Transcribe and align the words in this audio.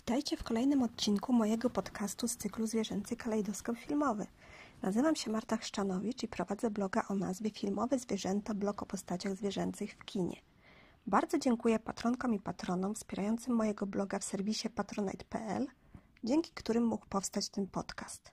Witajcie 0.00 0.36
w 0.36 0.42
kolejnym 0.44 0.82
odcinku 0.82 1.32
mojego 1.32 1.70
podcastu 1.70 2.28
z 2.28 2.36
cyklu 2.36 2.66
Zwierzęcy 2.66 3.16
Kalejdoskop 3.16 3.78
Filmowy. 3.78 4.26
Nazywam 4.82 5.16
się 5.16 5.30
Marta 5.30 5.56
Chrzczanowicz 5.56 6.22
i 6.22 6.28
prowadzę 6.28 6.70
bloga 6.70 7.04
o 7.08 7.14
nazwie 7.14 7.50
Filmowe 7.50 7.98
Zwierzęta, 7.98 8.54
blog 8.54 8.82
o 8.82 8.86
postaciach 8.86 9.36
zwierzęcych 9.36 9.92
w 9.92 10.04
kinie. 10.04 10.36
Bardzo 11.06 11.38
dziękuję 11.38 11.78
patronkom 11.78 12.34
i 12.34 12.40
patronom 12.40 12.94
wspierającym 12.94 13.54
mojego 13.54 13.86
bloga 13.86 14.18
w 14.18 14.24
serwisie 14.24 14.70
patronite.pl, 14.70 15.66
dzięki 16.24 16.50
którym 16.54 16.86
mógł 16.86 17.06
powstać 17.06 17.48
ten 17.48 17.66
podcast. 17.66 18.32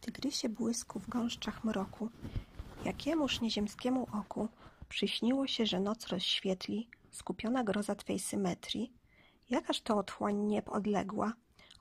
Tygrysie 0.00 0.48
błysku 0.48 1.00
w 1.00 1.08
gąszczach 1.08 1.64
mroku, 1.64 2.08
jakiemuż 2.84 3.40
nieziemskiemu 3.40 4.06
oku 4.12 4.48
przyśniło 4.88 5.46
się, 5.46 5.66
że 5.66 5.80
noc 5.80 6.06
rozświetli, 6.06 6.88
skupiona 7.10 7.64
groza 7.64 7.94
Twej 7.94 8.18
symetrii, 8.18 8.97
Jakaż 9.50 9.80
to 9.80 9.96
otchłań 9.96 10.36
nieb 10.36 10.68
odległa, 10.68 11.32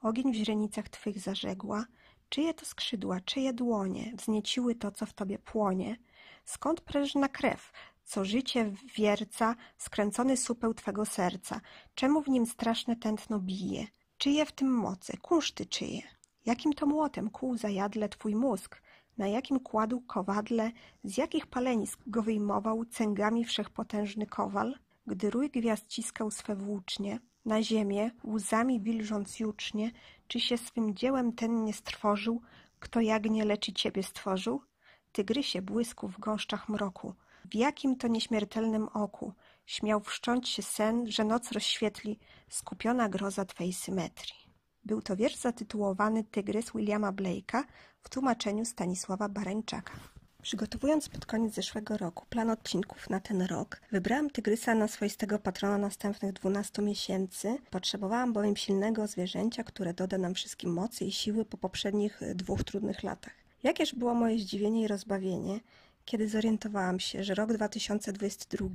ogień 0.02 0.31
w 0.34 0.35
źrenicach 0.35 0.89
Twych 0.89 1.20
zażegła, 1.20 1.85
czyje 2.30 2.53
to 2.53 2.66
skrzydła, 2.66 3.20
czyje 3.20 3.53
dłonie 3.53 4.13
wznieciły 4.16 4.75
to, 4.75 4.91
co 4.91 5.05
w 5.05 5.13
Tobie 5.13 5.39
płonie? 5.39 5.98
Skąd 6.45 6.81
prężna 6.81 7.30
krew, 7.30 7.72
co 8.03 8.25
życie 8.25 8.73
wierca, 8.95 9.55
skręcony 9.77 10.38
supeł 10.38 10.73
Twego 10.73 11.05
serca? 11.05 11.61
Czemu 11.95 12.22
w 12.22 12.27
nim 12.27 12.45
straszne 12.45 12.95
tętno 12.95 13.39
bije? 13.39 13.88
Czyje 14.17 14.45
w 14.45 14.52
tym 14.52 14.73
moce, 14.73 15.17
kunszty 15.17 15.66
czyje? 15.66 16.02
Jakim 16.45 16.73
to 16.73 16.86
młotem 16.86 17.30
kłuł 17.30 17.58
zajadle 17.58 18.09
Twój 18.09 18.36
mózg? 18.36 18.81
Na 19.17 19.27
jakim 19.27 19.59
kładł 19.59 20.02
kowadle, 20.02 20.72
z 21.03 21.17
jakich 21.17 21.47
palenisk 21.47 21.99
go 22.08 22.22
wyjmował 22.22 22.86
cęgami 22.86 23.45
wszechpotężny 23.45 24.25
kowal? 24.25 24.75
Gdy 25.08 25.30
rój 25.30 25.49
gwiazd 25.49 25.88
ciskał 25.88 26.31
swe 26.31 26.55
włócznie, 26.55 27.20
na 27.48 27.64
ziemię, 27.64 28.12
łzami 28.24 28.80
wilżąc 28.80 29.40
jucznie, 29.40 29.92
czy 30.28 30.40
się 30.40 30.58
swym 30.58 30.95
dziełem 30.95 31.34
ten 31.34 31.64
nie 31.64 31.73
strwożył, 31.73 32.42
kto 32.80 33.02
jagnię 33.02 33.45
leczy 33.45 33.73
ciebie 33.73 34.04
stworzył? 34.04 34.62
Tygrysie 35.12 35.62
błysku 35.62 36.08
w 36.08 36.20
gąszczach 36.20 36.70
mroku, 36.70 37.14
w 37.52 37.56
jakim 37.56 37.95
to 37.95 38.08
nieśmiertelnym 38.08 38.88
oku 38.88 39.34
śmiał 39.66 40.00
wszcząć 40.00 40.50
się 40.50 40.62
sen, 40.62 41.12
że 41.12 41.23
noc 41.23 41.52
rozświetli 41.52 42.20
skupiona 42.50 43.09
groza 43.09 43.45
twej 43.45 43.73
symetrii. 43.73 44.48
Był 44.86 45.02
to 45.02 45.16
wiersz 45.16 45.36
zatytułowany 45.36 46.23
Tygrys 46.23 46.72
Williama 46.72 47.11
Blake'a 47.11 47.64
w 48.02 48.09
tłumaczeniu 48.09 48.66
Stanisława 48.66 49.30
Barańczaka. 49.30 50.17
Przygotowując 50.48 51.09
pod 51.09 51.26
koniec 51.26 51.53
zeszłego 51.53 51.98
roku 51.98 52.26
plan 52.30 52.50
odcinków 52.50 53.09
na 53.09 53.20
ten 53.20 53.42
rok, 53.42 53.81
wybrałam 53.92 54.30
tygrysa 54.30 54.76
na 54.76 54.88
swoistego 54.88 55.39
patrona 55.39 55.78
następnych 55.78 56.34
12 56.34 56.81
miesięcy. 56.81 57.58
Potrzebowałam 57.70 58.34
bowiem 58.34 58.56
silnego 58.56 59.08
zwierzęcia, 59.08 59.64
które 59.64 59.94
doda 59.94 60.17
nam 60.17 60.34
wszystkim 60.34 60.73
mocy 60.73 61.06
i 61.06 61.12
siły 61.12 61.45
po 61.45 61.58
poprzednich 61.58 62.20
dwóch 62.36 62.64
trudnych 62.64 63.04
latach. 63.04 63.34
Jakież 63.64 63.95
było 63.95 64.14
moje 64.14 64.39
zdziwienie 64.39 64.81
i 64.81 64.88
rozbawienie, 64.88 65.59
kiedy 66.06 66.30
zorientowałam 66.30 67.00
się, 67.00 67.23
że 67.23 67.36
rok 67.36 67.54
2022 67.54 68.67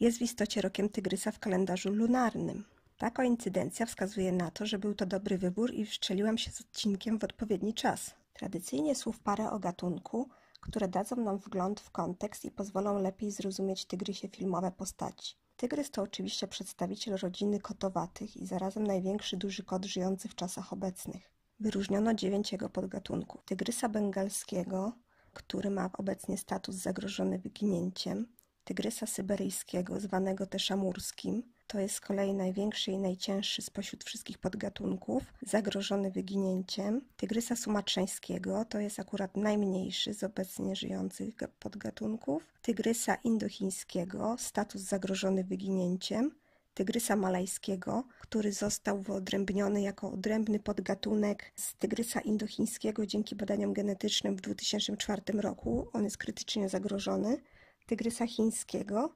jest 0.00 0.18
w 0.18 0.22
istocie 0.22 0.60
rokiem 0.60 0.88
tygrysa 0.88 1.32
w 1.32 1.38
kalendarzu 1.38 1.90
lunarnym. 1.90 2.64
Ta 2.98 3.10
koincydencja 3.10 3.86
wskazuje 3.86 4.32
na 4.32 4.50
to, 4.50 4.66
że 4.66 4.78
był 4.78 4.94
to 4.94 5.06
dobry 5.06 5.38
wybór 5.38 5.74
i 5.74 5.86
wszczeliłam 5.86 6.38
się 6.38 6.50
z 6.50 6.60
odcinkiem 6.60 7.18
w 7.18 7.24
odpowiedni 7.24 7.74
czas. 7.74 8.14
Tradycyjnie 8.32 8.94
słów 8.94 9.18
parę 9.18 9.50
o 9.50 9.58
gatunku– 9.58 10.28
które 10.68 10.88
dadzą 10.88 11.16
nam 11.16 11.38
wgląd 11.38 11.80
w 11.80 11.90
kontekst 11.90 12.44
i 12.44 12.50
pozwolą 12.50 12.98
lepiej 12.98 13.30
zrozumieć 13.30 13.84
tygrysie 13.84 14.28
filmowe 14.28 14.72
postaci. 14.72 15.36
Tygrys 15.56 15.90
to 15.90 16.02
oczywiście 16.02 16.48
przedstawiciel 16.48 17.16
rodziny 17.16 17.60
kotowatych 17.60 18.36
i 18.36 18.46
zarazem 18.46 18.86
największy 18.86 19.36
duży 19.36 19.64
kot 19.64 19.84
żyjący 19.84 20.28
w 20.28 20.34
czasach 20.34 20.72
obecnych. 20.72 21.30
Wyróżniono 21.60 22.14
dziewięć 22.14 22.52
jego 22.52 22.68
podgatunków. 22.68 23.44
Tygrysa 23.44 23.88
bengalskiego, 23.88 24.92
który 25.32 25.70
ma 25.70 25.90
obecnie 25.98 26.38
status 26.38 26.76
zagrożony 26.76 27.38
wyginięciem, 27.38 28.26
tygrysa 28.64 29.06
syberyjskiego, 29.06 30.00
zwanego 30.00 30.46
też 30.46 30.70
amurskim, 30.70 31.42
to 31.66 31.80
jest 31.80 31.94
z 31.94 32.00
kolei 32.00 32.34
największy 32.34 32.90
i 32.90 32.98
najcięższy 32.98 33.62
spośród 33.62 34.04
wszystkich 34.04 34.38
podgatunków, 34.38 35.22
zagrożony 35.42 36.10
wyginięciem. 36.10 37.00
Tygrysa 37.16 37.56
sumatrzańskiego 37.56 38.64
to 38.64 38.80
jest 38.80 39.00
akurat 39.00 39.36
najmniejszy 39.36 40.14
z 40.14 40.24
obecnie 40.24 40.76
żyjących 40.76 41.34
podgatunków. 41.58 42.42
Tygrysa 42.62 43.14
indochińskiego, 43.14 44.36
status 44.38 44.82
zagrożony 44.82 45.44
wyginięciem. 45.44 46.30
Tygrysa 46.74 47.16
malajskiego, 47.16 48.04
który 48.20 48.52
został 48.52 49.00
wyodrębniony 49.00 49.82
jako 49.82 50.12
odrębny 50.12 50.60
podgatunek 50.60 51.52
z 51.56 51.74
tygrysa 51.74 52.20
indochińskiego 52.20 53.06
dzięki 53.06 53.36
badaniom 53.36 53.72
genetycznym 53.72 54.36
w 54.36 54.40
2004 54.40 55.22
roku. 55.32 55.88
On 55.92 56.04
jest 56.04 56.18
krytycznie 56.18 56.68
zagrożony. 56.68 57.42
Tygrysa 57.86 58.26
chińskiego, 58.26 59.14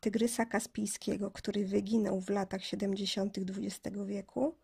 tygrysa 0.00 0.46
kaspijskiego, 0.46 1.30
który 1.30 1.66
wyginął 1.66 2.20
w 2.20 2.30
latach 2.30 2.64
70. 2.64 3.38
XX 3.38 3.96
wieku, 4.06 4.54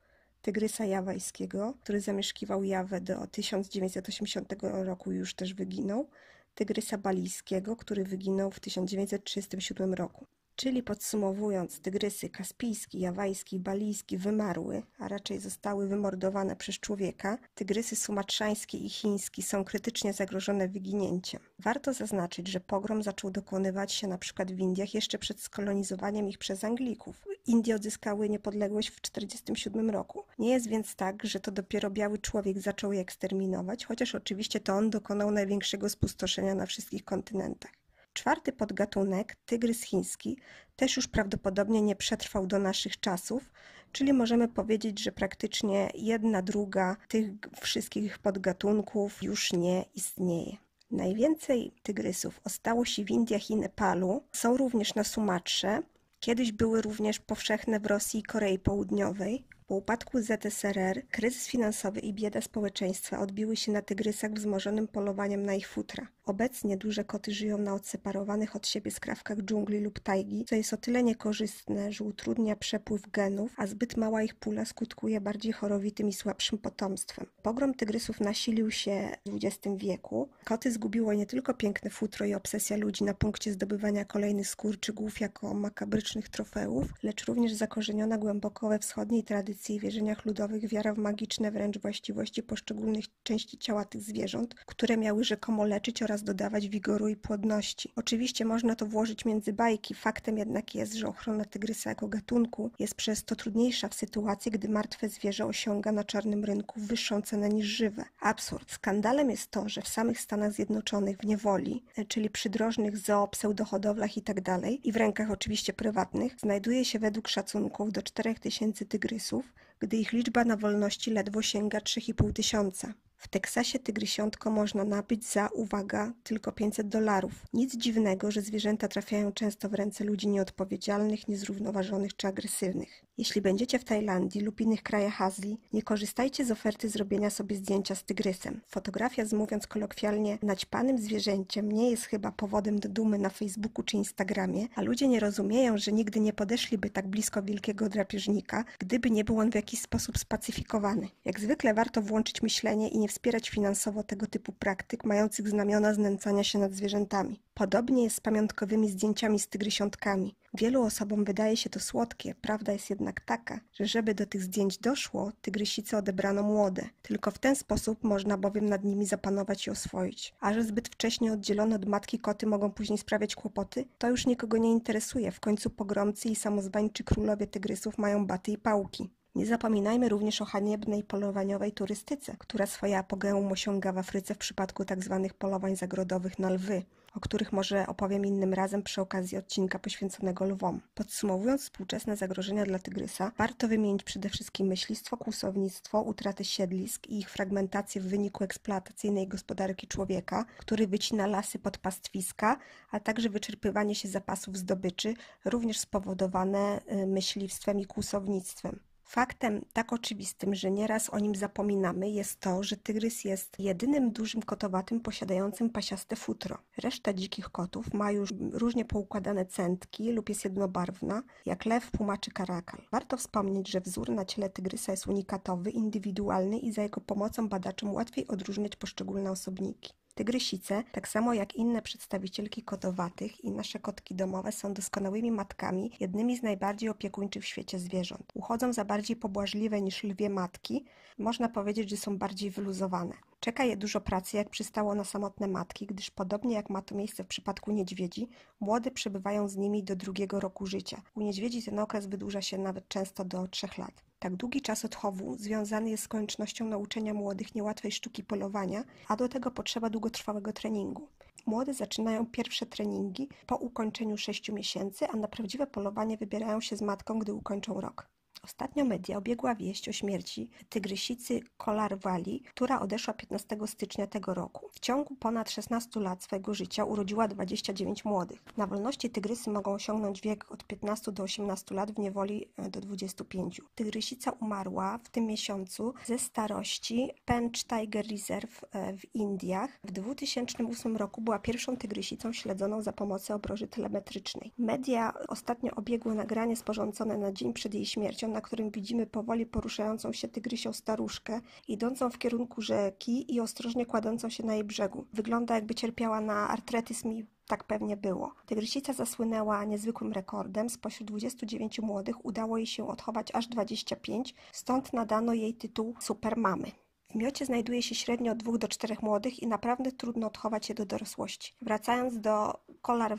tygrysa 0.43 0.85
jawajskiego, 0.85 1.75
który 1.81 2.01
zamieszkiwał 2.01 2.65
Jawę 2.65 3.01
do 3.01 3.27
1980 3.27 4.55
roku 4.63 5.13
już 5.13 5.35
też 5.35 5.55
wyginął, 5.55 6.09
tygrysa 6.55 6.99
balijskiego, 6.99 7.77
który 7.77 8.05
wyginął 8.05 8.51
w 8.51 8.61
1937 8.61 9.95
roku. 9.95 10.27
Czyli 10.57 10.83
podsumowując, 10.83 11.81
tygrysy 11.81 12.29
kaspijski, 12.29 13.01
jawajski 13.01 13.61
balijski 13.61 14.19
wymarły, 14.19 14.83
a 14.99 15.09
raczej 15.09 15.41
zostały 15.41 15.89
wymordowane 15.89 16.57
przez 16.57 16.79
człowieka. 16.81 17.39
Tygrysy 17.55 17.97
sumatrzański 17.97 18.87
i 18.87 18.91
chiński 18.91 19.43
są 19.43 19.65
krytycznie 19.65 20.13
zagrożone 20.13 20.69
wyginięciem. 20.69 21.41
Warto 21.59 21.93
zaznaczyć, 21.93 22.49
że 22.49 22.61
pogrom 22.61 23.03
zaczął 23.03 23.31
dokonywać 23.31 23.93
się 23.93 24.09
przykład 24.19 24.53
w 24.53 24.59
Indiach 24.59 24.95
jeszcze 24.95 25.19
przed 25.19 25.41
skolonizowaniem 25.41 26.29
ich 26.29 26.39
przez 26.39 26.65
Anglików. 26.65 27.25
Indie 27.47 27.75
odzyskały 27.75 28.29
niepodległość 28.29 28.89
w 28.89 29.01
1947 29.01 29.91
roku. 29.91 30.25
Nie 30.39 30.51
jest 30.51 30.69
więc 30.69 30.95
tak, 30.95 31.27
że 31.27 31.41
to 31.41 31.53
dopiero 31.53 31.91
biały 31.91 32.19
człowiek 32.19 32.61
zaczął 32.61 32.93
je 32.93 33.01
eksterminować, 33.01 33.85
chociaż 33.85 34.15
oczywiście 34.15 34.61
to 34.61 34.73
on 34.73 34.91
dokonał 34.91 35.31
największego 35.31 35.89
spustoszenia 35.89 36.55
na 36.55 36.67
wszystkich 36.67 37.05
kontynentach. 37.05 37.84
Czwarty 38.15 38.53
podgatunek, 38.53 39.37
tygrys 39.47 39.83
chiński, 39.83 40.39
też 40.77 40.97
już 40.97 41.09
prawdopodobnie 41.09 41.83
nie 41.83 41.97
przetrwał 41.97 42.47
do 42.47 42.59
naszych 42.59 43.01
czasów, 43.01 43.51
czyli 43.93 44.13
możemy 44.13 44.49
powiedzieć, 44.49 45.01
że 45.01 45.13
praktycznie 45.13 45.91
jedna 45.95 46.43
druga 46.43 46.97
tych 47.09 47.31
wszystkich 47.61 48.19
podgatunków 48.19 49.23
już 49.23 49.53
nie 49.53 49.85
istnieje. 49.95 50.57
Najwięcej 50.91 51.73
tygrysów 51.83 52.41
ostało 52.45 52.85
się 52.85 53.05
w 53.05 53.11
Indiach 53.11 53.51
i 53.51 53.57
Nepalu, 53.57 54.23
są 54.33 54.57
również 54.57 54.95
na 54.95 55.05
Sumatrze. 55.05 55.83
Kiedyś 56.21 56.53
były 56.53 56.83
również 56.83 57.19
powszechne 57.19 57.81
w 57.81 57.87
Rosji 57.87 58.21
i 58.21 58.23
Korei 58.23 58.59
Południowej. 58.59 59.45
Po 59.75 59.79
upadku 59.79 60.21
ZSRR 60.21 61.03
kryzys 61.11 61.47
finansowy 61.47 62.01
i 62.01 62.13
bieda 62.13 62.41
społeczeństwa 62.41 63.19
odbiły 63.19 63.57
się 63.57 63.73
na 63.73 63.83
tygrysach 63.83 64.33
wzmożonym 64.33 64.89
polowaniem 64.89 65.47
na 65.47 65.55
ich 65.55 65.69
futra. 65.69 66.07
Obecnie 66.27 66.77
duże 66.77 67.05
koty 67.05 67.33
żyją 67.33 67.59
na 67.59 67.75
odseparowanych 67.75 68.57
od 68.57 68.67
siebie 68.67 68.91
skrawkach 68.91 69.39
dżungli 69.39 69.81
lub 69.81 70.01
tajgi, 70.01 70.45
co 70.45 70.55
jest 70.55 70.73
o 70.73 70.77
tyle 70.77 71.03
niekorzystne, 71.03 71.93
że 71.93 72.05
utrudnia 72.05 72.57
przepływ 72.57 73.11
genów, 73.11 73.53
a 73.57 73.67
zbyt 73.67 73.97
mała 73.97 74.23
ich 74.23 74.35
pula 74.35 74.65
skutkuje 74.65 75.21
bardziej 75.21 75.53
chorowitym 75.53 76.09
i 76.09 76.13
słabszym 76.13 76.59
potomstwem. 76.59 77.27
Pogrom 77.43 77.75
tygrysów 77.75 78.21
nasilił 78.21 78.71
się 78.71 79.09
w 79.27 79.37
XX 79.45 79.77
wieku. 79.77 80.29
Koty 80.45 80.73
zgubiło 80.73 81.15
nie 81.15 81.27
tylko 81.27 81.55
piękne 81.55 81.91
futro 81.91 82.27
i 82.27 82.35
obsesja 82.35 82.77
ludzi 82.77 83.05
na 83.05 83.15
punkcie 83.15 83.53
zdobywania 83.53 84.05
kolejnych 84.05 84.49
skór 84.49 84.81
czy 84.81 84.93
głów 84.93 85.21
jako 85.21 85.55
makabrycznych 85.55 86.29
trofeów, 86.29 86.87
lecz 87.03 87.25
również 87.25 87.53
zakorzeniona 87.53 88.19
głęboko 88.19 88.69
we 88.69 88.79
wschodniej 88.79 89.25
tradycji 89.25 89.64
i 89.73 89.81
wierzeniach 89.81 90.25
ludowych 90.25 90.69
wiara 90.69 90.95
w 90.95 90.99
magiczne 90.99 91.51
wręcz 91.51 91.79
właściwości 91.79 92.43
poszczególnych 92.43 93.05
części 93.23 93.59
ciała 93.59 93.85
tych 93.85 94.03
zwierząt, 94.03 94.55
które 94.67 94.97
miały 94.97 95.25
rzekomo 95.25 95.65
leczyć 95.65 96.03
oraz 96.03 96.23
dodawać 96.23 96.69
wigoru 96.69 97.09
i 97.09 97.17
płodności. 97.17 97.93
Oczywiście 97.97 98.45
można 98.45 98.77
to 98.77 98.87
włożyć 98.87 99.25
między 99.25 99.53
bajki, 99.53 99.95
faktem 99.95 100.39
jednak 100.39 100.75
jest, 100.75 100.95
że 100.95 101.09
ochrona 101.09 101.45
tygrysa 101.45 101.91
jako 101.91 102.09
gatunku 102.09 102.71
jest 102.79 102.95
przez 102.95 103.25
to 103.25 103.37
trudniejsza 103.37 103.89
w 103.89 103.95
sytuacji, 103.95 104.51
gdy 104.51 104.69
martwe 104.69 105.09
zwierzę 105.09 105.47
osiąga 105.47 105.93
na 105.93 106.05
czarnym 106.05 106.45
rynku 106.45 106.81
wyższą 106.81 107.23
cenę 107.23 107.49
niż 107.49 107.67
żywe. 107.67 108.05
Absurd. 108.21 108.73
Skandalem 108.73 109.31
jest 109.31 109.51
to, 109.51 109.69
że 109.69 109.83
w 109.83 109.89
samych 109.89 110.21
Stanach 110.21 110.53
Zjednoczonych 110.53 111.19
w 111.19 111.27
niewoli, 111.27 111.85
czyli 112.09 112.31
przydrożnych 112.31 112.99
zoo, 112.99 113.29
pseudohodowlach 113.29 114.17
itd. 114.17 114.43
Tak 114.43 114.85
i 114.85 114.93
w 114.93 114.97
rękach 114.97 115.31
oczywiście 115.31 115.73
prywatnych, 115.73 116.37
znajduje 116.41 116.85
się 116.85 116.99
według 116.99 117.29
szacunków 117.29 117.93
do 117.93 118.03
4000 118.03 118.85
tygrysów, 118.85 119.44
gdy 119.79 119.97
ich 119.97 120.13
liczba 120.13 120.45
na 120.45 120.57
wolności 120.57 121.11
ledwo 121.11 121.43
sięga 121.43 121.79
3,5 121.79 122.33
tysiąca. 122.33 122.95
W 123.25 123.29
Teksasie 123.29 123.79
tygrysiątko 123.79 124.51
można 124.51 124.85
nabyć 124.85 125.25
za, 125.25 125.49
uwaga, 125.49 126.13
tylko 126.23 126.53
500 126.53 126.89
dolarów. 126.89 127.33
Nic 127.53 127.77
dziwnego, 127.77 128.31
że 128.31 128.43
zwierzęta 128.43 128.89
trafiają 128.89 129.33
często 129.33 129.69
w 129.69 129.75
ręce 129.75 130.05
ludzi 130.05 130.29
nieodpowiedzialnych, 130.29 131.29
niezrównoważonych 131.29 132.17
czy 132.17 132.27
agresywnych. 132.27 133.05
Jeśli 133.19 133.41
będziecie 133.41 133.79
w 133.79 133.85
Tajlandii 133.85 134.41
lub 134.41 134.61
innych 134.61 134.83
krajach 134.83 135.23
Azji, 135.23 135.61
nie 135.73 135.83
korzystajcie 135.83 136.45
z 136.45 136.51
oferty 136.51 136.89
zrobienia 136.89 137.31
sobie 137.31 137.57
zdjęcia 137.57 137.95
z 137.95 138.05
tygrysem. 138.05 138.61
Fotografia 138.67 139.25
z 139.25 139.33
mówiąc 139.33 139.67
kolokwialnie 139.67 140.39
naćpanym 140.43 140.99
zwierzęciem 140.99 141.73
nie 141.73 141.91
jest 141.91 142.05
chyba 142.05 142.33
powodem 142.33 142.81
do 142.81 142.89
dumy 142.89 143.19
na 143.19 143.31
Facebooku 143.31 143.85
czy 143.85 143.97
Instagramie, 143.97 144.67
a 144.75 144.83
ludzie 144.83 145.09
nie 145.09 145.21
rozumieją, 145.21 145.79
że 145.79 145.93
nigdy 145.93 146.21
nie 146.21 146.33
podeszliby 146.33 146.91
tak 146.91 147.09
blisko 147.09 147.43
wielkiego 147.43 147.89
drapieżnika, 147.89 148.65
gdyby 148.79 149.11
nie 149.11 149.25
był 149.25 149.39
on 149.39 149.51
w 149.51 149.55
jakiś 149.55 149.81
sposób 149.81 150.19
spacyfikowany. 150.19 151.09
Jak 151.25 151.41
zwykle 151.41 151.75
warto 151.75 152.03
włączyć 152.03 152.43
myślenie 152.43 152.89
i 152.89 152.99
nie 152.99 153.09
wspierać 153.15 153.51
finansowo 153.51 154.03
tego 154.03 154.27
typu 154.27 154.53
praktyk 154.53 155.05
mających 155.05 155.49
znamiona 155.49 155.95
znęcania 155.95 156.45
się 156.45 156.59
nad 156.59 156.73
zwierzętami. 156.73 157.41
Podobnie 157.55 158.05
jest 158.05 158.17
z 158.17 158.21
pamiątkowymi 158.21 158.91
zdjęciami 158.91 159.39
z 159.39 159.49
tygrysiątkami. 159.49 160.35
Wielu 160.55 160.83
osobom 160.83 161.25
wydaje 161.25 161.57
się 161.57 161.71
to 161.71 161.81
słodkie, 161.81 162.35
prawda 162.41 162.73
jest 162.73 162.91
jednak 162.91 163.21
taka, 163.21 163.61
że 163.73 163.87
żeby 163.87 164.15
do 164.15 164.27
tych 164.27 164.43
zdjęć 164.43 164.79
doszło, 164.79 165.33
tygrysice 165.43 165.99
odebrano 165.99 166.43
młode. 166.43 166.83
Tylko 167.03 167.31
w 167.31 167.39
ten 167.39 167.57
sposób 167.57 168.05
można 168.05 168.39
bowiem 168.39 168.69
nad 168.69 168.85
nimi 168.85 169.07
zapanować 169.07 169.67
i 169.67 169.71
oswoić. 169.71 170.35
A 170.41 170.53
że 170.53 170.65
zbyt 170.65 170.89
wcześnie 170.89 171.33
oddzielone 171.33 171.77
od 171.77 171.87
matki 171.87 172.19
koty 172.19 172.47
mogą 172.47 172.71
później 172.71 172.99
sprawiać 172.99 173.35
kłopoty, 173.35 173.85
to 173.99 174.11
już 174.11 174.27
nikogo 174.27 174.59
nie 174.59 174.73
interesuje. 174.73 175.31
W 175.31 175.41
końcu 175.41 175.71
pogromcy 175.71 176.29
i 176.29 176.37
samozwańczy 176.37 177.05
królowie 177.05 177.47
tygrysów 177.47 177.99
mają 177.99 178.27
baty 178.27 178.53
i 178.53 178.59
pałki. 178.59 179.11
Nie 179.35 179.47
zapominajmy 179.47 180.09
również 180.09 180.41
o 180.41 180.45
haniebnej 180.45 181.03
polowaniowej 181.03 181.73
turystyce, 181.73 182.37
która 182.39 182.67
swoje 182.67 182.99
apogeum 182.99 183.53
osiąga 183.53 183.93
w 183.93 183.99
Afryce 183.99 184.35
w 184.35 184.39
przypadku 184.39 184.85
tzw. 184.85 185.21
Tak 185.23 185.35
polowań 185.35 185.77
zagrodowych 185.77 186.39
na 186.39 186.51
lwy, 186.51 186.83
o 187.15 187.21
których 187.21 187.53
może 187.53 187.87
opowiem 187.87 188.27
innym 188.27 188.55
razem 188.55 188.83
przy 188.83 189.01
okazji 189.01 189.39
odcinka 189.39 189.79
poświęconego 189.79 190.45
lwom. 190.45 190.81
Podsumowując 190.95 191.63
współczesne 191.63 192.17
zagrożenia 192.17 192.65
dla 192.65 192.79
tygrysa, 192.79 193.33
warto 193.39 193.69
wymienić 193.69 194.03
przede 194.03 194.29
wszystkim 194.29 194.67
myślistwo, 194.67 195.17
kłusownictwo, 195.17 196.03
utratę 196.03 196.45
siedlisk 196.45 197.07
i 197.07 197.19
ich 197.19 197.31
fragmentację 197.31 198.01
w 198.01 198.09
wyniku 198.09 198.45
eksploatacyjnej 198.45 199.29
gospodarki 199.29 199.89
człowieka, 199.89 200.45
który 200.59 200.87
wycina 200.87 201.27
lasy 201.27 201.59
pod 201.59 201.79
pastwiska, 201.79 202.59
a 202.91 203.01
także 203.01 203.29
wyczerpywanie 203.29 203.95
się 203.95 204.09
zapasów 204.09 204.57
zdobyczy, 204.57 205.15
również 205.45 205.79
spowodowane 205.79 206.81
y, 206.93 207.07
myśliwstwem 207.07 207.81
i 207.81 207.87
kłusownictwem. 207.87 208.94
Faktem 209.05 209.65
tak 209.73 209.93
oczywistym, 209.93 210.55
że 210.55 210.71
nieraz 210.71 211.11
o 211.11 211.19
nim 211.19 211.35
zapominamy, 211.35 212.11
jest 212.11 212.41
to, 212.41 212.63
że 212.63 212.77
tygrys 212.77 213.25
jest 213.25 213.59
jedynym 213.59 214.13
dużym 214.13 214.43
kotowatym 214.43 215.01
posiadającym 215.01 215.71
pasiaste 215.71 216.17
futro. 216.17 216.59
Reszta 216.77 217.13
dzikich 217.13 217.49
kotów 217.49 217.95
ma 217.95 218.11
już 218.11 218.31
różnie 218.53 218.85
poukładane 218.85 219.47
centki 219.47 220.13
lub 220.13 220.29
jest 220.29 220.45
jednobarwna, 220.45 221.23
jak 221.47 221.65
lew, 221.65 221.91
puma 221.91 222.19
czy 222.19 222.31
karakal. 222.31 222.81
Warto 222.93 223.17
wspomnieć, 223.17 223.71
że 223.71 223.81
wzór 223.81 224.11
na 224.11 224.25
ciele 224.25 224.51
tygrysa 224.51 224.93
jest 224.93 225.07
unikatowy, 225.07 225.71
indywidualny 225.71 226.59
i 226.59 226.73
za 226.73 226.83
jego 226.83 227.01
pomocą 227.01 227.49
badaczom 227.49 227.95
łatwiej 227.95 228.29
odróżniać 228.29 228.77
poszczególne 228.77 229.31
osobniki. 229.31 230.04
Tygrysice, 230.15 230.83
tak 230.93 231.09
samo 231.09 231.35
jak 231.35 231.55
inne 231.55 231.83
przedstawicielki 231.83 232.63
kotowatych 232.63 233.45
i 233.45 233.51
nasze 233.51 233.79
kotki 233.79 234.15
domowe 234.15 234.53
są 234.53 234.75
doskonałymi 234.75 235.31
matkami, 235.31 235.91
jednymi 236.01 236.37
z 236.37 236.43
najbardziej 236.43 236.89
opiekuńczych 236.89 237.43
w 237.43 237.47
świecie 237.47 237.79
zwierząt. 237.79 238.33
Uchodzą 238.35 238.73
za 238.73 238.85
bardziej 238.85 239.17
pobłażliwe 239.17 239.81
niż 239.81 240.05
lwie 240.05 240.31
matki, 240.31 240.85
można 241.19 241.49
powiedzieć, 241.49 241.91
że 241.91 241.97
są 241.97 242.19
bardziej 242.19 242.51
wyluzowane. 242.51 243.15
Czeka 243.45 243.65
je 243.65 243.77
dużo 243.77 244.01
pracy, 244.01 244.37
jak 244.37 244.51
przystało 244.51 244.95
na 244.95 245.05
samotne 245.05 245.49
matki, 245.49 245.87
gdyż 245.87 246.11
podobnie 246.11 246.55
jak 246.55 246.71
ma 246.71 246.83
to 246.83 246.95
miejsce 246.95 247.25
w 247.25 247.27
przypadku 247.27 247.73
niedźwiedzi, 247.73 248.29
młode 248.61 248.91
przebywają 248.91 249.49
z 249.49 249.57
nimi 249.57 249.85
do 249.85 249.97
drugiego 249.97 250.41
roku 250.41 250.67
życia. 250.67 251.03
U 251.15 251.21
niedźwiedzi 251.21 251.63
ten 251.63 251.79
okres 251.79 252.07
wydłuża 252.07 252.43
się 252.43 252.59
nawet 252.59 252.89
często 252.89 253.25
do 253.25 253.49
trzech 253.49 253.79
lat. 253.79 254.05
Tak 254.19 254.37
długi 254.37 254.61
czas 254.61 254.85
odchowu 254.85 255.37
związany 255.37 255.91
jest 255.91 256.03
z 256.03 256.09
koniecznością 256.09 256.65
nauczenia 256.65 257.15
młodych 257.15 257.55
niełatwej 257.55 257.93
sztuki 257.93 258.25
polowania, 258.25 258.85
a 259.09 259.17
do 259.17 259.29
tego 259.29 259.51
potrzeba 259.51 259.91
długotrwałego 259.91 260.53
treningu. 260.53 261.09
Młode 261.47 261.75
zaczynają 261.75 262.27
pierwsze 262.27 262.67
treningi 262.67 263.29
po 263.47 263.57
ukończeniu 263.57 264.17
sześciu 264.17 264.55
miesięcy, 264.55 265.09
a 265.09 265.17
na 265.17 265.29
prawdziwe 265.29 265.67
polowanie 265.67 266.17
wybierają 266.17 266.61
się 266.61 266.77
z 266.77 266.83
matką, 266.83 267.19
gdy 267.19 267.35
ukończą 267.35 267.81
rok. 267.81 268.14
Ostatnio 268.45 268.85
media 268.85 269.19
obiegła 269.19 269.55
wieść 269.55 269.89
o 269.89 269.93
śmierci 269.93 270.49
tygrysicy 270.69 271.41
Kolarwali, 271.57 272.43
która 272.55 272.81
odeszła 272.81 273.15
15 273.15 273.57
stycznia 273.67 274.07
tego 274.07 274.35
roku. 274.35 274.69
W 274.73 274.81
ciągu 274.81 275.17
ponad 275.17 275.51
16 275.51 276.01
lat 276.01 276.25
swojego 276.25 276.55
życia 276.55 276.85
urodziła 276.85 277.29
29 277.29 278.05
młodych. 278.05 278.43
Na 278.57 278.67
wolności 278.67 279.11
tygrysy 279.11 279.51
mogą 279.51 279.73
osiągnąć 279.73 280.21
wiek 280.21 280.53
od 280.53 280.65
15 280.65 281.13
do 281.13 281.23
18 281.23 281.75
lat, 281.75 281.93
w 281.93 281.99
niewoli 281.99 282.49
e, 282.57 282.71
do 282.71 282.81
25. 282.81 283.61
Tygrysica 283.75 284.31
umarła 284.31 284.99
w 284.99 285.09
tym 285.09 285.27
miesiącu 285.27 285.95
ze 286.07 286.19
starości 286.19 287.11
Pench 287.25 287.65
Tiger 287.65 288.07
Reserve 288.11 288.65
e, 288.73 288.97
w 288.97 289.15
Indiach. 289.15 289.71
W 289.85 289.93
2008 289.93 290.97
roku 290.97 291.21
była 291.21 291.39
pierwszą 291.39 291.77
tygrysicą 291.77 292.33
śledzoną 292.33 292.83
za 292.83 292.93
pomocą 292.93 293.35
obroży 293.35 293.69
telemetrycznej. 293.69 294.53
Media 294.59 295.15
ostatnio 295.29 295.75
obiegły 295.75 296.15
nagranie 296.15 296.57
sporządzone 296.57 297.19
na 297.19 297.33
dzień 297.33 297.53
przed 297.53 297.75
jej 297.75 297.87
śmiercią, 297.87 298.34
na 298.35 298.41
którym 298.41 298.71
widzimy 298.71 299.07
powoli 299.07 299.47
poruszającą 299.47 300.13
się 300.13 300.29
tygrysią 300.29 300.73
staruszkę, 300.73 301.41
idącą 301.69 302.11
w 302.11 302.19
kierunku 302.19 302.63
rzeki 302.63 303.35
i 303.35 303.41
ostrożnie 303.41 303.87
kładącą 303.87 304.31
się 304.31 304.43
na 304.43 304.55
jej 304.55 304.65
brzegu. 304.65 305.07
Wygląda 305.13 305.55
jakby 305.55 305.75
cierpiała 305.75 306.21
na 306.21 306.49
artretyzm 306.49 307.13
i 307.13 307.27
tak 307.47 307.65
pewnie 307.65 307.97
było. 307.97 308.35
Tygrysica 308.47 308.93
zasłynęła 308.93 309.65
niezwykłym 309.65 310.13
rekordem. 310.13 310.71
Spośród 310.71 311.09
29 311.09 311.81
młodych 311.81 312.25
udało 312.25 312.57
jej 312.57 312.67
się 312.67 312.89
odchować 312.89 313.31
aż 313.35 313.47
25, 313.47 314.35
stąd 314.53 314.93
nadano 314.93 315.35
jej 315.35 315.55
tytuł 315.55 315.95
Supermamy. 316.01 316.84
W 317.15 317.17
miocie 317.17 317.47
znajduje 317.47 317.83
się 317.83 317.95
średnio 317.95 318.33
od 318.33 318.39
dwóch 318.39 318.59
do 318.59 318.69
czterech 318.69 319.03
młodych 319.03 319.43
i 319.43 319.47
naprawdę 319.47 319.93
trudno 319.93 320.27
odchować 320.27 320.69
je 320.69 320.75
do 320.75 320.87
dorosłości. 320.87 321.55
Wracając 321.63 322.21
do 322.21 322.61
Kolar 322.83 323.19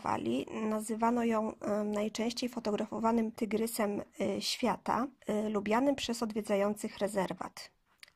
nazywano 0.69 1.23
ją 1.23 1.53
najczęściej 1.85 2.49
fotografowanym 2.49 3.31
tygrysem 3.31 4.01
y, 4.01 4.41
świata, 4.41 5.07
y, 5.29 5.49
lubianym 5.49 5.95
przez 5.95 6.23
odwiedzających 6.23 6.97
rezerwat. 6.97 7.74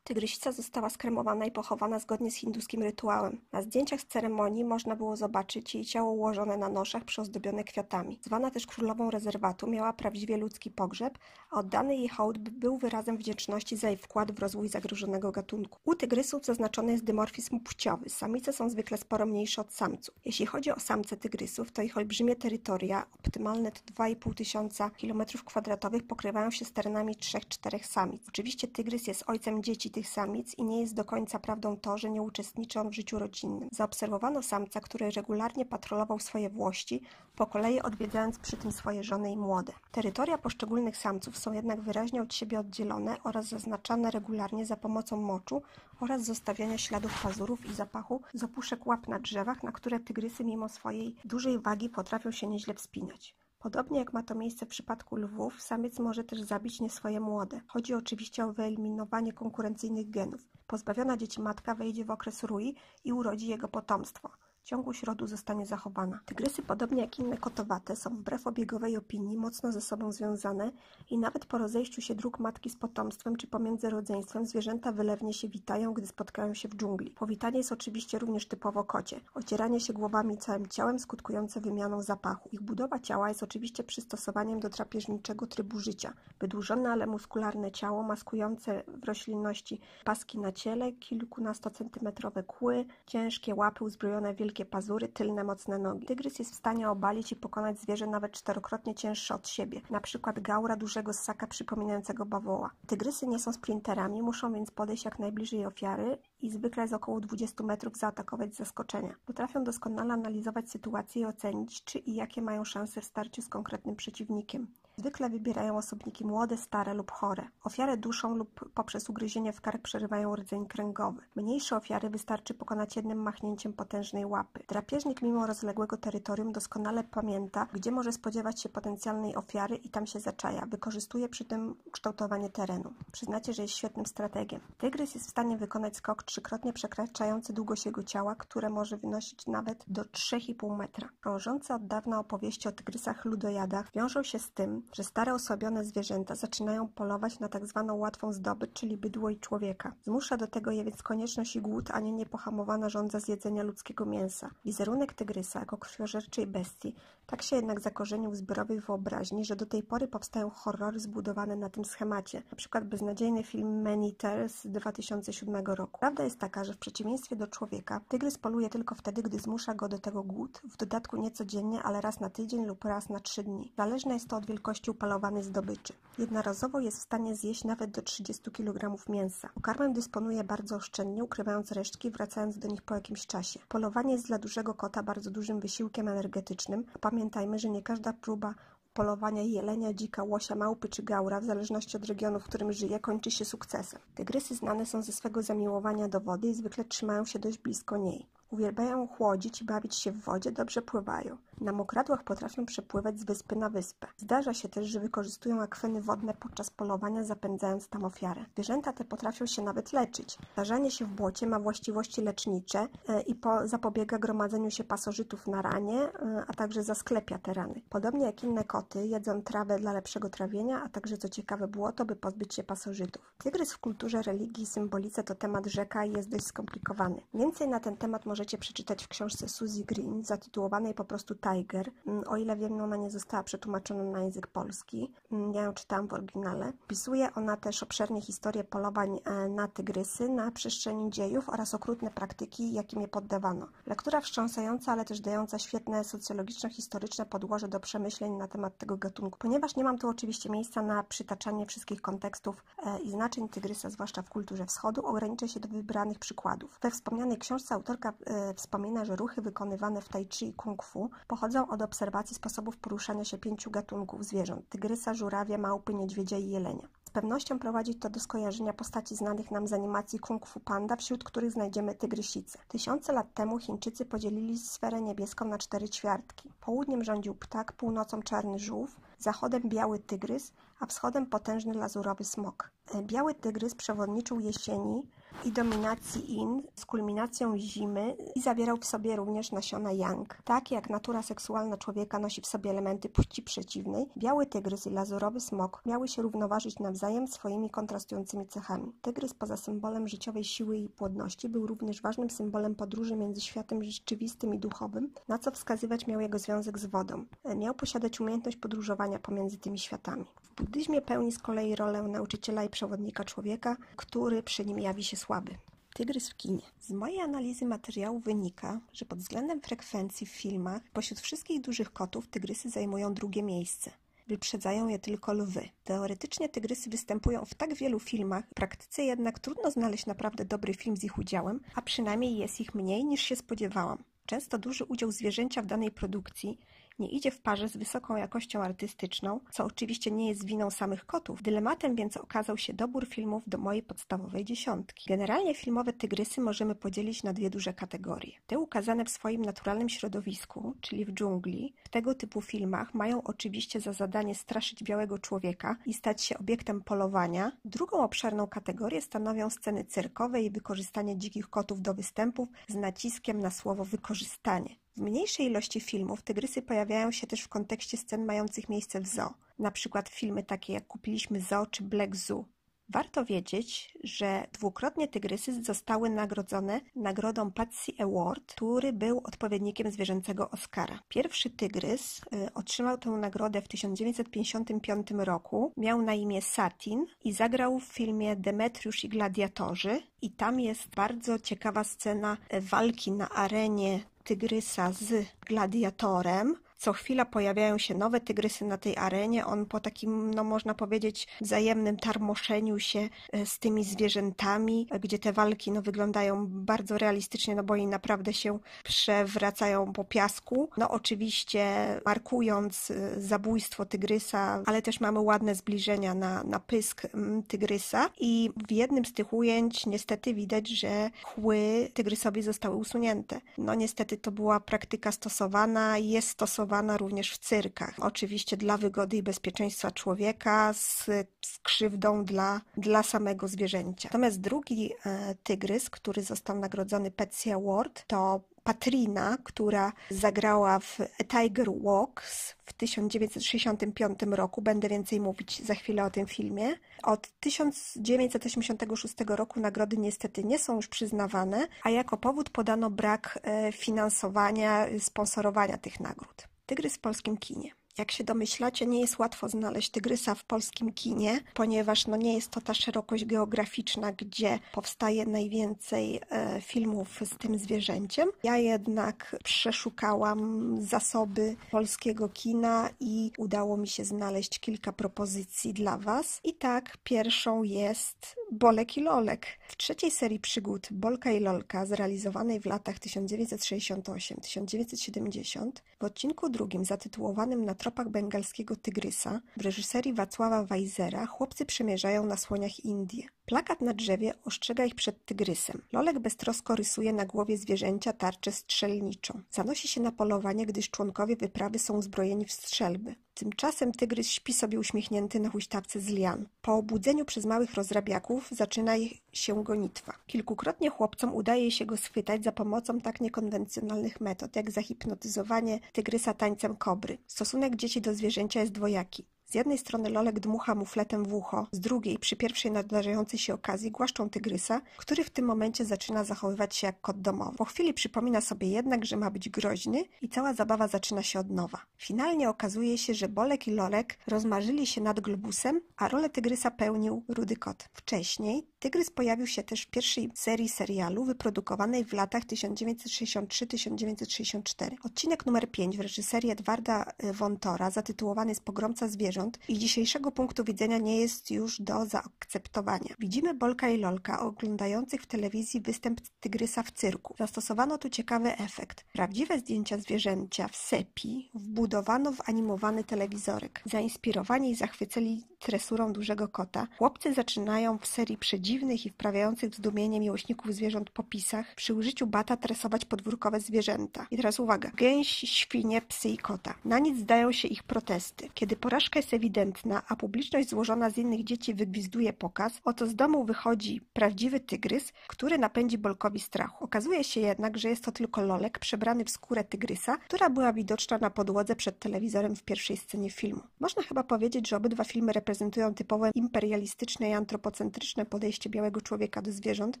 Tygrysica 0.08 0.52
została 0.52 0.90
skremowana 0.90 1.46
i 1.46 1.50
pochowana 1.50 1.98
zgodnie 1.98 2.30
z 2.30 2.34
hinduskim 2.34 2.82
rytuałem. 2.82 3.40
Na 3.52 3.62
zdjęciach 3.62 4.00
z 4.00 4.06
ceremonii 4.06 4.64
można 4.64 4.96
było 4.96 5.16
zobaczyć 5.16 5.74
jej 5.74 5.84
ciało 5.84 6.12
ułożone 6.12 6.56
na 6.56 6.68
noszach 6.68 7.04
przyozdobione 7.04 7.64
kwiatami. 7.64 8.18
Zwana 8.22 8.50
też 8.50 8.66
królową 8.66 9.10
rezerwatu, 9.10 9.66
miała 9.66 9.92
prawdziwie 9.92 10.36
ludzki 10.36 10.70
pogrzeb, 10.70 11.18
a 11.50 11.58
oddany 11.58 11.96
jej 11.96 12.08
hołd 12.08 12.38
był 12.38 12.78
wyrazem 12.78 13.16
wdzięczności 13.16 13.76
za 13.76 13.88
jej 13.88 13.96
wkład 13.96 14.32
w 14.32 14.38
rozwój 14.38 14.68
zagrożonego 14.68 15.32
gatunku. 15.32 15.78
U 15.84 15.94
tygrysów 15.94 16.44
zaznaczony 16.44 16.92
jest 16.92 17.04
dymorfizm 17.04 17.60
płciowy. 17.60 18.08
Samice 18.08 18.52
są 18.52 18.70
zwykle 18.70 18.98
sporo 18.98 19.26
mniejsze 19.26 19.60
od 19.60 19.72
samców. 19.72 20.14
Jeśli 20.24 20.46
chodzi 20.46 20.70
o 20.70 20.80
samce 20.80 21.16
tygrysów, 21.16 21.72
to 21.72 21.82
ich 21.82 21.96
olbrzymie 21.96 22.36
terytoria, 22.36 23.06
optymalne 23.18 23.72
to 23.72 23.80
2,5 23.80 24.34
tysiąca 24.34 24.88
km2 24.88 26.02
pokrywają 26.02 26.50
się 26.50 26.64
z 26.64 26.72
terenami 26.72 27.14
3-4 27.14 27.82
samic. 27.82 28.22
Oczywiście 28.28 28.68
tygrys 28.68 29.06
jest 29.06 29.24
ojcem 29.26 29.62
dzieci 29.62 29.90
tych 29.98 30.08
samic 30.08 30.54
i 30.58 30.64
nie 30.64 30.80
jest 30.80 30.94
do 30.94 31.04
końca 31.04 31.38
prawdą 31.38 31.76
to, 31.76 31.98
że 31.98 32.10
nie 32.10 32.22
uczestniczy 32.22 32.80
on 32.80 32.90
w 32.90 32.94
życiu 32.94 33.18
rodzinnym. 33.18 33.68
Zaobserwowano 33.72 34.42
samca, 34.42 34.80
który 34.80 35.10
regularnie 35.10 35.66
patrolował 35.66 36.18
swoje 36.20 36.50
włości, 36.50 37.02
po 37.36 37.46
kolei 37.46 37.80
odwiedzając 37.80 38.38
przy 38.38 38.56
tym 38.56 38.72
swoje 38.72 39.04
żony 39.04 39.32
i 39.32 39.36
młode. 39.36 39.72
Terytoria 39.92 40.38
poszczególnych 40.38 40.96
samców 40.96 41.38
są 41.38 41.52
jednak 41.52 41.80
wyraźnie 41.80 42.22
od 42.22 42.34
siebie 42.34 42.60
oddzielone 42.60 43.16
oraz 43.24 43.48
zaznaczane 43.48 44.10
regularnie 44.10 44.66
za 44.66 44.76
pomocą 44.76 45.16
moczu 45.16 45.62
oraz 46.00 46.24
zostawiania 46.24 46.78
śladów 46.78 47.22
pazurów 47.22 47.66
i 47.66 47.74
zapachu 47.74 48.22
z 48.34 48.42
opuszek 48.42 48.86
łap 48.86 49.08
na 49.08 49.18
drzewach, 49.18 49.62
na 49.62 49.72
które 49.72 50.00
tygrysy 50.00 50.44
mimo 50.44 50.68
swojej 50.68 51.14
dużej 51.24 51.58
wagi 51.58 51.88
potrafią 51.88 52.30
się 52.30 52.46
nieźle 52.46 52.74
wspinać. 52.74 53.34
Podobnie 53.58 53.98
jak 53.98 54.12
ma 54.12 54.22
to 54.22 54.34
miejsce 54.34 54.66
w 54.66 54.68
przypadku 54.68 55.16
lwów, 55.16 55.62
samiec 55.62 55.98
może 55.98 56.24
też 56.24 56.40
zabić 56.40 56.80
nie 56.80 56.90
swoje 56.90 57.20
młode. 57.20 57.60
Chodzi 57.66 57.94
oczywiście 57.94 58.44
o 58.44 58.52
wyeliminowanie 58.52 59.32
konkurencyjnych 59.32 60.10
genów. 60.10 60.40
Pozbawiona 60.66 61.16
dzieci 61.16 61.40
matka 61.40 61.74
wejdzie 61.74 62.04
w 62.04 62.10
okres 62.10 62.42
rui 62.42 62.76
i 63.04 63.12
urodzi 63.12 63.46
jego 63.46 63.68
potomstwo 63.68 64.30
ciągłość 64.68 65.02
rodu 65.02 65.26
zostanie 65.26 65.66
zachowana. 65.66 66.20
Tygrysy, 66.26 66.62
podobnie 66.62 67.02
jak 67.02 67.18
inne 67.18 67.36
kotowate, 67.36 67.96
są 67.96 68.10
wbrew 68.10 68.46
obiegowej 68.46 68.96
opinii 68.96 69.36
mocno 69.36 69.72
ze 69.72 69.80
sobą 69.80 70.12
związane 70.12 70.72
i 71.10 71.18
nawet 71.18 71.46
po 71.46 71.58
rozejściu 71.58 72.00
się 72.00 72.14
dróg 72.14 72.38
matki 72.38 72.70
z 72.70 72.76
potomstwem 72.76 73.36
czy 73.36 73.46
pomiędzy 73.46 73.90
rodzeństwem 73.90 74.46
zwierzęta 74.46 74.92
wylewnie 74.92 75.32
się 75.32 75.48
witają, 75.48 75.92
gdy 75.92 76.06
spotkają 76.06 76.54
się 76.54 76.68
w 76.68 76.74
dżungli. 76.76 77.10
Powitanie 77.10 77.58
jest 77.58 77.72
oczywiście 77.72 78.18
również 78.18 78.46
typowo 78.46 78.84
kocie. 78.84 79.20
Ocieranie 79.34 79.80
się 79.80 79.92
głowami 79.92 80.38
całym 80.38 80.66
ciałem 80.66 80.98
skutkujące 80.98 81.60
wymianą 81.60 82.02
zapachu. 82.02 82.48
Ich 82.52 82.62
budowa 82.62 82.98
ciała 82.98 83.28
jest 83.28 83.42
oczywiście 83.42 83.84
przystosowaniem 83.84 84.60
do 84.60 84.68
drapieżniczego 84.68 85.46
trybu 85.46 85.78
życia. 85.78 86.12
Wydłużone, 86.40 86.90
ale 86.90 87.06
muskularne 87.06 87.72
ciało, 87.72 88.02
maskujące 88.02 88.82
w 88.86 89.04
roślinności 89.04 89.80
paski 90.04 90.38
na 90.38 90.52
ciele, 90.52 90.92
kilkunastocentymetrowe 90.92 92.42
kły, 92.42 92.84
ciężkie 93.06 93.54
łapy 93.54 93.84
uzbrojone 93.84 94.34
wielkimi 94.34 94.57
szybkie 94.58 94.70
pazury, 94.70 95.08
tylne 95.08 95.44
mocne 95.44 95.78
nogi. 95.78 96.06
Tygrys 96.06 96.38
jest 96.38 96.52
w 96.52 96.54
stanie 96.54 96.90
obalić 96.90 97.32
i 97.32 97.36
pokonać 97.36 97.78
zwierzę 97.80 98.06
nawet 98.06 98.32
czterokrotnie 98.32 98.94
cięższe 98.94 99.34
od 99.34 99.48
siebie, 99.48 99.80
na 99.90 100.00
przykład 100.00 100.40
gaura 100.40 100.76
dużego 100.76 101.12
ssaka 101.12 101.46
przypominającego 101.46 102.26
bawoła. 102.26 102.70
Tygrysy 102.86 103.26
nie 103.26 103.38
są 103.38 103.52
sprinterami, 103.52 104.22
muszą 104.22 104.52
więc 104.52 104.70
podejść 104.70 105.04
jak 105.04 105.18
najbliżej 105.18 105.66
ofiary 105.66 106.18
i 106.42 106.50
zwykle 106.50 106.88
z 106.88 106.92
około 106.92 107.20
20 107.20 107.64
metrów 107.64 107.96
zaatakować 107.96 108.54
z 108.54 108.58
zaskoczenia. 108.58 109.14
Potrafią 109.26 109.64
doskonale 109.64 110.14
analizować 110.14 110.70
sytuację 110.70 111.22
i 111.22 111.26
ocenić, 111.26 111.84
czy 111.84 111.98
i 111.98 112.14
jakie 112.14 112.42
mają 112.42 112.64
szanse 112.64 113.00
w 113.00 113.04
starciu 113.04 113.42
z 113.42 113.48
konkretnym 113.48 113.96
przeciwnikiem. 113.96 114.66
Zwykle 114.98 115.30
wybierają 115.30 115.76
osobniki 115.76 116.24
młode, 116.24 116.56
stare 116.56 116.94
lub 116.94 117.10
chore. 117.10 117.48
Ofiarę 117.64 117.96
duszą 117.96 118.34
lub 118.34 118.72
poprzez 118.74 119.10
ugryzienie 119.10 119.52
w 119.52 119.60
kark 119.60 119.82
przerywają 119.82 120.36
rdzeń 120.36 120.66
kręgowy. 120.66 121.22
Mniejsze 121.36 121.76
ofiary 121.76 122.10
wystarczy 122.10 122.54
pokonać 122.54 122.96
jednym 122.96 123.22
machnięciem 123.22 123.72
potężnej 123.72 124.26
łapy. 124.26 124.62
Drapieżnik 124.68 125.22
mimo 125.22 125.46
rozległego 125.46 125.96
terytorium 125.96 126.52
doskonale 126.52 127.04
pamięta, 127.04 127.66
gdzie 127.72 127.90
może 127.90 128.12
spodziewać 128.12 128.60
się 128.60 128.68
potencjalnej 128.68 129.36
ofiary 129.36 129.76
i 129.76 129.88
tam 129.88 130.06
się 130.06 130.20
zaczaja. 130.20 130.66
Wykorzystuje 130.66 131.28
przy 131.28 131.44
tym 131.44 131.74
kształtowanie 131.92 132.50
terenu. 132.50 132.94
Przyznacie, 133.12 133.52
że 133.52 133.62
jest 133.62 133.74
świetnym 133.74 134.06
strategiem. 134.06 134.60
Tygrys 134.78 135.14
jest 135.14 135.26
w 135.26 135.30
stanie 135.30 135.56
wykonać 135.56 135.96
skok 135.96 136.22
trzykrotnie 136.22 136.72
przekraczający 136.72 137.52
długość 137.52 137.86
jego 137.86 138.02
ciała, 138.02 138.34
które 138.34 138.70
może 138.70 138.96
wynosić 138.96 139.46
nawet 139.46 139.84
do 139.88 140.02
3,5 140.02 140.76
metra. 140.76 141.08
Krążące 141.20 141.74
od 141.74 141.86
dawna 141.86 142.18
opowieści 142.18 142.68
o 142.68 142.72
tygrysach 142.72 143.24
ludojadach 143.24 143.92
wiążą 143.92 144.22
się 144.22 144.38
z 144.38 144.50
tym, 144.50 144.87
że 144.92 145.04
stare 145.04 145.34
osłabione 145.34 145.84
zwierzęta 145.84 146.34
zaczynają 146.34 146.88
polować 146.88 147.38
na 147.38 147.48
tak 147.48 147.66
zwaną 147.66 147.94
łatwą 147.94 148.32
zdobycz, 148.32 148.72
czyli 148.72 148.96
bydło 148.96 149.30
i 149.30 149.40
człowieka. 149.40 149.92
Zmusza 150.04 150.36
do 150.36 150.46
tego 150.46 150.70
je 150.70 150.84
więc 150.84 151.02
konieczność 151.02 151.56
i 151.56 151.60
głód, 151.60 151.90
a 151.90 152.00
nie 152.00 152.12
niepohamowana 152.12 152.88
żądza 152.88 153.20
zjedzenia 153.20 153.62
ludzkiego 153.62 154.06
mięsa. 154.06 154.50
Wizerunek 154.64 155.14
tygrysa 155.14 155.60
jako 155.60 155.76
krwiożerczej 155.76 156.46
bestii 156.46 156.94
tak 157.28 157.42
się 157.42 157.56
jednak 157.56 157.80
zakorzenił 157.80 158.30
w 158.30 158.36
zbiorowej 158.36 158.80
wyobraźni, 158.80 159.44
że 159.44 159.56
do 159.56 159.66
tej 159.66 159.82
pory 159.82 160.08
powstają 160.08 160.50
horrory 160.50 160.98
zbudowane 160.98 161.56
na 161.56 161.70
tym 161.70 161.84
schemacie. 161.84 162.42
Przykład 162.56 162.84
beznadziejny 162.84 163.42
film 163.42 163.82
Man 163.82 164.04
Eater 164.04 164.48
z 164.48 164.66
2007 164.66 165.66
roku. 165.66 166.00
Prawda 166.00 166.24
jest 166.24 166.38
taka, 166.38 166.64
że 166.64 166.72
w 166.72 166.78
przeciwieństwie 166.78 167.36
do 167.36 167.46
człowieka, 167.46 168.00
tygrys 168.08 168.38
poluje 168.38 168.68
tylko 168.68 168.94
wtedy, 168.94 169.22
gdy 169.22 169.38
zmusza 169.38 169.74
go 169.74 169.88
do 169.88 169.98
tego 169.98 170.22
głód, 170.22 170.60
w 170.64 170.76
dodatku 170.76 171.16
nie 171.16 171.30
codziennie, 171.30 171.82
ale 171.82 172.00
raz 172.00 172.20
na 172.20 172.30
tydzień 172.30 172.66
lub 172.66 172.84
raz 172.84 173.08
na 173.08 173.20
trzy 173.20 173.42
dni. 173.42 173.72
Zależne 173.76 174.14
jest 174.14 174.28
to 174.28 174.36
od 174.36 174.46
wielkości 174.46 174.90
upalowanej 174.90 175.42
zdobyczy. 175.42 175.92
Jednorazowo 176.18 176.80
jest 176.80 176.98
w 176.98 177.02
stanie 177.02 177.36
zjeść 177.36 177.64
nawet 177.64 177.90
do 177.90 178.02
30 178.02 178.50
kg 178.50 179.08
mięsa. 179.08 179.48
Pokarmem 179.54 179.92
dysponuje 179.92 180.44
bardzo 180.44 180.76
oszczędnie, 180.76 181.24
ukrywając 181.24 181.72
resztki, 181.72 182.10
wracając 182.10 182.58
do 182.58 182.68
nich 182.68 182.82
po 182.82 182.94
jakimś 182.94 183.26
czasie. 183.26 183.60
Polowanie 183.68 184.12
jest 184.12 184.26
dla 184.26 184.38
dużego 184.38 184.74
kota 184.74 185.02
bardzo 185.02 185.30
dużym 185.30 185.60
wysiłkiem 185.60 186.08
energetycznym, 186.08 186.84
a 186.94 186.98
Pamiętajmy, 187.18 187.58
że 187.58 187.68
nie 187.68 187.82
każda 187.82 188.12
próba 188.12 188.54
polowania 188.94 189.42
jelenia, 189.42 189.92
dzika, 189.92 190.24
łosia, 190.24 190.54
małpy 190.54 190.88
czy 190.88 191.02
gaura, 191.02 191.40
w 191.40 191.44
zależności 191.44 191.96
od 191.96 192.04
regionu, 192.04 192.40
w 192.40 192.44
którym 192.44 192.72
żyje, 192.72 193.00
kończy 193.00 193.30
się 193.30 193.44
sukcesem. 193.44 194.00
Tygrysy 194.14 194.54
znane 194.54 194.86
są 194.86 195.02
ze 195.02 195.12
swego 195.12 195.42
zamiłowania 195.42 196.08
do 196.08 196.20
wody 196.20 196.48
i 196.48 196.54
zwykle 196.54 196.84
trzymają 196.84 197.24
się 197.24 197.38
dość 197.38 197.58
blisko 197.58 197.96
niej. 197.96 198.26
Uwielbiają 198.50 199.06
chłodzić 199.06 199.62
i 199.62 199.64
bawić 199.64 199.94
się 199.94 200.12
w 200.12 200.20
wodzie, 200.20 200.52
dobrze 200.52 200.82
pływają. 200.82 201.36
Na 201.60 201.72
mokradłach 201.72 202.24
potrafią 202.24 202.66
przepływać 202.66 203.20
z 203.20 203.24
wyspy 203.24 203.56
na 203.56 203.70
wyspę. 203.70 204.06
Zdarza 204.16 204.54
się 204.54 204.68
też, 204.68 204.86
że 204.86 205.00
wykorzystują 205.00 205.62
akweny 205.62 206.02
wodne 206.02 206.34
podczas 206.34 206.70
polowania, 206.70 207.24
zapędzając 207.24 207.88
tam 207.88 208.04
ofiarę. 208.04 208.44
Zwierzęta 208.54 208.92
te 208.92 209.04
potrafią 209.04 209.46
się 209.46 209.62
nawet 209.62 209.92
leczyć. 209.92 210.38
Zdarzanie 210.52 210.90
się 210.90 211.04
w 211.04 211.08
błocie 211.08 211.46
ma 211.46 211.60
właściwości 211.60 212.22
lecznicze 212.22 212.88
e, 213.08 213.20
i 213.20 213.34
po, 213.34 213.68
zapobiega 213.68 214.18
gromadzeniu 214.18 214.70
się 214.70 214.84
pasożytów 214.84 215.46
na 215.46 215.62
ranie, 215.62 216.00
e, 216.00 216.44
a 216.48 216.54
także 216.54 216.82
zasklepia 216.82 217.38
te 217.38 217.54
rany. 217.54 217.82
Podobnie 217.88 218.26
jak 218.26 218.42
inne 218.44 218.64
koty, 218.64 219.06
jedzą 219.06 219.42
trawę 219.42 219.78
dla 219.78 219.92
lepszego 219.92 220.30
trawienia, 220.30 220.82
a 220.82 220.88
także 220.88 221.18
co 221.18 221.28
ciekawe 221.28 221.68
błoto, 221.68 222.04
by 222.04 222.16
pozbyć 222.16 222.54
się 222.54 222.64
pasożytów. 222.64 223.34
Tygrys 223.38 223.72
w 223.72 223.78
kulturze, 223.78 224.22
religii 224.22 224.64
i 224.64 224.66
symbolice 224.66 225.24
to 225.24 225.34
temat 225.34 225.66
rzeka 225.66 226.04
i 226.04 226.12
jest 226.12 226.28
dość 226.28 226.46
skomplikowany. 226.46 227.20
Więcej 227.34 227.68
na 227.68 227.80
ten 227.80 227.96
temat 227.96 228.26
możecie 228.26 228.58
przeczytać 228.58 229.04
w 229.04 229.08
książce 229.08 229.48
Suzy 229.48 229.84
Green, 229.84 230.24
zatytułowanej 230.24 230.94
po 230.94 231.04
prostu 231.04 231.34
Tiger. 231.52 231.90
Mm, 232.06 232.24
o 232.26 232.36
ile 232.36 232.56
wiem, 232.56 232.80
ona 232.80 232.96
nie 232.96 233.10
została 233.10 233.42
przetłumaczona 233.42 234.04
na 234.04 234.20
język 234.20 234.46
polski. 234.46 235.12
Mm, 235.32 235.52
ja 235.52 235.62
ją 235.62 235.72
czytałam 235.72 236.08
w 236.08 236.12
oryginale. 236.12 236.72
Pisuje 236.88 237.34
ona 237.34 237.56
też 237.56 237.82
obszernie 237.82 238.20
historię 238.20 238.64
polowań 238.64 239.18
e, 239.24 239.48
na 239.48 239.68
tygrysy 239.68 240.28
na 240.28 240.50
przestrzeni 240.50 241.10
dziejów 241.10 241.48
oraz 241.48 241.74
okrutne 241.74 242.10
praktyki, 242.10 242.72
jakim 242.72 243.00
je 243.00 243.08
poddawano. 243.08 243.66
Lektura 243.86 244.20
wstrząsająca, 244.20 244.92
ale 244.92 245.04
też 245.04 245.20
dająca 245.20 245.58
świetne 245.58 246.04
socjologiczno-historyczne 246.04 247.26
podłoże 247.26 247.68
do 247.68 247.80
przemyśleń 247.80 248.32
na 248.32 248.48
temat 248.48 248.78
tego 248.78 248.96
gatunku. 248.96 249.38
Ponieważ 249.38 249.76
nie 249.76 249.84
mam 249.84 249.98
tu 249.98 250.08
oczywiście 250.08 250.50
miejsca 250.50 250.82
na 250.82 251.02
przytaczanie 251.02 251.66
wszystkich 251.66 252.02
kontekstów 252.02 252.64
e, 252.86 252.98
i 252.98 253.10
znaczeń 253.10 253.48
tygrysa, 253.48 253.90
zwłaszcza 253.90 254.22
w 254.22 254.30
kulturze 254.30 254.66
wschodu, 254.66 255.06
ograniczę 255.06 255.48
się 255.48 255.60
do 255.60 255.68
wybranych 255.68 256.18
przykładów. 256.18 256.78
We 256.82 256.90
wspomnianej 256.90 257.38
książce 257.38 257.74
autorka 257.74 258.12
e, 258.26 258.54
wspomina, 258.54 259.04
że 259.04 259.16
ruchy 259.16 259.42
wykonywane 259.42 260.00
w 260.00 260.08
tai 260.08 260.26
chi 260.30 260.48
i 260.48 260.54
kung 260.54 260.82
fu 260.82 261.10
pochodzą 261.38 261.68
od 261.68 261.82
obserwacji 261.82 262.36
sposobów 262.36 262.76
poruszania 262.76 263.24
się 263.24 263.38
pięciu 263.38 263.70
gatunków 263.70 264.24
zwierząt: 264.24 264.68
tygrysa, 264.68 265.14
żurawia, 265.14 265.58
małpy, 265.58 265.94
niedźwiedzia 265.94 266.38
i 266.38 266.50
jelenia. 266.50 266.88
Z 267.08 267.10
pewnością 267.10 267.58
prowadzi 267.58 267.94
to 267.94 268.10
do 268.10 268.20
skojarzenia 268.20 268.72
postaci 268.72 269.16
znanych 269.16 269.50
nam 269.50 269.66
z 269.68 269.72
animacji 269.72 270.18
Kung 270.18 270.46
Fu 270.46 270.60
Panda, 270.60 270.96
wśród 270.96 271.24
których 271.24 271.52
znajdziemy 271.52 271.94
tygrysice. 271.94 272.58
Tysiące 272.68 273.12
lat 273.12 273.34
temu 273.34 273.58
Chińczycy 273.58 274.04
podzielili 274.04 274.58
sferę 274.58 275.00
niebieską 275.00 275.44
na 275.44 275.58
cztery 275.58 275.88
ćwiartki. 275.88 276.52
Południem 276.60 277.04
rządził 277.04 277.34
ptak, 277.34 277.72
północą 277.72 278.22
czarny 278.22 278.58
żółw, 278.58 278.96
zachodem 279.18 279.62
biały 279.66 279.98
tygrys, 279.98 280.52
a 280.80 280.86
wschodem 280.86 281.26
potężny 281.26 281.74
lazurowy 281.74 282.24
smok. 282.24 282.70
E, 282.94 283.02
biały 283.02 283.34
tygrys 283.34 283.74
przewodniczył 283.74 284.40
jesieni 284.40 285.02
i 285.44 285.52
dominacji 285.52 286.34
In 286.34 286.62
z 286.74 286.86
kulminacją 286.86 287.58
zimy 287.58 288.16
i 288.34 288.40
zawierał 288.40 288.76
w 288.76 288.84
sobie 288.84 289.16
również 289.16 289.52
nasiona 289.52 289.92
Yang. 289.92 290.42
Tak 290.44 290.70
jak 290.70 290.90
natura 290.90 291.22
seksualna 291.22 291.76
człowieka 291.76 292.18
nosi 292.18 292.40
w 292.40 292.46
sobie 292.46 292.70
elementy 292.70 293.08
płci 293.08 293.42
przeciwnej, 293.42 294.06
biały 294.16 294.46
tygrys 294.46 294.86
i 294.86 294.90
lazurowy 294.90 295.40
smok 295.40 295.82
miały 295.86 296.08
się 296.08 296.22
równoważyć 296.22 296.78
nawzajem 296.78 297.28
swoimi 297.28 297.70
kontrastującymi 297.70 298.46
cechami. 298.46 298.92
Tygrys 299.02 299.34
poza 299.34 299.56
symbolem 299.56 300.08
życiowej 300.08 300.44
siły 300.44 300.78
i 300.78 300.88
płodności 300.88 301.48
był 301.48 301.66
również 301.66 302.02
ważnym 302.02 302.30
symbolem 302.30 302.74
podróży 302.74 303.16
między 303.16 303.40
światem 303.40 303.84
rzeczywistym 303.84 304.54
i 304.54 304.58
duchowym, 304.58 305.12
na 305.28 305.38
co 305.38 305.50
wskazywać 305.50 306.06
miał 306.06 306.20
jego 306.20 306.38
związek 306.38 306.78
z 306.78 306.86
wodą. 306.86 307.24
Miał 307.56 307.74
posiadać 307.74 308.20
umiejętność 308.20 308.56
podróżowania 308.56 309.18
pomiędzy 309.18 309.58
tymi 309.58 309.78
światami. 309.78 310.24
Buddyzmie 310.58 311.00
pełni 311.00 311.32
z 311.32 311.38
kolei 311.38 311.76
rolę 311.76 312.02
nauczyciela 312.02 312.64
i 312.64 312.68
przewodnika 312.68 313.24
człowieka, 313.24 313.76
który 313.96 314.42
przy 314.42 314.64
nim 314.64 314.78
jawi 314.78 315.04
się 315.04 315.16
słaby. 315.16 315.52
Tygrys 315.94 316.30
w 316.30 316.36
kinie. 316.36 316.62
Z 316.80 316.90
mojej 316.90 317.20
analizy 317.20 317.64
materiału 317.64 318.20
wynika, 318.20 318.80
że 318.92 319.04
pod 319.04 319.18
względem 319.18 319.60
frekwencji 319.60 320.26
w 320.26 320.30
filmach 320.30 320.82
pośród 320.92 321.20
wszystkich 321.20 321.60
dużych 321.60 321.92
kotów 321.92 322.28
tygrysy 322.28 322.70
zajmują 322.70 323.14
drugie 323.14 323.42
miejsce. 323.42 323.90
Wyprzedzają 324.28 324.88
je 324.88 324.98
tylko 324.98 325.32
lwy. 325.32 325.68
Teoretycznie 325.84 326.48
tygrysy 326.48 326.90
występują 326.90 327.44
w 327.44 327.54
tak 327.54 327.74
wielu 327.74 328.00
filmach, 328.00 328.44
w 328.50 328.54
praktyce 328.54 329.02
jednak 329.02 329.38
trudno 329.38 329.70
znaleźć 329.70 330.06
naprawdę 330.06 330.44
dobry 330.44 330.74
film 330.74 330.96
z 330.96 331.04
ich 331.04 331.18
udziałem, 331.18 331.60
a 331.74 331.82
przynajmniej 331.82 332.38
jest 332.38 332.60
ich 332.60 332.74
mniej 332.74 333.04
niż 333.04 333.22
się 333.22 333.36
spodziewałam. 333.36 334.04
Często 334.26 334.58
duży 334.58 334.84
udział 334.84 335.12
zwierzęcia 335.12 335.62
w 335.62 335.66
danej 335.66 335.90
produkcji 335.90 336.58
nie 336.98 337.08
idzie 337.08 337.30
w 337.30 337.40
parze 337.40 337.68
z 337.68 337.76
wysoką 337.76 338.16
jakością 338.16 338.62
artystyczną, 338.62 339.40
co 339.50 339.64
oczywiście 339.64 340.10
nie 340.10 340.28
jest 340.28 340.44
winą 340.44 340.70
samych 340.70 341.06
kotów. 341.06 341.42
Dylematem 341.42 341.94
więc 341.94 342.16
okazał 342.16 342.56
się 342.56 342.72
dobór 342.72 343.06
filmów 343.06 343.42
do 343.46 343.58
mojej 343.58 343.82
podstawowej 343.82 344.44
dziesiątki. 344.44 345.04
Generalnie 345.08 345.54
filmowe 345.54 345.92
tygrysy 345.92 346.40
możemy 346.40 346.74
podzielić 346.74 347.22
na 347.22 347.32
dwie 347.32 347.50
duże 347.50 347.72
kategorie. 347.72 348.32
Te 348.46 348.58
ukazane 348.58 349.04
w 349.04 349.10
swoim 349.10 349.44
naturalnym 349.44 349.88
środowisku, 349.88 350.74
czyli 350.80 351.04
w 351.04 351.12
dżungli, 351.12 351.74
w 351.84 351.88
tego 351.88 352.14
typu 352.14 352.40
filmach 352.40 352.94
mają 352.94 353.22
oczywiście 353.22 353.80
za 353.80 353.92
zadanie 353.92 354.34
straszyć 354.34 354.84
białego 354.84 355.18
człowieka 355.18 355.76
i 355.86 355.94
stać 355.94 356.22
się 356.22 356.38
obiektem 356.38 356.82
polowania. 356.82 357.52
Drugą 357.64 358.02
obszerną 358.02 358.46
kategorię 358.46 359.02
stanowią 359.02 359.50
sceny 359.50 359.84
cyrkowe 359.84 360.42
i 360.42 360.50
wykorzystanie 360.50 361.18
dzikich 361.18 361.50
kotów 361.50 361.82
do 361.82 361.94
występów 361.94 362.48
z 362.68 362.74
naciskiem 362.74 363.40
na 363.40 363.50
słowo 363.50 363.84
wykorzystanie. 363.84 364.76
W 364.98 365.00
mniejszej 365.00 365.46
ilości 365.46 365.80
filmów 365.80 366.22
tygrysy 366.22 366.62
pojawiają 366.62 367.10
się 367.10 367.26
też 367.26 367.40
w 367.40 367.48
kontekście 367.48 367.96
scen 367.96 368.24
mających 368.24 368.68
miejsce 368.68 369.00
w 369.00 369.06
zoo, 369.06 369.34
na 369.58 369.70
przykład 369.70 370.08
filmy 370.08 370.42
takie 370.42 370.72
jak 370.72 370.86
Kupiliśmy 370.86 371.40
Zoo 371.40 371.66
czy 371.66 371.82
Black 371.82 372.16
Zoo. 372.16 372.44
Warto 372.88 373.24
wiedzieć, 373.24 373.94
że 374.04 374.46
dwukrotnie 374.52 375.08
tygrysy 375.08 375.64
zostały 375.64 376.10
nagrodzone 376.10 376.80
nagrodą 376.96 377.50
Patsy 377.50 377.92
Award, 377.98 378.54
który 378.54 378.92
był 378.92 379.20
odpowiednikiem 379.24 379.90
zwierzęcego 379.90 380.50
Oscara. 380.50 381.00
Pierwszy 381.08 381.50
tygrys 381.50 382.20
y, 382.20 382.54
otrzymał 382.54 382.98
tę 382.98 383.10
nagrodę 383.10 383.62
w 383.62 383.68
1955 383.68 385.10
roku, 385.10 385.72
miał 385.76 386.02
na 386.02 386.14
imię 386.14 386.42
Satin 386.42 387.06
i 387.24 387.32
zagrał 387.32 387.78
w 387.78 387.84
filmie 387.84 388.36
Demetriusz 388.36 389.04
i 389.04 389.08
Gladiatorzy 389.08 390.02
i 390.22 390.30
tam 390.30 390.60
jest 390.60 390.88
bardzo 390.94 391.38
ciekawa 391.38 391.84
scena 391.84 392.36
walki 392.60 393.12
na 393.12 393.28
arenie 393.28 394.00
tygrysa 394.28 394.92
z 394.92 395.26
gladiatorem. 395.46 396.56
Co 396.78 396.92
chwila 396.92 397.24
pojawiają 397.24 397.78
się 397.78 397.94
nowe 397.94 398.20
tygrysy 398.20 398.64
na 398.64 398.78
tej 398.78 398.96
arenie. 398.96 399.46
On 399.46 399.66
po 399.66 399.80
takim, 399.80 400.34
no 400.34 400.44
można 400.44 400.74
powiedzieć, 400.74 401.28
wzajemnym 401.40 401.96
tarmoszeniu 401.96 402.78
się 402.78 403.08
e, 403.32 403.46
z 403.46 403.58
tymi 403.58 403.84
zwierzętami, 403.84 404.86
gdzie 405.00 405.18
te 405.18 405.32
walki 405.32 405.72
no, 405.72 405.82
wyglądają 405.82 406.46
bardzo 406.46 406.98
realistycznie, 406.98 407.54
no 407.54 407.62
bo 407.62 407.74
oni 407.74 407.86
naprawdę 407.86 408.32
się 408.32 408.58
przewracają 408.84 409.92
po 409.92 410.04
piasku. 410.04 410.70
No 410.76 410.90
oczywiście 410.90 411.64
markując 412.06 412.90
e, 412.90 413.20
zabójstwo 413.20 413.84
tygrysa, 413.84 414.62
ale 414.66 414.82
też 414.82 415.00
mamy 415.00 415.20
ładne 415.20 415.54
zbliżenia 415.54 416.14
na, 416.14 416.44
na 416.44 416.60
pysk 416.60 417.02
tygrysa 417.48 418.10
i 418.20 418.50
w 418.68 418.72
jednym 418.72 419.04
z 419.04 419.12
tych 419.12 419.32
ujęć 419.32 419.86
niestety 419.86 420.34
widać, 420.34 420.68
że 420.68 421.10
chły 421.22 421.90
tygrysowi 421.94 422.42
zostały 422.42 422.76
usunięte. 422.76 423.40
No 423.58 423.74
niestety 423.74 424.16
to 424.16 424.32
była 424.32 424.60
praktyka 424.60 425.12
stosowana, 425.12 425.98
jest 425.98 426.28
stosowana 426.28 426.67
stosowana 426.68 426.96
również 426.96 427.32
w 427.32 427.38
cyrkach. 427.38 427.94
Oczywiście 428.00 428.56
dla 428.56 428.76
wygody 428.76 429.16
i 429.16 429.22
bezpieczeństwa 429.22 429.90
człowieka 429.90 430.72
z, 430.72 431.04
z 431.42 431.58
krzywdą 431.62 432.24
dla, 432.24 432.60
dla 432.76 433.02
samego 433.02 433.48
zwierzęcia. 433.48 434.08
Natomiast 434.08 434.40
drugi 434.40 434.92
e, 435.06 435.34
tygrys, 435.42 435.90
który 435.90 436.22
został 436.22 436.58
nagrodzony 436.58 437.10
Petsy 437.10 437.54
Award, 437.54 438.04
to 438.06 438.40
Patrina, 438.68 439.38
która 439.44 439.92
zagrała 440.10 440.78
w 440.78 441.00
A 441.00 441.24
Tiger 441.24 441.68
Walks 441.82 442.54
w 442.64 442.72
1965 442.72 444.20
roku. 444.30 444.62
Będę 444.62 444.88
więcej 444.88 445.20
mówić 445.20 445.62
za 445.64 445.74
chwilę 445.74 446.04
o 446.04 446.10
tym 446.10 446.26
filmie. 446.26 446.74
Od 447.02 447.28
1986 447.40 449.14
roku 449.26 449.60
nagrody 449.60 449.96
niestety 449.96 450.44
nie 450.44 450.58
są 450.58 450.76
już 450.76 450.88
przyznawane, 450.88 451.68
a 451.82 451.90
jako 451.90 452.16
powód 452.16 452.50
podano 452.50 452.90
brak 452.90 453.38
e, 453.42 453.72
finansowania, 453.72 454.86
sponsorowania 454.98 455.78
tych 455.78 456.00
nagród. 456.00 456.48
Tygrys 456.68 456.96
w 456.96 457.00
polskim 457.00 457.36
kinie. 457.36 457.77
Jak 457.98 458.12
się 458.12 458.24
domyślacie, 458.24 458.86
nie 458.86 459.00
jest 459.00 459.18
łatwo 459.18 459.48
znaleźć 459.48 459.90
tygrysa 459.90 460.34
w 460.34 460.44
polskim 460.44 460.92
kinie, 460.92 461.40
ponieważ 461.54 462.06
no 462.06 462.16
nie 462.16 462.34
jest 462.34 462.50
to 462.50 462.60
ta 462.60 462.74
szerokość 462.74 463.24
geograficzna, 463.24 464.12
gdzie 464.12 464.58
powstaje 464.72 465.26
najwięcej 465.26 466.20
e, 466.30 466.60
filmów 466.60 467.20
z 467.24 467.38
tym 467.38 467.58
zwierzęciem. 467.58 468.28
Ja 468.42 468.56
jednak 468.56 469.36
przeszukałam 469.44 470.76
zasoby 470.82 471.56
polskiego 471.70 472.28
kina 472.28 472.90
i 473.00 473.32
udało 473.38 473.76
mi 473.76 473.88
się 473.88 474.04
znaleźć 474.04 474.58
kilka 474.58 474.92
propozycji 474.92 475.74
dla 475.74 475.98
Was. 475.98 476.40
I 476.44 476.54
tak, 476.54 476.96
pierwszą 477.04 477.62
jest 477.62 478.36
Bolek 478.52 478.96
i 478.96 479.00
Lolek. 479.00 479.46
W 479.68 479.76
trzeciej 479.76 480.10
serii 480.10 480.40
przygód 480.40 480.88
Bolka 480.90 481.32
i 481.32 481.40
Lolka, 481.40 481.86
zrealizowanej 481.86 482.60
w 482.60 482.66
latach 482.66 482.98
1968-1970, 482.98 485.70
w 486.00 486.04
odcinku 486.04 486.48
drugim 486.48 486.84
zatytułowanym 486.84 487.64
Na 487.64 487.74
tropach 487.88 488.08
bengalskiego 488.08 488.76
tygrysa 488.76 489.40
w 489.56 489.60
reżyserii 489.60 490.12
Wacława 490.12 490.64
Wajzera 490.64 491.26
chłopcy 491.26 491.66
przemierzają 491.66 492.26
na 492.26 492.36
słoniach 492.36 492.84
Indię. 492.84 493.22
Plakat 493.46 493.80
na 493.80 493.94
drzewie 493.94 494.34
ostrzega 494.44 494.84
ich 494.84 494.94
przed 494.94 495.24
tygrysem. 495.24 495.82
Lolek 495.92 496.18
beztrosko 496.18 496.76
rysuje 496.76 497.12
na 497.12 497.26
głowie 497.26 497.56
zwierzęcia 497.56 498.12
tarczę 498.12 498.52
strzelniczą. 498.52 499.40
Zanosi 499.50 499.88
się 499.88 500.00
na 500.00 500.12
polowanie, 500.12 500.66
gdyż 500.66 500.90
członkowie 500.90 501.36
wyprawy 501.36 501.78
są 501.78 501.96
uzbrojeni 501.96 502.44
w 502.44 502.52
strzelby. 502.52 503.14
Tymczasem 503.38 503.92
tygrys 503.92 504.30
śpi 504.30 504.52
sobie 504.52 504.78
uśmiechnięty 504.78 505.40
na 505.40 505.50
huśtawce 505.50 506.00
z 506.00 506.08
lian. 506.08 506.48
Po 506.62 506.74
obudzeniu 506.74 507.24
przez 507.24 507.44
małych 507.44 507.74
rozrabiaków 507.74 508.48
zaczyna 508.50 508.92
się 509.32 509.64
gonitwa. 509.64 510.14
Kilkukrotnie 510.26 510.90
chłopcom 510.90 511.34
udaje 511.34 511.70
się 511.70 511.86
go 511.86 511.96
schwytać 511.96 512.44
za 512.44 512.52
pomocą 512.52 513.00
tak 513.00 513.20
niekonwencjonalnych 513.20 514.20
metod, 514.20 514.56
jak 514.56 514.70
zahipnotyzowanie 514.70 515.80
tygrysa 515.92 516.34
tańcem 516.34 516.76
kobry. 516.76 517.18
Stosunek 517.26 517.76
dzieci 517.76 518.00
do 518.00 518.14
zwierzęcia 518.14 518.60
jest 518.60 518.72
dwojaki. 518.72 519.24
Z 519.50 519.54
jednej 519.54 519.78
strony 519.78 520.10
Lolek 520.10 520.40
dmucha 520.40 520.74
mu 520.74 520.84
fletem 520.84 521.24
w 521.24 521.34
ucho, 521.34 521.66
z 521.72 521.80
drugiej, 521.80 522.18
przy 522.18 522.36
pierwszej 522.36 522.70
nadarzającej 522.70 523.38
się 523.38 523.54
okazji, 523.54 523.90
głaszczą 523.90 524.30
tygrysa, 524.30 524.80
który 524.96 525.24
w 525.24 525.30
tym 525.30 525.44
momencie 525.44 525.84
zaczyna 525.84 526.24
zachowywać 526.24 526.76
się 526.76 526.86
jak 526.86 527.00
kot 527.00 527.20
domowy. 527.20 527.56
Po 527.56 527.64
chwili 527.64 527.94
przypomina 527.94 528.40
sobie 528.40 528.68
jednak, 528.68 529.04
że 529.04 529.16
ma 529.16 529.30
być 529.30 529.48
groźny 529.48 530.04
i 530.22 530.28
cała 530.28 530.54
zabawa 530.54 530.88
zaczyna 530.88 531.22
się 531.22 531.38
od 531.38 531.50
nowa. 531.50 531.78
Finalnie 531.98 532.48
okazuje 532.48 532.98
się, 532.98 533.14
że 533.14 533.28
Bolek 533.28 533.68
i 533.68 533.70
Lolek 533.70 534.18
rozmarzyli 534.26 534.86
się 534.86 535.00
nad 535.00 535.20
globusem, 535.20 535.80
a 535.96 536.08
rolę 536.08 536.30
tygrysa 536.30 536.70
pełnił 536.70 537.24
Rudy 537.28 537.56
Kot. 537.56 537.88
Wcześniej 537.92 538.66
tygrys 538.78 539.10
pojawił 539.10 539.46
się 539.46 539.62
też 539.62 539.82
w 539.82 539.90
pierwszej 539.90 540.30
serii 540.34 540.68
serialu 540.68 541.24
wyprodukowanej 541.24 542.04
w 542.04 542.12
latach 542.12 542.44
1963-1964. 542.44 544.96
Odcinek 545.04 545.46
numer 545.46 545.70
5 545.70 545.96
w 545.96 546.00
reżyserii 546.00 546.50
Edwarda 546.50 547.04
Wontora, 547.32 547.90
zatytułowany 547.90 548.50
jest 548.50 548.64
Pogromca 548.64 549.08
zwierząt, 549.08 549.37
zwierząt 549.38 549.58
i 549.68 549.78
dzisiejszego 549.78 550.32
punktu 550.32 550.64
widzenia 550.64 550.98
nie 550.98 551.20
jest 551.20 551.50
już 551.50 551.80
do 551.80 552.06
zaakceptowania. 552.06 553.14
Widzimy 553.18 553.54
Bolka 553.54 553.88
i 553.88 553.98
Lolka 553.98 554.40
oglądających 554.40 555.22
w 555.22 555.26
telewizji 555.26 555.80
występ 555.80 556.20
tygrysa 556.40 556.82
w 556.82 556.90
cyrku. 556.90 557.34
Zastosowano 557.38 557.98
tu 557.98 558.10
ciekawy 558.10 558.56
efekt. 558.56 559.04
Prawdziwe 559.12 559.58
zdjęcia 559.58 559.98
zwierzęcia 559.98 560.68
w 560.68 560.76
sepi 560.76 561.50
wbudowano 561.54 562.32
w 562.32 562.48
animowany 562.48 563.04
telewizorek. 563.04 563.82
Zainspirowani 563.86 564.70
i 564.70 564.74
zachwyceni 564.74 565.44
tresurą 565.58 566.12
dużego 566.12 566.48
kota, 566.48 566.88
chłopcy 566.98 567.34
zaczynają 567.34 567.98
w 567.98 568.06
serii 568.06 568.36
przedziwnych 568.38 569.06
i 569.06 569.10
wprawiających 569.10 569.70
w 569.70 569.76
zdumienie 569.76 570.20
miłośników 570.20 570.74
zwierząt 570.74 571.10
popisach 571.10 571.74
przy 571.74 571.94
użyciu 571.94 572.26
bata 572.26 572.56
tresować 572.56 573.04
podwórkowe 573.04 573.60
zwierzęta. 573.60 574.26
I 574.30 574.36
teraz 574.36 574.60
uwaga. 574.60 574.90
Gęś, 574.96 575.28
świnie, 575.28 576.02
psy 576.02 576.28
i 576.28 576.38
kota. 576.38 576.74
Na 576.84 576.98
nic 576.98 577.18
zdają 577.18 577.52
się 577.52 577.68
ich 577.68 577.82
protesty. 577.82 578.48
Kiedy 578.54 578.76
porażka 578.76 579.18
jest 579.18 579.34
ewidentna, 579.34 580.02
a 580.08 580.16
publiczność 580.16 580.68
złożona 580.68 581.10
z 581.10 581.18
innych 581.18 581.44
dzieci 581.44 581.74
wygwizduje 581.74 582.32
pokaz, 582.32 582.80
oto 582.84 583.06
z 583.06 583.14
domu 583.14 583.44
wychodzi 583.44 584.00
prawdziwy 584.12 584.60
tygrys, 584.60 585.12
który 585.28 585.58
napędzi 585.58 585.98
Bolkowi 585.98 586.40
strach. 586.40 586.82
Okazuje 586.82 587.24
się 587.24 587.40
jednak, 587.40 587.78
że 587.78 587.88
jest 587.88 588.04
to 588.04 588.12
tylko 588.12 588.42
Lolek 588.42 588.78
przebrany 588.78 589.24
w 589.24 589.30
skórę 589.30 589.64
tygrysa, 589.64 590.16
która 590.16 590.50
była 590.50 590.72
widoczna 590.72 591.18
na 591.18 591.30
podłodze 591.30 591.76
przed 591.76 591.98
telewizorem 591.98 592.56
w 592.56 592.62
pierwszej 592.62 592.96
scenie 592.96 593.30
filmu. 593.30 593.62
Można 593.80 594.02
chyba 594.02 594.22
powiedzieć, 594.22 594.68
że 594.68 594.76
obydwa 594.76 595.04
filmy 595.04 595.32
reprezentują 595.32 595.47
typowe 595.96 596.30
imperialistyczne 596.34 597.30
i 597.30 597.32
antropocentryczne 597.32 598.26
podejście 598.26 598.70
białego 598.70 599.00
człowieka 599.00 599.42
do 599.42 599.52
zwierząt, 599.52 599.96
w 599.96 600.00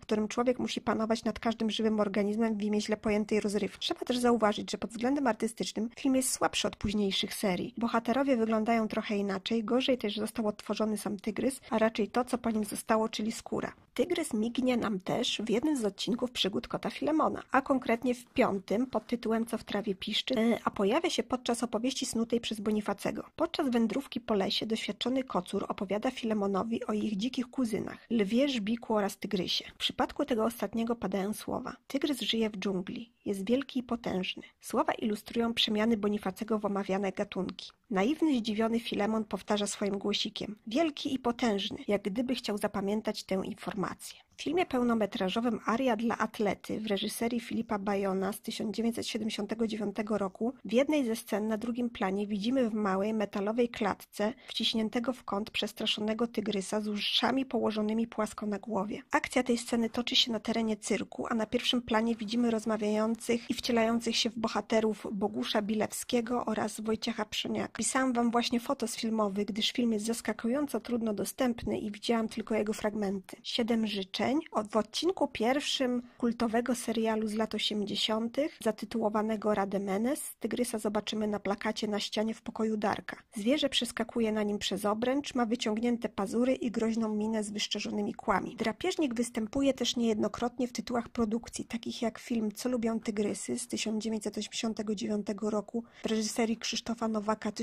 którym 0.00 0.28
człowiek 0.28 0.58
musi 0.58 0.80
panować 0.80 1.24
nad 1.24 1.38
każdym 1.38 1.70
żywym 1.70 2.00
organizmem 2.00 2.56
w 2.56 2.62
imię 2.62 2.80
źle 2.80 2.96
pojętej 2.96 3.40
rozrywki. 3.40 3.78
Trzeba 3.80 4.00
też 4.00 4.18
zauważyć, 4.18 4.70
że 4.70 4.78
pod 4.78 4.90
względem 4.90 5.26
artystycznym 5.26 5.90
film 5.96 6.14
jest 6.14 6.32
słabszy 6.32 6.68
od 6.68 6.76
późniejszych 6.76 7.34
serii. 7.34 7.74
Bohaterowie 7.76 8.36
wyglądają 8.36 8.88
trochę 8.88 9.16
inaczej, 9.16 9.64
gorzej 9.64 9.98
też 9.98 10.16
został 10.16 10.46
odtworzony 10.46 10.98
sam 10.98 11.16
tygrys, 11.16 11.60
a 11.70 11.78
raczej 11.78 12.08
to, 12.08 12.24
co 12.24 12.38
po 12.38 12.50
nim 12.50 12.64
zostało, 12.64 13.08
czyli 13.08 13.32
skóra. 13.32 13.72
Tygrys 13.94 14.34
mignie 14.34 14.76
nam 14.76 15.00
też 15.00 15.42
w 15.44 15.50
jednym 15.50 15.76
z 15.76 15.84
odcinków 15.84 16.30
przygód 16.30 16.68
kota 16.68 16.90
Filemona, 16.90 17.42
a 17.50 17.62
konkretnie 17.62 18.14
w 18.14 18.24
piątym 18.24 18.86
pod 18.86 19.06
tytułem 19.06 19.46
Co 19.46 19.58
w 19.58 19.64
trawie 19.64 19.94
piszczy, 19.94 20.34
e, 20.38 20.58
a 20.64 20.70
pojawia 20.70 21.10
się 21.10 21.22
podczas 21.22 21.62
opowieści 21.62 22.06
snutej 22.06 22.40
przez 22.40 22.60
Bonifacego. 22.60 23.24
Podczas 23.36 23.68
wędrówki 23.68 24.20
po 24.20 24.34
lesie 24.34 24.66
doświadczony 24.66 25.24
kocur 25.38 25.64
opowiada 25.68 26.10
Filemonowi 26.10 26.84
o 26.86 26.92
ich 26.92 27.16
dzikich 27.16 27.46
kuzynach, 27.46 28.06
lwie, 28.10 28.48
żbiku 28.48 28.94
oraz 28.94 29.18
tygrysie. 29.18 29.64
W 29.74 29.78
przypadku 29.78 30.24
tego 30.24 30.44
ostatniego 30.44 30.96
padają 30.96 31.32
słowa. 31.32 31.76
Tygrys 31.86 32.20
żyje 32.20 32.50
w 32.50 32.56
dżungli, 32.56 33.12
jest 33.24 33.46
wielki 33.46 33.80
i 33.80 33.82
potężny. 33.82 34.42
Słowa 34.60 34.92
ilustrują 34.92 35.54
przemiany 35.54 35.96
Bonifacego 35.96 36.58
w 36.58 36.64
omawiane 36.64 37.12
gatunki. 37.12 37.70
Naiwny, 37.90 38.38
zdziwiony 38.38 38.80
Filemon 38.80 39.24
powtarza 39.24 39.66
swoim 39.66 39.98
głosikiem. 39.98 40.56
Wielki 40.66 41.14
i 41.14 41.18
potężny, 41.18 41.78
jak 41.88 42.02
gdyby 42.02 42.34
chciał 42.34 42.58
zapamiętać 42.58 43.24
tę 43.24 43.42
informację. 43.44 44.18
W 44.36 44.42
filmie 44.42 44.66
pełnometrażowym 44.66 45.60
"Aria 45.66 45.96
dla 45.96 46.18
atlety" 46.18 46.80
w 46.80 46.86
reżyserii 46.86 47.40
Filipa 47.40 47.78
Bayona 47.78 48.32
z 48.32 48.40
1979 48.40 49.96
roku 50.10 50.54
w 50.64 50.72
jednej 50.72 51.04
ze 51.04 51.16
scen 51.16 51.48
na 51.48 51.56
drugim 51.56 51.90
planie 51.90 52.26
widzimy 52.26 52.70
w 52.70 52.74
małej 52.74 53.14
metalowej 53.14 53.68
klatce 53.68 54.32
wciśniętego 54.48 55.12
w 55.12 55.24
kąt 55.24 55.50
przestraszonego 55.50 56.26
tygrysa 56.26 56.80
z 56.80 56.88
uszami 56.88 57.46
położonymi 57.46 58.06
płasko 58.06 58.46
na 58.46 58.58
głowie. 58.58 59.02
Akcja 59.10 59.42
tej 59.42 59.58
sceny 59.58 59.90
toczy 59.90 60.16
się 60.16 60.32
na 60.32 60.40
terenie 60.40 60.76
cyrku, 60.76 61.26
a 61.30 61.34
na 61.34 61.46
pierwszym 61.46 61.82
planie 61.82 62.16
widzimy 62.16 62.50
rozmawiających 62.50 63.50
i 63.50 63.54
wcielających 63.54 64.16
się 64.16 64.30
w 64.30 64.38
bohaterów 64.38 65.06
Bogusza 65.12 65.62
Bilewskiego 65.62 66.44
oraz 66.46 66.80
Wojciecha 66.80 67.24
Przoniaka. 67.24 67.77
Pisałam 67.78 68.12
wam 68.12 68.30
właśnie 68.30 68.60
fotos 68.60 68.96
filmowy, 68.96 69.44
gdyż 69.44 69.72
film 69.72 69.92
jest 69.92 70.06
zaskakująco 70.06 70.80
trudno 70.80 71.14
dostępny 71.14 71.78
i 71.78 71.90
widziałam 71.90 72.28
tylko 72.28 72.54
jego 72.54 72.72
fragmenty. 72.72 73.36
Siedem 73.42 73.86
życzeń 73.86 74.38
w 74.70 74.76
odcinku 74.76 75.28
pierwszym 75.28 76.02
kultowego 76.18 76.74
serialu 76.74 77.28
z 77.28 77.34
lat 77.34 77.54
80. 77.54 78.36
zatytułowanego 78.64 79.54
Rademenes 79.54 80.34
tygrysa 80.40 80.78
zobaczymy 80.78 81.26
na 81.26 81.40
plakacie 81.40 81.88
na 81.88 82.00
ścianie 82.00 82.34
w 82.34 82.42
pokoju 82.42 82.76
Darka. 82.76 83.16
Zwierzę 83.34 83.68
przeskakuje 83.68 84.32
na 84.32 84.42
nim 84.42 84.58
przez 84.58 84.84
obręcz, 84.84 85.34
ma 85.34 85.46
wyciągnięte 85.46 86.08
pazury 86.08 86.54
i 86.54 86.70
groźną 86.70 87.14
minę 87.14 87.44
z 87.44 87.50
wyszczerzonymi 87.50 88.14
kłami. 88.14 88.56
Drapieżnik 88.56 89.14
występuje 89.14 89.74
też 89.74 89.96
niejednokrotnie 89.96 90.68
w 90.68 90.72
tytułach 90.72 91.08
produkcji, 91.08 91.64
takich 91.64 92.02
jak 92.02 92.18
film 92.18 92.52
Co 92.52 92.68
lubią 92.68 93.00
Tygrysy 93.00 93.58
z 93.58 93.68
1989 93.68 95.26
roku 95.42 95.84
w 96.02 96.06
reżyserii 96.06 96.56
Krzysztofa 96.56 97.08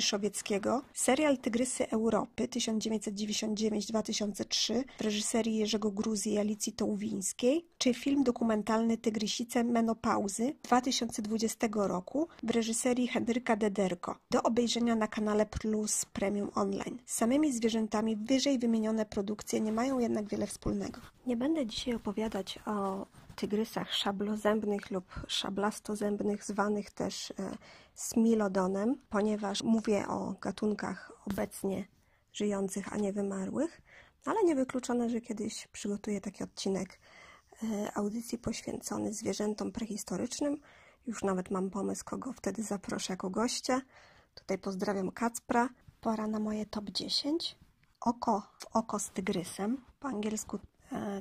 Nowaka-Tyszowieckiego, 0.06 0.82
serial 0.94 1.38
Tygrysy 1.38 1.89
Europy 1.89 2.48
1999-2003 2.48 4.84
w 4.98 5.02
reżyserii 5.02 5.58
Jerzego 5.58 5.91
Gruzy 5.91 6.30
i 6.30 6.38
Alicji 6.38 6.74
Tołwińskiej, 6.74 7.65
czy 7.78 7.94
film 7.94 8.24
dokumentalny 8.24 8.98
Tygrysice 8.98 9.63
Menopauzy 9.63 10.56
2020 10.63 11.68
roku 11.74 12.28
w 12.44 12.50
reżyserii 12.50 13.08
Henryka 13.08 13.56
Dederko, 13.56 14.15
do 14.32 14.44
obejrzenia 14.44 14.96
na 14.96 15.08
kanale 15.08 15.46
Plus 15.46 16.06
Premium 16.06 16.52
Online. 16.56 17.00
Z 17.06 17.15
samymi 17.15 17.54
zwierzętami 17.54 18.15
wyżej 18.15 18.60
wymienione 18.60 19.06
produkcje 19.06 19.62
nie 19.62 19.72
mają 19.72 20.00
jednak 20.00 20.30
wiele 20.30 20.48
wspólnego. 20.48 21.02
Nie 21.28 21.38
będę 21.38 21.65
dzisiaj 21.65 21.94
opowiadać 21.94 22.60
o 22.65 23.06
tygrysach 23.36 23.93
szablozębnych 23.93 24.91
lub 24.91 25.06
szablastozębnych, 25.28 26.43
zwanych 26.43 26.91
też 26.91 27.32
e, 27.32 27.34
smilodonem, 27.95 28.95
ponieważ 29.10 29.63
mówię 29.63 30.08
o 30.08 30.36
gatunkach 30.41 31.12
obecnie 31.32 31.88
żyjących, 32.34 32.93
a 32.93 32.98
nie 32.98 33.13
wymarłych, 33.13 33.82
ale 34.26 34.43
niewykluczone, 34.43 35.10
że 35.10 35.21
kiedyś 35.21 35.67
przygotuję 35.67 36.21
taki 36.21 36.43
odcinek 36.43 37.00
e, 37.63 37.91
audycji 37.98 38.38
poświęcony 38.38 39.13
zwierzętom 39.13 39.71
prehistorycznym. 39.71 40.58
Już 41.08 41.24
nawet 41.24 41.52
mam 41.52 41.69
pomysł, 41.69 42.06
kogo 42.06 42.34
wtedy 42.34 42.63
zaproszę 42.63 43.13
jako 43.13 43.30
gościa. 43.30 43.82
Tutaj 44.36 44.58
pozdrawiam 44.58 45.12
Kacpra. 45.12 45.69
Pora 46.02 46.28
na 46.28 46.39
moje 46.39 46.65
top 46.65 46.89
10. 46.89 47.58
Oko 48.00 48.41
w 48.60 48.65
oko 48.76 49.00
z 49.00 49.10
tygrysem. 49.10 49.78
Po 50.00 50.08
angielsku 50.08 50.60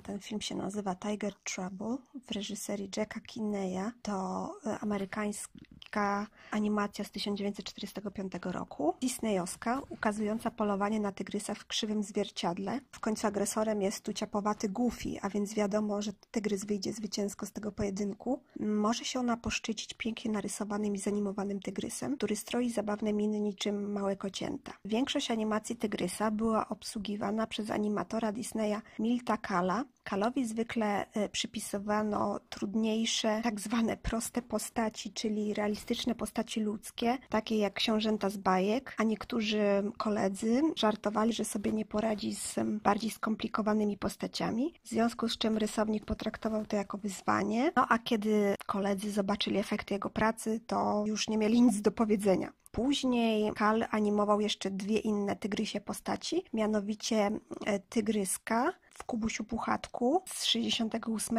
ten 0.03 0.21
film 0.21 0.41
się 0.41 0.55
nazywa 0.55 0.95
Tiger 0.95 1.35
Trouble 1.35 1.97
w 2.27 2.31
reżyserii 2.31 2.91
Jacka 2.97 3.21
Kinneya. 3.21 3.91
To 4.03 4.51
e, 4.67 4.79
amerykańska 4.79 6.27
animacja 6.51 7.05
z 7.05 7.11
1945 7.11 8.33
roku, 8.43 8.95
disneyowska, 9.01 9.83
ukazująca 9.89 10.51
polowanie 10.51 11.01
na 11.01 11.13
tygrysa 11.13 11.55
w 11.55 11.67
krzywym 11.67 12.03
zwierciadle. 12.03 12.81
W 12.93 13.01
końcu 13.01 13.27
agresorem 13.27 13.83
jest 13.83 14.05
tu 14.05 14.13
ciapowaty 14.13 14.69
Goofy, 14.69 15.21
a 15.23 15.29
więc 15.29 15.55
wiadomo, 15.55 16.03
że 16.03 16.13
tygrys 16.31 16.65
wyjdzie 16.65 16.93
zwycięsko 16.93 17.47
z 17.47 17.53
tego 17.53 17.73
pojedynku. 17.73 18.41
Może 18.61 19.05
się 19.05 19.21
ona 19.21 19.37
poszczycić 19.37 19.95
pięknie 19.95 20.31
narysowanym 20.31 20.95
i 20.95 20.99
zanimowanym 20.99 21.61
tygrysem, 21.61 22.17
który 22.17 22.37
stroi 22.37 22.71
zabawne 22.71 23.13
miny 23.13 23.41
niczym 23.41 23.93
małe 23.93 24.17
kocięta. 24.17 24.73
Większość 24.85 25.31
animacji 25.31 25.77
tygrysa 25.77 26.31
była 26.31 26.69
obsługiwana 26.69 27.47
przez 27.47 27.71
animatora 27.71 28.33
Disneya 28.33 28.81
Milta 28.99 29.37
Kala. 29.55 29.85
Kalowi 30.05 30.47
zwykle 30.47 31.07
e, 31.13 31.29
przypisywano 31.29 32.41
trudniejsze, 32.49 33.41
tak 33.43 33.61
zwane 33.61 33.97
proste 33.97 34.43
postaci, 34.43 35.13
czyli 35.13 35.55
realistyczne 35.55 36.15
postaci 36.15 36.61
ludzkie, 36.61 37.19
takie 37.29 37.59
jak 37.59 37.75
książęta 37.75 38.31
z 38.31 38.37
bajek, 38.37 38.95
a 38.99 39.03
niektórzy 39.03 39.63
koledzy 39.99 40.63
żartowali, 40.77 41.33
że 41.33 41.45
sobie 41.45 41.73
nie 41.73 41.85
poradzi 41.85 42.35
z 42.35 42.55
bardziej 42.83 43.11
skomplikowanymi 43.11 43.99
postaciami, 43.99 44.75
w 44.85 44.89
związku 44.89 45.29
z 45.29 45.39
czym 45.39 45.59
rysownik 45.59 46.05
potraktował 46.05 46.67
to 46.67 46.77
jako 46.77 46.99
wyzwanie. 46.99 47.73
No 47.77 47.87
a 47.89 47.99
kiedy 47.99 48.55
koledzy 48.67 49.11
zobaczyli 49.11 49.59
efekty 49.59 49.95
jego 49.95 50.11
pracy, 50.11 50.61
to 50.67 51.05
już 51.07 51.29
nie 51.29 51.39
mieli 51.39 51.63
nic 51.63 51.81
do 51.81 51.91
powiedzenia. 51.91 52.53
Później 52.75 53.53
Kal 53.53 53.85
animował 53.91 54.41
jeszcze 54.41 54.71
dwie 54.71 54.99
inne 54.99 55.37
tygrysie 55.37 55.81
postaci, 55.81 56.45
mianowicie 56.53 57.31
e, 57.67 57.79
Tygryska 57.79 58.73
w 58.95 59.05
Kubusiu 59.05 59.45
Puchatku 59.45 60.23
z 60.27 60.45
68 60.45 61.39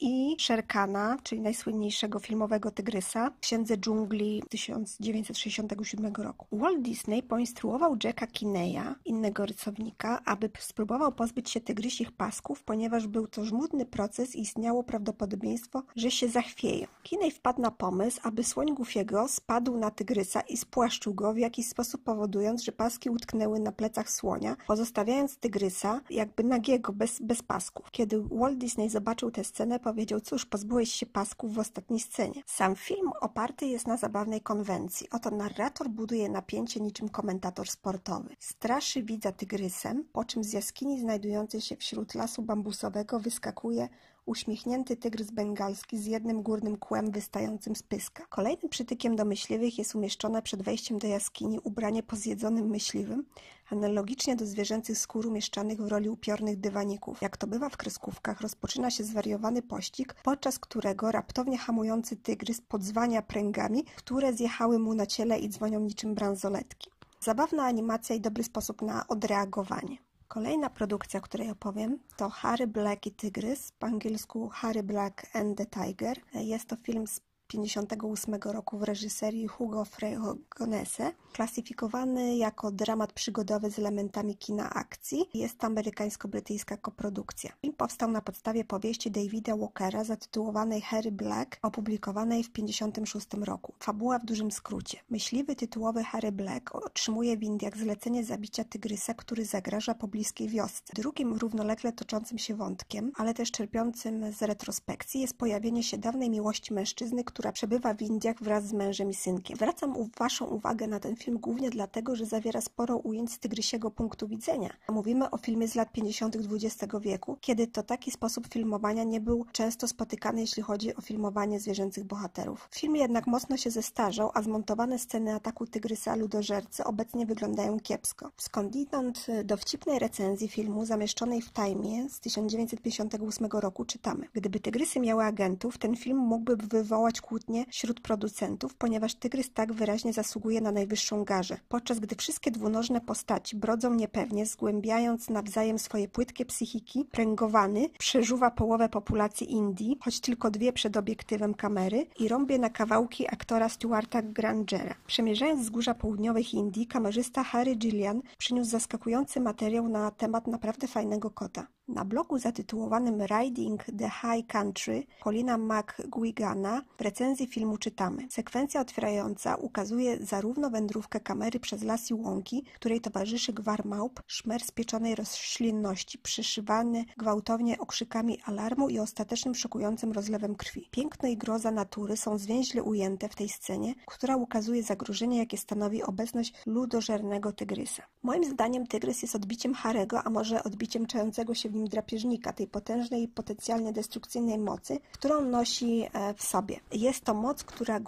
i 0.00 0.36
Szerkana, 0.38 1.18
czyli 1.22 1.40
najsłynniejszego 1.40 2.18
filmowego 2.18 2.70
tygrysa, 2.70 3.30
Księdze 3.40 3.76
Dżungli 3.76 4.42
1967 4.48 6.12
roku. 6.14 6.46
Walt 6.52 6.82
Disney 6.82 7.22
poinstruował 7.22 7.96
Jacka 8.04 8.26
Kineya, 8.26 8.94
innego 9.04 9.46
rysownika, 9.46 10.20
aby 10.24 10.50
spróbował 10.58 11.12
pozbyć 11.12 11.50
się 11.50 11.60
tygrysich 11.60 12.12
pasków, 12.12 12.62
ponieważ 12.62 13.06
był 13.06 13.26
to 13.26 13.44
żmudny 13.44 13.86
proces 13.86 14.36
i 14.36 14.40
istniało 14.40 14.84
prawdopodobieństwo, 14.84 15.82
że 15.96 16.10
się 16.10 16.28
zachwieją. 16.28 16.86
Kinej 17.02 17.30
wpadł 17.30 17.62
na 17.62 17.70
pomysł, 17.70 18.20
aby 18.22 18.44
słoń 18.44 18.74
Goofiego 18.74 19.28
spadł 19.28 19.76
na 19.76 19.90
tygrysa 19.90 20.40
i 20.40 20.56
spłaszczył 20.56 21.14
go 21.14 21.32
w 21.32 21.38
jakiś 21.38 21.68
sposób 21.68 22.04
powodując, 22.04 22.62
że 22.62 22.72
paski 22.72 23.10
utknęły 23.10 23.60
na 23.60 23.72
plecach 23.72 24.10
słonia, 24.10 24.56
pozostawiając 24.66 25.36
tygrysa 25.36 26.00
jakby 26.10 26.44
nagiego 26.44 26.95
bez, 26.96 27.20
bez 27.20 27.42
pasków. 27.42 27.90
Kiedy 27.90 28.22
Walt 28.22 28.58
Disney 28.58 28.88
zobaczył 28.88 29.30
tę 29.30 29.44
scenę, 29.44 29.80
powiedział, 29.80 30.20
cóż, 30.20 30.46
pozbyłeś 30.46 30.92
się 30.92 31.06
pasków 31.06 31.54
w 31.54 31.58
ostatniej 31.58 32.00
scenie. 32.00 32.42
Sam 32.46 32.76
film 32.76 33.10
oparty 33.20 33.66
jest 33.66 33.86
na 33.86 33.96
zabawnej 33.96 34.40
konwencji. 34.40 35.10
Oto 35.10 35.30
narrator 35.30 35.88
buduje 35.88 36.28
napięcie 36.28 36.80
niczym 36.80 37.08
komentator 37.08 37.68
sportowy. 37.68 38.36
Straszy 38.38 39.02
widza 39.02 39.32
tygrysem, 39.32 40.04
po 40.12 40.24
czym 40.24 40.44
z 40.44 40.52
jaskini 40.52 41.00
znajdującej 41.00 41.60
się 41.60 41.76
wśród 41.76 42.14
lasu 42.14 42.42
bambusowego 42.42 43.20
wyskakuje 43.20 43.88
uśmiechnięty 44.26 44.96
tygrys 44.96 45.30
bengalski 45.30 45.98
z 45.98 46.06
jednym 46.06 46.42
górnym 46.42 46.76
kłem 46.76 47.10
wystającym 47.10 47.76
z 47.76 47.82
pyska. 47.82 48.26
Kolejnym 48.26 48.68
przytykiem 48.68 49.16
do 49.16 49.24
myśliwych 49.24 49.78
jest 49.78 49.94
umieszczone 49.94 50.42
przed 50.42 50.62
wejściem 50.62 50.98
do 50.98 51.06
jaskini 51.06 51.60
ubranie 51.60 52.02
po 52.02 52.16
zjedzonym 52.16 52.66
myśliwym, 52.66 53.24
analogicznie 53.70 54.36
do 54.36 54.46
zwierzęcych 54.46 54.98
skór 54.98 55.26
umieszczanych 55.26 55.82
w 55.82 55.88
roli 55.88 56.08
upiornych 56.08 56.60
dywaników. 56.60 57.22
Jak 57.22 57.36
to 57.36 57.46
bywa 57.46 57.68
w 57.68 57.76
kreskówkach, 57.76 58.40
rozpoczyna 58.40 58.90
się 58.90 59.04
zwariowany 59.04 59.62
pościg, 59.62 60.14
podczas 60.22 60.58
którego 60.58 61.12
raptownie 61.12 61.58
hamujący 61.58 62.16
tygrys 62.16 62.60
podzwania 62.60 63.22
pręgami, 63.22 63.84
które 63.96 64.32
zjechały 64.32 64.78
mu 64.78 64.94
na 64.94 65.06
ciele 65.06 65.38
i 65.38 65.48
dzwonią 65.48 65.80
niczym 65.80 66.14
bransoletki. 66.14 66.90
Zabawna 67.20 67.64
animacja 67.64 68.16
i 68.16 68.20
dobry 68.20 68.44
sposób 68.44 68.82
na 68.82 69.08
odreagowanie. 69.08 70.05
Kolejna 70.28 70.70
produkcja, 70.70 71.20
o 71.20 71.22
której 71.22 71.50
opowiem, 71.50 71.98
to 72.16 72.28
Harry 72.28 72.66
Black 72.66 73.06
i 73.06 73.10
Tygrys, 73.10 73.72
po 73.72 73.86
angielsku 73.86 74.48
Harry 74.48 74.82
Black 74.82 75.26
and 75.36 75.58
the 75.58 75.66
Tiger. 75.66 76.16
Jest 76.34 76.68
to 76.68 76.76
film 76.76 77.06
z 77.06 77.20
1958 77.46 78.52
roku 78.52 78.78
w 78.78 78.82
reżyserii 78.82 79.46
Hugo 79.46 79.84
Fregonese, 79.84 81.12
klasyfikowany 81.32 82.36
jako 82.36 82.70
dramat 82.70 83.12
przygodowy 83.12 83.70
z 83.70 83.78
elementami 83.78 84.36
kina 84.36 84.70
akcji. 84.70 85.28
Jest 85.34 85.58
to 85.58 85.66
amerykańsko-brytyjska 85.66 86.76
koprodukcja. 86.76 87.52
Film 87.62 87.74
powstał 87.74 88.10
na 88.10 88.20
podstawie 88.20 88.64
powieści 88.64 89.10
Davida 89.10 89.56
Walkera 89.56 90.04
zatytułowanej 90.04 90.80
Harry 90.80 91.12
Black, 91.12 91.58
opublikowanej 91.62 92.44
w 92.44 92.52
1956 92.52 93.46
roku. 93.46 93.74
Fabuła 93.80 94.18
w 94.18 94.24
dużym 94.24 94.50
skrócie. 94.50 94.98
Myśliwy 95.10 95.56
tytułowy 95.56 96.04
Harry 96.04 96.32
Black 96.32 96.74
otrzymuje 96.74 97.36
w 97.36 97.42
Indiach 97.42 97.76
zlecenie 97.76 98.24
zabicia 98.24 98.64
tygrysa, 98.64 99.14
który 99.14 99.44
zagraża 99.44 99.94
pobliskiej 99.94 100.48
wiosce. 100.48 100.92
Drugim 100.94 101.32
równolegle 101.32 101.92
toczącym 101.92 102.38
się 102.38 102.54
wątkiem, 102.54 103.12
ale 103.16 103.34
też 103.34 103.50
czerpiącym 103.50 104.32
z 104.32 104.42
retrospekcji 104.42 105.20
jest 105.20 105.38
pojawienie 105.38 105.82
się 105.82 105.98
dawnej 105.98 106.30
miłości 106.30 106.74
mężczyzny, 106.74 107.24
która 107.36 107.52
przebywa 107.52 107.94
w 107.94 108.02
Indiach 108.02 108.42
wraz 108.42 108.66
z 108.66 108.72
mężem 108.72 109.10
i 109.10 109.14
synkiem. 109.14 109.56
Zwracam 109.56 109.94
Waszą 110.18 110.46
uwagę 110.46 110.86
na 110.86 111.00
ten 111.00 111.16
film 111.16 111.38
głównie 111.38 111.70
dlatego, 111.70 112.16
że 112.16 112.26
zawiera 112.26 112.60
sporo 112.60 112.96
ujęć 112.96 113.32
z 113.32 113.38
tygrysiego 113.38 113.90
punktu 113.90 114.28
widzenia. 114.28 114.70
Mówimy 114.88 115.30
o 115.30 115.38
filmie 115.38 115.68
z 115.68 115.74
lat 115.74 115.92
50. 115.92 116.36
XX 116.36 116.94
wieku, 117.00 117.36
kiedy 117.40 117.66
to 117.66 117.82
taki 117.82 118.10
sposób 118.10 118.46
filmowania 118.52 119.04
nie 119.04 119.20
był 119.20 119.46
często 119.52 119.88
spotykany, 119.88 120.40
jeśli 120.40 120.62
chodzi 120.62 120.96
o 120.96 121.00
filmowanie 121.00 121.60
zwierzęcych 121.60 122.04
bohaterów. 122.04 122.68
Film 122.74 122.96
jednak 122.96 123.26
mocno 123.26 123.56
się 123.56 123.70
zestarzał, 123.70 124.30
a 124.34 124.42
zmontowane 124.42 124.98
sceny 124.98 125.34
ataku 125.34 125.66
tygrysa 125.66 126.16
ludożercy 126.16 126.84
obecnie 126.84 127.26
wyglądają 127.26 127.80
kiepsko. 127.80 128.30
Skądinąd 128.36 129.26
y, 129.28 129.44
dowcipnej 129.44 129.98
recenzji 129.98 130.48
filmu 130.48 130.84
zamieszczonej 130.84 131.42
w 131.42 131.52
Time 131.52 132.08
z 132.08 132.20
1958 132.20 133.46
roku 133.52 133.84
czytamy: 133.84 134.28
Gdyby 134.32 134.60
tygrysy 134.60 135.00
miały 135.00 135.24
agentów, 135.24 135.78
ten 135.78 135.96
film 135.96 136.18
mógłby 136.18 136.56
wywołać 136.56 137.20
kłótnie 137.26 137.64
wśród 137.70 138.00
producentów, 138.00 138.74
ponieważ 138.74 139.14
tygrys 139.14 139.52
tak 139.52 139.72
wyraźnie 139.72 140.12
zasługuje 140.12 140.60
na 140.60 140.72
najwyższą 140.72 141.24
garzę, 141.24 141.58
podczas 141.68 142.00
gdy 142.00 142.16
wszystkie 142.16 142.50
dwunożne 142.50 143.00
postaci 143.00 143.56
brodzą 143.56 143.94
niepewnie, 143.94 144.46
zgłębiając 144.46 145.30
nawzajem 145.30 145.78
swoje 145.78 146.08
płytkie 146.08 146.46
psychiki, 146.46 147.04
pręgowany 147.04 147.88
przeżuwa 147.98 148.50
połowę 148.50 148.88
populacji 148.88 149.52
Indii, 149.52 149.98
choć 150.00 150.20
tylko 150.20 150.50
dwie 150.50 150.72
przed 150.72 150.96
obiektywem 150.96 151.54
kamery 151.54 152.06
i 152.18 152.28
rąbie 152.28 152.58
na 152.58 152.70
kawałki 152.70 153.26
aktora 153.28 153.68
Stuarta 153.68 154.22
Grangera. 154.22 154.94
Przemierzając 155.06 155.60
wzgórza 155.60 155.94
południowych 155.94 156.54
Indii, 156.54 156.86
kamerzysta 156.86 157.42
Harry 157.44 157.76
Gillian 157.76 158.22
przyniósł 158.38 158.70
zaskakujący 158.70 159.40
materiał 159.40 159.88
na 159.88 160.10
temat 160.10 160.46
naprawdę 160.46 160.88
fajnego 160.88 161.30
kota. 161.30 161.66
Na 161.88 162.04
blogu 162.04 162.38
zatytułowanym 162.38 163.22
Riding 163.22 163.84
the 163.98 164.10
High 164.10 164.46
Country 164.46 165.06
Paulina 165.20 165.58
McGuigana 165.58 166.82
w 166.98 167.00
recenzji 167.00 167.46
filmu 167.46 167.78
czytamy 167.78 168.26
Sekwencja 168.30 168.80
otwierająca 168.80 169.56
ukazuje 169.56 170.18
zarówno 170.20 170.70
wędrówkę 170.70 171.20
kamery 171.20 171.60
przez 171.60 171.82
las 171.82 172.10
i 172.10 172.14
łąki, 172.14 172.64
której 172.74 173.00
towarzyszy 173.00 173.52
gwar 173.52 173.84
małp, 173.84 174.20
szmer 174.26 174.64
spieczonej 174.64 175.14
roślinności, 175.14 176.18
przyszywany 176.18 177.04
gwałtownie 177.16 177.78
okrzykami 177.78 178.38
alarmu 178.44 178.88
i 178.88 178.98
ostatecznym 178.98 179.54
szokującym 179.54 180.12
rozlewem 180.12 180.54
krwi. 180.54 180.88
Piękno 180.90 181.28
i 181.28 181.36
groza 181.36 181.70
natury 181.70 182.16
są 182.16 182.38
zwięźle 182.38 182.82
ujęte 182.82 183.28
w 183.28 183.34
tej 183.34 183.48
scenie, 183.48 183.94
która 184.06 184.36
ukazuje 184.36 184.82
zagrożenie, 184.82 185.38
jakie 185.38 185.58
stanowi 185.58 186.02
obecność 186.02 186.54
ludożernego 186.66 187.52
tygrysa. 187.52 188.02
Moim 188.22 188.44
zdaniem 188.44 188.86
tygrys 188.86 189.22
jest 189.22 189.34
odbiciem 189.34 189.74
Harego, 189.74 190.22
a 190.22 190.30
może 190.30 190.64
odbiciem 190.64 191.06
czującego 191.06 191.54
się 191.54 191.68
w 191.68 191.75
nim 191.76 191.88
drapieżnika, 191.88 192.52
tej 192.52 192.66
potężnej 192.66 193.22
i 193.22 193.28
potencjalnie 193.28 193.92
destrukcyjnej 193.92 194.58
mocy, 194.58 194.98
którą 195.12 195.40
nosi 195.44 196.06
e, 196.12 196.34
w 196.34 196.42
sobie. 196.42 196.80
Jest 196.92 197.24
to 197.24 197.34
moc, 197.34 197.64
która 197.64 198.00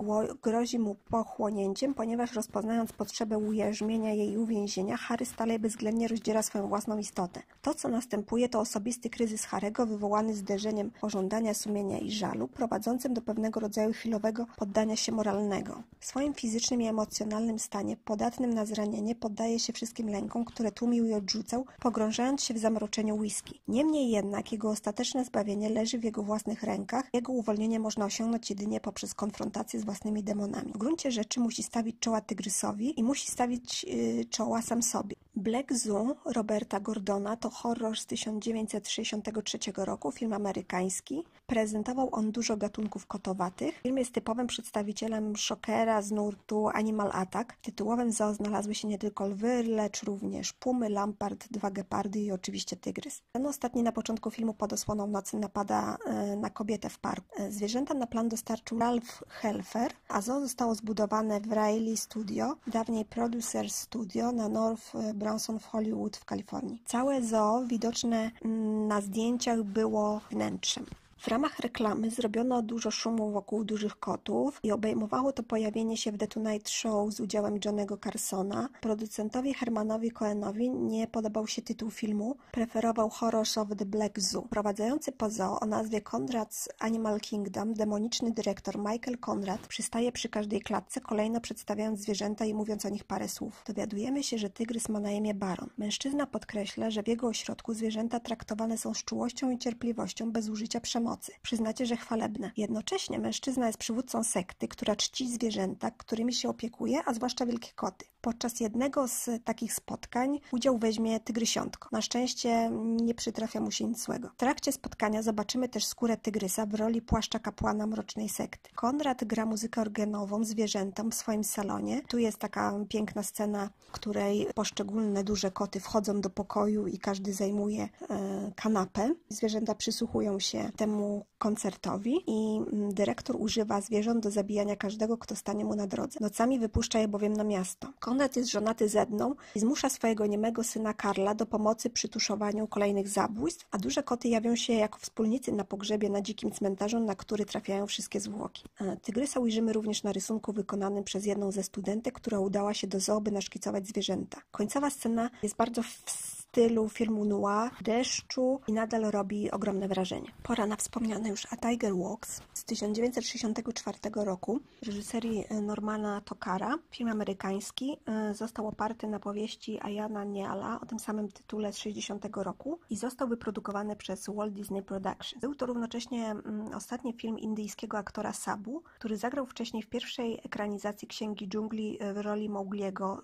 grozi 0.42 0.78
mu 0.78 0.96
pochłonięciem, 1.10 1.94
ponieważ 1.94 2.32
rozpoznając 2.32 2.92
potrzebę 2.92 3.38
ujarzmienia 3.38 4.12
jej 4.12 4.38
uwięzienia, 4.38 4.96
Harry 4.96 5.26
stale 5.26 5.58
bezwzględnie 5.58 6.08
rozdziera 6.08 6.42
swoją 6.42 6.68
własną 6.68 6.98
istotę. 6.98 7.42
To, 7.62 7.74
co 7.74 7.88
następuje, 7.88 8.48
to 8.48 8.60
osobisty 8.60 9.10
kryzys 9.10 9.44
Harego 9.44 9.86
wywołany 9.86 10.34
zderzeniem 10.34 10.90
pożądania, 11.00 11.54
sumienia 11.54 11.98
i 11.98 12.10
żalu, 12.10 12.48
prowadzącym 12.48 13.14
do 13.14 13.22
pewnego 13.22 13.60
rodzaju 13.60 13.92
chwilowego 13.92 14.46
poddania 14.56 14.96
się 14.96 15.12
moralnego. 15.12 15.82
W 16.00 16.06
swoim 16.06 16.34
fizycznym 16.34 16.82
i 16.82 16.86
emocjonalnym 16.86 17.58
stanie, 17.58 17.96
podatnym 17.96 18.54
na 18.54 18.66
zranienie, 18.66 19.14
poddaje 19.14 19.58
się 19.58 19.72
wszystkim 19.72 20.08
lękom, 20.08 20.44
które 20.44 20.72
tłumił 20.72 21.06
i 21.06 21.14
odrzucał, 21.14 21.64
pogrążając 21.80 22.44
się 22.44 22.54
w 22.54 22.58
zamroczeniu 22.58 23.16
whisky. 23.16 23.57
Niemniej 23.68 24.10
jednak 24.10 24.52
jego 24.52 24.70
ostateczne 24.70 25.24
zbawienie 25.24 25.68
leży 25.70 25.98
w 25.98 26.04
jego 26.04 26.22
własnych 26.22 26.62
rękach, 26.62 27.04
jego 27.12 27.32
uwolnienie 27.32 27.80
można 27.80 28.04
osiągnąć 28.04 28.50
jedynie 28.50 28.80
poprzez 28.80 29.14
konfrontację 29.14 29.80
z 29.80 29.84
własnymi 29.84 30.22
demonami. 30.22 30.72
W 30.72 30.78
gruncie 30.78 31.10
rzeczy 31.10 31.40
musi 31.40 31.62
stawić 31.62 31.96
czoła 32.00 32.20
tygrysowi 32.20 33.00
i 33.00 33.02
musi 33.02 33.30
stawić 33.30 33.84
yy, 33.84 34.24
czoła 34.24 34.62
sam 34.62 34.82
sobie. 34.82 35.16
Black 35.38 35.72
Zoo 35.72 36.16
Roberta 36.24 36.80
Gordona 36.80 37.36
to 37.36 37.50
horror 37.50 37.98
z 37.98 38.06
1963 38.06 39.58
roku, 39.76 40.12
film 40.12 40.32
amerykański. 40.32 41.24
Prezentował 41.46 42.08
on 42.12 42.32
dużo 42.32 42.56
gatunków 42.56 43.06
kotowatych. 43.06 43.80
Film 43.82 43.98
jest 43.98 44.12
typowym 44.12 44.46
przedstawicielem 44.46 45.36
szokera 45.36 46.02
z 46.02 46.10
nurtu 46.10 46.68
Animal 46.68 47.10
Attack. 47.12 47.52
W 47.52 47.60
tytułowym 47.60 48.12
zoo 48.12 48.34
znalazły 48.34 48.74
się 48.74 48.88
nie 48.88 48.98
tylko 48.98 49.26
lwy, 49.26 49.62
lecz 49.62 50.02
również 50.02 50.52
pumy, 50.52 50.88
lampart, 50.88 51.48
dwa 51.50 51.70
gepardy 51.70 52.20
i 52.20 52.32
oczywiście 52.32 52.76
tygrys. 52.76 53.22
Ten 53.32 53.46
ostatni 53.46 53.82
na 53.82 53.92
początku 53.92 54.30
filmu 54.30 54.54
pod 54.54 54.72
osłoną 54.72 55.06
nocy 55.06 55.36
napada 55.36 55.96
e, 56.06 56.36
na 56.36 56.50
kobietę 56.50 56.90
w 56.90 56.98
parku. 56.98 57.42
E, 57.42 57.52
zwierzęta 57.52 57.94
na 57.94 58.06
plan 58.06 58.28
dostarczył 58.28 58.78
Ralph 58.78 59.24
Helfer, 59.28 59.92
a 60.08 60.20
zoo 60.20 60.40
zostało 60.40 60.74
zbudowane 60.74 61.40
w 61.40 61.52
Riley 61.52 61.96
Studio, 61.96 62.56
dawniej 62.66 63.04
Producer 63.04 63.70
Studio 63.70 64.32
na 64.32 64.48
North 64.48 64.94
Branson 65.28 65.58
w 65.58 65.66
Hollywood 65.66 66.16
w 66.16 66.24
Kalifornii. 66.24 66.82
Całe 66.84 67.22
zoo 67.22 67.64
widoczne 67.66 68.30
mm, 68.44 68.88
na 68.88 69.00
zdjęciach 69.00 69.62
było 69.62 70.20
wnętrzem. 70.30 70.86
W 71.18 71.28
ramach 71.28 71.58
reklamy 71.58 72.10
zrobiono 72.10 72.62
dużo 72.62 72.90
szumu 72.90 73.30
wokół 73.30 73.64
dużych 73.64 73.98
kotów 73.98 74.60
i 74.62 74.72
obejmowało 74.72 75.32
to 75.32 75.42
pojawienie 75.42 75.96
się 75.96 76.12
w 76.12 76.18
The 76.18 76.26
Tonight 76.26 76.68
Show 76.70 77.12
z 77.12 77.20
udziałem 77.20 77.58
Johnego 77.64 77.96
Carsona. 77.96 78.68
Producentowi 78.80 79.54
Hermanowi 79.54 80.10
Cohenowi 80.10 80.70
nie 80.70 81.06
podobał 81.06 81.46
się 81.46 81.62
tytuł 81.62 81.90
filmu, 81.90 82.36
preferował 82.52 83.10
Horror 83.10 83.46
of 83.56 83.68
the 83.78 83.84
Black 83.84 84.20
Zoo. 84.20 84.42
Prowadzący 84.42 85.12
po 85.12 85.30
zoo 85.30 85.60
o 85.60 85.66
nazwie 85.66 86.00
Conrad's 86.00 86.68
Animal 86.78 87.20
Kingdom, 87.20 87.74
demoniczny 87.74 88.32
dyrektor 88.32 88.78
Michael 88.78 89.18
Conrad 89.30 89.66
przystaje 89.66 90.12
przy 90.12 90.28
każdej 90.28 90.60
klatce, 90.60 91.00
kolejno 91.00 91.40
przedstawiając 91.40 92.00
zwierzęta 92.00 92.44
i 92.44 92.54
mówiąc 92.54 92.86
o 92.86 92.88
nich 92.88 93.04
parę 93.04 93.28
słów. 93.28 93.62
Dowiadujemy 93.66 94.22
się, 94.22 94.38
że 94.38 94.50
tygrys 94.50 94.88
ma 94.88 95.00
na 95.00 95.10
imię 95.10 95.34
Baron. 95.34 95.70
Mężczyzna 95.78 96.26
podkreśla, 96.26 96.90
że 96.90 97.02
w 97.02 97.08
jego 97.08 97.26
ośrodku 97.26 97.74
zwierzęta 97.74 98.20
traktowane 98.20 98.78
są 98.78 98.94
z 98.94 99.04
czułością 99.04 99.50
i 99.50 99.58
cierpliwością 99.58 100.32
bez 100.32 100.48
użycia 100.48 100.80
przemocy 100.80 101.07
przemocy. 101.08 101.32
Przyznacie, 101.42 101.86
że 101.86 101.96
chwalebne. 101.96 102.50
Jednocześnie 102.56 103.18
mężczyzna 103.18 103.66
jest 103.66 103.78
przywódcą 103.78 104.24
sekty, 104.24 104.68
która 104.68 104.96
czci 104.96 105.30
zwierzęta, 105.30 105.90
którymi 105.90 106.32
się 106.32 106.48
opiekuje, 106.48 107.00
a 107.06 107.14
zwłaszcza 107.14 107.46
wielkie 107.46 107.72
koty. 107.74 108.04
Podczas 108.28 108.60
jednego 108.60 109.08
z 109.08 109.30
takich 109.44 109.74
spotkań 109.74 110.40
udział 110.52 110.78
weźmie 110.78 111.20
tygrysiątko. 111.20 111.88
Na 111.92 112.02
szczęście 112.02 112.70
nie 112.82 113.14
przytrafia 113.14 113.60
mu 113.60 113.70
się 113.70 113.84
nic 113.84 114.04
złego. 114.04 114.28
W 114.28 114.36
trakcie 114.36 114.72
spotkania 114.72 115.22
zobaczymy 115.22 115.68
też 115.68 115.86
skórę 115.86 116.16
tygrysa 116.16 116.66
w 116.66 116.74
roli 116.74 117.02
płaszcza 117.02 117.38
kapłana 117.38 117.86
mrocznej 117.86 118.28
sekty. 118.28 118.70
Konrad 118.74 119.24
gra 119.24 119.46
muzykę 119.46 119.80
organową 119.80 120.44
zwierzętom 120.44 121.10
w 121.10 121.14
swoim 121.14 121.44
salonie. 121.44 122.02
Tu 122.08 122.18
jest 122.18 122.38
taka 122.38 122.74
piękna 122.88 123.22
scena, 123.22 123.70
w 123.88 123.92
której 123.92 124.46
poszczególne 124.54 125.24
duże 125.24 125.50
koty 125.50 125.80
wchodzą 125.80 126.20
do 126.20 126.30
pokoju 126.30 126.86
i 126.86 126.98
każdy 126.98 127.32
zajmuje 127.32 127.88
e, 128.10 128.52
kanapę. 128.56 129.14
Zwierzęta 129.28 129.74
przysłuchują 129.74 130.40
się 130.40 130.70
temu 130.76 131.26
koncertowi 131.38 132.22
i 132.26 132.56
mm, 132.56 132.94
dyrektor 132.94 133.36
używa 133.36 133.80
zwierząt 133.80 134.22
do 134.22 134.30
zabijania 134.30 134.76
każdego, 134.76 135.18
kto 135.18 135.36
stanie 135.36 135.64
mu 135.64 135.74
na 135.74 135.86
drodze. 135.86 136.18
Nocami 136.20 136.58
wypuszcza 136.58 136.98
je 136.98 137.08
bowiem 137.08 137.32
na 137.32 137.44
miasto. 137.44 137.88
Konrad 138.00 138.17
jest 138.36 138.50
żonaty 138.50 138.88
z 138.88 138.96
Edną 138.96 139.34
i 139.54 139.60
zmusza 139.60 139.88
swojego 139.88 140.26
niemego 140.26 140.64
syna 140.64 140.94
Karla 140.94 141.34
do 141.34 141.46
pomocy 141.46 141.90
przy 141.90 142.08
tuszowaniu 142.08 142.66
kolejnych 142.66 143.08
zabójstw, 143.08 143.66
a 143.70 143.78
duże 143.78 144.02
koty 144.02 144.28
jawią 144.28 144.56
się 144.56 144.72
jako 144.72 144.98
wspólnicy 144.98 145.52
na 145.52 145.64
pogrzebie 145.64 146.10
na 146.10 146.22
dzikim 146.22 146.52
cmentarzu, 146.52 147.00
na 147.00 147.14
który 147.14 147.44
trafiają 147.44 147.86
wszystkie 147.86 148.20
zwłoki. 148.20 148.64
E, 148.80 148.96
tygrysa 148.96 149.40
ujrzymy 149.40 149.72
również 149.72 150.02
na 150.02 150.12
rysunku 150.12 150.52
wykonanym 150.52 151.04
przez 151.04 151.26
jedną 151.26 151.52
ze 151.52 151.62
studentek, 151.62 152.14
która 152.14 152.38
udała 152.38 152.74
się 152.74 152.86
do 152.86 153.00
zoo, 153.00 153.20
by 153.20 153.30
naszkicować 153.30 153.86
zwierzęta. 153.86 154.40
Końcowa 154.50 154.90
scena 154.90 155.30
jest 155.42 155.56
bardzo 155.56 155.82
w 155.82 156.37
stylu 156.52 156.88
filmu 156.88 157.24
noir, 157.24 157.70
deszczu 157.80 158.60
i 158.68 158.72
nadal 158.72 159.02
robi 159.02 159.50
ogromne 159.50 159.88
wrażenie. 159.88 160.32
Pora 160.42 160.66
na 160.66 160.76
wspomniane 160.76 161.28
już 161.28 161.46
A 161.50 161.56
Tiger 161.56 161.96
Walks 161.96 162.42
z 162.54 162.64
1964 162.64 163.98
roku 164.14 164.60
reżyserii 164.86 165.44
e, 165.48 165.60
Normana 165.60 166.20
Tokara. 166.20 166.78
Film 166.90 167.08
amerykański 167.08 167.96
e, 168.06 168.34
został 168.34 168.66
oparty 168.66 169.06
na 169.06 169.20
powieści 169.20 169.78
Ayana 169.82 170.24
Niala 170.24 170.80
o 170.80 170.86
tym 170.86 170.98
samym 170.98 171.28
tytule 171.28 171.72
z 171.72 171.78
60 171.78 172.26
roku 172.36 172.78
i 172.90 172.96
został 172.96 173.28
wyprodukowany 173.28 173.96
przez 173.96 174.26
Walt 174.26 174.52
Disney 174.52 174.82
Productions. 174.82 175.40
Był 175.40 175.54
to 175.54 175.66
równocześnie 175.66 176.30
mm, 176.30 176.74
ostatni 176.74 177.12
film 177.12 177.38
indyjskiego 177.38 177.98
aktora 177.98 178.32
Sabu, 178.32 178.82
który 178.98 179.16
zagrał 179.16 179.46
wcześniej 179.46 179.82
w 179.82 179.88
pierwszej 179.88 180.40
ekranizacji 180.44 181.08
Księgi 181.08 181.48
Dżungli 181.48 181.96
e, 182.00 182.14
w 182.14 182.18
roli 182.18 182.48
Mowgliego 182.48 183.22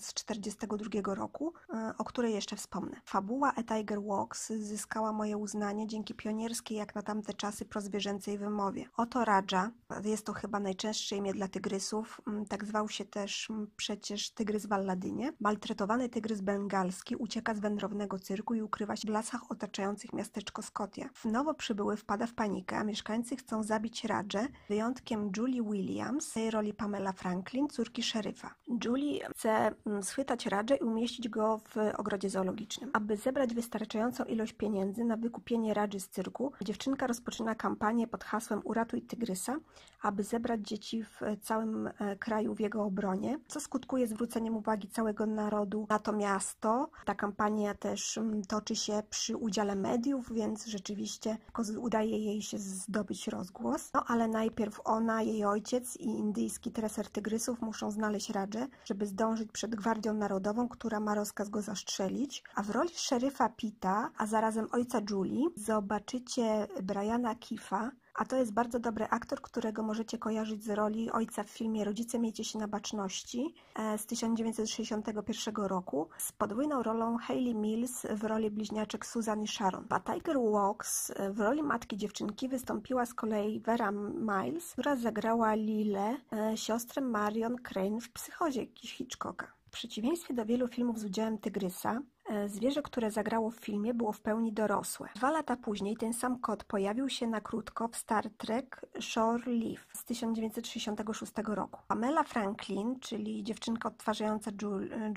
z 0.00 0.14
42 0.14 1.14
roku, 1.14 1.52
o 1.98 2.04
której 2.04 2.34
jeszcze 2.34 2.55
wspomnę. 2.56 3.00
Fabuła 3.04 3.52
A 3.56 3.62
Tiger 3.62 4.02
Walks 4.02 4.52
zyskała 4.52 5.12
moje 5.12 5.36
uznanie 5.36 5.86
dzięki 5.86 6.14
pionierskiej 6.14 6.78
jak 6.78 6.94
na 6.94 7.02
tamte 7.02 7.34
czasy 7.34 7.64
prozwierzęcej 7.64 8.38
wymowie. 8.38 8.88
Oto 8.96 9.24
Raja, 9.24 9.70
jest 10.04 10.26
to 10.26 10.32
chyba 10.32 10.60
najczęstsze 10.60 11.16
imię 11.16 11.32
dla 11.32 11.48
tygrysów, 11.48 12.20
mm, 12.26 12.46
tak 12.46 12.64
zwał 12.64 12.88
się 12.88 13.04
też 13.04 13.50
mm, 13.50 13.66
przecież 13.76 14.30
tygrys 14.30 14.66
w 14.66 14.72
Alladynie. 14.72 15.32
Maltretowany 15.40 16.08
tygrys 16.08 16.40
bengalski 16.40 17.16
ucieka 17.16 17.54
z 17.54 17.60
wędrownego 17.60 18.18
cyrku 18.18 18.54
i 18.54 18.62
ukrywa 18.62 18.96
się 18.96 19.08
w 19.08 19.10
lasach 19.10 19.50
otaczających 19.50 20.12
miasteczko 20.12 20.62
Scotia. 20.62 21.08
W 21.14 21.24
nowo 21.24 21.54
przybyły 21.54 21.96
wpada 21.96 22.26
w 22.26 22.34
panikę, 22.34 22.76
a 22.76 22.84
mieszkańcy 22.84 23.36
chcą 23.36 23.62
zabić 23.62 24.04
Radżę, 24.04 24.48
wyjątkiem 24.68 25.30
Julie 25.36 25.62
Williams, 25.62 26.32
tej 26.32 26.50
roli 26.50 26.74
Pamela 26.74 27.12
Franklin, 27.12 27.68
córki 27.68 28.02
szeryfa. 28.02 28.54
Julie 28.84 29.28
chce 29.30 29.74
mm, 29.86 30.02
schwytać 30.02 30.46
Radżę 30.46 30.76
i 30.76 30.84
umieścić 30.84 31.28
go 31.28 31.58
w 31.58 31.76
ogrodzie 31.96 32.30
zoologicznym 32.30 32.45
Aby 32.92 33.16
zebrać 33.16 33.54
wystarczającą 33.54 34.24
ilość 34.24 34.52
pieniędzy 34.52 35.04
na 35.04 35.16
wykupienie 35.16 35.74
Radży 35.74 36.00
z 36.00 36.08
cyrku, 36.08 36.52
dziewczynka 36.62 37.06
rozpoczyna 37.06 37.54
kampanię 37.54 38.06
pod 38.06 38.24
hasłem 38.24 38.60
Uratuj 38.64 39.02
Tygrysa, 39.02 39.56
aby 40.02 40.22
zebrać 40.22 40.60
dzieci 40.60 41.04
w 41.04 41.20
całym 41.42 41.86
e, 41.86 42.16
kraju 42.16 42.54
w 42.54 42.60
jego 42.60 42.84
obronie, 42.84 43.38
co 43.48 43.60
skutkuje 43.60 44.06
zwróceniem 44.06 44.56
uwagi 44.56 44.88
całego 44.88 45.26
narodu 45.26 45.86
na 45.90 45.98
to 45.98 46.12
miasto. 46.12 46.90
Ta 47.04 47.14
kampania 47.14 47.74
też 47.74 48.18
mm, 48.18 48.44
toczy 48.44 48.76
się 48.76 49.02
przy 49.10 49.36
udziale 49.36 49.76
mediów, 49.76 50.32
więc 50.32 50.66
rzeczywiście 50.66 51.38
udaje 51.78 52.18
jej 52.18 52.42
się 52.42 52.58
zdobyć 52.58 53.28
rozgłos. 53.28 53.90
No 53.94 54.04
ale 54.06 54.28
najpierw 54.28 54.80
ona, 54.84 55.22
jej 55.22 55.44
ojciec 55.44 55.96
i 55.96 56.04
indyjski 56.04 56.70
treser 56.70 57.08
tygrysów 57.10 57.60
muszą 57.60 57.90
znaleźć 57.90 58.30
Radżę, 58.30 58.66
żeby 58.84 59.06
zdążyć 59.06 59.52
przed 59.52 59.74
Gwardią 59.74 60.14
Narodową, 60.14 60.68
która 60.68 61.00
ma 61.00 61.14
rozkaz 61.14 61.48
go 61.48 61.62
zastrzelić 61.62 62.35
a 62.54 62.62
w 62.62 62.70
roli 62.70 62.90
szeryfa 62.94 63.48
Pita, 63.48 64.10
a 64.18 64.26
zarazem 64.26 64.68
ojca 64.72 65.00
Julie, 65.10 65.48
zobaczycie 65.56 66.66
Briana 66.82 67.34
Kifa, 67.34 67.90
a 68.16 68.24
to 68.24 68.36
jest 68.36 68.52
bardzo 68.52 68.78
dobry 68.78 69.06
aktor, 69.10 69.42
którego 69.42 69.82
możecie 69.82 70.18
kojarzyć 70.18 70.64
z 70.64 70.70
roli 70.70 71.10
ojca 71.10 71.42
w 71.42 71.50
filmie 71.50 71.84
Rodzice 71.84 72.18
miejcie 72.18 72.44
się 72.44 72.58
na 72.58 72.68
baczności 72.68 73.54
e, 73.74 73.98
z 73.98 74.06
1961 74.06 75.54
roku 75.56 76.08
z 76.18 76.32
podwójną 76.32 76.82
rolą 76.82 77.16
Hayley 77.18 77.54
Mills 77.54 78.06
w 78.10 78.24
roli 78.24 78.50
bliźniaczek 78.50 79.06
Susan 79.06 79.42
i 79.42 79.48
Sharon. 79.48 79.86
A 79.90 80.00
Tiger 80.00 80.36
Walks 80.52 81.12
w 81.30 81.40
roli 81.40 81.62
matki 81.62 81.96
dziewczynki 81.96 82.48
wystąpiła 82.48 83.06
z 83.06 83.14
kolei 83.14 83.60
Vera 83.60 83.92
Miles, 83.92 84.72
która 84.72 84.96
zagrała 84.96 85.54
Lilę, 85.54 86.16
e, 86.32 86.56
siostrę 86.56 87.02
Marion 87.02 87.56
Crane 87.56 88.00
w 88.00 88.12
Psychozie 88.12 88.66
Hitchcocka. 88.76 89.52
W 89.66 89.70
przeciwieństwie 89.70 90.34
do 90.34 90.46
wielu 90.46 90.68
filmów 90.68 90.98
z 90.98 91.04
udziałem 91.04 91.38
tygrysa, 91.38 92.00
zwierzę, 92.46 92.82
które 92.82 93.10
zagrało 93.10 93.50
w 93.50 93.56
filmie, 93.56 93.94
było 93.94 94.12
w 94.12 94.20
pełni 94.20 94.52
dorosłe. 94.52 95.08
Dwa 95.16 95.30
lata 95.30 95.56
później 95.56 95.96
ten 95.96 96.12
sam 96.12 96.38
kot 96.38 96.64
pojawił 96.64 97.08
się 97.08 97.26
na 97.26 97.40
krótko 97.40 97.88
w 97.88 97.96
Star 97.96 98.30
Trek 98.30 98.86
Shore 99.00 99.52
Leave 99.52 99.86
z 99.92 100.04
1966 100.04 101.32
roku. 101.46 101.80
Pamela 101.88 102.22
Franklin, 102.22 103.00
czyli 103.00 103.44
dziewczynka 103.44 103.88
odtwarzająca 103.88 104.50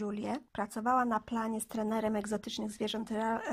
Julię, 0.02 0.38
pracowała 0.52 1.06
na 1.06 1.20
planie 1.20 1.62
z 1.62 1.68
trenerem 1.68 2.16
egzotycznych 2.16 2.72
zwierząt 2.72 3.10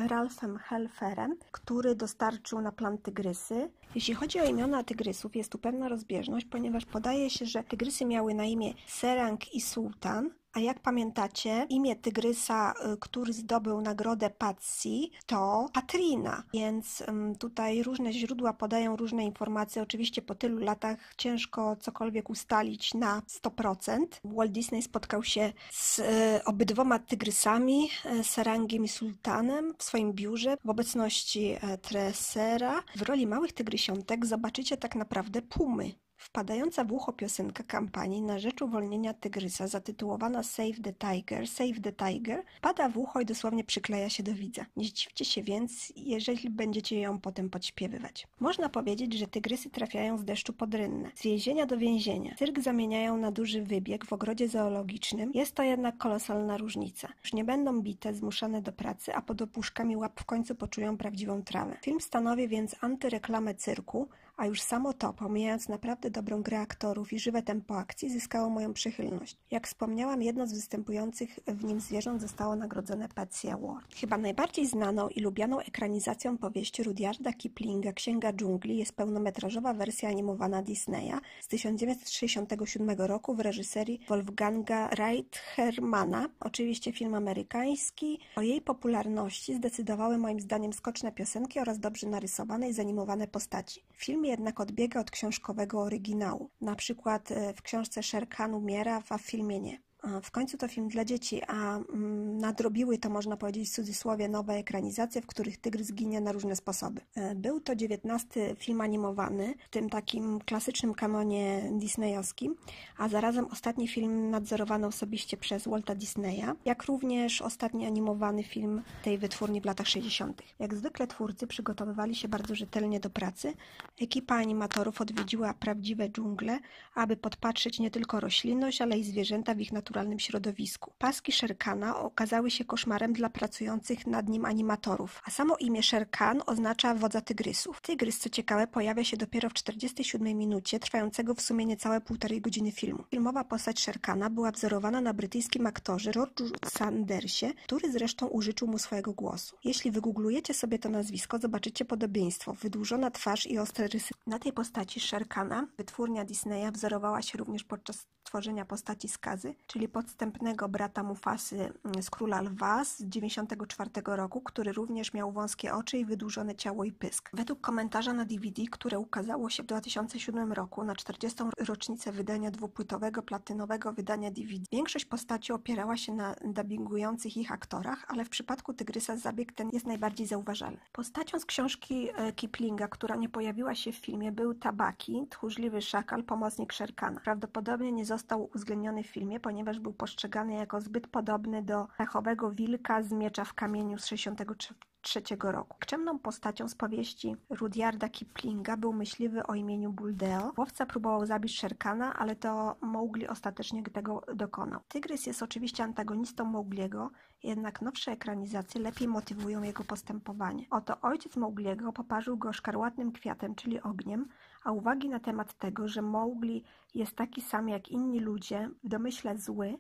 Ralphem 0.09 0.59
Helferem, 0.59 1.37
który 1.53 1.95
dostarczył 1.95 2.61
na 2.61 2.73
plan 2.73 2.99
tygrysy. 2.99 3.71
Jeśli 3.95 4.15
chodzi 4.15 4.41
o 4.41 4.45
imiona 4.45 4.85
tygrysów, 4.85 5.37
jest 5.37 5.53
tu 5.53 5.59
pewna 5.59 5.89
rozbieżność, 5.89 6.47
ponieważ 6.47 6.85
podaje 6.85 7.31
się, 7.31 7.47
że 7.47 7.65
tygrysy 7.65 8.05
miały 8.05 8.35
na 8.35 8.45
imię 8.45 8.75
Serang 8.87 9.55
i 9.55 9.61
Sultan, 9.61 10.31
a 10.57 10.61
jak 10.61 10.81
pamiętacie, 10.81 11.67
imię 11.69 11.97
tygrysa, 11.97 12.75
y, 12.95 12.97
który 13.01 13.33
zdobył 13.33 13.81
nagrodę 13.81 14.31
Patsy, 14.31 14.89
to 15.27 15.69
Patrina, 15.73 16.43
więc 16.55 17.03
tutaj 17.39 17.83
różne 17.83 18.13
źródła 18.13 18.53
podają 18.53 18.97
różne 18.97 19.25
informacje. 19.25 19.83
Oczywiście 19.83 20.23
po 20.23 20.35
tylu 20.35 20.59
latach 20.59 21.15
ciężko 21.17 21.77
cokolwiek 21.77 22.31
ustalić 22.31 22.95
na 22.95 23.23
100%. 23.27 24.07
Walt 24.25 24.53
Disney 24.53 24.83
spotkał 24.83 25.23
się 25.23 25.53
z 25.71 25.99
y, 25.99 26.05
obydwoma 26.45 26.99
tygrysami, 26.99 27.89
y, 28.21 28.25
Serangiem 28.25 28.85
i 28.85 28.89
Sultanem 28.89 29.75
w 29.79 29.83
swoim 29.83 30.13
biurze 30.13 30.57
w 30.65 30.71
obecności 30.71 31.57
e, 31.61 31.79
Tresera. 31.79 32.83
W 32.97 33.03
roli 33.03 33.27
małych 33.27 33.53
tygrysiątek 33.53 34.27
zobaczycie 34.27 34.77
tak 34.77 34.95
naprawdę 34.95 35.43
pumy. 35.43 36.06
Wpadająca 36.27 36.85
w 36.85 36.93
ucho 36.93 37.13
piosenka 37.13 37.65
kampanii 37.65 38.23
na 38.23 38.39
rzecz 38.39 38.63
uwolnienia 38.63 39.15
tygrysa 39.15 39.67
zatytułowana 39.67 40.43
Save 40.43 40.81
the 40.83 40.93
Tiger, 40.93 41.49
Save 41.49 41.81
the 41.83 41.93
Tiger 41.93 42.43
pada 42.61 42.89
w 42.89 42.99
ucho 42.99 43.21
i 43.21 43.25
dosłownie 43.25 43.65
przykleja 43.65 44.11
się 44.11 44.23
do 44.23 44.35
widza. 44.35 44.67
Nie 44.77 44.85
zdziwcie 44.85 45.25
się 45.25 45.43
więc, 45.43 45.93
jeżeli 45.97 46.51
będziecie 46.51 47.01
ją 47.01 47.21
potem 47.21 47.51
podśpiewywać. 47.51 48.27
Można 48.41 48.69
powiedzieć, 48.69 49.15
że 49.15 49.27
tygrysy 49.27 49.71
trafiają 49.71 50.19
z 50.19 50.25
deszczu 50.25 50.53
pod 50.53 50.71
z 51.15 51.23
więzienia 51.23 51.67
do 51.67 51.79
więzienia. 51.79 52.35
Cyrk 52.39 52.61
zamieniają 52.61 53.17
na 53.17 53.33
duży 53.33 53.63
wybieg 53.63 54.05
w 54.05 54.13
ogrodzie 54.13 54.49
zoologicznym. 54.49 55.31
Jest 55.35 55.55
to 55.55 55.63
jednak 55.63 55.99
kolosalna 55.99 56.57
różnica. 56.57 57.09
Już 57.23 57.33
nie 57.33 57.45
będą 57.45 57.83
bite, 57.83 58.15
zmuszane 58.15 58.63
do 58.63 58.73
pracy, 58.73 59.15
a 59.15 59.23
pod 59.23 59.43
opuszkami 59.43 59.97
łap 59.97 60.21
w 60.21 60.25
końcu 60.25 60.55
poczują 60.55 60.97
prawdziwą 60.97 61.43
trawę. 61.43 61.77
Film 61.83 62.01
stanowi 62.01 62.49
więc 62.49 62.77
antyreklamę 62.81 63.55
cyrku, 63.55 64.09
a 64.37 64.47
już 64.47 64.61
samo 64.61 64.93
to, 64.93 65.13
pomijając 65.13 65.69
naprawdę 65.69 66.11
dobrą 66.11 66.43
grę 66.43 66.61
aktorów 66.61 67.13
i 67.13 67.19
żywe 67.19 67.43
tempo 67.43 67.79
akcji, 67.79 68.11
zyskało 68.11 68.51
moją 68.51 68.73
przychylność. 68.73 69.37
Jak 69.51 69.67
wspomniałam, 69.67 70.23
jedno 70.23 70.47
z 70.47 70.53
występujących 70.53 71.39
w 71.47 71.65
nim 71.65 71.81
zwierząt 71.81 72.21
zostało 72.21 72.57
nagrodzone 72.57 73.09
Patsy 73.09 73.53
Award. 73.53 73.95
Chyba 73.95 74.19
najbardziej 74.19 74.67
znaną 74.67 75.09
i 75.09 75.21
lubianą 75.21 75.61
ekranizacją 75.61 76.39
powieści 76.39 76.83
Rudyarda 76.83 77.33
Kiplinga 77.33 77.93
Księga 77.93 78.33
dżungli 78.33 78.79
jest 78.79 78.93
pełnometrażowa 78.93 79.75
wersja 79.75 80.09
animowana 80.09 80.63
Disneya 80.63 81.21
z 81.41 81.49
1967 81.49 82.91
roku 82.91 83.35
w 83.35 83.41
reżyserii 83.41 84.01
Wolfganga 84.09 84.89
Reithermana. 84.89 86.29
Oczywiście 86.41 86.93
film 86.93 87.15
amerykański. 87.15 88.21
O 88.37 88.43
jej 88.43 88.61
popularności 88.61 89.55
zdecydowały 89.55 90.19
moim 90.19 90.41
zdaniem 90.41 90.73
skoczne 90.73 91.13
piosenki 91.13 91.61
oraz 91.61 91.79
dobrze 91.79 92.09
narysowane 92.09 92.69
i 92.69 92.73
zanimowane 92.73 93.29
postaci. 93.29 93.83
Film 93.93 94.26
jednak 94.27 94.61
odbiega 94.61 95.01
od 95.01 95.11
książkowego 95.11 95.81
oryginału. 95.81 96.51
Na 96.61 96.77
przykład 96.77 97.31
e, 97.31 97.55
w 97.55 97.63
książce 97.63 98.03
Sher 98.03 98.29
Khan 98.29 98.55
umiera, 98.55 99.03
a 99.09 99.19
w 99.19 99.23
filmie 99.23 99.61
nie. 99.61 99.86
W 100.23 100.31
końcu 100.31 100.57
to 100.57 100.69
film 100.69 100.89
dla 100.89 101.05
dzieci, 101.05 101.43
a 101.47 101.79
mm, 101.79 102.39
nadrobiły 102.39 102.99
to, 102.99 103.11
można 103.11 103.37
powiedzieć 103.37 103.69
w 103.69 103.73
cudzysłowie, 103.73 104.29
nowe 104.29 104.55
ekranizacje, 104.55 105.23
w 105.23 105.27
których 105.27 105.57
tygrys 105.57 105.93
ginie 105.93 106.21
na 106.21 106.33
różne 106.33 106.57
sposoby. 106.57 107.01
E, 107.15 107.35
był 107.35 107.61
to 107.61 107.77
dziewiętnasty 107.77 108.57
film 108.59 108.81
animowany, 108.81 109.55
w 109.67 109.69
tym 109.69 109.91
takim 109.91 110.39
klasycznym 110.41 110.95
kanonie 110.95 111.71
disneyowskim, 111.73 112.57
a 112.99 113.09
zarazem 113.09 113.47
ostatni 113.53 113.89
film 113.89 114.31
nadzorowany 114.31 114.87
osobiście 114.87 115.37
przez 115.37 115.69
Walta 115.69 115.95
Disneya, 115.95 116.47
jak 116.65 116.85
również 116.85 117.43
ostatni 117.43 117.87
animowany 117.87 118.43
film 118.43 118.83
tej 119.05 119.19
wytwórni 119.19 119.61
w 119.61 119.65
latach 119.65 119.89
60. 119.89 120.43
Jak 120.59 120.75
zwykle 120.75 121.07
twórcy 121.07 121.47
przygotowywali 121.47 122.15
się 122.15 122.29
bardzo 122.29 122.55
rzetelnie 122.55 123.01
do 123.01 123.11
pracy. 123.11 123.55
Ekipa 124.01 124.35
animatorów 124.35 125.01
odwiedziła 125.01 125.55
prawdziwe 125.55 126.09
dżungle, 126.09 126.59
aby 126.95 127.17
podpatrzeć 127.17 127.81
nie 127.81 127.91
tylko 127.91 128.21
roślinność, 128.21 128.81
ale 128.81 128.99
i 128.99 129.05
zwierzęta 129.05 129.55
w 129.55 129.61
ich 129.61 129.73
naturalnym 129.73 129.96
naturalnym 129.97 130.19
środowisku. 130.19 130.93
Paski 130.99 131.33
Sherkana 131.33 131.99
okazały 131.99 132.51
się 132.51 132.65
koszmarem 132.65 133.13
dla 133.13 133.31
pracujących 133.31 134.07
nad 134.07 134.29
nim 134.29 134.45
animatorów, 134.45 135.23
a 135.25 135.31
samo 135.31 135.57
imię 135.57 135.83
Sherkan 135.83 136.43
oznacza 136.47 136.95
wodza 136.95 137.21
tygrysów. 137.21 137.81
Tygrys, 137.81 138.19
co 138.19 138.29
ciekawe, 138.29 138.67
pojawia 138.67 139.05
się 139.05 139.17
dopiero 139.17 139.51
w 139.51 139.53
47 139.53 140.39
minucie, 140.39 140.81
trwającego 140.81 141.35
w 141.35 141.41
sumie 141.41 141.67
niecałe 141.67 142.01
półtorej 142.01 142.41
godziny 142.41 142.73
filmu. 142.73 143.05
Filmowa 143.11 143.45
postać 143.45 143.81
Sherkana 143.81 144.31
była 144.31 144.51
wzorowana 144.51 145.01
na 145.01 145.15
brytyjskim 145.15 145.67
aktorze 145.67 146.13
Roger 146.13 146.49
Sandersie, 146.67 147.53
który 147.65 147.93
zresztą 147.93 148.27
użyczył 148.27 148.69
mu 148.69 148.79
swojego 148.79 149.13
głosu. 149.13 149.57
Jeśli 149.65 149.91
wygooglujecie 149.91 150.55
sobie 150.55 150.79
to 150.79 150.89
nazwisko, 150.89 151.39
zobaczycie 151.39 151.85
podobieństwo, 151.85 152.53
wydłużona 152.53 153.11
twarz 153.11 153.47
i 153.47 153.59
ostre 153.59 153.89
rysy. 153.89 154.15
Na 154.27 154.39
tej 154.39 154.53
postaci 154.53 155.01
Sherkana 155.01 155.67
wytwórnia 155.77 156.25
Disneya 156.25 156.71
wzorowała 156.73 157.23
się 157.23 157.39
również 157.39 157.65
podczas 157.65 158.07
tworzenia 158.27 158.65
postaci 158.65 159.09
Skazy, 159.09 159.55
czyli 159.67 159.86
podstępnego 159.89 160.69
brata 160.69 161.03
Mufasy 161.03 161.57
mm, 161.57 162.03
z 162.03 162.11
Króla 162.11 162.41
Lwa 162.41 162.85
z 162.85 163.03
94 163.03 163.91
roku, 164.07 164.41
który 164.41 164.73
również 164.73 165.15
miał 165.15 165.33
wąskie 165.33 165.75
oczy 165.75 165.99
i 165.99 166.05
wydłużone 166.05 166.55
ciało 166.55 166.85
i 166.85 166.93
pysk. 166.93 167.31
Według 167.33 167.61
komentarza 167.61 168.13
na 168.13 168.25
DVD, 168.25 168.63
które 168.71 168.99
ukazało 168.99 169.51
się 169.51 169.63
w 169.63 169.67
2007 169.67 170.53
roku 170.53 170.85
na 170.85 170.95
40. 170.95 171.43
rocznicę 171.59 172.13
wydania 172.13 172.51
dwupłytowego, 172.51 173.23
platynowego 173.23 173.93
wydania 173.93 174.31
DVD, 174.31 174.65
większość 174.73 175.05
postaci 175.05 175.53
opierała 175.53 175.97
się 175.97 176.13
na 176.13 176.35
dubbingujących 176.45 177.37
ich 177.37 177.53
aktorach, 177.53 178.05
ale 178.09 178.25
w 178.25 178.29
przypadku 178.29 178.75
Tygrysa 178.75 179.17
zabieg 179.17 179.53
ten 179.53 179.71
jest 179.73 179.87
najbardziej 179.87 180.27
zauważalny. 180.27 180.79
Postacią 180.93 181.41
z 181.41 181.45
książki 181.45 182.09
e, 182.15 182.33
Kiplinga, 182.33 182.89
która 182.89 183.17
nie 183.17 183.29
pojawiła 183.29 183.75
się 183.75 183.93
w 183.93 183.97
filmie, 183.97 184.33
był 184.33 184.55
Tabaki, 184.55 185.27
tchórzliwy 185.31 185.83
szakal, 185.83 186.25
pomocnik 186.25 186.73
Szerkana. 186.73 187.21
Prawdopodobnie 187.21 187.93
nie 187.93 188.05
został 188.05 188.51
uwzględniony 188.55 189.03
w 189.03 189.07
filmie, 189.07 189.41
ponieważ 189.41 189.76
był 189.81 189.93
postrzegany 189.93 190.55
jako 190.55 190.81
zbyt 190.81 191.07
podobny 191.07 191.63
do 191.63 191.87
pechowego 191.99 192.51
wilka 192.51 193.03
z 193.03 193.13
miecza 193.13 193.45
w 193.45 193.55
kamieniu 193.55 193.99
z 193.99 194.07
63 194.07 195.23
roku. 195.41 195.77
Nikczemną 195.81 196.19
postacią 196.19 196.69
z 196.69 196.75
powieści 196.75 197.37
Rudyarda 197.51 198.09
Kiplinga 198.09 198.77
był 198.77 198.93
myśliwy 198.93 199.43
o 199.43 199.55
imieniu 199.55 199.93
Buldeo. 199.93 200.53
Łowca 200.57 200.87
próbował 200.87 201.27
zabić 201.27 201.59
Szerkana, 201.59 202.15
ale 202.15 202.37
to 202.37 202.77
Mowgli 202.81 203.29
ostatecznie 203.29 203.83
tego 203.83 204.23
dokonał. 204.35 204.81
Tygrys 204.89 205.27
jest 205.27 205.43
oczywiście 205.43 205.85
antagonistą 205.85 206.45
Mowgliego, 206.45 207.11
jednak 207.43 207.83
nowsze 207.83 208.13
ekranizacje 208.13 208.81
lepiej 208.81 209.09
motywują 209.09 209.63
jego 209.63 209.85
postępowanie. 209.85 210.67
Oto 210.71 211.01
ojciec 211.01 211.37
Mowgliego 211.37 211.93
poparzył 211.93 212.37
go 212.37 212.53
szkarłatnym 212.53 213.13
kwiatem, 213.13 213.55
czyli 213.55 213.83
ogniem, 213.83 214.29
a 214.67 214.73
uwagi 214.73 215.09
na 215.09 215.21
temat 215.21 215.55
tego, 215.55 215.89
że 215.89 216.03
Mowgli 216.03 216.65
jest 216.95 217.17
taki 217.17 217.41
sam 217.41 217.69
jak 217.69 217.89
inni 217.89 218.21
ludzie, 218.21 218.71
w 218.85 218.89
domyśle 218.89 219.39
zły, 219.39 219.79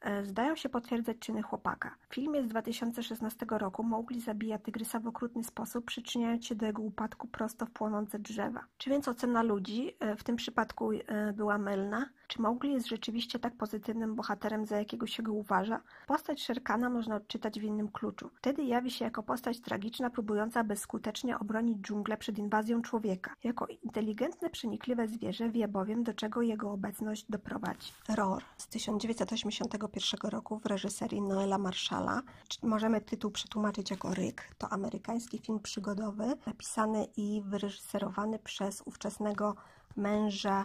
e, 0.00 0.24
zdają 0.24 0.56
się 0.56 0.68
potwierdzać 0.68 1.16
czyny 1.18 1.42
chłopaka. 1.42 1.94
W 2.08 2.14
filmie 2.14 2.42
z 2.42 2.48
2016 2.48 3.46
roku 3.58 3.82
Mowgli 3.82 4.20
zabija 4.20 4.58
tygrysa 4.58 5.00
w 5.00 5.06
okrutny 5.06 5.44
sposób, 5.44 5.84
przyczyniając 5.84 6.46
się 6.46 6.54
do 6.54 6.66
jego 6.66 6.82
upadku 6.82 7.28
prosto 7.28 7.66
w 7.66 7.70
płonące 7.70 8.18
drzewa. 8.18 8.64
Czy 8.78 8.90
więc 8.90 9.08
ocena 9.08 9.42
ludzi 9.42 9.96
e, 10.00 10.16
w 10.16 10.24
tym 10.24 10.36
przypadku 10.36 10.90
e, 10.92 11.32
była 11.32 11.58
mylna? 11.58 12.10
Czy 12.30 12.42
Mowgli 12.42 12.72
jest 12.72 12.88
rzeczywiście 12.88 13.38
tak 13.38 13.56
pozytywnym 13.56 14.14
bohaterem, 14.14 14.66
za 14.66 14.78
jakiego 14.78 15.06
się 15.06 15.22
go 15.22 15.32
uważa? 15.32 15.80
Postać 16.06 16.42
Sherkana 16.42 16.90
można 16.90 17.16
odczytać 17.16 17.60
w 17.60 17.62
innym 17.62 17.88
kluczu. 17.88 18.30
Wtedy 18.34 18.64
jawi 18.64 18.90
się 18.90 19.04
jako 19.04 19.22
postać 19.22 19.60
tragiczna, 19.60 20.10
próbująca 20.10 20.64
bezskutecznie 20.64 21.38
obronić 21.38 21.78
dżunglę 21.78 22.16
przed 22.16 22.38
inwazją 22.38 22.82
człowieka. 22.82 23.34
Jako 23.44 23.66
inteligentne, 23.66 24.50
przenikliwe 24.50 25.08
zwierzę 25.08 25.50
wie 25.50 25.68
bowiem, 25.68 26.02
do 26.02 26.14
czego 26.14 26.42
jego 26.42 26.72
obecność 26.72 27.26
doprowadzi. 27.28 27.92
Roar 28.08 28.42
z 28.56 28.66
1981 28.66 30.30
roku 30.30 30.58
w 30.58 30.66
reżyserii 30.66 31.22
Noela 31.22 31.58
Marshalla. 31.58 32.22
Możemy 32.62 33.00
tytuł 33.00 33.30
przetłumaczyć 33.30 33.90
jako 33.90 34.14
Ryk. 34.14 34.54
To 34.58 34.68
amerykański 34.68 35.38
film 35.38 35.60
przygodowy, 35.60 36.36
napisany 36.46 37.06
i 37.16 37.42
wyreżyserowany 37.44 38.38
przez 38.38 38.82
ówczesnego 38.86 39.56
męża 39.96 40.64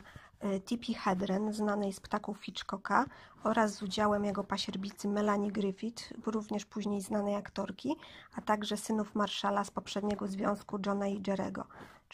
Tippi 0.65 0.93
Hedren, 0.93 1.53
znanej 1.53 1.93
z 1.93 1.99
ptaków 1.99 2.43
Hitchcocka, 2.43 3.05
oraz 3.43 3.73
z 3.73 3.83
udziałem 3.83 4.25
jego 4.25 4.43
pasierbicy 4.43 5.07
Melanie 5.07 5.51
Griffith, 5.51 6.13
również 6.25 6.65
później 6.65 7.01
znanej 7.01 7.35
aktorki, 7.35 7.95
a 8.35 8.41
także 8.41 8.77
synów 8.77 9.15
Marszala 9.15 9.63
z 9.63 9.71
poprzedniego 9.71 10.27
związku 10.27 10.79
Johna 10.85 11.07
i 11.07 11.23
Jerego. 11.27 11.65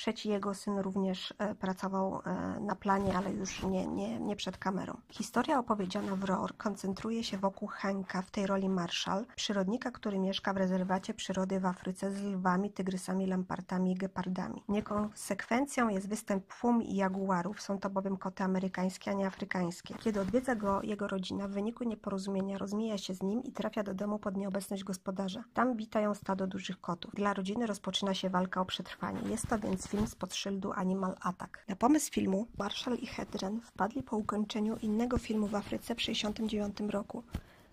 Trzeci 0.01 0.29
jego 0.29 0.53
syn 0.53 0.79
również 0.79 1.33
e, 1.37 1.55
pracował 1.55 2.21
e, 2.25 2.59
na 2.59 2.75
planie, 2.75 3.17
ale 3.17 3.33
już 3.33 3.63
nie, 3.63 3.87
nie, 3.87 4.19
nie 4.19 4.35
przed 4.35 4.57
kamerą. 4.57 4.97
Historia 5.09 5.59
opowiedziana 5.59 6.15
w 6.15 6.23
Roar 6.23 6.57
koncentruje 6.57 7.23
się 7.23 7.37
wokół 7.37 7.67
Henka, 7.67 8.21
w 8.21 8.31
tej 8.31 8.47
roli 8.47 8.69
Marshall, 8.69 9.25
przyrodnika, 9.35 9.91
który 9.91 10.19
mieszka 10.19 10.53
w 10.53 10.57
rezerwacie 10.57 11.13
przyrody 11.13 11.59
w 11.59 11.65
Afryce 11.65 12.11
z 12.11 12.23
lwami, 12.23 12.71
tygrysami, 12.71 13.27
lampartami 13.27 13.91
i 13.91 13.95
gepardami. 13.95 14.63
Niekonsekwencją 14.69 15.89
jest 15.89 16.09
występ 16.09 16.45
płum 16.45 16.83
i 16.83 16.95
jaguarów, 16.95 17.61
są 17.61 17.79
to 17.79 17.89
bowiem 17.89 18.17
koty 18.17 18.43
amerykańskie, 18.43 19.11
a 19.11 19.13
nie 19.13 19.27
afrykańskie. 19.27 19.95
Kiedy 19.99 20.21
odwiedza 20.21 20.55
go 20.55 20.81
jego 20.81 21.07
rodzina, 21.07 21.47
w 21.47 21.51
wyniku 21.51 21.83
nieporozumienia 21.83 22.57
rozmija 22.57 22.97
się 22.97 23.13
z 23.13 23.23
nim 23.23 23.43
i 23.43 23.51
trafia 23.51 23.83
do 23.83 23.93
domu 23.93 24.19
pod 24.19 24.37
nieobecność 24.37 24.83
gospodarza. 24.83 25.43
Tam 25.53 25.77
witają 25.77 26.15
stado 26.15 26.47
dużych 26.47 26.81
kotów. 26.81 27.11
Dla 27.13 27.33
rodziny 27.33 27.65
rozpoczyna 27.65 28.13
się 28.13 28.29
walka 28.29 28.61
o 28.61 28.65
przetrwanie. 28.65 29.29
Jest 29.29 29.47
to 29.47 29.59
więc 29.59 29.90
film 29.91 30.07
spod 30.07 30.35
szyldu 30.35 30.71
Animal 30.71 31.15
Attack. 31.21 31.63
Na 31.67 31.75
pomysł 31.75 32.11
filmu 32.11 32.47
Marshall 32.57 32.97
i 32.97 33.05
Hedren 33.07 33.61
wpadli 33.61 34.03
po 34.03 34.17
ukończeniu 34.17 34.77
innego 34.81 35.17
filmu 35.17 35.47
w 35.47 35.55
Afryce 35.55 35.95
w 35.95 35.97
1969 35.97 36.91
roku. 36.93 37.23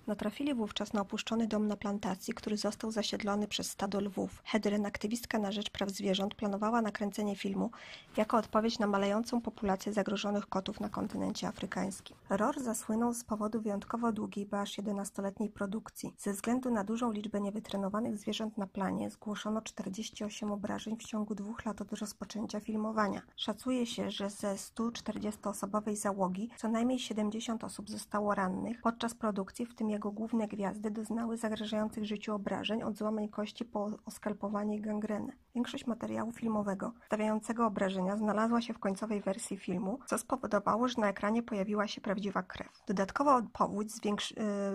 Natrafili 0.06 0.54
wówczas 0.54 0.92
na 0.92 1.00
opuszczony 1.00 1.46
dom 1.46 1.68
na 1.68 1.76
plantacji, 1.76 2.34
który 2.34 2.56
został 2.56 2.90
zasiedlony 2.90 3.48
przez 3.48 3.70
stado 3.70 4.00
lwów. 4.00 4.42
Hedren, 4.44 4.86
aktywistka 4.86 5.38
na 5.38 5.52
rzecz 5.52 5.70
praw 5.70 5.90
zwierząt, 5.90 6.34
planowała 6.34 6.82
nakręcenie 6.82 7.36
filmu 7.36 7.70
jako 8.16 8.36
odpowiedź 8.36 8.78
na 8.78 8.86
malejącą 8.86 9.40
populację 9.40 9.92
zagrożonych 9.92 10.46
kotów 10.46 10.80
na 10.80 10.88
kontynencie 10.88 11.48
afrykańskim. 11.48 12.16
ROR 12.30 12.60
zasłynął 12.60 13.14
z 13.14 13.24
powodu 13.24 13.60
wyjątkowo 13.60 14.12
długiej, 14.12 14.46
bo 14.46 14.60
aż 14.60 14.78
11-letniej 14.78 15.50
produkcji. 15.50 16.14
Ze 16.18 16.32
względu 16.32 16.70
na 16.70 16.84
dużą 16.84 17.12
liczbę 17.12 17.40
niewytrenowanych 17.40 18.18
zwierząt 18.18 18.58
na 18.58 18.66
planie 18.66 19.10
zgłoszono 19.10 19.62
48 19.62 20.52
obrażeń 20.52 20.96
w 20.96 21.04
ciągu 21.04 21.34
dwóch 21.34 21.64
lat 21.64 21.80
od 21.80 21.92
rozpoczęcia 21.92 22.60
filmowania. 22.60 23.22
Szacuje 23.36 23.86
się, 23.86 24.10
że 24.10 24.30
ze 24.30 24.54
140-osobowej 24.54 25.96
załogi 25.96 26.50
co 26.56 26.68
najmniej 26.68 26.98
70 26.98 27.64
osób 27.64 27.90
zostało 27.90 28.34
rannych 28.34 28.82
podczas 28.82 29.14
produkcji, 29.14 29.66
w 29.66 29.74
tym 29.74 29.90
jego 29.90 30.10
główne 30.10 30.48
gwiazdy 30.48 30.90
doznały 30.90 31.36
zagrażających 31.36 32.04
życiu 32.04 32.34
obrażeń 32.34 32.82
od 32.82 32.96
złamań 32.96 33.28
kości 33.28 33.64
po 33.64 33.90
oskalpowanie 34.04 34.76
i 34.76 34.80
gangrenę. 34.80 35.32
Większość 35.54 35.86
materiału 35.86 36.32
filmowego 36.32 36.92
stawiającego 37.06 37.66
obrażenia 37.66 38.16
znalazła 38.16 38.60
się 38.60 38.74
w 38.74 38.78
końcowej 38.78 39.20
wersji 39.20 39.56
filmu, 39.56 39.98
co 40.06 40.18
spowodowało, 40.18 40.88
że 40.88 41.00
na 41.00 41.08
ekranie 41.08 41.42
pojawiła 41.42 41.86
się 41.86 42.00
prawdziwa 42.18 42.42
krew. 42.42 42.82
Dodatkowo 42.86 43.42
powódź 43.52 43.88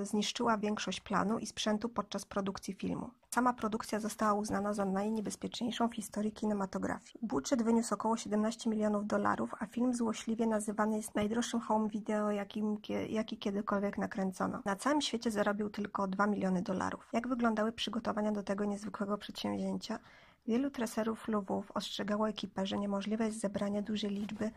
y, 0.01 0.05
zniszczyła 0.05 0.57
większość 0.57 1.01
planu 1.01 1.39
i 1.39 1.45
sprzętu 1.45 1.89
podczas 1.89 2.25
produkcji 2.25 2.73
filmu. 2.73 3.09
Sama 3.31 3.53
produkcja 3.53 3.99
została 3.99 4.33
uznana 4.33 4.73
za 4.73 4.85
najniebezpieczniejszą 4.85 5.89
w 5.89 5.95
historii 5.95 6.31
kinematografii. 6.31 7.19
Budżet 7.21 7.63
wyniósł 7.63 7.93
około 7.93 8.17
17 8.17 8.69
milionów 8.69 9.07
dolarów, 9.07 9.55
a 9.59 9.65
film 9.65 9.93
złośliwie 9.93 10.47
nazywany 10.47 10.97
jest 10.97 11.15
najdroższym 11.15 11.59
home 11.59 11.89
video, 11.89 12.31
jakim, 12.31 12.77
jaki 13.09 13.37
kiedykolwiek 13.37 13.97
nakręcono. 13.97 14.61
Na 14.65 14.75
całym 14.75 15.01
świecie 15.01 15.31
zarobił 15.31 15.69
tylko 15.69 16.07
2 16.07 16.27
miliony 16.27 16.61
dolarów. 16.61 17.09
Jak 17.13 17.27
wyglądały 17.27 17.71
przygotowania 17.71 18.31
do 18.31 18.43
tego 18.43 18.65
niezwykłego 18.65 19.17
przedsięwzięcia? 19.17 19.99
Wielu 20.47 20.69
treserów 20.71 21.27
lwów 21.27 21.71
ostrzegało 21.71 22.29
ekipę, 22.29 22.65
że 22.65 22.77
niemożliwe 22.77 23.25
jest 23.25 23.39
zebranie 23.39 23.81
dużej 23.81 24.09
liczby 24.11 24.51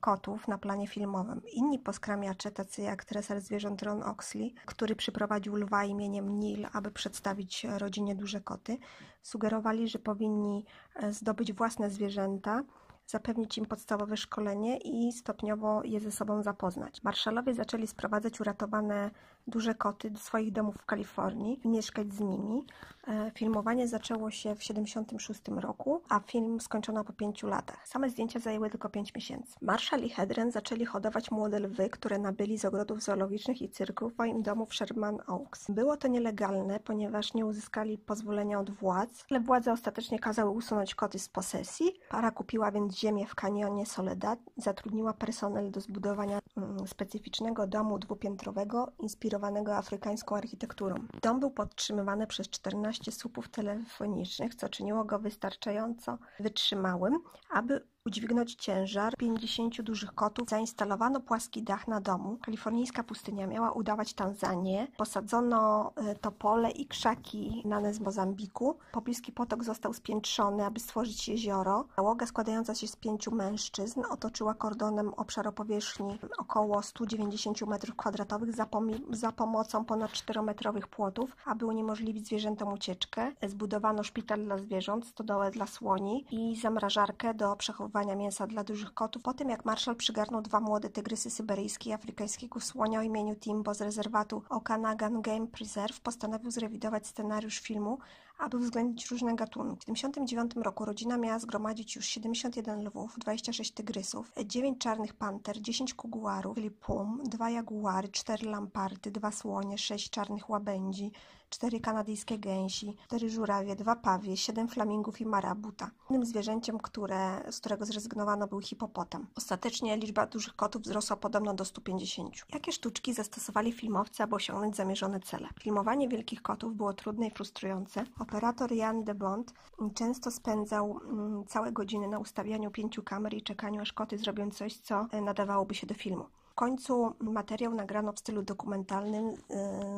kotów 0.00 0.48
na 0.48 0.58
planie 0.58 0.86
filmowym. 0.86 1.42
Inni 1.52 1.78
poskramiacze, 1.78 2.50
tacy 2.50 2.82
jak 2.82 3.04
treser 3.04 3.40
zwierząt 3.40 3.82
Ron 3.82 4.02
Oxley, 4.02 4.54
który 4.66 4.96
przyprowadził 4.96 5.56
lwa 5.56 5.84
imieniem 5.84 6.38
Neil, 6.38 6.66
aby 6.72 6.90
przedstawić 6.90 7.66
rodzinie 7.78 8.14
duże 8.14 8.40
koty, 8.40 8.78
sugerowali, 9.22 9.88
że 9.88 9.98
powinni 9.98 10.64
e, 10.94 11.12
zdobyć 11.12 11.52
własne 11.52 11.90
zwierzęta, 11.90 12.62
zapewnić 13.06 13.58
im 13.58 13.66
podstawowe 13.66 14.16
szkolenie 14.16 14.78
i 14.78 15.12
stopniowo 15.12 15.82
je 15.84 16.00
ze 16.00 16.12
sobą 16.12 16.42
zapoznać. 16.42 17.02
Marszalowie 17.02 17.54
zaczęli 17.54 17.86
sprowadzać 17.86 18.40
uratowane 18.40 19.10
duże 19.46 19.74
koty 19.74 20.10
do 20.10 20.18
swoich 20.18 20.52
domów 20.52 20.76
w 20.76 20.86
Kalifornii 20.86 21.60
mieszkać 21.64 22.14
z 22.14 22.20
nimi. 22.20 22.64
E, 23.08 23.30
filmowanie 23.34 23.88
zaczęło 23.88 24.30
się 24.30 24.54
w 24.54 24.58
1976 24.58 25.60
roku, 25.62 26.02
a 26.08 26.20
film 26.20 26.60
skończono 26.60 27.04
po 27.04 27.12
pięciu 27.12 27.46
latach. 27.46 27.88
Same 27.88 28.10
zdjęcia 28.10 28.38
zajęły 28.38 28.70
tylko 28.70 28.88
pięć 28.88 29.14
miesięcy. 29.14 29.56
Marshall 29.62 30.02
i 30.02 30.08
Hedren 30.08 30.52
zaczęli 30.52 30.84
hodować 30.84 31.30
młode 31.30 31.60
lwy, 31.60 31.90
które 31.90 32.18
nabyli 32.18 32.58
z 32.58 32.64
ogrodów 32.64 33.02
zoologicznych 33.02 33.62
i 33.62 33.68
cyrków 33.68 34.12
w 34.12 34.14
swoim 34.14 34.42
domu 34.42 34.66
w 34.66 34.74
Sherman 34.74 35.18
Oaks. 35.26 35.70
Było 35.70 35.96
to 35.96 36.08
nielegalne, 36.08 36.80
ponieważ 36.80 37.34
nie 37.34 37.46
uzyskali 37.46 37.98
pozwolenia 37.98 38.60
od 38.60 38.70
władz, 38.70 39.24
ale 39.30 39.40
władze 39.40 39.72
ostatecznie 39.72 40.18
kazały 40.18 40.50
usunąć 40.50 40.94
koty 40.94 41.18
z 41.18 41.28
posesji. 41.28 41.92
Para 42.08 42.30
kupiła 42.30 42.70
więc 42.70 42.98
ziemię 42.98 43.26
w 43.26 43.34
kanionie 43.34 43.86
Soledad 43.86 44.38
zatrudniła 44.56 45.12
personel 45.12 45.70
do 45.70 45.80
zbudowania 45.80 46.38
mm, 46.56 46.88
specyficznego 46.88 47.66
domu 47.66 47.98
dwupiętrowego, 47.98 48.92
inspirowanego 48.98 49.35
afrykańską 49.76 50.36
architekturą. 50.36 50.94
Dom 51.22 51.40
był 51.40 51.50
podtrzymywany 51.50 52.26
przez 52.26 52.48
14 52.48 53.12
słupów 53.12 53.48
telefonicznych, 53.48 54.54
co 54.54 54.68
czyniło 54.68 55.04
go 55.04 55.18
wystarczająco 55.18 56.18
wytrzymałym, 56.40 57.18
aby 57.50 57.86
udźwignąć 58.06 58.54
ciężar 58.54 59.16
50 59.16 59.82
dużych 59.82 60.14
kotów, 60.14 60.48
zainstalowano 60.48 61.20
płaski 61.20 61.62
dach 61.62 61.88
na 61.88 62.00
domu. 62.00 62.38
Kalifornijska 62.42 63.04
pustynia 63.04 63.46
miała 63.46 63.72
udawać 63.72 64.14
Tanzanię. 64.14 64.86
Posadzono 64.96 65.92
e, 65.96 66.14
topole 66.14 66.70
i 66.70 66.86
krzaki 66.86 67.62
znane 67.64 67.94
z 67.94 68.00
Mozambiku. 68.00 68.78
Pobliski 68.92 69.32
potok 69.32 69.64
został 69.64 69.92
spiętrzony, 69.92 70.64
aby 70.64 70.80
stworzyć 70.80 71.28
jezioro. 71.28 71.84
Załoga 71.96 72.26
składająca 72.26 72.74
się 72.74 72.86
z 72.86 72.96
pięciu 72.96 73.34
mężczyzn 73.34 74.02
otoczyła 74.10 74.54
kordonem 74.54 75.14
obszar 75.14 75.48
o 75.48 75.52
powierzchni 75.52 76.18
około 76.38 76.82
190 76.82 77.58
m2 77.58 78.52
za, 78.52 78.66
za 79.10 79.32
pomocą 79.32 79.84
ponad 79.84 80.10
4-metrowych 80.10 80.86
płotów, 80.86 81.36
aby 81.44 81.66
uniemożliwić 81.66 82.26
zwierzętom 82.26 82.72
ucieczkę. 82.72 83.32
Zbudowano 83.46 84.02
szpital 84.02 84.44
dla 84.44 84.58
zwierząt, 84.58 85.06
stodołę 85.06 85.50
dla 85.50 85.66
słoni 85.66 86.26
i 86.30 86.56
zamrażarkę 86.56 87.34
do 87.34 87.56
przechowywania 87.56 87.95
mięsa 88.04 88.46
dla 88.46 88.64
dużych 88.64 88.94
kotów 88.94 89.22
po 89.22 89.34
tym 89.34 89.48
jak 89.48 89.64
Marshall 89.64 89.96
przygarnął 89.96 90.42
dwa 90.42 90.60
młode 90.60 90.90
tygrysy 90.90 91.30
syberyjskie 91.30 91.90
i 91.90 91.92
afrykańskiego 91.92 92.60
słonia 92.60 93.00
o 93.00 93.02
imieniu 93.02 93.36
Timbo 93.36 93.74
z 93.74 93.80
rezerwatu 93.80 94.42
Okanagan 94.48 95.22
Game 95.22 95.46
Preserve 95.46 96.00
postanowił 96.00 96.50
zrewidować 96.50 97.06
scenariusz 97.06 97.58
filmu, 97.58 97.98
aby 98.38 98.56
uwzględnić 98.56 99.10
różne 99.10 99.34
gatunki. 99.34 99.92
W 99.92 99.94
1979 99.94 100.64
roku 100.64 100.84
rodzina 100.84 101.16
miała 101.16 101.38
zgromadzić 101.38 101.96
już 101.96 102.06
71 102.06 102.86
lwów, 102.86 103.18
26 103.18 103.72
tygrysów, 103.72 104.32
9 104.44 104.78
czarnych 104.78 105.14
panter, 105.14 105.60
10 105.60 105.94
kuguarów, 105.94 106.54
czyli 106.54 106.70
pum, 106.70 107.20
2 107.24 107.50
jaguary, 107.50 108.08
4 108.08 108.50
lamparty, 108.50 109.10
2 109.10 109.32
słonie, 109.32 109.78
6 109.78 110.10
czarnych 110.10 110.50
łabędzi, 110.50 111.12
cztery 111.50 111.80
kanadyjskie 111.80 112.38
gęsi, 112.38 112.96
cztery 113.06 113.30
żurawie, 113.30 113.76
dwa 113.76 113.96
pawie, 113.96 114.36
siedem 114.36 114.68
flamingów 114.68 115.20
i 115.20 115.26
marabuta. 115.26 115.90
Innym 116.10 116.26
zwierzęciem, 116.26 116.78
które, 116.78 117.42
z 117.50 117.60
którego 117.60 117.86
zrezygnowano 117.86 118.46
był 118.46 118.60
hipopotam. 118.60 119.26
Ostatecznie 119.36 119.96
liczba 119.96 120.26
dużych 120.26 120.56
kotów 120.56 120.82
wzrosła 120.82 121.16
podobno 121.16 121.54
do 121.54 121.64
150. 121.64 122.34
Jakie 122.52 122.72
sztuczki 122.72 123.14
zastosowali 123.14 123.72
filmowcy, 123.72 124.22
aby 124.22 124.34
osiągnąć 124.34 124.76
zamierzone 124.76 125.20
cele? 125.20 125.48
Filmowanie 125.60 126.08
wielkich 126.08 126.42
kotów 126.42 126.74
było 126.76 126.92
trudne 126.92 127.26
i 127.26 127.30
frustrujące. 127.30 128.04
Operator 128.26 128.72
Jan 128.72 129.04
de 129.04 129.14
Bond 129.14 129.52
często 129.94 130.30
spędzał 130.30 131.00
mm, 131.04 131.44
całe 131.46 131.72
godziny 131.72 132.08
na 132.08 132.18
ustawianiu 132.18 132.70
pięciu 132.70 133.02
kamer 133.02 133.34
i 133.34 133.42
czekaniu, 133.42 133.80
aż 133.80 133.92
koty 133.92 134.18
zrobią 134.18 134.50
coś, 134.50 134.76
co 134.76 135.06
e, 135.10 135.20
nadawałoby 135.20 135.74
się 135.74 135.86
do 135.86 135.94
filmu. 135.94 136.26
Końcu 136.56 137.14
materiał 137.20 137.74
nagrano 137.74 138.12
w 138.12 138.18
stylu 138.18 138.42
dokumentalnym 138.42 139.28
y, 139.28 139.34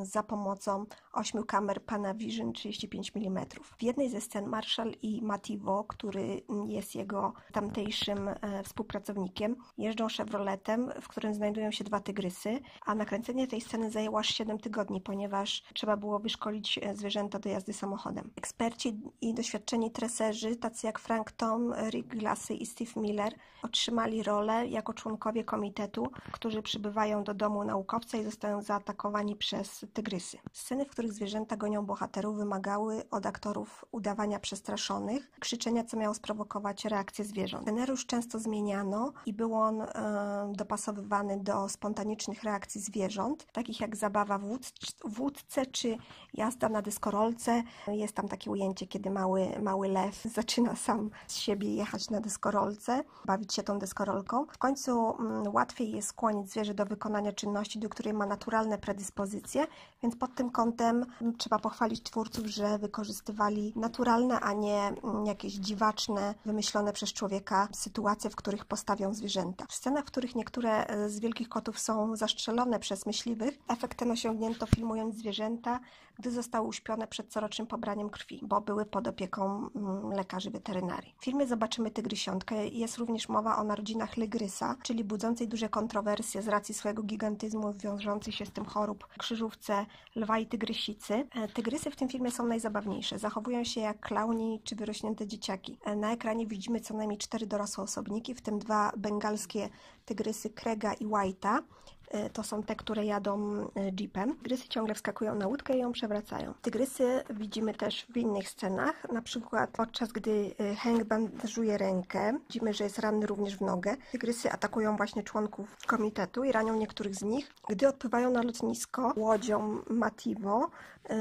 za 0.07 0.23
pomocą 0.23 0.87
ośmiu 1.13 1.45
kamer 1.45 1.83
Panavision 1.83 2.53
35 2.53 3.13
mm. 3.15 3.47
W 3.79 3.83
jednej 3.83 4.11
ze 4.11 4.21
scen 4.21 4.47
Marshall 4.47 4.93
i 5.03 5.23
Mativo, 5.23 5.85
który 5.85 6.43
jest 6.67 6.95
jego 6.95 7.33
tamtejszym 7.53 8.29
e, 8.29 8.63
współpracownikiem, 8.63 9.57
jeżdżą 9.79 10.07
Chevroletem, 10.17 10.91
w 11.01 11.09
którym 11.09 11.35
znajdują 11.35 11.71
się 11.71 11.85
dwa 11.85 12.01
tygrysy, 12.01 12.61
a 12.87 12.95
nakręcenie 12.95 13.47
tej 13.47 13.61
sceny 13.61 13.91
zajęło 13.91 14.19
aż 14.19 14.29
7 14.35 14.59
tygodni, 14.59 15.01
ponieważ 15.01 15.63
trzeba 15.75 15.97
było 15.97 16.19
wyszkolić 16.19 16.79
e, 16.83 16.97
zwierzęta 16.97 17.39
do 17.39 17.49
jazdy 17.49 17.73
samochodem. 17.73 18.31
Eksperci 18.37 19.01
i 19.21 19.35
doświadczeni 19.35 19.91
treserzy, 19.91 20.57
tacy 20.57 20.87
jak 20.87 20.99
Frank 20.99 21.33
Tom, 21.33 21.75
Rick 21.91 22.09
Glassy 22.09 22.55
i 22.55 22.67
Steve 22.67 23.01
Miller, 23.01 23.35
otrzymali 23.63 24.23
rolę 24.23 24.67
jako 24.67 24.95
członkowie 24.95 25.45
komitetu, 25.45 26.07
którzy 26.49 26.62
przybywają 26.62 27.24
do 27.24 27.34
domu 27.34 27.64
naukowca 27.64 28.18
i 28.18 28.24
zostają 28.24 28.62
zaatakowani 28.62 29.36
przez 29.36 29.86
tygrysy. 29.92 30.38
Sceny, 30.53 30.84
w 30.84 30.90
których 30.90 31.12
zwierzęta 31.12 31.57
gonią 31.57 31.86
bohaterów, 31.86 32.36
wymagały 32.36 33.11
od 33.11 33.26
aktorów 33.26 33.84
udawania 33.92 34.38
przestraszonych, 34.38 35.30
krzyczenia, 35.40 35.84
co 35.84 35.96
miało 35.96 36.14
sprowokować 36.14 36.84
reakcję 36.84 37.24
zwierząt. 37.24 37.62
Scenariusz 37.62 38.07
często 38.07 38.38
zmieniano 38.38 39.12
i 39.26 39.32
był 39.32 39.55
on 39.55 39.82
e, 39.82 40.53
dopasowywany 40.57 41.40
do 41.40 41.68
spontanicznych 41.68 42.42
reakcji 42.42 42.80
zwierząt, 42.80 43.46
takich 43.53 43.80
jak 43.80 43.96
zabawa 43.96 44.38
w 44.38 44.59
wódce 45.05 45.66
czy 45.66 45.96
jazda 46.34 46.68
na 46.68 46.82
dyskorolce. 46.82 47.62
Jest 47.88 48.14
tam 48.14 48.28
takie 48.28 48.51
ujęcie, 48.51 48.86
kiedy 48.86 49.11
mały, 49.11 49.49
mały 49.62 49.88
lew 49.88 50.22
zaczyna 50.38 50.76
sam 50.76 51.11
z 51.26 51.36
siebie 51.36 51.74
jechać 51.74 52.11
na 52.11 52.20
dyskorolce, 52.20 53.05
bawić 53.24 53.55
się 53.55 53.62
tą 53.62 53.78
deskorolką. 53.78 54.46
W 54.46 54.59
końcu 54.59 55.16
mm, 55.20 55.55
łatwiej 55.55 55.90
jest 55.90 56.09
skłonić 56.09 56.38
zwierzę 56.47 56.74
do 56.74 56.86
wykonania 56.86 57.32
czynności, 57.32 57.78
do 57.78 57.89
której 57.89 58.14
ma 58.14 58.26
naturalne 58.26 58.78
predyspozycje, 58.78 59.66
więc 60.03 60.16
pod 60.16 60.34
tym 60.34 60.51
kątem 60.51 61.07
trzeba 61.39 61.59
pochwalić 61.59 62.03
twórców, 62.03 62.47
że 62.47 62.78
wykorzystywali 62.78 63.72
naturalne, 63.76 64.41
a 64.41 64.53
nie 64.53 64.93
mm, 65.05 65.26
jakieś 65.26 65.53
dziwaczne, 65.53 66.34
wymyślone 66.47 66.93
przez 66.93 67.12
człowieka 67.12 67.68
sytuacje, 67.72 68.30
w 68.30 68.36
których 68.36 68.64
postawią 68.64 69.14
zwierzęta. 69.14 69.66
W 69.68 69.72
scenach, 69.72 70.05
w 70.05 70.09
których 70.09 70.34
niektóre 70.34 70.86
e, 70.86 71.09
z 71.09 71.20
wielkich 71.20 71.49
kotów 71.49 71.78
są 71.78 72.16
zastrzelone 72.16 72.78
przez 72.78 73.07
myśliwych, 73.07 73.59
efekt 73.68 73.99
ten 73.99 74.11
osiągnięto 74.11 74.66
filmując 74.66 75.14
zwierzęta, 75.16 75.80
gdy 76.19 76.31
zostały 76.31 76.69
uśpione 76.69 77.07
przed 77.07 77.33
corocznym 77.33 77.66
pobraniem 77.66 78.11
krwi, 78.11 78.41
bo 78.43 78.61
były 78.61 78.87
pod 78.87 79.09
opieką 79.09 79.71
lekarzy 80.16 80.51
weterynarii. 80.51 81.14
W 81.21 81.25
filmie 81.25 81.47
zobaczymy 81.47 81.91
tygrysiątkę. 81.91 82.66
Jest 82.66 82.97
również 82.97 83.29
mowa 83.29 83.57
o 83.57 83.64
narodzinach 83.64 84.16
Legrysa, 84.16 84.77
czyli 84.83 85.05
budzącej 85.05 85.49
duże 85.49 85.69
kontrowersje 85.69 86.43
z 86.43 86.49
racji 86.49 86.75
swojego 86.75 87.03
gigantyzmu 87.03 87.73
wiążących 87.73 88.35
się 88.35 88.47
z 88.47 88.51
tym 88.51 88.64
chorób 88.64 89.07
krzyżówce 89.19 89.87
lwa 90.16 90.39
i 90.39 90.47
tygrysicy. 90.47 91.14
E, 91.14 91.49
tygrysy 91.49 91.91
w 91.91 91.97
tym 91.97 92.09
filmie 92.09 92.31
są 92.31 92.47
najzabawniejsze. 92.47 93.19
Zachowują 93.19 93.64
się 93.64 93.81
jak 93.81 94.01
klauni 94.01 94.61
czy 94.64 94.77
wyrośnięte 94.77 95.27
dzieciaki. 95.27 95.79
E, 95.85 95.97
na 95.97 96.12
ekranie 96.12 96.47
widzimy 96.47 96.81
co 96.81 96.95
najmniej 96.95 97.19
cztery 97.19 97.47
dorosłe 97.47 97.85
osobniki, 97.85 98.35
w 98.35 98.41
tym 98.41 98.59
dwa 98.59 98.93
bengalskie 98.97 99.69
tygrysy 100.05 100.51
Krega 100.51 100.95
i 100.95 101.07
White'a. 101.07 101.62
E, 102.11 102.31
to 102.31 102.43
są 102.43 102.63
te, 102.63 102.77
które 102.77 103.05
jadą 103.05 103.61
e, 103.77 103.91
jeepem. 104.01 104.37
Tygrysy 104.37 104.69
ciągle 104.69 104.95
wskakują 104.95 105.35
na 105.35 105.47
łódkę 105.47 105.77
i 105.77 105.79
ją 105.79 105.93
przewracają. 105.93 106.55
Tygrysy 106.63 107.23
widzimy 107.31 107.75
też 107.75 108.07
w 108.11 108.17
innych 108.17 108.49
scenach, 108.49 109.13
na 109.13 109.23
przykład 109.23 109.71
podczas 109.71 110.13
gdy 110.13 110.55
e, 110.59 110.75
Hank 110.75 111.05
bandażuje 111.05 111.79
rękę, 111.79 112.39
widzimy, 112.49 112.75
że 112.75 112.85
jest 112.85 112.99
ranny 112.99 113.27
również 113.27 113.57
w 113.57 113.61
nogę. 113.61 113.97
Tygrysy 114.13 114.53
atakują 114.53 114.97
właśnie 114.97 115.23
członków 115.23 115.77
komitetu 115.87 116.45
i 116.45 116.53
ranią 116.53 116.77
niektórych 116.77 117.15
z 117.15 117.23
nich. 117.23 117.53
Gdy 117.69 117.89
odpływają 117.89 118.31
na 118.31 118.43
lotnisko 118.43 119.13
łodzią 119.17 119.79
Mativo, 119.91 120.71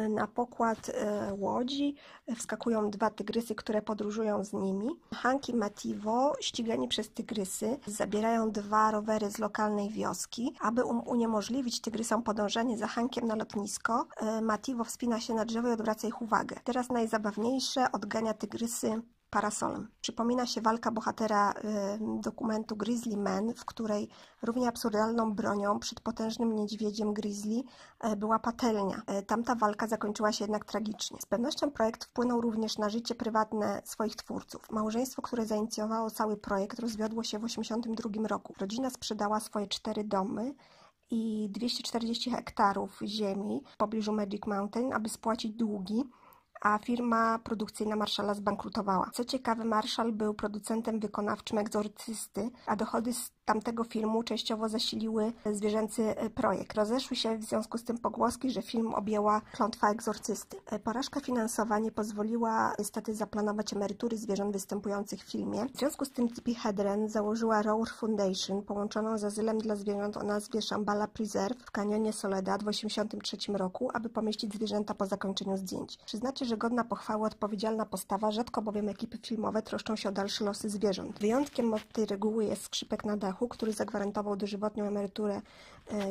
na 0.10 0.28
pokład 0.28 0.92
łodzi 1.32 1.96
wskakują 2.36 2.92
dwa 2.92 3.10
tygrysy, 3.10 3.56
które 3.56 3.82
podróżują 3.82 4.44
z 4.44 4.54
nimi. 4.54 4.90
Hank 5.14 5.50
i 5.50 5.56
Mativo, 5.56 6.34
ścigani 6.42 6.88
przez 6.88 7.10
tygrysy, 7.10 7.78
zabierają 7.86 8.52
dwa 8.52 8.92
rowery 8.92 9.32
z 9.32 9.40
lokalnej 9.40 9.90
wioski, 9.90 10.54
aby 10.60 10.84
um, 10.84 11.00
uniemożliwić 11.00 11.82
tygrysom 11.82 12.24
podążanie 12.24 12.78
za 12.78 12.88
Hankiem 12.88 13.28
na 13.28 13.36
lotnisko, 13.36 14.08
e, 14.18 14.42
Mativo 14.42 14.84
wspina 14.84 15.20
się 15.20 15.34
na 15.34 15.46
drzewo 15.46 15.70
i 15.70 15.72
odwraca 15.72 16.08
ich 16.08 16.22
uwagę. 16.22 16.56
Teraz 16.64 16.90
najzabawniejsze 16.90 17.92
odgania 17.92 18.34
tygrysy 18.34 19.02
parasolem. 19.30 19.88
Przypomina 20.02 20.46
się 20.46 20.62
walka 20.62 20.92
bohatera 20.92 21.52
y, 21.52 21.54
dokumentu 22.22 22.76
Grizzly 22.76 23.18
Man, 23.18 23.54
w 23.54 23.66
której 23.66 24.10
równie 24.42 24.68
absurdalną 24.68 25.34
bronią 25.34 25.80
przed 25.80 26.00
potężnym 26.02 26.56
niedźwiedziem 26.56 27.14
Grizzly 27.14 27.64
y, 28.06 28.16
była 28.16 28.40
patelnia. 28.40 29.02
Y, 29.20 29.24
tamta 29.24 29.56
walka 29.56 29.88
zakończyła 29.88 30.32
się 30.32 30.44
jednak 30.44 30.66
tragicznie. 30.66 31.22
Z 31.22 31.26
pewnością 31.26 31.72
projekt 31.72 32.06
wpłynął 32.06 32.42
również 32.42 32.78
na 32.78 32.90
życie 32.90 33.16
prywatne 33.16 33.82
swoich 33.86 34.16
twórców. 34.16 34.72
Małżeństwo, 34.72 35.22
które 35.22 35.46
zainicjowało 35.46 36.12
cały 36.12 36.38
projekt, 36.38 36.80
rozwiodło 36.80 37.24
się 37.24 37.40
w 37.40 37.42
1982 37.42 38.28
roku. 38.28 38.54
Rodzina 38.60 38.90
sprzedała 38.90 39.40
swoje 39.40 39.68
cztery 39.68 40.04
domy 40.04 40.54
i 41.10 41.50
240 41.50 42.32
hektarów 42.32 43.00
ziemi 43.06 43.64
w 43.74 43.78
pobliżu 43.78 44.14
Magic 44.14 44.46
Mountain, 44.46 44.94
aby 44.94 45.10
spłacić 45.10 45.54
długi 45.54 46.04
a 46.62 46.78
firma 46.78 47.40
produkcyjna 47.40 47.96
Marszala 47.96 48.34
zbankrutowała. 48.34 49.10
Co 49.14 49.26
ciekawe, 49.26 49.66
Marszal 49.66 50.12
był 50.12 50.34
producentem 50.34 51.00
wykonawczym 51.00 51.58
egzorcysty, 51.58 52.50
a 52.66 52.76
dochody 52.76 53.14
z 53.14 53.37
tamtego 53.48 53.84
filmu 53.84 54.24
częściowo 54.24 54.70
zasiliły 54.70 55.34
zwierzęcy 55.54 56.16
projekt. 56.36 56.78
Rozeszły 56.78 57.18
się 57.18 57.38
w 57.38 57.44
związku 57.44 57.78
z 57.78 57.84
tym 57.84 57.98
pogłoski, 57.98 58.52
że 58.52 58.62
film 58.62 58.94
objęła 58.94 59.42
klątwa 59.42 59.92
egzorcysty. 59.92 60.58
Porażka 60.84 61.20
finansowa 61.20 61.80
nie 61.80 61.92
pozwoliła 61.92 62.74
niestety 62.80 63.14
zaplanować 63.14 63.74
emerytury 63.74 64.18
zwierząt 64.18 64.54
występujących 64.54 65.24
w 65.24 65.32
filmie. 65.32 65.66
W 65.74 65.78
związku 65.78 66.06
z 66.06 66.12
tym 66.12 66.30
Tippi 66.30 66.56
Hedren 66.56 67.10
założyła 67.10 67.62
Roar 67.62 67.90
Foundation, 67.90 68.62
połączoną 68.62 69.18
z 69.18 69.24
azylem 69.24 69.58
dla 69.58 69.76
zwierząt 69.76 70.18
o 70.18 70.24
nazwie 70.24 70.62
Shambhala 70.62 71.08
Preserve 71.08 71.66
w 71.66 71.72
kanionie 71.72 72.14
Soledad 72.14 72.64
w 72.64 72.66
1983 72.66 73.58
roku, 73.58 73.90
aby 73.94 74.10
pomieścić 74.10 74.54
zwierzęta 74.54 74.94
po 74.94 75.06
zakończeniu 75.06 75.58
zdjęć. 75.58 75.98
Przyznacie, 76.06 76.46
że 76.46 76.58
godna 76.58 76.84
pochwały 76.84 77.28
odpowiedzialna 77.28 77.86
postawa, 77.86 78.32
rzadko 78.32 78.62
bowiem 78.62 78.90
ekipy 78.90 79.18
filmowe 79.18 79.62
troszczą 79.62 79.96
się 79.96 80.10
o 80.10 80.12
dalsze 80.12 80.46
losy 80.46 80.70
zwierząt. 80.70 81.20
Wyjątkiem 81.20 81.74
od 81.74 81.88
tej 81.94 82.06
reguły 82.06 82.46
jest 82.46 82.64
skrzypek 82.64 83.06
na 83.06 83.18
dachu, 83.18 83.37
który 83.48 83.74
zagwarantował 83.74 84.36
dożywotnią 84.36 84.86
emeryturę 84.86 85.42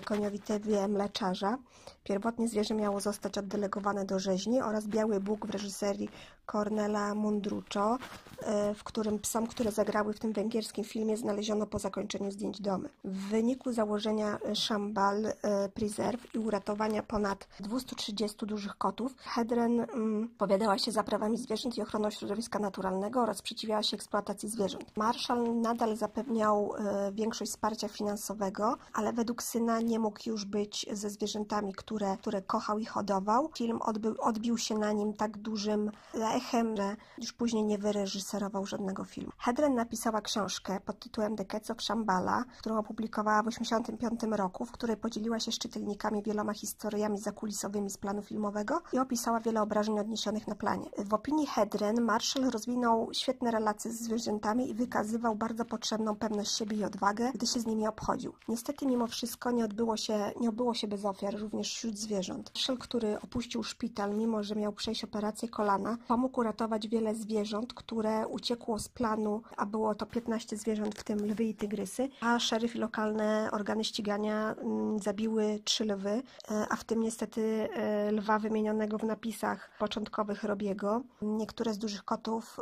koniowi 0.05 0.41
Tewie 0.41 0.89
mleczarza. 0.89 1.59
Pierwotnie 2.05 2.49
zwierzę 2.49 2.75
miało 2.75 3.01
zostać 3.01 3.39
oddelegowane 3.39 4.05
do 4.05 4.19
rzeźni 4.19 4.63
oraz 4.63 4.87
Biały 4.87 5.21
Bóg 5.21 5.47
w 5.47 5.51
reżyserii 5.51 6.09
Cornela 6.53 7.15
Mundruczo, 7.15 7.99
e, 8.43 8.75
w 8.75 8.85
którym 8.85 9.19
psom, 9.19 9.47
które 9.47 9.73
zagrały 9.73 10.13
w 10.13 10.19
tym 10.19 10.33
węgierskim 10.33 10.85
filmie, 10.85 11.17
znaleziono 11.17 11.67
po 11.67 11.79
zakończeniu 11.79 12.31
zdjęć 12.31 12.61
domy. 12.61 12.89
W 13.05 13.29
wyniku 13.29 13.73
założenia 13.73 14.39
Shambal 14.55 15.27
e, 15.27 15.33
Preserve 15.69 16.35
i 16.35 16.39
uratowania 16.39 17.03
ponad 17.03 17.49
230 17.61 18.47
dużych 18.47 18.79
kotów, 18.79 19.15
Hedren 19.19 19.81
mm, 19.81 20.29
powiadała 20.39 20.79
się 20.79 20.93
za 20.93 21.03
prawami 21.03 21.37
zwierząt 21.37 21.79
i 21.79 21.83
ochroną 21.83 22.11
środowiska 22.11 22.59
naturalnego 22.59 23.23
oraz 23.23 23.37
sprzeciwiała 23.37 23.83
się 23.83 23.97
eksploatacji 23.97 24.49
zwierząt. 24.49 24.97
Marshall 24.97 25.61
nadal 25.61 25.97
zapewniał 25.97 26.75
e, 26.77 27.13
większość 27.13 27.51
wsparcia 27.51 27.89
finansowego, 27.89 28.77
ale 28.93 29.13
według 29.13 29.43
syna 29.43 29.66
nie 29.83 29.99
mógł 29.99 30.19
już 30.27 30.45
być 30.45 30.87
ze 30.93 31.11
zwierzętami, 31.11 31.75
które, 31.75 32.17
które 32.17 32.43
kochał 32.43 32.79
i 32.79 32.85
hodował. 32.85 33.51
Film 33.57 33.83
odbył, 33.83 34.15
odbił 34.19 34.59
się 34.59 34.79
na 34.79 34.93
nim 34.93 35.15
tak 35.15 35.39
dużym 35.39 35.91
echem, 36.15 36.77
że 36.77 36.97
już 37.19 37.33
później 37.33 37.65
nie 37.65 37.79
wyreżyserował 37.79 38.67
żadnego 38.67 39.05
filmu. 39.05 39.33
Hedren 39.39 39.75
napisała 39.75 40.21
książkę 40.21 40.81
pod 40.81 40.99
tytułem 40.99 41.37
The 41.37 41.45
Cats 41.45 41.71
of 41.71 41.83
Shambhala, 41.83 42.45
którą 42.59 42.79
opublikowała 42.79 43.43
w 43.43 43.45
1985 43.45 44.37
roku, 44.39 44.65
w 44.65 44.73
której 44.73 44.97
podzieliła 44.97 45.41
się 45.41 45.53
z 45.53 45.59
czytelnikami 45.59 46.23
wieloma 46.23 46.53
historiami 46.53 47.19
zakulisowymi 47.19 47.91
z 47.91 47.99
planu 47.99 48.23
filmowego 48.23 48.83
i 48.93 48.99
opisała 48.99 49.41
wiele 49.41 49.63
obrażeń 49.63 50.01
odniesionych 50.01 50.49
na 50.49 50.55
planie. 50.55 50.91
W 50.99 51.15
opinii 51.15 51.47
Hedren 51.47 52.01
Marshall 52.01 52.51
rozwinął 52.51 53.09
świetne 53.13 53.51
relacje 53.51 53.93
z 53.93 54.01
zwierzętami 54.01 54.71
i 54.71 54.75
wykazywał 54.75 55.35
bardzo 55.35 55.65
potrzebną 55.65 56.17
pewność 56.17 56.57
siebie 56.57 56.77
i 56.77 56.85
odwagę, 56.85 57.31
gdy 57.35 57.47
się 57.47 57.61
z 57.61 57.67
nimi 57.67 57.87
obchodził. 57.87 58.35
Niestety 58.49 58.87
mimo 58.87 59.07
wszystko 59.07 59.51
nie 59.57 59.65
odbyło 59.65 59.97
się, 59.97 60.33
nie 60.41 60.49
obyło 60.49 60.75
się 60.75 60.89
bez 60.89 61.05
ofiar, 61.05 61.35
również 61.39 61.75
wśród 61.75 61.99
zwierząt. 61.99 62.51
Marshall, 62.55 62.79
który 62.79 63.21
opuścił 63.21 63.63
szpital, 63.63 64.15
mimo 64.15 64.43
że 64.43 64.57
miał 64.57 64.73
przejść 64.73 65.05
operację 65.05 65.49
kolana, 65.49 65.99
pomógł 66.09 66.41
uratować 66.41 66.89
wiele 66.89 67.15
zwierząt, 67.15 67.75
które 67.75 68.27
uciekło 68.29 68.79
z 68.79 68.89
planu, 68.89 69.43
a 69.57 69.67
było 69.67 69.95
to 69.95 70.07
15 70.07 70.57
zwierząt, 70.57 70.99
w 70.99 71.05
tym 71.05 71.19
lwy 71.27 71.45
i 71.45 71.55
tygrysy, 71.55 72.09
a 72.21 72.39
szeryf 72.39 72.77
i 72.77 72.79
lokalne 72.79 73.49
organy 73.53 73.85
ścigania 73.85 74.53
mm, 74.53 74.99
zabiły 74.99 75.61
trzy 75.65 75.85
lwy, 75.85 76.23
e, 76.51 76.67
a 76.71 76.77
w 76.77 76.85
tym 76.85 77.01
niestety 77.01 77.69
e, 77.73 78.13
lwa 78.13 78.39
wymienionego 78.39 78.99
w 78.99 79.05
napisach 79.05 79.71
początkowych 79.79 80.45
Robiego. 80.45 81.03
Niektóre 81.23 81.75
z 81.75 81.79
dużych 81.79 82.05
kotów 82.05 82.61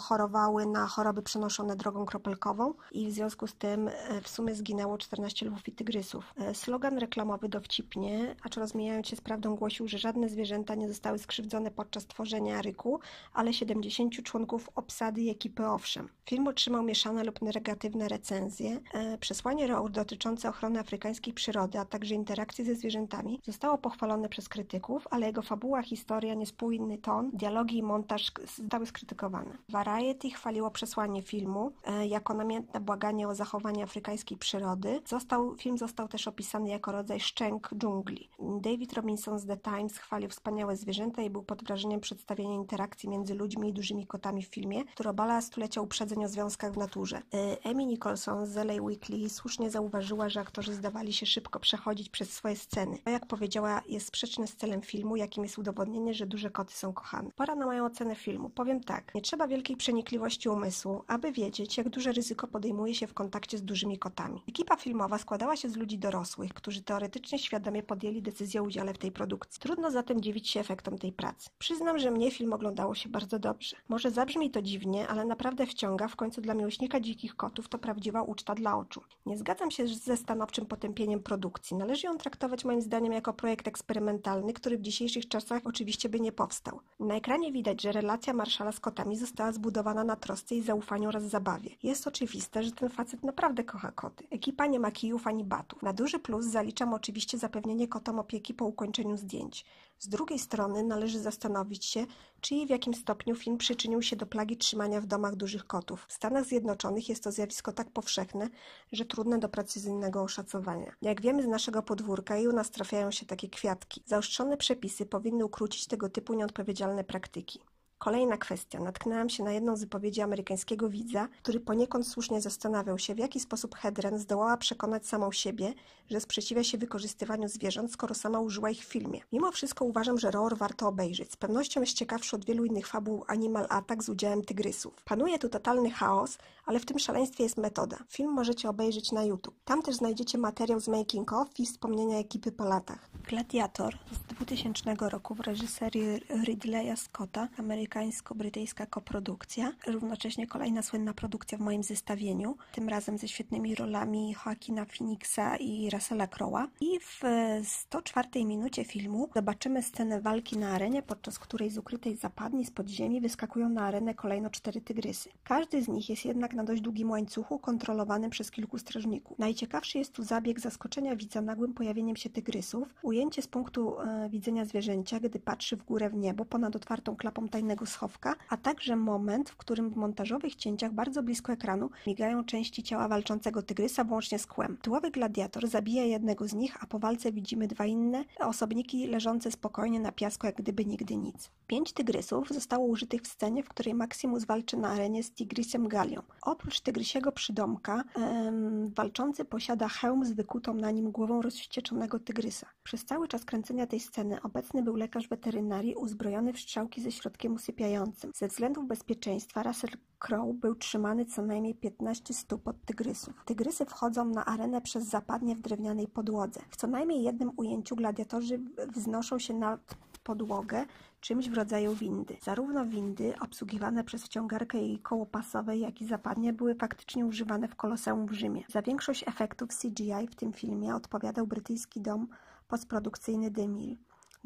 chorowały 0.00 0.66
na 0.66 0.86
choroby 0.86 1.22
przenoszone 1.22 1.76
drogą 1.76 2.06
kropelkową 2.06 2.74
i 2.92 3.06
w 3.06 3.12
związku 3.12 3.46
z 3.46 3.54
tym 3.54 3.78
tym 3.78 3.88
e, 3.88 4.20
w 4.20 4.28
sumie 4.28 4.54
zginęło 4.54 4.98
14 4.98 5.46
lwów 5.46 5.68
i 5.68 5.72
tygrysów. 5.72 6.17
E, 6.36 6.54
slogan 6.54 6.98
reklamowy 6.98 7.48
dowcipnie, 7.48 8.36
acz 8.42 8.56
rozmijając 8.56 9.08
się 9.08 9.16
z 9.16 9.20
prawdą 9.20 9.56
głosił, 9.56 9.88
że 9.88 9.98
żadne 9.98 10.28
zwierzęta 10.28 10.74
nie 10.74 10.88
zostały 10.88 11.18
skrzywdzone 11.18 11.70
podczas 11.70 12.06
tworzenia 12.06 12.62
ryku, 12.62 13.00
ale 13.32 13.52
70 13.52 14.22
członków 14.22 14.70
obsady 14.74 15.20
i 15.20 15.30
ekipy 15.30 15.66
owszem. 15.66 16.08
Film 16.26 16.48
otrzymał 16.48 16.82
mieszane 16.82 17.24
lub 17.24 17.42
negatywne 17.42 18.08
recenzje. 18.08 18.80
E, 18.94 19.18
przesłanie 19.18 19.66
Rour 19.66 19.90
dotyczące 19.90 20.48
ochrony 20.48 20.78
afrykańskiej 20.80 21.34
przyrody, 21.34 21.78
a 21.78 21.84
także 21.84 22.14
interakcji 22.14 22.64
ze 22.64 22.74
zwierzętami 22.74 23.40
zostało 23.44 23.78
pochwalone 23.78 24.28
przez 24.28 24.48
krytyków, 24.48 25.06
ale 25.10 25.26
jego 25.26 25.42
fabuła, 25.42 25.82
historia, 25.82 26.34
niespójny 26.34 26.98
ton, 26.98 27.30
dialogi 27.30 27.78
i 27.78 27.82
montaż 27.82 28.32
zostały 28.56 28.86
skrytykowane. 28.86 29.58
Variety 29.68 30.30
chwaliło 30.30 30.70
przesłanie 30.70 31.22
filmu 31.22 31.72
e, 31.84 32.06
jako 32.06 32.34
namiętne 32.34 32.80
błaganie 32.80 33.28
o 33.28 33.34
zachowanie 33.34 33.82
afrykańskiej 33.82 34.38
przyrody. 34.38 35.02
Został, 35.06 35.56
film 35.56 35.78
został 35.78 36.07
też 36.08 36.28
opisany 36.28 36.68
jako 36.68 36.92
rodzaj 36.92 37.20
szczęk 37.20 37.70
dżungli. 37.78 38.28
David 38.38 38.92
Robinson 38.92 39.38
z 39.38 39.46
The 39.46 39.56
Times 39.56 39.98
chwalił 39.98 40.28
wspaniałe 40.28 40.76
zwierzęta 40.76 41.22
i 41.22 41.30
był 41.30 41.42
pod 41.42 41.64
wrażeniem 41.64 42.00
przedstawienia 42.00 42.54
interakcji 42.54 43.08
między 43.08 43.34
ludźmi 43.34 43.68
i 43.68 43.72
dużymi 43.72 44.06
kotami 44.06 44.42
w 44.42 44.46
filmie, 44.46 44.84
który 44.84 45.08
obala 45.08 45.40
stulecia 45.40 45.80
uprzedzeń 45.80 46.24
o 46.24 46.28
związkach 46.28 46.72
w 46.72 46.76
naturze. 46.76 47.22
E, 47.34 47.66
Amy 47.70 47.86
Nicholson 47.86 48.46
z 48.46 48.56
LA 48.56 48.82
Weekly 48.82 49.30
słusznie 49.30 49.70
zauważyła, 49.70 50.28
że 50.28 50.40
aktorzy 50.40 50.74
zdawali 50.74 51.12
się 51.12 51.26
szybko 51.26 51.60
przechodzić 51.60 52.08
przez 52.08 52.32
swoje 52.32 52.56
sceny. 52.56 52.98
To, 53.04 53.10
jak 53.10 53.26
powiedziała, 53.26 53.82
jest 53.88 54.06
sprzeczne 54.06 54.46
z 54.46 54.56
celem 54.56 54.82
filmu, 54.82 55.16
jakim 55.16 55.44
jest 55.44 55.58
udowodnienie, 55.58 56.14
że 56.14 56.26
duże 56.26 56.50
koty 56.50 56.74
są 56.74 56.92
kochane. 56.92 57.30
Pora 57.36 57.54
na 57.54 57.66
moją 57.66 57.84
ocenę 57.84 58.14
filmu. 58.14 58.50
Powiem 58.50 58.80
tak, 58.80 59.14
nie 59.14 59.22
trzeba 59.22 59.48
wielkiej 59.48 59.76
przenikliwości 59.76 60.48
umysłu, 60.48 61.04
aby 61.06 61.32
wiedzieć, 61.32 61.76
jak 61.76 61.88
duże 61.88 62.12
ryzyko 62.12 62.46
podejmuje 62.46 62.94
się 62.94 63.06
w 63.06 63.14
kontakcie 63.14 63.58
z 63.58 63.62
dużymi 63.62 63.98
kotami. 63.98 64.42
Ekipa 64.48 64.76
filmowa 64.76 65.18
składała 65.18 65.56
się 65.56 65.68
z 65.68 65.76
ludzi 65.76 65.97
dorosłych, 65.98 66.54
którzy 66.54 66.82
teoretycznie 66.82 67.38
świadomie 67.38 67.82
podjęli 67.82 68.22
decyzję 68.22 68.60
o 68.60 68.64
udziale 68.64 68.94
w 68.94 68.98
tej 68.98 69.12
produkcji. 69.12 69.60
Trudno 69.60 69.90
zatem 69.90 70.20
dziwić 70.20 70.48
się 70.48 70.60
efektom 70.60 70.98
tej 70.98 71.12
pracy. 71.12 71.50
Przyznam, 71.58 71.98
że 71.98 72.10
mnie 72.10 72.30
film 72.30 72.52
oglądało 72.52 72.94
się 72.94 73.08
bardzo 73.08 73.38
dobrze. 73.38 73.76
Może 73.88 74.10
zabrzmi 74.10 74.50
to 74.50 74.62
dziwnie, 74.62 75.08
ale 75.08 75.24
naprawdę 75.24 75.66
wciąga, 75.66 76.08
w 76.08 76.16
końcu 76.16 76.40
dla 76.40 76.54
miłośnika 76.54 77.00
dzikich 77.00 77.36
kotów 77.36 77.68
to 77.68 77.78
prawdziwa 77.78 78.22
uczta 78.22 78.54
dla 78.54 78.76
oczu. 78.76 79.02
Nie 79.26 79.38
zgadzam 79.38 79.70
się 79.70 79.86
ze 79.86 80.16
stanowczym 80.16 80.66
potępieniem 80.66 81.22
produkcji. 81.22 81.76
Należy 81.76 82.06
ją 82.06 82.18
traktować 82.18 82.64
moim 82.64 82.82
zdaniem 82.82 83.12
jako 83.12 83.32
projekt 83.32 83.68
eksperymentalny, 83.68 84.52
który 84.52 84.78
w 84.78 84.82
dzisiejszych 84.82 85.28
czasach 85.28 85.62
oczywiście 85.64 86.08
by 86.08 86.20
nie 86.20 86.32
powstał. 86.32 86.80
Na 87.00 87.14
ekranie 87.14 87.52
widać, 87.52 87.82
że 87.82 87.92
relacja 87.92 88.32
Marszala 88.32 88.72
z 88.72 88.80
kotami 88.80 89.16
została 89.16 89.52
zbudowana 89.52 90.04
na 90.04 90.16
trosce 90.16 90.54
i 90.54 90.62
zaufaniu 90.62 91.08
oraz 91.08 91.22
zabawie. 91.22 91.70
Jest 91.82 92.06
oczywiste, 92.06 92.62
że 92.62 92.72
ten 92.72 92.88
facet 92.88 93.22
naprawdę 93.22 93.64
kocha 93.64 93.92
koty. 93.92 94.24
Ekipa 94.30 94.66
nie 94.66 94.80
ma 94.80 94.90
kijów 94.90 95.26
ani 95.26 95.44
batów. 95.44 95.77
Na 95.82 95.92
duży 95.92 96.18
plus 96.18 96.46
zaliczam 96.46 96.94
oczywiście 96.94 97.38
zapewnienie 97.38 97.88
kotom 97.88 98.18
opieki 98.18 98.54
po 98.54 98.64
ukończeniu 98.64 99.16
zdjęć. 99.16 99.64
Z 99.98 100.08
drugiej 100.08 100.38
strony 100.38 100.82
należy 100.82 101.20
zastanowić 101.20 101.84
się, 101.84 102.06
czy 102.40 102.54
i 102.54 102.66
w 102.66 102.70
jakim 102.70 102.94
stopniu 102.94 103.34
film 103.34 103.58
przyczynił 103.58 104.02
się 104.02 104.16
do 104.16 104.26
plagi 104.26 104.56
trzymania 104.56 105.00
w 105.00 105.06
domach 105.06 105.36
dużych 105.36 105.66
kotów. 105.66 106.06
W 106.08 106.12
Stanach 106.12 106.44
Zjednoczonych 106.44 107.08
jest 107.08 107.24
to 107.24 107.32
zjawisko 107.32 107.72
tak 107.72 107.90
powszechne, 107.90 108.48
że 108.92 109.04
trudne 109.04 109.38
do 109.38 109.48
precyzyjnego 109.48 110.22
oszacowania. 110.22 110.92
Jak 111.02 111.20
wiemy 111.20 111.42
z 111.42 111.46
naszego 111.46 111.82
podwórka 111.82 112.38
i 112.38 112.48
u 112.48 112.52
nas 112.52 112.70
trafiają 112.70 113.10
się 113.10 113.26
takie 113.26 113.48
kwiatki. 113.48 114.02
Zaostrzone 114.06 114.56
przepisy 114.56 115.06
powinny 115.06 115.44
ukrócić 115.44 115.86
tego 115.86 116.08
typu 116.08 116.34
nieodpowiedzialne 116.34 117.04
praktyki. 117.04 117.60
Kolejna 117.98 118.36
kwestia. 118.36 118.80
Natknęłam 118.80 119.28
się 119.28 119.44
na 119.44 119.52
jedną 119.52 119.76
z 119.76 119.80
wypowiedzi 119.80 120.20
amerykańskiego 120.20 120.88
widza, 120.88 121.28
który 121.42 121.60
poniekąd 121.60 122.08
słusznie 122.08 122.40
zastanawiał 122.40 122.98
się, 122.98 123.14
w 123.14 123.18
jaki 123.18 123.40
sposób 123.40 123.74
Hedren 123.74 124.18
zdołała 124.18 124.56
przekonać 124.56 125.06
samą 125.06 125.32
siebie, 125.32 125.74
że 126.10 126.20
sprzeciwia 126.20 126.64
się 126.64 126.78
wykorzystywaniu 126.78 127.48
zwierząt, 127.48 127.92
skoro 127.92 128.14
sama 128.14 128.40
użyła 128.40 128.70
ich 128.70 128.82
w 128.84 128.88
filmie. 128.88 129.20
Mimo 129.32 129.52
wszystko 129.52 129.84
uważam, 129.84 130.18
że 130.18 130.30
Roar 130.30 130.56
warto 130.56 130.88
obejrzeć. 130.88 131.32
Z 131.32 131.36
pewnością 131.36 131.80
jest 131.80 131.92
ciekawszy 131.92 132.36
od 132.36 132.44
wielu 132.44 132.64
innych 132.64 132.86
fabuł 132.86 133.24
Animal 133.26 133.66
Attack 133.70 134.02
z 134.02 134.08
udziałem 134.08 134.44
tygrysów. 134.44 135.02
Panuje 135.04 135.38
tu 135.38 135.48
totalny 135.48 135.90
chaos, 135.90 136.38
ale 136.66 136.80
w 136.80 136.86
tym 136.86 136.98
szaleństwie 136.98 137.44
jest 137.44 137.56
metoda. 137.56 137.96
Film 138.08 138.32
możecie 138.32 138.68
obejrzeć 138.68 139.12
na 139.12 139.24
YouTube. 139.24 139.60
Tam 139.64 139.82
też 139.82 139.96
znajdziecie 139.96 140.38
materiał 140.38 140.80
z 140.80 140.88
making 140.88 141.32
of 141.32 141.48
i 141.58 141.66
wspomnienia 141.66 142.18
ekipy 142.18 142.52
po 142.52 142.64
latach. 142.64 143.10
Gladiator 143.28 143.98
z 144.12 144.34
2000 144.34 144.94
roku 145.00 145.34
w 145.34 145.40
reżyserii 145.40 146.20
Ridleya 146.44 146.96
Scotta, 146.96 147.48
amerykańsko-brytyjska 147.88 148.86
koprodukcja, 148.86 149.72
równocześnie 149.86 150.46
kolejna 150.46 150.82
słynna 150.82 151.14
produkcja 151.14 151.58
w 151.58 151.60
moim 151.60 151.82
zestawieniu, 151.82 152.56
tym 152.72 152.88
razem 152.88 153.18
ze 153.18 153.28
świetnymi 153.28 153.74
rolami 153.74 154.34
Joaquina 154.46 154.84
Phoenixa 154.84 155.56
i 155.60 155.90
Russella 155.90 156.26
Crowe'a. 156.26 156.68
I 156.80 157.00
w 157.00 157.22
104 157.64 158.44
minucie 158.44 158.84
filmu 158.84 159.28
zobaczymy 159.34 159.82
scenę 159.82 160.20
walki 160.20 160.58
na 160.58 160.70
arenie, 160.70 161.02
podczas 161.02 161.38
której 161.38 161.70
z 161.70 161.78
ukrytej 161.78 162.16
zapadni 162.16 162.64
z 162.64 162.70
podziemi 162.70 163.20
wyskakują 163.20 163.68
na 163.68 163.82
arenę 163.82 164.14
kolejno 164.14 164.50
cztery 164.50 164.80
tygrysy. 164.80 165.30
Każdy 165.44 165.82
z 165.82 165.88
nich 165.88 166.08
jest 166.08 166.24
jednak 166.24 166.54
na 166.54 166.64
dość 166.64 166.82
długim 166.82 167.10
łańcuchu 167.10 167.58
kontrolowanym 167.58 168.30
przez 168.30 168.50
kilku 168.50 168.78
strażników. 168.78 169.38
Najciekawszy 169.38 169.98
jest 169.98 170.12
tu 170.12 170.22
zabieg 170.22 170.60
zaskoczenia 170.60 171.16
widza 171.16 171.40
nagłym 171.40 171.74
pojawieniem 171.74 172.16
się 172.16 172.30
tygrysów, 172.30 172.94
ujęcie 173.02 173.42
z 173.42 173.48
punktu 173.48 174.00
e, 174.00 174.28
widzenia 174.30 174.64
zwierzęcia, 174.64 175.20
gdy 175.20 175.38
patrzy 175.38 175.76
w 175.76 175.84
górę 175.84 176.10
w 176.10 176.14
niebo 176.14 176.44
ponad 176.44 176.76
otwartą 176.76 177.16
klapą 177.16 177.48
tajnego 177.48 177.77
schowka, 177.86 178.34
a 178.48 178.56
także 178.56 178.96
moment, 178.96 179.50
w 179.50 179.56
którym 179.56 179.90
w 179.90 179.96
montażowych 179.96 180.54
cięciach 180.54 180.92
bardzo 180.92 181.22
blisko 181.22 181.52
ekranu 181.52 181.90
migają 182.06 182.44
części 182.44 182.82
ciała 182.82 183.08
walczącego 183.08 183.62
tygrysa 183.62 184.04
włącznie 184.04 184.38
z 184.38 184.46
kłem. 184.46 184.76
Tyłowy 184.82 185.10
gladiator 185.10 185.68
zabija 185.68 186.04
jednego 186.04 186.48
z 186.48 186.54
nich, 186.54 186.76
a 186.80 186.86
po 186.86 186.98
walce 186.98 187.32
widzimy 187.32 187.66
dwa 187.66 187.86
inne 187.86 188.24
osobniki 188.38 189.06
leżące 189.06 189.50
spokojnie 189.50 190.00
na 190.00 190.12
piasku, 190.12 190.46
jak 190.46 190.56
gdyby 190.56 190.84
nigdy 190.84 191.16
nic. 191.16 191.50
Pięć 191.66 191.92
tygrysów 191.92 192.48
zostało 192.48 192.86
użytych 192.86 193.22
w 193.22 193.26
scenie, 193.26 193.62
w 193.62 193.68
której 193.68 193.94
Maximus 193.94 194.44
walczy 194.44 194.76
na 194.76 194.88
arenie 194.88 195.22
z 195.22 195.30
tygrysem 195.30 195.88
Galią. 195.88 196.22
Oprócz 196.42 196.80
tygrysiego 196.80 197.32
przydomka, 197.32 198.04
em, 198.16 198.88
walczący 198.94 199.44
posiada 199.44 199.88
hełm 199.88 200.24
z 200.24 200.32
wykutą 200.32 200.74
na 200.74 200.90
nim 200.90 201.10
głową 201.10 201.42
rozwścieczonego 201.42 202.18
tygrysa. 202.18 202.66
Przez 202.82 203.04
cały 203.04 203.28
czas 203.28 203.44
kręcenia 203.44 203.86
tej 203.86 204.00
sceny 204.00 204.42
obecny 204.42 204.82
był 204.82 204.96
lekarz 204.96 205.28
weterynarii 205.28 205.94
uzbrojony 205.94 206.52
w 206.52 206.60
strzałki 206.60 207.00
ze 207.02 207.12
środkiem 207.12 207.54
usypiającym. 207.68 208.32
Ze 208.34 208.48
względów 208.48 208.86
bezpieczeństwa 208.86 209.62
Russell 209.62 209.90
Crowe 210.18 210.54
był 210.54 210.74
trzymany 210.74 211.24
co 211.24 211.42
najmniej 211.42 211.74
15 211.74 212.34
stóp 212.34 212.68
od 212.68 212.84
tygrysów. 212.84 213.34
Tygrysy 213.44 213.84
wchodzą 213.84 214.24
na 214.24 214.44
arenę 214.44 214.80
przez 214.80 215.04
zapadnie 215.04 215.56
w 215.56 215.60
drewnianej 215.60 216.08
podłodze. 216.08 216.60
W 216.70 216.76
co 216.76 216.86
najmniej 216.86 217.22
jednym 217.22 217.50
ujęciu 217.56 217.96
gladiatorzy 217.96 218.60
wznoszą 218.94 219.38
się 219.38 219.54
na 219.54 219.78
podłogę 220.24 220.86
czymś 221.20 221.48
w 221.48 221.54
rodzaju 221.54 221.94
windy. 221.94 222.36
Zarówno 222.42 222.86
windy 222.86 223.34
obsługiwane 223.40 224.04
przez 224.04 224.24
wciągarkę 224.24 224.78
i 224.78 224.98
koło 224.98 225.26
pasowe, 225.26 225.76
jak 225.76 226.00
i 226.00 226.06
zapadnie 226.06 226.52
były 226.52 226.74
faktycznie 226.74 227.26
używane 227.26 227.68
w 227.68 227.76
Koloseum 227.76 228.26
w 228.26 228.32
Rzymie. 228.32 228.62
Za 228.68 228.82
większość 228.82 229.28
efektów 229.28 229.68
CGI 229.78 230.26
w 230.30 230.36
tym 230.36 230.52
filmie 230.52 230.94
odpowiadał 230.94 231.46
brytyjski 231.46 232.00
dom 232.00 232.28
postprodukcyjny 232.68 233.50
DeMille. 233.50 233.96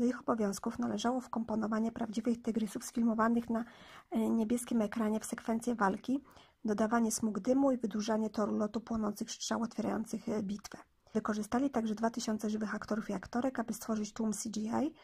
Do 0.02 0.06
ich 0.08 0.20
obowiązków 0.20 0.78
należało 0.78 1.20
wkomponowanie 1.20 1.92
prawdziwych 1.92 2.42
tygrysów 2.42 2.84
sfilmowanych 2.84 3.50
na 3.50 3.64
e, 4.10 4.30
niebieskim 4.30 4.82
ekranie 4.82 5.20
w 5.20 5.24
sekwencję 5.24 5.74
walki, 5.74 6.20
dodawanie 6.64 7.12
smug 7.12 7.40
dymu 7.40 7.72
i 7.72 7.76
wydłużanie 7.76 8.30
toru 8.30 8.56
lotu 8.56 8.80
płonących 8.80 9.30
strzał 9.30 9.62
otwierających 9.62 10.28
e, 10.28 10.42
bitwę. 10.42 10.78
Wykorzystali 11.14 11.70
także 11.70 11.94
2000 11.94 12.50
żywych 12.50 12.74
aktorów 12.74 13.10
i 13.10 13.12
aktorek, 13.12 13.58
aby 13.58 13.74
stworzyć 13.74 14.12
tłum 14.12 14.32
CGI 14.32 14.94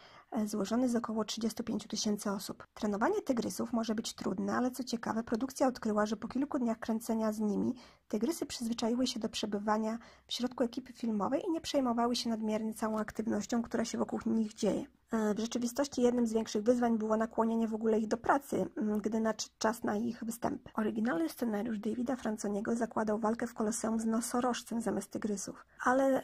złożony 0.45 0.89
z 0.89 0.97
około 0.97 1.24
35 1.24 1.87
tysięcy 1.87 2.31
osób. 2.31 2.66
Trenowanie 2.74 3.22
tygrysów 3.22 3.72
może 3.72 3.95
być 3.95 4.14
trudne, 4.14 4.57
ale 4.57 4.70
co 4.70 4.85
ciekawe, 4.85 5.22
produkcja 5.22 5.66
odkryła, 5.66 6.07
że 6.07 6.16
po 6.16 6.29
kilku 6.29 6.59
dniach 6.59 6.79
kręcenia 6.79 7.33
z 7.33 7.41
nimi 7.41 7.74
tygrysy 8.09 8.47
przyzwyczaiły 8.47 9.07
się 9.07 9.20
do 9.20 9.29
przebywania 9.29 9.99
w 10.26 10.33
środku 10.33 10.64
ekipy 10.64 10.93
filmowej 10.93 11.43
i 11.49 11.51
nie 11.51 11.61
przejmowały 11.61 12.16
się 12.16 12.31
nadmiernie 12.31 12.74
całą 12.74 12.99
aktywnością, 12.99 13.62
która 13.62 13.85
się 13.85 13.99
wokół 13.99 14.20
nich 14.26 14.55
dzieje. 14.55 14.98
E, 15.11 15.35
w 15.35 15.39
rzeczywistości 15.39 16.03
jednym 16.03 16.27
z 16.27 16.33
większych 16.33 16.63
wyzwań 16.63 16.99
było 16.99 17.17
nakłonienie 17.17 17.69
w 17.69 17.75
ogóle 17.75 17.99
ich 17.99 18.09
do 18.09 18.17
pracy, 18.17 18.67
gdy 19.03 19.21
nadszedł 19.21 19.55
czas 19.59 19.85
na 19.85 19.97
ich 19.97 20.25
występy. 20.25 20.71
Oryginalny 20.75 21.29
scenariusz 21.29 21.79
Davida 21.79 22.17
Franconiego 22.17 22.77
zakładał 22.77 23.19
walkę 23.19 23.47
w 23.47 23.55
koloseum 23.55 24.01
z 24.01 24.07
nosorożcem 24.07 24.81
zamiast 24.81 25.11
tygrysów, 25.11 25.67
ale 25.85 26.23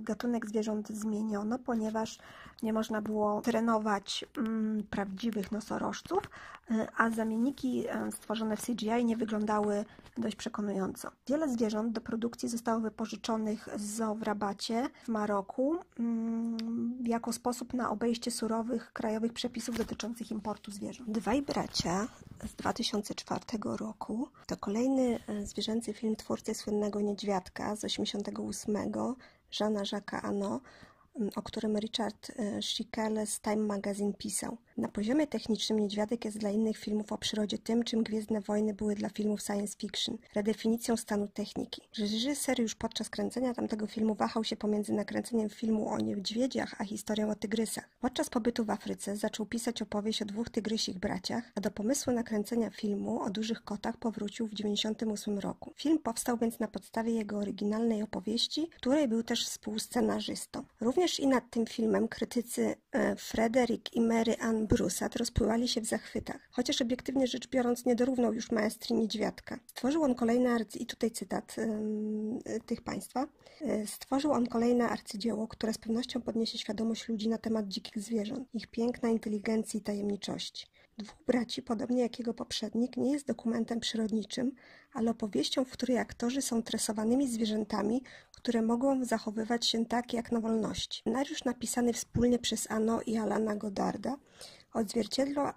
gatunek 0.00 0.46
zwierząt 0.46 0.88
zmieniono, 0.88 1.58
ponieważ 1.58 2.18
nie 2.62 2.72
można 2.72 3.02
było 3.02 3.40
trenować 3.40 4.24
um, 4.36 4.82
prawdziwych 4.90 5.52
nosorożców, 5.52 6.22
um, 6.70 6.86
a 6.96 7.10
zamienniki 7.10 7.84
stworzone 8.10 8.56
w 8.56 8.62
CGI 8.62 9.04
nie 9.04 9.16
wyglądały 9.16 9.84
dość 10.18 10.36
przekonująco. 10.36 11.10
Wiele 11.28 11.48
zwierząt 11.48 11.92
do 11.92 12.00
produkcji 12.00 12.48
zostało 12.48 12.80
wypożyczonych 12.80 13.68
z 13.76 13.96
zoo 13.96 14.14
w 14.14 14.22
Rabacie 14.22 14.88
w 15.04 15.08
Maroku 15.08 15.76
jako 17.04 17.32
sposób 17.32 17.74
na 17.74 17.90
obronę 17.90 18.01
obejście 18.02 18.30
surowych 18.30 18.92
krajowych 18.92 19.32
przepisów 19.32 19.76
dotyczących 19.78 20.30
importu 20.30 20.70
zwierząt. 20.70 21.10
Dwaj 21.10 21.42
bracia 21.42 22.08
z 22.46 22.54
2004 22.54 23.44
roku 23.64 24.28
to 24.46 24.56
kolejny 24.56 25.18
e, 25.26 25.46
zwierzęcy 25.46 25.92
film 25.92 26.16
twórcy 26.16 26.54
słynnego 26.54 27.00
Niedźwiadka 27.00 27.76
z 27.76 27.84
88, 27.84 28.76
Jeana 29.60 29.82
Jacques'a 29.82 30.20
Ano, 30.22 30.60
o 31.36 31.42
którym 31.42 31.78
Richard 31.78 32.30
e, 32.36 32.62
Schickel 32.62 33.26
z 33.26 33.40
Time 33.40 33.56
Magazine 33.56 34.14
pisał. 34.14 34.56
Na 34.76 34.88
poziomie 34.88 35.26
technicznym 35.26 35.80
Niedźwiadek 35.80 36.24
jest 36.24 36.38
dla 36.38 36.50
innych 36.50 36.78
filmów 36.78 37.12
o 37.12 37.18
przyrodzie 37.18 37.58
tym, 37.58 37.84
czym 37.84 38.02
Gwiezdne 38.02 38.40
Wojny 38.40 38.74
były 38.74 38.94
dla 38.94 39.08
filmów 39.08 39.42
science 39.42 39.76
fiction, 39.78 40.18
redefinicją 40.34 40.96
stanu 40.96 41.28
techniki. 41.28 41.82
Reżyser 41.98 42.60
już 42.60 42.74
podczas 42.74 43.10
kręcenia 43.10 43.54
tamtego 43.54 43.86
filmu 43.86 44.14
wahał 44.14 44.44
się 44.44 44.56
pomiędzy 44.56 44.92
nakręceniem 44.92 45.50
filmu 45.50 45.88
o 45.88 45.98
niedźwiedziach, 45.98 46.74
a 46.78 46.84
historią 46.84 47.30
o 47.30 47.34
tygrysach. 47.34 47.88
Podczas 48.00 48.30
pobytu 48.30 48.64
w 48.64 48.70
Afryce 48.70 49.16
zaczął 49.16 49.46
pisać 49.46 49.82
opowieść 49.82 50.22
o 50.22 50.24
dwóch 50.24 50.50
tygrysich 50.50 50.98
braciach, 50.98 51.52
a 51.54 51.60
do 51.60 51.70
pomysłu 51.70 52.12
nakręcenia 52.12 52.70
filmu 52.70 53.22
o 53.22 53.30
dużych 53.30 53.64
kotach 53.64 53.96
powrócił 53.96 54.46
w 54.46 54.50
1998 54.50 55.38
roku. 55.38 55.72
Film 55.76 55.98
powstał 55.98 56.36
więc 56.36 56.58
na 56.58 56.68
podstawie 56.68 57.12
jego 57.12 57.38
oryginalnej 57.38 58.02
opowieści, 58.02 58.68
której 58.76 59.08
był 59.08 59.22
też 59.22 59.46
współscenarzystą. 59.46 60.64
Również 60.80 61.01
i 61.02 61.26
nad 61.26 61.50
tym 61.50 61.66
filmem 61.66 62.08
krytycy 62.08 62.74
e, 62.92 63.16
Frederick 63.16 63.94
i 63.94 64.00
Mary 64.00 64.36
Ann 64.40 64.66
Brusat 64.66 65.16
rozpływali 65.16 65.68
się 65.68 65.80
w 65.80 65.86
zachwytach, 65.86 66.48
chociaż 66.50 66.82
obiektywnie 66.82 67.26
rzecz 67.26 67.48
biorąc 67.48 67.86
nie 67.86 67.94
dorównał 67.94 68.34
już 68.34 68.50
maestrii 68.50 68.96
Niedźwiadka. 68.96 69.58
Stworzył 69.66 70.02
on 70.02 70.14
kolejne 70.14 70.50
arcy... 70.50 70.78
i 70.78 70.86
tutaj 70.86 71.10
cytat 71.10 71.56
yy, 71.56 72.60
tych 72.60 72.82
państwa. 72.82 73.26
Yy, 73.60 73.86
stworzył 73.86 74.32
on 74.32 74.46
kolejne 74.46 74.88
arcydzieło, 74.88 75.48
które 75.48 75.72
z 75.72 75.78
pewnością 75.78 76.20
podniesie 76.20 76.58
świadomość 76.58 77.08
ludzi 77.08 77.28
na 77.28 77.38
temat 77.38 77.68
dzikich 77.68 78.02
zwierząt, 78.02 78.48
ich 78.54 78.66
piękna, 78.66 79.08
inteligencji 79.08 79.80
i 79.80 79.82
tajemniczości. 79.82 80.66
Dwóch 80.98 81.22
braci, 81.26 81.62
podobnie 81.62 82.02
jak 82.02 82.18
jego 82.18 82.34
poprzednik, 82.34 82.96
nie 82.96 83.12
jest 83.12 83.26
dokumentem 83.26 83.80
przyrodniczym, 83.80 84.52
ale 84.92 85.10
opowieścią, 85.10 85.64
w 85.64 85.70
której 85.70 85.98
aktorzy 85.98 86.42
są 86.42 86.62
tresowanymi 86.62 87.28
zwierzętami, 87.28 88.02
które 88.36 88.62
mogą 88.62 89.04
zachowywać 89.04 89.66
się 89.66 89.86
tak 89.86 90.12
jak 90.12 90.32
na 90.32 90.40
wolności. 90.40 91.00
Scenariusz 91.00 91.44
napisany 91.44 91.92
wspólnie 91.92 92.38
przez 92.38 92.70
Ano 92.70 93.02
i 93.02 93.16
Alana 93.16 93.56
Godarda 93.56 94.16
odzwierciedla, 94.72 95.54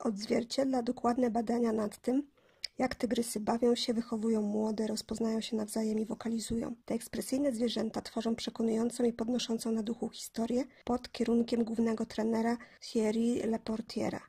odzwierciedla 0.00 0.82
dokładne 0.82 1.30
badania 1.30 1.72
nad 1.72 1.98
tym, 1.98 2.34
jak 2.78 2.94
tygrysy 2.94 3.40
bawią 3.40 3.74
się, 3.74 3.94
wychowują 3.94 4.42
młode, 4.42 4.86
rozpoznają 4.86 5.40
się 5.40 5.56
nawzajem 5.56 5.98
i 5.98 6.06
wokalizują. 6.06 6.74
Te 6.84 6.94
ekspresyjne 6.94 7.52
zwierzęta 7.52 8.00
tworzą 8.00 8.34
przekonującą 8.34 9.04
i 9.04 9.12
podnoszącą 9.12 9.72
na 9.72 9.82
duchu 9.82 10.08
historię 10.08 10.64
pod 10.84 11.12
kierunkiem 11.12 11.64
głównego 11.64 12.06
trenera 12.06 12.56
Thierry 12.80 13.46
Leportiera. 13.46 14.20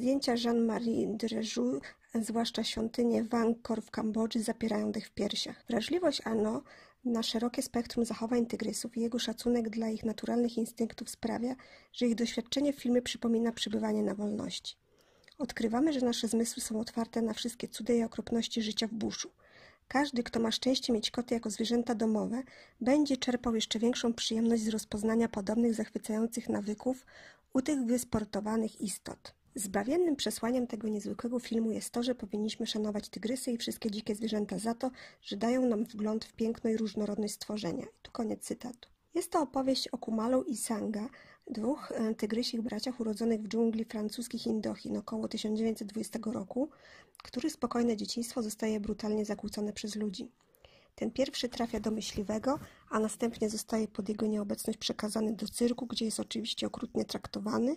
Zdjęcia 0.00 0.34
Jean-Marie 0.44 1.06
Dreju, 1.06 1.80
zwłaszcza 2.14 2.64
świątynie 2.64 3.24
Angkor 3.30 3.82
w 3.82 3.90
Kambodży, 3.90 4.42
zapierają 4.42 4.92
dech 4.92 5.06
w 5.06 5.10
piersiach. 5.10 5.64
Wrażliwość 5.68 6.20
Ano 6.24 6.62
na 7.04 7.22
szerokie 7.22 7.62
spektrum 7.62 8.04
zachowań 8.04 8.46
tygrysów 8.46 8.96
i 8.96 9.00
jego 9.00 9.18
szacunek 9.18 9.70
dla 9.70 9.88
ich 9.88 10.04
naturalnych 10.04 10.56
instynktów 10.56 11.10
sprawia, 11.10 11.56
że 11.92 12.06
ich 12.06 12.14
doświadczenie 12.14 12.72
w 12.72 12.76
filmie 12.76 13.02
przypomina 13.02 13.52
przebywanie 13.52 14.02
na 14.02 14.14
wolności. 14.14 14.76
Odkrywamy, 15.38 15.92
że 15.92 16.00
nasze 16.00 16.28
zmysły 16.28 16.62
są 16.62 16.80
otwarte 16.80 17.22
na 17.22 17.32
wszystkie 17.32 17.68
cudy 17.68 17.96
i 17.96 18.02
okropności 18.02 18.62
życia 18.62 18.86
w 18.86 18.94
buszu. 18.94 19.30
Każdy, 19.88 20.22
kto 20.22 20.40
ma 20.40 20.50
szczęście 20.50 20.92
mieć 20.92 21.10
koty 21.10 21.34
jako 21.34 21.50
zwierzęta 21.50 21.94
domowe, 21.94 22.42
będzie 22.80 23.16
czerpał 23.16 23.54
jeszcze 23.54 23.78
większą 23.78 24.14
przyjemność 24.14 24.62
z 24.62 24.68
rozpoznania 24.68 25.28
podobnych 25.28 25.74
zachwycających 25.74 26.48
nawyków 26.48 27.06
u 27.52 27.62
tych 27.62 27.84
wysportowanych 27.84 28.80
istot. 28.80 29.39
Zbawiennym 29.60 30.16
przesłaniem 30.16 30.66
tego 30.66 30.88
niezwykłego 30.88 31.38
filmu 31.38 31.72
jest 31.72 31.90
to, 31.90 32.02
że 32.02 32.14
powinniśmy 32.14 32.66
szanować 32.66 33.08
tygrysy 33.08 33.52
i 33.52 33.58
wszystkie 33.58 33.90
dzikie 33.90 34.14
zwierzęta 34.14 34.58
za 34.58 34.74
to, 34.74 34.90
że 35.22 35.36
dają 35.36 35.66
nam 35.66 35.84
wgląd 35.84 36.24
w 36.24 36.32
piękno 36.32 36.70
i 36.70 36.76
różnorodność 36.76 37.34
stworzenia. 37.34 37.84
I 37.84 38.02
tu 38.02 38.12
koniec 38.12 38.42
cytatu. 38.42 38.88
Jest 39.14 39.32
to 39.32 39.40
opowieść 39.40 39.88
o 39.88 39.98
Kumalu 39.98 40.42
i 40.42 40.56
Sanga, 40.56 41.08
dwóch 41.50 41.92
e, 41.92 42.14
tygrysich 42.14 42.62
braciach 42.62 43.00
urodzonych 43.00 43.42
w 43.42 43.48
dżungli 43.48 43.84
francuskich 43.84 44.46
Indochin 44.46 44.96
około 44.96 45.28
1920 45.28 46.18
roku, 46.24 46.70
których 47.22 47.52
spokojne 47.52 47.96
dzieciństwo 47.96 48.42
zostaje 48.42 48.80
brutalnie 48.80 49.24
zakłócone 49.24 49.72
przez 49.72 49.96
ludzi. 49.96 50.30
Ten 50.94 51.10
pierwszy 51.10 51.48
trafia 51.48 51.80
do 51.80 51.90
myśliwego, 51.90 52.58
a 52.90 53.00
następnie 53.00 53.50
zostaje 53.50 53.88
pod 53.88 54.08
jego 54.08 54.26
nieobecność 54.26 54.78
przekazany 54.78 55.32
do 55.32 55.48
cyrku, 55.48 55.86
gdzie 55.86 56.04
jest 56.04 56.20
oczywiście 56.20 56.66
okrutnie 56.66 57.04
traktowany, 57.04 57.76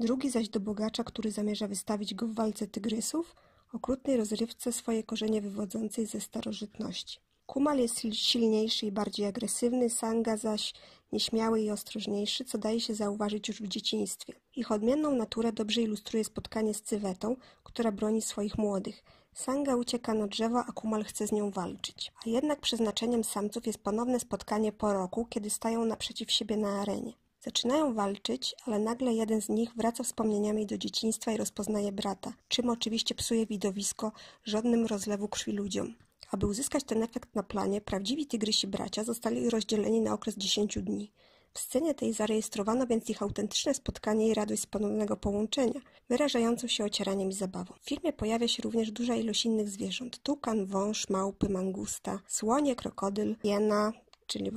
drugi 0.00 0.30
zaś 0.30 0.48
do 0.48 0.60
bogacza, 0.60 1.04
który 1.04 1.30
zamierza 1.30 1.68
wystawić 1.68 2.14
go 2.14 2.26
w 2.26 2.34
walce 2.34 2.66
tygrysów, 2.66 3.36
okrutnej 3.72 4.16
rozrywce 4.16 4.72
swoje 4.72 5.02
korzenie 5.02 5.42
wywodzącej 5.42 6.06
ze 6.06 6.20
starożytności. 6.20 7.18
Kumal 7.46 7.78
jest 7.78 8.00
silniejszy 8.12 8.86
i 8.86 8.92
bardziej 8.92 9.26
agresywny, 9.26 9.90
Sanga 9.90 10.36
zaś 10.36 10.74
nieśmiały 11.12 11.60
i 11.60 11.70
ostrożniejszy, 11.70 12.44
co 12.44 12.58
daje 12.58 12.80
się 12.80 12.94
zauważyć 12.94 13.48
już 13.48 13.62
w 13.62 13.68
dzieciństwie. 13.68 14.32
Ich 14.56 14.72
odmienną 14.72 15.14
naturę 15.14 15.52
dobrze 15.52 15.82
ilustruje 15.82 16.24
spotkanie 16.24 16.74
z 16.74 16.82
cywetą, 16.82 17.36
która 17.62 17.92
broni 17.92 18.22
swoich 18.22 18.58
młodych. 18.58 19.04
Sanga 19.34 19.76
ucieka 19.76 20.14
na 20.14 20.26
drzewo, 20.26 20.58
a 20.58 20.72
Kumal 20.72 21.04
chce 21.04 21.26
z 21.26 21.32
nią 21.32 21.50
walczyć. 21.50 22.12
A 22.26 22.30
jednak 22.30 22.60
przeznaczeniem 22.60 23.24
samców 23.24 23.66
jest 23.66 23.78
ponowne 23.78 24.20
spotkanie 24.20 24.72
po 24.72 24.92
roku, 24.92 25.26
kiedy 25.30 25.50
stają 25.50 25.84
naprzeciw 25.84 26.30
siebie 26.30 26.56
na 26.56 26.80
arenie. 26.80 27.12
Zaczynają 27.44 27.94
walczyć, 27.94 28.54
ale 28.66 28.78
nagle 28.78 29.14
jeden 29.14 29.42
z 29.42 29.48
nich 29.48 29.74
wraca 29.76 30.04
wspomnieniami 30.04 30.66
do 30.66 30.78
dzieciństwa 30.78 31.32
i 31.32 31.36
rozpoznaje 31.36 31.92
brata, 31.92 32.32
czym 32.48 32.70
oczywiście 32.70 33.14
psuje 33.14 33.46
widowisko 33.46 34.12
żadnym 34.44 34.86
rozlewu 34.86 35.28
krwi 35.28 35.52
ludziom. 35.52 35.94
Aby 36.30 36.46
uzyskać 36.46 36.84
ten 36.84 37.02
efekt 37.02 37.34
na 37.34 37.42
planie, 37.42 37.80
prawdziwi 37.80 38.26
tygrysi 38.26 38.66
bracia 38.66 39.04
zostali 39.04 39.50
rozdzieleni 39.50 40.00
na 40.00 40.12
okres 40.12 40.36
dziesięciu 40.36 40.82
dni. 40.82 41.12
W 41.54 41.58
scenie 41.58 41.94
tej 41.94 42.12
zarejestrowano 42.12 42.86
więc 42.86 43.10
ich 43.10 43.22
autentyczne 43.22 43.74
spotkanie 43.74 44.28
i 44.28 44.34
radość 44.34 44.62
z 44.62 44.66
ponownego 44.66 45.16
połączenia, 45.16 45.80
wyrażającą 46.08 46.68
się 46.68 46.84
ocieraniem 46.84 47.30
i 47.30 47.32
zabawą. 47.32 47.74
W 47.80 47.88
filmie 47.88 48.12
pojawia 48.12 48.48
się 48.48 48.62
również 48.62 48.90
duża 48.90 49.14
ilość 49.14 49.44
innych 49.44 49.68
zwierząt. 49.68 50.22
Tukan, 50.22 50.66
wąż, 50.66 51.08
małpy, 51.08 51.48
mangusta, 51.48 52.20
słonie, 52.28 52.76
krokodyl, 52.76 53.36
jena, 53.44 53.92
czyli 54.30 54.50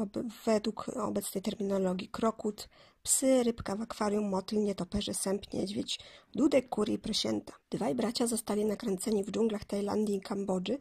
według 0.45 0.89
obecnej 0.89 1.41
terminologii 1.41 2.07
krokut, 2.07 2.69
psy, 3.03 3.43
rybka 3.43 3.75
w 3.75 3.81
akwarium, 3.81 4.29
motyl, 4.29 4.63
nietoperze, 4.63 5.13
sęp, 5.13 5.53
niedźwiedź, 5.53 5.99
dudek, 6.35 6.69
kury 6.69 6.93
i 6.93 6.99
prosięta. 6.99 7.53
Dwaj 7.69 7.95
bracia 7.95 8.27
zostali 8.27 8.65
nakręceni 8.65 9.23
w 9.23 9.31
dżunglach 9.31 9.65
Tajlandii 9.65 10.15
i 10.15 10.21
Kambodży 10.21 10.77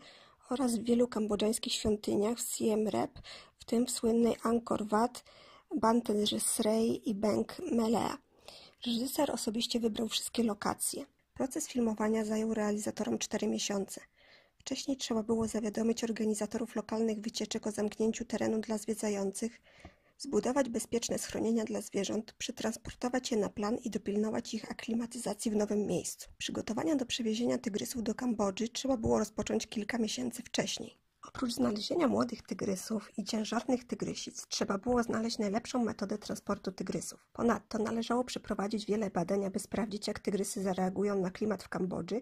oraz 0.51 0.77
w 0.77 0.85
wielu 0.85 1.09
kambodżańskich 1.09 1.73
świątyniach 1.73 2.39
w 2.39 2.57
Siem 2.57 2.89
Reap, 2.89 3.19
w 3.59 3.65
tym 3.65 3.87
w 3.87 3.91
słynnej 3.91 4.37
Angkor 4.43 4.87
Wat, 4.87 5.25
Banten 5.77 6.27
Srey 6.27 7.11
i 7.11 7.15
Beng 7.15 7.59
Melea. 7.73 8.19
Reżyser 8.87 9.31
osobiście 9.31 9.81
wybrał 9.81 10.09
wszystkie 10.09 10.43
lokacje. 10.43 11.07
Proces 11.35 11.69
filmowania 11.69 12.25
zajął 12.25 12.55
realizatorom 12.55 13.19
cztery 13.19 13.47
miesiące. 13.49 14.01
Wcześniej 14.63 14.97
trzeba 14.97 15.23
było 15.23 15.49
zawiadomić 15.49 16.05
organizatorów 16.05 16.77
lokalnych 16.77 17.21
wycieczek 17.21 17.67
o 17.67 17.71
zamknięciu 17.71 18.25
terenu 18.25 18.61
dla 18.61 18.79
zwiedzających, 18.79 19.61
zbudować 20.19 20.69
bezpieczne 20.69 21.19
schronienia 21.19 21.65
dla 21.65 21.81
zwierząt, 21.81 22.33
przetransportować 22.33 23.31
je 23.31 23.37
na 23.37 23.49
plan 23.49 23.77
i 23.77 23.91
dopilnować 23.91 24.55
ich 24.55 24.71
aklimatyzacji 24.71 25.51
w 25.51 25.57
nowym 25.57 25.87
miejscu. 25.87 26.31
Przygotowania 26.39 26.97
do 26.97 27.07
przewiezienia 27.07 27.59
tygrysów 27.59 28.03
do 28.03 28.15
Kambodży 28.15 28.69
trzeba 28.69 28.97
było 28.97 29.19
rozpocząć 29.19 29.67
kilka 29.67 29.99
miesięcy 29.99 30.43
wcześniej. 30.43 30.99
Oprócz 31.29 31.53
znalezienia 31.53 32.09
młodych 32.09 32.43
tygrysów 32.43 33.19
i 33.19 33.25
ciężarnych 33.25 33.85
tygrysic, 33.85 34.47
trzeba 34.47 34.79
było 34.79 35.03
znaleźć 35.03 35.39
najlepszą 35.39 35.85
metodę 35.85 36.19
transportu 36.19 36.73
tygrysów. 36.73 37.27
Ponadto 37.33 37.79
należało 37.79 38.25
przeprowadzić 38.25 38.87
wiele 38.87 39.11
badań, 39.11 39.45
aby 39.45 39.59
sprawdzić, 39.59 40.09
jak 40.09 40.21
tygrysy 40.21 40.63
zareagują 40.63 41.21
na 41.21 41.31
klimat 41.31 41.63
w 41.63 41.69
Kambodży 41.69 42.21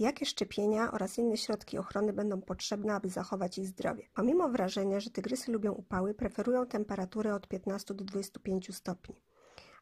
Jakie 0.00 0.26
szczepienia 0.26 0.92
oraz 0.92 1.18
inne 1.18 1.36
środki 1.36 1.78
ochrony 1.78 2.12
będą 2.12 2.40
potrzebne, 2.40 2.94
aby 2.94 3.08
zachować 3.08 3.58
ich 3.58 3.66
zdrowie? 3.66 4.08
Pomimo 4.14 4.48
wrażenia, 4.48 5.00
że 5.00 5.10
tygrysy 5.10 5.52
lubią 5.52 5.72
upały, 5.72 6.14
preferują 6.14 6.66
temperatury 6.66 7.32
od 7.34 7.48
15 7.48 7.94
do 7.94 8.04
25 8.04 8.76
stopni. 8.76 9.14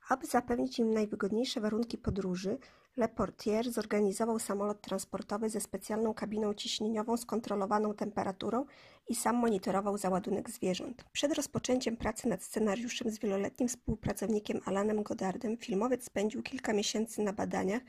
Aby 0.08 0.26
zapewnić 0.26 0.78
im 0.78 0.94
najwygodniejsze 0.94 1.60
warunki 1.60 1.98
podróży, 1.98 2.58
Le 2.96 3.08
Portier 3.08 3.72
zorganizował 3.72 4.38
samolot 4.38 4.80
transportowy 4.80 5.50
ze 5.50 5.60
specjalną 5.60 6.14
kabiną 6.14 6.54
ciśnieniową 6.54 7.16
z 7.16 7.26
kontrolowaną 7.26 7.94
temperaturą 7.94 8.64
i 9.08 9.14
sam 9.14 9.36
monitorował 9.36 9.98
załadunek 9.98 10.50
zwierząt. 10.50 11.04
Przed 11.12 11.32
rozpoczęciem 11.32 11.96
pracy 11.96 12.28
nad 12.28 12.42
scenariuszem 12.42 13.10
z 13.10 13.18
wieloletnim 13.18 13.68
współpracownikiem 13.68 14.60
Alanem 14.64 15.02
Goddardem 15.02 15.56
filmowiec 15.56 16.04
spędził 16.04 16.42
kilka 16.42 16.72
miesięcy 16.72 17.22
na 17.22 17.32
badaniach, 17.32 17.82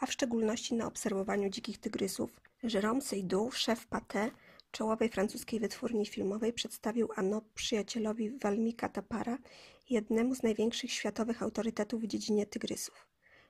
a 0.00 0.06
w 0.06 0.12
szczególności 0.12 0.74
na 0.74 0.86
obserwowaniu 0.86 1.48
dzikich 1.48 1.78
tygrysów. 1.78 2.40
Jérôme 2.62 3.00
Seydoux, 3.00 3.56
szef 3.56 3.86
Pathé, 3.88 4.30
czołowej 4.70 5.08
francuskiej 5.08 5.60
wytwórni 5.60 6.06
filmowej, 6.06 6.52
przedstawił 6.52 7.08
Anno 7.16 7.42
przyjacielowi 7.54 8.30
Walmika 8.30 8.88
Tapara 8.88 9.38
jednemu 9.90 10.34
z 10.34 10.42
największych 10.42 10.92
światowych 10.92 11.42
autorytetów 11.42 12.02
w 12.02 12.06
dziedzinie 12.06 12.46
tygrysów. 12.46 13.06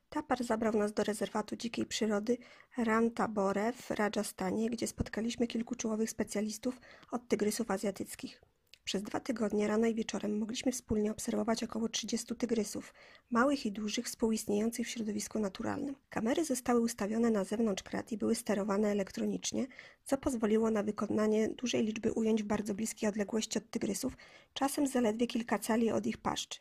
Tapar 0.09 0.45
zabrał 0.45 0.72
nas 0.72 0.92
do 0.92 1.05
rezerwatu 1.05 1.57
dzikiej 1.57 1.86
przyrody 1.86 2.38
Rantabore 2.76 3.72
w 3.72 3.90
Rajasthanie, 3.90 4.70
gdzie 4.70 4.86
spotkaliśmy 4.86 5.47
kilku 5.47 5.74
czołowych 5.74 6.11
specjalistów 6.11 6.80
od 7.11 7.28
tygrysów 7.28 7.70
azjatyckich. 7.70 8.42
Przez 8.85 9.03
dwa 9.03 9.20
tygodnie 9.20 9.68
rano 9.68 9.87
i 9.87 9.95
wieczorem 9.95 10.39
mogliśmy 10.39 10.72
wspólnie 10.72 11.11
obserwować 11.11 11.62
około 11.62 11.89
30 11.89 12.37
tygrysów, 12.37 12.95
małych 13.30 13.66
i 13.66 13.72
dużych, 13.72 14.07
współistniejących 14.07 14.87
w 14.87 14.91
środowisku 14.91 15.39
naturalnym. 15.39 15.95
Kamery 16.11 16.45
zostały 16.45 16.80
ustawione 16.80 17.30
na 17.30 17.45
zewnątrz 17.45 17.82
krat 17.82 18.12
i 18.12 18.18
były 18.18 18.35
sterowane 18.35 18.89
elektronicznie, 18.89 19.66
co 20.05 20.18
pozwoliło 20.18 20.70
na 20.70 20.82
wykonanie 20.82 21.49
dużej 21.49 21.85
liczby 21.85 22.12
ujęć 22.12 22.43
w 22.43 22.47
bardzo 22.47 22.74
bliskiej 22.74 23.09
odległości 23.09 23.59
od 23.59 23.70
tygrysów, 23.70 24.16
czasem 24.55 24.87
zaledwie 24.87 25.26
kilka 25.26 25.59
cali 25.59 25.91
od 25.91 26.07
ich 26.07 26.16
paszczy. 26.16 26.61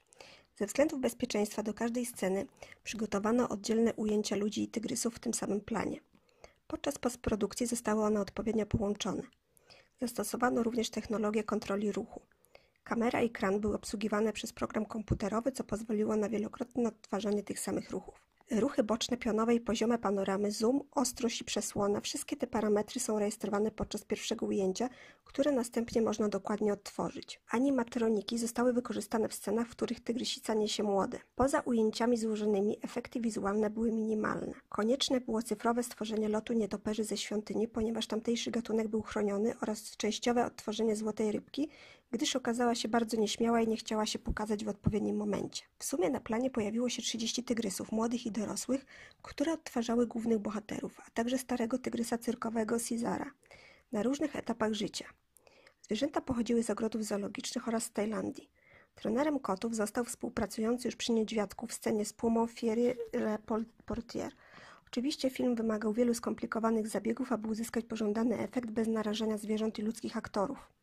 Ze 0.55 0.65
względów 0.65 0.99
bezpieczeństwa 0.99 1.63
do 1.63 1.73
każdej 1.73 2.05
sceny 2.05 2.45
przygotowano 2.83 3.49
oddzielne 3.49 3.93
ujęcia 3.93 4.35
ludzi 4.35 4.63
i 4.63 4.67
tygrysów 4.67 5.15
w 5.15 5.19
tym 5.19 5.33
samym 5.33 5.61
planie. 5.61 5.99
Podczas 6.67 6.97
postprodukcji 6.97 7.67
zostały 7.67 8.03
one 8.03 8.21
odpowiednio 8.21 8.65
połączone. 8.65 9.23
Zastosowano 10.03 10.63
również 10.63 10.89
technologię 10.89 11.43
kontroli 11.43 11.91
ruchu. 11.91 12.21
Kamera 12.83 13.21
i 13.21 13.29
kran 13.29 13.59
były 13.59 13.75
obsługiwane 13.75 14.33
przez 14.33 14.53
program 14.53 14.85
komputerowy, 14.85 15.51
co 15.51 15.63
pozwoliło 15.63 16.15
na 16.15 16.29
wielokrotne 16.29 16.89
odtwarzanie 16.89 17.43
tych 17.43 17.59
samych 17.59 17.91
ruchów. 17.91 18.32
Ruchy 18.51 18.83
boczne 18.83 19.17
pionowe 19.17 19.55
i 19.55 19.59
poziome 19.59 19.97
panoramy, 19.97 20.51
zoom, 20.51 20.81
ostrość 20.91 21.41
i 21.41 21.43
przesłona, 21.43 22.01
wszystkie 22.01 22.37
te 22.37 22.47
parametry 22.47 22.99
są 22.99 23.19
rejestrowane 23.19 23.71
podczas 23.71 24.05
pierwszego 24.05 24.45
ujęcia, 24.45 24.89
które 25.23 25.51
następnie 25.51 26.01
można 26.01 26.29
dokładnie 26.29 26.73
odtworzyć. 26.73 27.41
Animatroniki 27.51 28.37
zostały 28.37 28.73
wykorzystane 28.73 29.29
w 29.29 29.33
scenach, 29.33 29.67
w 29.67 29.71
których 29.71 29.99
tygrysica 29.99 30.53
niesie 30.53 30.83
młode. 30.83 31.19
Poza 31.35 31.59
ujęciami 31.59 32.17
złożonymi 32.17 32.77
efekty 32.81 33.19
wizualne 33.19 33.69
były 33.69 33.91
minimalne. 33.91 34.53
Konieczne 34.69 35.21
było 35.21 35.41
cyfrowe 35.41 35.83
stworzenie 35.83 36.29
lotu 36.29 36.53
nietoperzy 36.53 37.03
ze 37.03 37.17
świątyni, 37.17 37.67
ponieważ 37.67 38.07
tamtejszy 38.07 38.51
gatunek 38.51 38.87
był 38.87 39.01
chroniony 39.01 39.53
oraz 39.61 39.97
częściowe 39.97 40.45
odtworzenie 40.45 40.95
złotej 40.95 41.31
rybki, 41.31 41.69
gdyż 42.13 42.35
okazała 42.35 42.75
się 42.75 42.87
bardzo 42.87 43.17
nieśmiała 43.17 43.61
i 43.61 43.67
nie 43.67 43.77
chciała 43.77 44.05
się 44.05 44.19
pokazać 44.19 44.65
w 44.65 44.67
odpowiednim 44.67 45.15
momencie. 45.15 45.63
W 45.79 45.83
sumie 45.83 46.09
na 46.09 46.19
planie 46.19 46.49
pojawiło 46.49 46.89
się 46.89 47.01
30 47.01 47.43
tygrysów, 47.43 47.91
młodych 47.91 48.25
i 48.25 48.31
dorosłych, 48.31 48.85
które 49.21 49.53
odtwarzały 49.53 50.07
głównych 50.07 50.39
bohaterów, 50.39 50.99
a 51.07 51.09
także 51.13 51.37
starego 51.37 51.77
tygrysa 51.77 52.17
cyrkowego 52.17 52.79
Cezara 52.79 53.31
na 53.91 54.03
różnych 54.03 54.35
etapach 54.35 54.73
życia. 54.73 55.05
Zwierzęta 55.81 56.21
pochodziły 56.21 56.63
z 56.63 56.69
ogrodów 56.69 57.03
zoologicznych 57.03 57.67
oraz 57.67 57.83
z 57.83 57.91
Tajlandii. 57.91 58.49
Trenerem 58.95 59.39
kotów 59.39 59.75
został 59.75 60.05
współpracujący 60.05 60.87
już 60.87 60.95
przy 60.95 61.11
niedźwiadku 61.11 61.67
w 61.67 61.73
scenie 61.73 62.05
z 62.05 62.13
pumą 62.13 62.47
Thierry 62.47 62.97
Le 63.13 63.37
Portier. 63.85 64.33
Oczywiście 64.87 65.29
film 65.29 65.55
wymagał 65.55 65.93
wielu 65.93 66.13
skomplikowanych 66.13 66.87
zabiegów, 66.87 67.31
aby 67.31 67.47
uzyskać 67.47 67.85
pożądany 67.85 68.39
efekt 68.39 68.71
bez 68.71 68.87
narażenia 68.87 69.37
zwierząt 69.37 69.79
i 69.79 69.81
ludzkich 69.81 70.17
aktorów. 70.17 70.82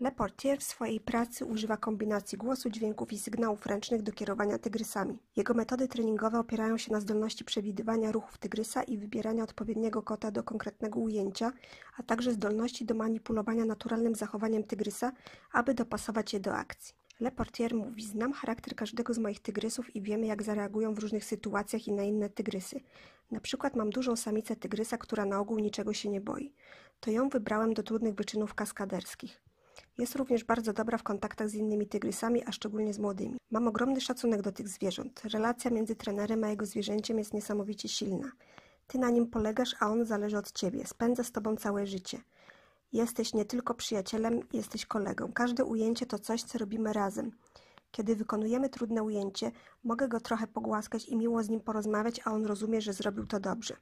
Le 0.00 0.12
Portier 0.12 0.58
w 0.58 0.62
swojej 0.62 1.00
pracy 1.00 1.44
używa 1.44 1.76
kombinacji 1.76 2.38
głosu, 2.38 2.70
dźwięków 2.70 3.12
i 3.12 3.18
sygnałów 3.18 3.66
ręcznych 3.66 4.02
do 4.02 4.12
kierowania 4.12 4.58
tygrysami. 4.58 5.18
Jego 5.36 5.54
metody 5.54 5.88
treningowe 5.88 6.38
opierają 6.38 6.78
się 6.78 6.92
na 6.92 7.00
zdolności 7.00 7.44
przewidywania 7.44 8.12
ruchów 8.12 8.38
tygrysa 8.38 8.82
i 8.82 8.98
wybierania 8.98 9.42
odpowiedniego 9.42 10.02
kota 10.02 10.30
do 10.30 10.42
konkretnego 10.42 11.00
ujęcia, 11.00 11.52
a 11.98 12.02
także 12.02 12.32
zdolności 12.32 12.84
do 12.84 12.94
manipulowania 12.94 13.64
naturalnym 13.64 14.14
zachowaniem 14.14 14.64
tygrysa, 14.64 15.12
aby 15.52 15.74
dopasować 15.74 16.32
je 16.32 16.40
do 16.40 16.54
akcji. 16.54 16.94
Le 17.20 17.30
Portier 17.30 17.74
mówi: 17.74 18.02
Znam 18.02 18.32
charakter 18.32 18.74
każdego 18.74 19.14
z 19.14 19.18
moich 19.18 19.40
tygrysów 19.40 19.96
i 19.96 20.02
wiemy, 20.02 20.26
jak 20.26 20.42
zareagują 20.42 20.94
w 20.94 20.98
różnych 20.98 21.24
sytuacjach 21.24 21.88
i 21.88 21.92
na 21.92 22.02
inne 22.02 22.30
tygrysy. 22.30 22.80
Na 23.30 23.40
przykład 23.40 23.76
mam 23.76 23.90
dużą 23.90 24.16
samicę 24.16 24.56
tygrysa, 24.56 24.98
która 24.98 25.24
na 25.24 25.38
ogół 25.38 25.58
niczego 25.58 25.92
się 25.92 26.08
nie 26.08 26.20
boi. 26.20 26.52
To 27.00 27.10
ją 27.10 27.28
wybrałem 27.28 27.74
do 27.74 27.82
trudnych 27.82 28.14
wyczynów 28.14 28.54
kaskaderskich. 28.54 29.46
Jest 29.98 30.16
również 30.16 30.44
bardzo 30.44 30.72
dobra 30.72 30.98
w 30.98 31.02
kontaktach 31.02 31.48
z 31.48 31.54
innymi 31.54 31.86
tygrysami, 31.86 32.44
a 32.46 32.52
szczególnie 32.52 32.94
z 32.94 32.98
młodymi. 32.98 33.36
Mam 33.50 33.68
ogromny 33.68 34.00
szacunek 34.00 34.42
do 34.42 34.52
tych 34.52 34.68
zwierząt. 34.68 35.22
Relacja 35.24 35.70
między 35.70 35.96
trenerem 35.96 36.44
a 36.44 36.48
jego 36.48 36.66
zwierzęciem 36.66 37.18
jest 37.18 37.34
niesamowicie 37.34 37.88
silna. 37.88 38.32
Ty 38.86 38.98
na 38.98 39.10
nim 39.10 39.26
polegasz, 39.26 39.76
a 39.80 39.86
on 39.86 40.04
zależy 40.04 40.38
od 40.38 40.52
ciebie. 40.52 40.86
Spędza 40.86 41.24
z 41.24 41.32
tobą 41.32 41.56
całe 41.56 41.86
życie. 41.86 42.20
Jesteś 42.92 43.34
nie 43.34 43.44
tylko 43.44 43.74
przyjacielem, 43.74 44.40
jesteś 44.52 44.86
kolegą. 44.86 45.32
Każde 45.32 45.64
ujęcie 45.64 46.06
to 46.06 46.18
coś, 46.18 46.42
co 46.42 46.58
robimy 46.58 46.92
razem. 46.92 47.30
Kiedy 47.90 48.16
wykonujemy 48.16 48.68
trudne 48.68 49.02
ujęcie, 49.02 49.52
mogę 49.84 50.08
go 50.08 50.20
trochę 50.20 50.46
pogłaskać 50.46 51.08
i 51.08 51.16
miło 51.16 51.42
z 51.42 51.48
nim 51.48 51.60
porozmawiać, 51.60 52.20
a 52.24 52.32
on 52.32 52.46
rozumie, 52.46 52.80
że 52.80 52.92
zrobił 52.92 53.26
to 53.26 53.40
dobrze. 53.40 53.76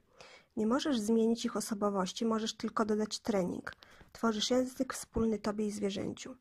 Nie 0.57 0.67
możesz 0.67 0.99
zmienić 0.99 1.45
ich 1.45 1.57
osobowości, 1.57 2.25
możesz 2.25 2.53
tylko 2.53 2.85
dodać 2.85 3.19
trening. 3.19 3.73
Tworzysz 4.11 4.49
język 4.49 4.93
wspólny 4.93 5.39
tobie 5.39 5.65
i 5.65 5.71
zwierzęciu. 5.71 6.35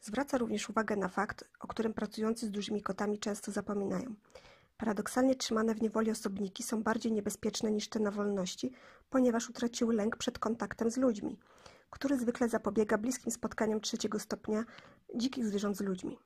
Zwraca 0.00 0.38
również 0.38 0.70
uwagę 0.70 0.96
na 0.96 1.08
fakt, 1.08 1.44
o 1.60 1.66
którym 1.66 1.94
pracujący 1.94 2.46
z 2.46 2.50
dużymi 2.50 2.82
kotami 2.82 3.18
często 3.18 3.52
zapominają. 3.52 4.14
Paradoksalnie 4.76 5.34
trzymane 5.34 5.74
w 5.74 5.82
niewoli 5.82 6.10
osobniki 6.10 6.62
są 6.62 6.82
bardziej 6.82 7.12
niebezpieczne 7.12 7.72
niż 7.72 7.88
te 7.88 8.00
na 8.00 8.10
wolności, 8.10 8.72
ponieważ 9.10 9.50
utraciły 9.50 9.94
lęk 9.94 10.16
przed 10.16 10.38
kontaktem 10.38 10.90
z 10.90 10.96
ludźmi, 10.96 11.38
który 11.90 12.18
zwykle 12.18 12.48
zapobiega 12.48 12.98
bliskim 12.98 13.32
spotkaniom 13.32 13.80
trzeciego 13.80 14.18
stopnia 14.18 14.64
dzikich 15.14 15.46
zwierząt 15.46 15.76
z 15.76 15.80
ludźmi. 15.80 16.18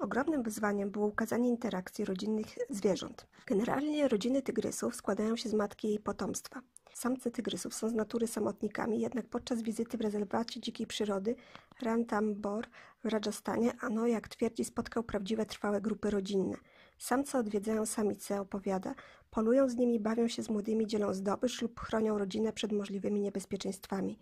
Ogromnym 0.00 0.42
wyzwaniem 0.42 0.90
było 0.90 1.06
ukazanie 1.06 1.48
interakcji 1.48 2.04
rodzinnych 2.04 2.46
zwierząt. 2.70 3.26
Generalnie 3.46 4.08
rodziny 4.08 4.42
tygrysów 4.42 4.96
składają 4.96 5.36
się 5.36 5.48
z 5.48 5.54
matki 5.54 5.86
i 5.88 5.90
jej 5.90 5.98
potomstwa. 5.98 6.60
Samce 6.92 7.30
tygrysów 7.30 7.74
są 7.74 7.88
z 7.88 7.92
natury 7.92 8.26
samotnikami, 8.26 9.00
jednak 9.00 9.26
podczas 9.26 9.62
wizyty 9.62 9.98
w 9.98 10.00
rezerwacie 10.00 10.60
dzikiej 10.60 10.86
przyrody 10.86 11.36
Ranthambore 11.82 12.68
w 13.04 13.08
Rajasthanie 13.08 13.72
Ano, 13.80 14.06
jak 14.06 14.28
twierdzi, 14.28 14.64
spotkał 14.64 15.02
prawdziwe 15.02 15.46
trwałe 15.46 15.80
grupy 15.80 16.10
rodzinne. 16.10 16.56
Samce 16.98 17.38
odwiedzają 17.38 17.86
samice, 17.86 18.40
opowiada, 18.40 18.94
polują 19.30 19.68
z 19.68 19.76
nimi, 19.76 20.00
bawią 20.00 20.28
się 20.28 20.42
z 20.42 20.50
młodymi, 20.50 20.86
dzielą 20.86 21.14
zdobycz 21.14 21.62
lub 21.62 21.80
chronią 21.80 22.18
rodzinę 22.18 22.52
przed 22.52 22.72
możliwymi 22.72 23.20
niebezpieczeństwami. 23.20 24.18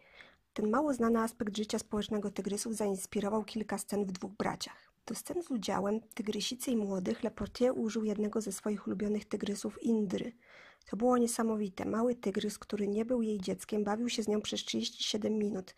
Ten 0.53 0.71
mało 0.71 0.95
znany 0.95 1.19
aspekt 1.19 1.57
życia 1.57 1.79
społecznego 1.79 2.31
tygrysów 2.31 2.77
zainspirował 2.77 3.45
kilka 3.45 3.79
scen 3.79 4.05
w 4.05 4.13
dwóch 4.13 4.33
braciach. 4.33 4.84
Do 5.07 5.15
scen 5.15 5.43
z 5.43 5.51
udziałem 5.51 6.01
tygrysicy 6.01 6.71
i 6.71 6.77
młodych 6.77 7.23
Leportier 7.23 7.73
użył 7.77 8.05
jednego 8.05 8.41
ze 8.41 8.53
swoich 8.53 8.87
ulubionych 8.87 9.25
tygrysów 9.25 9.83
Indry. 9.83 10.33
To 10.87 10.97
było 10.97 11.19
niesamowite. 11.19 11.85
Mały 11.85 12.15
tygrys, 12.15 12.59
który 12.59 12.89
nie 12.89 13.05
był 13.05 13.23
jej 13.23 13.41
dzieckiem, 13.41 13.85
bawił 13.85 14.09
się 14.09 14.23
z 14.23 14.29
nią 14.29 14.41
przez 14.41 14.61
37 14.61 15.39
minut. 15.39 15.75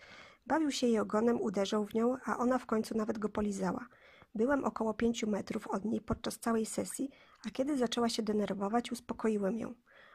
Bawił 0.46 0.70
się 0.70 0.86
jej 0.86 0.98
ogonem, 0.98 1.40
uderzał 1.40 1.86
w 1.86 1.94
nią, 1.94 2.16
a 2.24 2.38
ona 2.38 2.58
w 2.58 2.66
końcu 2.66 2.96
nawet 2.96 3.18
go 3.18 3.28
polizała. 3.28 3.86
Byłem 4.34 4.64
około 4.64 4.94
pięciu 4.94 5.30
metrów 5.30 5.66
od 5.66 5.84
niej 5.84 6.00
podczas 6.00 6.38
całej 6.38 6.66
sesji, 6.66 7.10
a 7.46 7.50
kiedy 7.50 7.76
zaczęła 7.76 8.08
się 8.08 8.22
denerwować, 8.22 8.92
uspokoiłem 8.92 9.58
ją. 9.58 9.74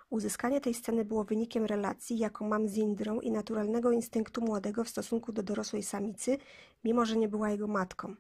Uzyskanie 0.10 0.62
tej 0.62 0.74
sceny 0.74 1.06
było 1.06 1.24
wynikiem 1.24 1.66
relacji, 1.66 2.18
jaką 2.18 2.48
mam 2.48 2.68
z 2.68 2.78
Indrą 2.78 3.20
i 3.20 3.32
naturalnego 3.32 3.92
instynktu 3.92 4.42
młodego 4.42 4.84
w 4.84 4.90
stosunku 4.90 5.32
do 5.32 5.44
dorosłej 5.44 5.84
samicy, 5.84 6.38
mimo 6.84 7.06
że 7.06 7.18
nie 7.18 7.28
była 7.28 7.50
jego 7.50 7.68
matką. 7.68 8.16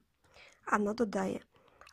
Ano 0.65 0.93
dodaje. 0.93 1.39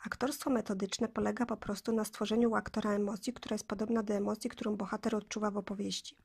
Aktorstwo 0.06 0.50
metodyczne 0.50 1.08
polega 1.08 1.46
po 1.46 1.56
prostu 1.56 1.92
na 1.92 2.04
stworzeniu 2.04 2.50
u 2.50 2.54
aktora 2.54 2.92
emocji, 2.92 3.32
która 3.32 3.54
jest 3.54 3.66
podobna 3.66 4.02
do 4.02 4.14
emocji, 4.14 4.50
którą 4.50 4.76
bohater 4.76 5.14
odczuwa 5.14 5.50
w 5.50 5.56
opowieści. 5.56 6.16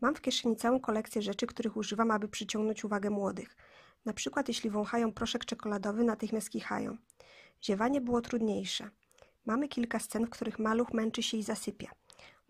Mam 0.00 0.14
w 0.14 0.20
kieszeni 0.20 0.56
całą 0.56 0.80
kolekcję 0.80 1.22
rzeczy, 1.22 1.46
których 1.46 1.76
używam, 1.76 2.10
aby 2.10 2.28
przyciągnąć 2.28 2.84
uwagę 2.84 3.10
młodych. 3.10 3.56
Na 4.04 4.12
przykład, 4.12 4.48
jeśli 4.48 4.70
wąchają 4.70 5.12
proszek 5.12 5.44
czekoladowy, 5.44 6.04
natychmiast 6.04 6.50
kichają. 6.50 6.96
Ziewanie 7.64 8.00
było 8.00 8.20
trudniejsze. 8.20 8.90
Mamy 9.46 9.68
kilka 9.68 9.98
scen, 9.98 10.26
w 10.26 10.30
których 10.30 10.58
maluch 10.58 10.92
męczy 10.92 11.22
się 11.22 11.36
i 11.36 11.42
zasypia. 11.42 11.90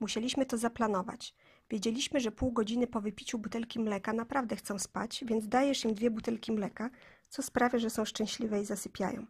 Musieliśmy 0.00 0.46
to 0.46 0.58
zaplanować. 0.58 1.34
Wiedzieliśmy, 1.70 2.20
że 2.20 2.32
pół 2.32 2.52
godziny 2.52 2.86
po 2.86 3.00
wypiciu 3.00 3.38
butelki 3.38 3.80
mleka 3.80 4.12
naprawdę 4.12 4.56
chcą 4.56 4.78
spać, 4.78 5.24
więc 5.26 5.48
dajesz 5.48 5.84
im 5.84 5.94
dwie 5.94 6.10
butelki 6.10 6.52
mleka, 6.52 6.90
co 7.32 7.42
sprawia, 7.42 7.78
że 7.78 7.90
są 7.90 8.04
szczęśliwe 8.04 8.60
i 8.60 8.64
zasypiają. 8.64 9.26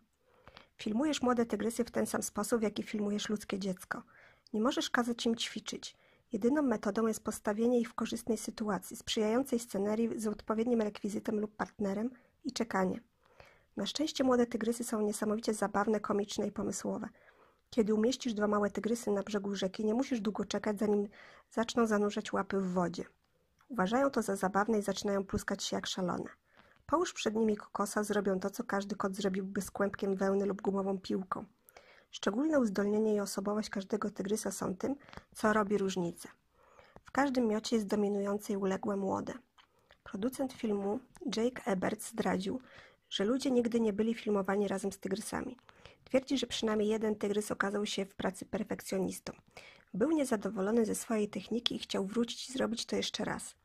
Filmujesz 0.77 1.23
młode 1.23 1.47
tygrysy 1.47 1.85
w 1.85 1.91
ten 1.91 2.07
sam 2.07 2.23
sposób, 2.23 2.61
w 2.61 2.63
jaki 2.63 2.83
filmujesz 2.83 3.29
ludzkie 3.29 3.59
dziecko. 3.59 4.03
Nie 4.53 4.61
możesz 4.61 4.91
kazać 4.91 5.27
im 5.27 5.37
ćwiczyć. 5.37 5.97
Jedyną 6.33 6.63
metodą 6.63 7.07
jest 7.07 7.25
postawienie 7.25 7.81
ich 7.81 7.91
w 7.91 7.95
korzystnej 7.95 8.39
sytuacji, 8.39 8.97
sprzyjającej 8.97 9.59
scenerii 9.59 10.21
z 10.21 10.27
odpowiednim 10.27 10.83
rekwizytem 10.83 11.41
lub 11.41 11.57
partnerem 11.57 12.11
i 12.45 12.53
czekanie. 12.53 13.01
Na 13.77 13.87
szczęście 13.87 14.25
młode 14.25 14.47
tygrysy 14.47 14.85
są 14.85 15.01
niesamowicie 15.01 15.55
zabawne, 15.55 16.01
komiczne 16.01 16.47
i 16.47 16.53
pomysłowe. 16.53 17.09
Kiedy 17.71 17.95
umieścisz 17.95 18.35
dwa 18.35 18.49
małe 18.49 18.71
tygrysy 18.71 19.11
na 19.11 19.23
brzegu 19.23 19.55
rzeki, 19.55 19.85
nie 19.85 19.95
musisz 19.95 20.21
długo 20.21 20.45
czekać, 20.45 20.79
zanim 20.79 21.09
zaczną 21.51 21.87
zanurzać 21.87 22.33
łapy 22.33 22.61
w 22.61 22.73
wodzie. 22.73 23.05
Uważają 23.69 24.11
to 24.11 24.23
za 24.23 24.37
zabawne 24.37 24.79
i 24.79 24.83
zaczynają 24.83 25.25
pluskać 25.25 25.65
się 25.65 25.77
jak 25.77 25.87
szalone. 25.87 26.42
Połóż 26.93 27.13
przed 27.13 27.35
nimi 27.35 27.57
kokosa, 27.57 28.05
zrobią 28.05 28.41
to, 28.41 28.51
co 28.51 28.65
każdy 28.65 28.97
kot 28.97 29.17
zrobiłby 29.17 29.63
z 29.63 29.71
kłębkiem 29.71 30.17
wełny 30.17 30.47
lub 30.47 30.63
gumową 30.63 30.99
piłką. 30.99 31.45
Szczególne 32.11 32.61
uzdolnienie 32.61 33.15
i 33.15 33.21
osobowość 33.21 33.71
każdego 33.71 34.11
tygrysa 34.11 34.51
są 34.51 34.77
tym, 34.77 34.97
co 35.35 35.53
robi 35.53 35.79
różnicę. 35.79 36.29
W 37.05 37.11
każdym 37.11 37.49
miocie 37.49 37.77
jest 37.77 37.89
dominujące 37.89 38.53
i 38.53 38.57
uległe 38.57 38.97
młode. 38.97 39.33
Producent 40.05 40.53
filmu 40.53 41.01
Jake 41.37 41.65
Ebert 41.65 42.03
zdradził, 42.03 42.61
że 43.11 43.25
ludzie 43.25 43.51
nigdy 43.51 43.81
nie 43.81 43.93
byli 43.93 44.15
filmowani 44.15 44.69
razem 44.69 44.93
z 44.93 44.99
tygrysami. 44.99 45.57
Twierdzi, 46.05 46.39
że 46.39 46.47
przynajmniej 46.47 46.89
jeden 46.89 47.17
tygrys 47.17 47.51
okazał 47.51 47.87
się 47.87 48.07
w 48.07 48.15
pracy 48.15 48.47
perfekcjonistą. 48.47 49.33
Był 49.95 50.11
niezadowolony 50.11 50.85
ze 50.85 50.95
swojej 50.95 51.29
techniki 51.29 51.77
i 51.77 51.79
chciał 51.79 52.07
wrócić 52.07 52.49
i 52.49 52.53
zrobić 52.53 52.87
to 52.87 52.97
jeszcze 52.97 53.25
raz. 53.25 53.62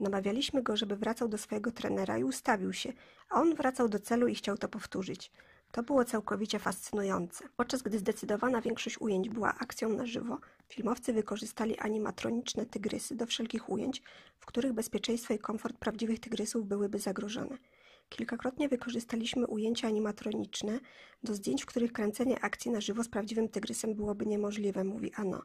Namawialiśmy 0.00 0.62
go, 0.62 0.76
żeby 0.76 0.96
wracał 0.96 1.28
do 1.28 1.38
swojego 1.38 1.72
trenera 1.72 2.18
i 2.18 2.24
ustawił 2.24 2.72
się, 2.72 2.92
a 3.30 3.40
on 3.40 3.54
wracał 3.54 3.88
do 3.88 3.98
celu 3.98 4.28
i 4.28 4.34
chciał 4.34 4.58
to 4.58 4.68
powtórzyć. 4.68 5.30
To 5.72 5.82
było 5.82 6.04
całkowicie 6.04 6.58
fascynujące. 6.58 7.44
Podczas 7.56 7.82
gdy 7.82 7.98
zdecydowana 7.98 8.60
większość 8.60 9.00
ujęć 9.00 9.28
była 9.28 9.54
akcją 9.58 9.88
na 9.88 10.06
żywo, 10.06 10.38
filmowcy 10.68 11.12
wykorzystali 11.12 11.78
animatroniczne 11.78 12.66
tygrysy 12.66 13.14
do 13.14 13.26
wszelkich 13.26 13.70
ujęć, 13.70 14.02
w 14.38 14.46
których 14.46 14.72
bezpieczeństwo 14.72 15.34
i 15.34 15.38
komfort 15.38 15.76
prawdziwych 15.76 16.20
tygrysów 16.20 16.66
byłyby 16.66 16.98
zagrożone. 16.98 17.58
Kilkakrotnie 18.08 18.68
wykorzystaliśmy 18.68 19.46
ujęcia 19.46 19.88
animatroniczne 19.88 20.80
do 21.22 21.34
zdjęć, 21.34 21.62
w 21.62 21.66
których 21.66 21.92
kręcenie 21.92 22.40
akcji 22.40 22.70
na 22.70 22.80
żywo 22.80 23.04
z 23.04 23.08
prawdziwym 23.08 23.48
tygrysem 23.48 23.94
byłoby 23.94 24.26
niemożliwe, 24.26 24.84
mówi 24.84 25.12
Ano. 25.14 25.42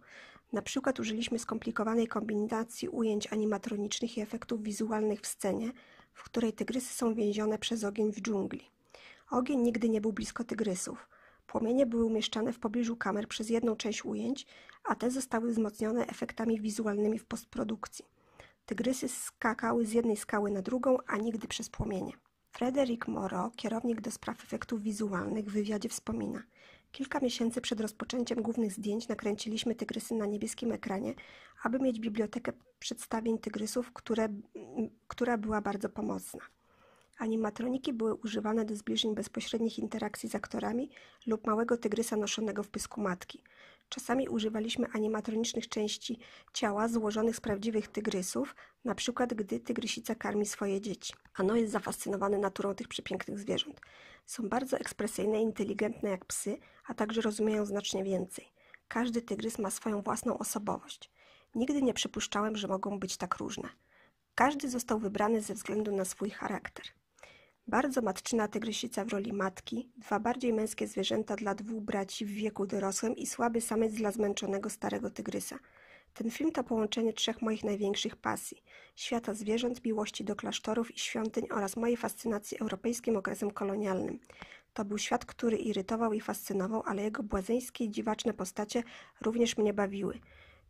Na 0.53 0.61
przykład 0.61 0.99
użyliśmy 0.99 1.39
skomplikowanej 1.39 2.07
kombinacji 2.07 2.89
ujęć 2.89 3.33
animatronicznych 3.33 4.17
i 4.17 4.21
efektów 4.21 4.63
wizualnych 4.63 5.21
w 5.21 5.27
scenie, 5.27 5.71
w 6.13 6.23
której 6.23 6.53
tygrysy 6.53 6.93
są 6.93 7.13
więzione 7.13 7.57
przez 7.57 7.83
ogień 7.83 8.11
w 8.11 8.21
dżungli. 8.21 8.69
Ogień 9.31 9.59
nigdy 9.59 9.89
nie 9.89 10.01
był 10.01 10.13
blisko 10.13 10.43
tygrysów. 10.43 11.09
Płomienie 11.47 11.85
były 11.85 12.05
umieszczane 12.05 12.53
w 12.53 12.59
pobliżu 12.59 12.95
kamer 12.95 13.27
przez 13.27 13.49
jedną 13.49 13.75
część 13.75 14.05
ujęć, 14.05 14.47
a 14.83 14.95
te 14.95 15.11
zostały 15.11 15.51
wzmocnione 15.51 16.07
efektami 16.07 16.61
wizualnymi 16.61 17.19
w 17.19 17.25
postprodukcji. 17.25 18.05
Tygrysy 18.65 19.07
skakały 19.07 19.85
z 19.85 19.93
jednej 19.93 20.17
skały 20.17 20.51
na 20.51 20.61
drugą, 20.61 20.97
a 21.07 21.17
nigdy 21.17 21.47
przez 21.47 21.69
płomienie. 21.69 22.13
Frederick 22.51 23.07
Moreau, 23.07 23.51
kierownik 23.51 24.01
do 24.01 24.11
spraw 24.11 24.43
efektów 24.43 24.81
wizualnych, 24.81 25.45
w 25.45 25.53
wywiadzie 25.53 25.89
wspomina: 25.89 26.43
Kilka 26.95 27.19
miesięcy 27.19 27.61
przed 27.61 27.81
rozpoczęciem 27.81 28.41
głównych 28.41 28.71
zdjęć 28.71 29.07
nakręciliśmy 29.07 29.75
tygrysy 29.75 30.15
na 30.15 30.25
niebieskim 30.25 30.71
ekranie, 30.71 31.13
aby 31.63 31.79
mieć 31.79 31.99
bibliotekę 31.99 32.51
przedstawień 32.79 33.37
tygrysów, 33.37 33.93
które, 33.93 34.27
która 35.07 35.37
była 35.37 35.61
bardzo 35.61 35.89
pomocna. 35.89 36.39
Animatroniki 37.17 37.93
były 37.93 38.13
używane 38.13 38.65
do 38.65 38.75
zbliżeń 38.75 39.15
bezpośrednich 39.15 39.79
interakcji 39.79 40.29
z 40.29 40.35
aktorami 40.35 40.89
lub 41.27 41.47
małego 41.47 41.77
tygrysa 41.77 42.15
noszonego 42.15 42.63
w 42.63 42.69
pysku 42.69 43.01
matki. 43.01 43.43
Czasami 43.89 44.29
używaliśmy 44.29 44.87
animatronicznych 44.93 45.69
części 45.69 46.19
ciała 46.53 46.87
złożonych 46.87 47.35
z 47.35 47.41
prawdziwych 47.41 47.87
tygrysów, 47.87 48.55
na 48.85 48.95
przykład 48.95 49.33
gdy 49.33 49.59
tygrysica 49.59 50.15
karmi 50.15 50.45
swoje 50.45 50.81
dzieci. 50.81 51.13
Ano 51.35 51.55
jest 51.55 51.71
zafascynowany 51.71 52.37
naturą 52.37 52.75
tych 52.75 52.87
przepięknych 52.87 53.39
zwierząt. 53.39 53.81
Są 54.25 54.49
bardzo 54.49 54.77
ekspresyjne 54.77 55.41
inteligentne 55.41 56.09
jak 56.09 56.25
psy, 56.25 56.57
a 56.87 56.93
także 56.93 57.21
rozumieją 57.21 57.65
znacznie 57.65 58.03
więcej. 58.03 58.45
Każdy 58.87 59.21
tygrys 59.21 59.59
ma 59.59 59.71
swoją 59.71 60.01
własną 60.01 60.37
osobowość. 60.37 61.11
Nigdy 61.55 61.81
nie 61.81 61.93
przypuszczałem, 61.93 62.55
że 62.55 62.67
mogą 62.67 62.99
być 62.99 63.17
tak 63.17 63.35
różne. 63.35 63.69
Każdy 64.35 64.69
został 64.69 64.99
wybrany 64.99 65.41
ze 65.41 65.53
względu 65.53 65.95
na 65.95 66.05
swój 66.05 66.29
charakter. 66.29 66.85
Bardzo 67.67 68.01
matczyna 68.01 68.47
tygrysica 68.47 69.05
w 69.05 69.09
roli 69.09 69.33
matki, 69.33 69.89
dwa 69.97 70.19
bardziej 70.19 70.53
męskie 70.53 70.87
zwierzęta 70.87 71.35
dla 71.35 71.55
dwóch 71.55 71.83
braci 71.83 72.25
w 72.25 72.29
wieku 72.29 72.65
dorosłym 72.65 73.15
i 73.15 73.27
słaby 73.27 73.61
samiec 73.61 73.93
dla 73.93 74.11
zmęczonego 74.11 74.69
starego 74.69 75.09
tygrysa. 75.09 75.59
Ten 76.13 76.31
film 76.31 76.51
to 76.51 76.63
połączenie 76.63 77.13
trzech 77.13 77.41
moich 77.41 77.63
największych 77.63 78.15
pasji: 78.15 78.63
świata 78.95 79.33
zwierząt, 79.33 79.85
miłości 79.85 80.23
do 80.23 80.35
klasztorów 80.35 80.95
i 80.95 80.99
świątyń 80.99 81.47
oraz 81.51 81.77
mojej 81.77 81.97
fascynacji 81.97 82.59
europejskim 82.59 83.17
okresem 83.17 83.51
kolonialnym. 83.51 84.19
To 84.73 84.85
był 84.85 84.97
świat, 84.97 85.25
który 85.25 85.57
irytował 85.57 86.13
i 86.13 86.21
fascynował, 86.21 86.83
ale 86.85 87.03
jego 87.03 87.23
błazeńskie 87.23 87.83
i 87.83 87.91
dziwaczne 87.91 88.33
postacie 88.33 88.83
również 89.21 89.57
mnie 89.57 89.73
bawiły. 89.73 90.19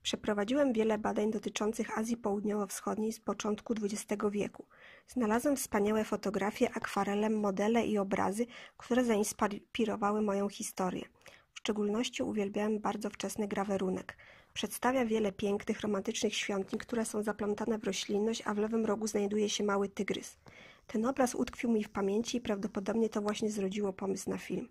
Przeprowadziłem 0.06 0.74
wiele 0.74 0.98
badań 0.98 1.32
dotyczących 1.32 1.98
Azji 1.98 2.18
Południowo-Wschodniej 2.18 3.12
z 3.12 3.20
początku 3.20 3.74
XX 3.74 4.24
wieku. 4.32 4.66
Znalazłem 5.08 5.56
wspaniałe 5.56 6.04
fotografie, 6.04 6.70
akwarele, 6.74 7.30
modele 7.30 7.86
i 7.86 7.98
obrazy, 7.98 8.46
które 8.78 9.04
zainspirowały 9.04 10.22
moją 10.22 10.50
historię. 10.50 11.06
W 11.54 11.60
szczególności 11.60 12.24
uwielbiałem 12.24 12.80
bardzo 12.80 13.10
wczesny 13.10 13.48
grawerunek. 13.48 14.18
Przedstawia 14.54 15.06
wiele 15.06 15.32
pięknych, 15.32 15.82
romantycznych 15.82 16.36
świątyń, 16.36 16.80
które 16.80 17.06
są 17.06 17.24
zaplątane 17.24 17.78
w 17.78 17.84
roślinność, 17.84 18.44
a 18.46 18.54
w 18.54 18.58
lewym 18.58 18.86
rogu 18.86 19.08
znajduje 19.08 19.50
się 19.50 19.64
mały 19.64 19.90
tygrys. 19.90 20.38
Ten 20.88 21.06
obraz 21.06 21.36
utkwił 21.36 21.72
mi 21.72 21.84
w 21.84 21.90
pamięci 21.90 22.38
i 22.38 22.42
prawdopodobnie 22.42 23.10
to 23.10 23.22
właśnie 23.22 23.52
zrodziło 23.52 23.94
pomysł 23.94 24.30
na 24.30 24.38
film. 24.38 24.70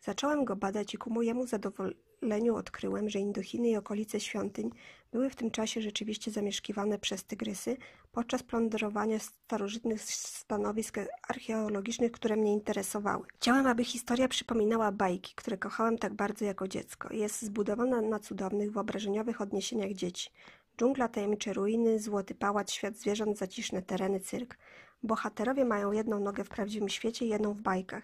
Zacząłem 0.00 0.44
go 0.44 0.56
badać 0.56 0.94
i 0.94 0.98
ku 0.98 1.10
mojemu 1.10 1.46
zadowoleniu 1.46 2.05
odkryłem, 2.54 3.08
że 3.08 3.18
Indochiny 3.18 3.68
i 3.68 3.76
okolice 3.76 4.20
świątyń 4.20 4.70
były 5.12 5.30
w 5.30 5.36
tym 5.36 5.50
czasie 5.50 5.82
rzeczywiście 5.82 6.30
zamieszkiwane 6.30 6.98
przez 6.98 7.24
tygrysy 7.24 7.76
podczas 8.12 8.42
plądrowania 8.42 9.18
starożytnych 9.18 10.02
stanowisk 10.02 10.96
archeologicznych, 11.28 12.12
które 12.12 12.36
mnie 12.36 12.52
interesowały. 12.52 13.26
Chciałem, 13.34 13.66
aby 13.66 13.84
historia 13.84 14.28
przypominała 14.28 14.92
bajki, 14.92 15.34
które 15.34 15.58
kochałem 15.58 15.98
tak 15.98 16.14
bardzo 16.14 16.44
jako 16.44 16.68
dziecko. 16.68 17.12
Jest 17.12 17.42
zbudowana 17.42 18.00
na 18.00 18.18
cudownych, 18.18 18.72
wyobrażeniowych 18.72 19.40
odniesieniach 19.40 19.92
dzieci. 19.92 20.30
Dżungla, 20.78 21.08
tajemnicze 21.08 21.52
ruiny, 21.52 21.98
złoty 21.98 22.34
pałac, 22.34 22.72
świat 22.72 22.96
zwierząt, 22.96 23.38
zaciszne 23.38 23.82
tereny, 23.82 24.20
cyrk. 24.20 24.58
Bohaterowie 25.02 25.64
mają 25.64 25.92
jedną 25.92 26.20
nogę 26.20 26.44
w 26.44 26.48
prawdziwym 26.48 26.88
świecie 26.88 27.26
i 27.26 27.28
jedną 27.28 27.52
w 27.52 27.60
bajkach. 27.62 28.02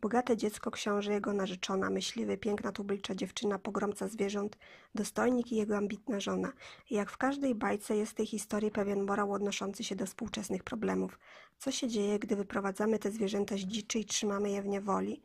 Bogate 0.00 0.36
dziecko, 0.36 0.70
książę, 0.70 1.12
jego 1.12 1.32
narzeczona, 1.32 1.90
myśliwy, 1.90 2.38
piękna 2.38 2.72
tubylcza 2.72 3.14
dziewczyna, 3.14 3.58
pogromca 3.58 4.08
zwierząt, 4.08 4.58
dostojnik 4.94 5.52
i 5.52 5.56
jego 5.56 5.76
ambitna 5.76 6.20
żona. 6.20 6.52
I 6.90 6.94
jak 6.94 7.10
w 7.10 7.16
każdej 7.16 7.54
bajce 7.54 7.96
jest 7.96 8.12
w 8.12 8.14
tej 8.14 8.26
historii 8.26 8.70
pewien 8.70 9.04
morał 9.04 9.32
odnoszący 9.32 9.84
się 9.84 9.96
do 9.96 10.06
współczesnych 10.06 10.64
problemów. 10.64 11.18
Co 11.58 11.70
się 11.70 11.88
dzieje, 11.88 12.18
gdy 12.18 12.36
wyprowadzamy 12.36 12.98
te 12.98 13.10
zwierzęta 13.10 13.56
z 13.56 13.60
dziczy 13.60 13.98
i 13.98 14.04
trzymamy 14.04 14.50
je 14.50 14.62
w 14.62 14.66
niewoli? 14.66 15.22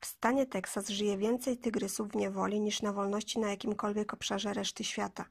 W 0.00 0.06
stanie 0.06 0.46
Teksas 0.46 0.88
żyje 0.88 1.18
więcej 1.18 1.58
tygrysów 1.58 2.08
w 2.08 2.16
niewoli 2.16 2.60
niż 2.60 2.82
na 2.82 2.92
wolności 2.92 3.38
na 3.38 3.50
jakimkolwiek 3.50 4.14
obszarze 4.14 4.52
reszty 4.52 4.84
świata. 4.84 5.24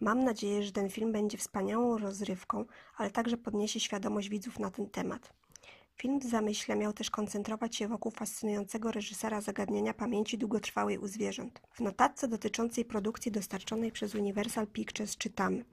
Mam 0.00 0.24
nadzieję, 0.24 0.62
że 0.62 0.72
ten 0.72 0.90
film 0.90 1.12
będzie 1.12 1.38
wspaniałą 1.38 1.98
rozrywką, 1.98 2.64
ale 2.96 3.10
także 3.10 3.36
podniesie 3.36 3.80
świadomość 3.80 4.28
widzów 4.28 4.58
na 4.58 4.70
ten 4.70 4.90
temat. 4.90 5.39
Film 6.00 6.20
w 6.20 6.24
zamyśle 6.24 6.76
miał 6.76 6.92
też 6.92 7.10
koncentrować 7.10 7.76
się 7.76 7.88
wokół 7.88 8.12
fascynującego 8.12 8.92
reżysera 8.92 9.40
zagadnienia 9.40 9.94
pamięci 9.94 10.38
długotrwałej 10.38 10.98
u 10.98 11.06
zwierząt. 11.06 11.60
W 11.72 11.80
notatce 11.80 12.28
dotyczącej 12.28 12.84
produkcji 12.84 13.32
dostarczonej 13.32 13.92
przez 13.92 14.14
Universal 14.14 14.66
Pictures 14.66 15.16
czytamy 15.16 15.64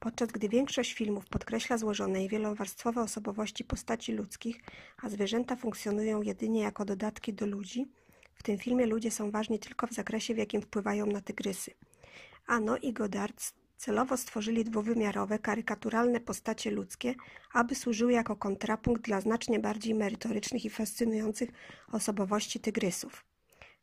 Podczas 0.00 0.28
gdy 0.28 0.48
większość 0.48 0.92
filmów 0.92 1.26
podkreśla 1.26 1.78
złożone 1.78 2.24
i 2.24 2.28
wielowarstwowe 2.28 3.02
osobowości 3.02 3.64
postaci 3.64 4.12
ludzkich, 4.12 4.60
a 5.02 5.08
zwierzęta 5.08 5.56
funkcjonują 5.56 6.22
jedynie 6.22 6.60
jako 6.60 6.84
dodatki 6.84 7.34
do 7.34 7.46
ludzi, 7.46 7.86
w 8.34 8.42
tym 8.42 8.58
filmie 8.58 8.86
ludzie 8.86 9.10
są 9.10 9.30
ważni 9.30 9.58
tylko 9.58 9.86
w 9.86 9.92
zakresie, 9.92 10.34
w 10.34 10.38
jakim 10.38 10.62
wpływają 10.62 11.06
na 11.06 11.20
tygrysy. 11.20 11.70
Ano 12.46 12.76
i 12.76 12.92
Godard 12.92 13.52
celowo 13.76 14.16
stworzyli 14.16 14.64
dwuwymiarowe, 14.64 15.38
karykaturalne 15.38 16.20
postacie 16.20 16.70
ludzkie, 16.70 17.14
aby 17.52 17.74
służyły 17.74 18.12
jako 18.12 18.36
kontrapunkt 18.36 19.02
dla 19.02 19.20
znacznie 19.20 19.58
bardziej 19.58 19.94
merytorycznych 19.94 20.64
i 20.64 20.70
fascynujących 20.70 21.50
osobowości 21.92 22.60
tygrysów. 22.60 23.24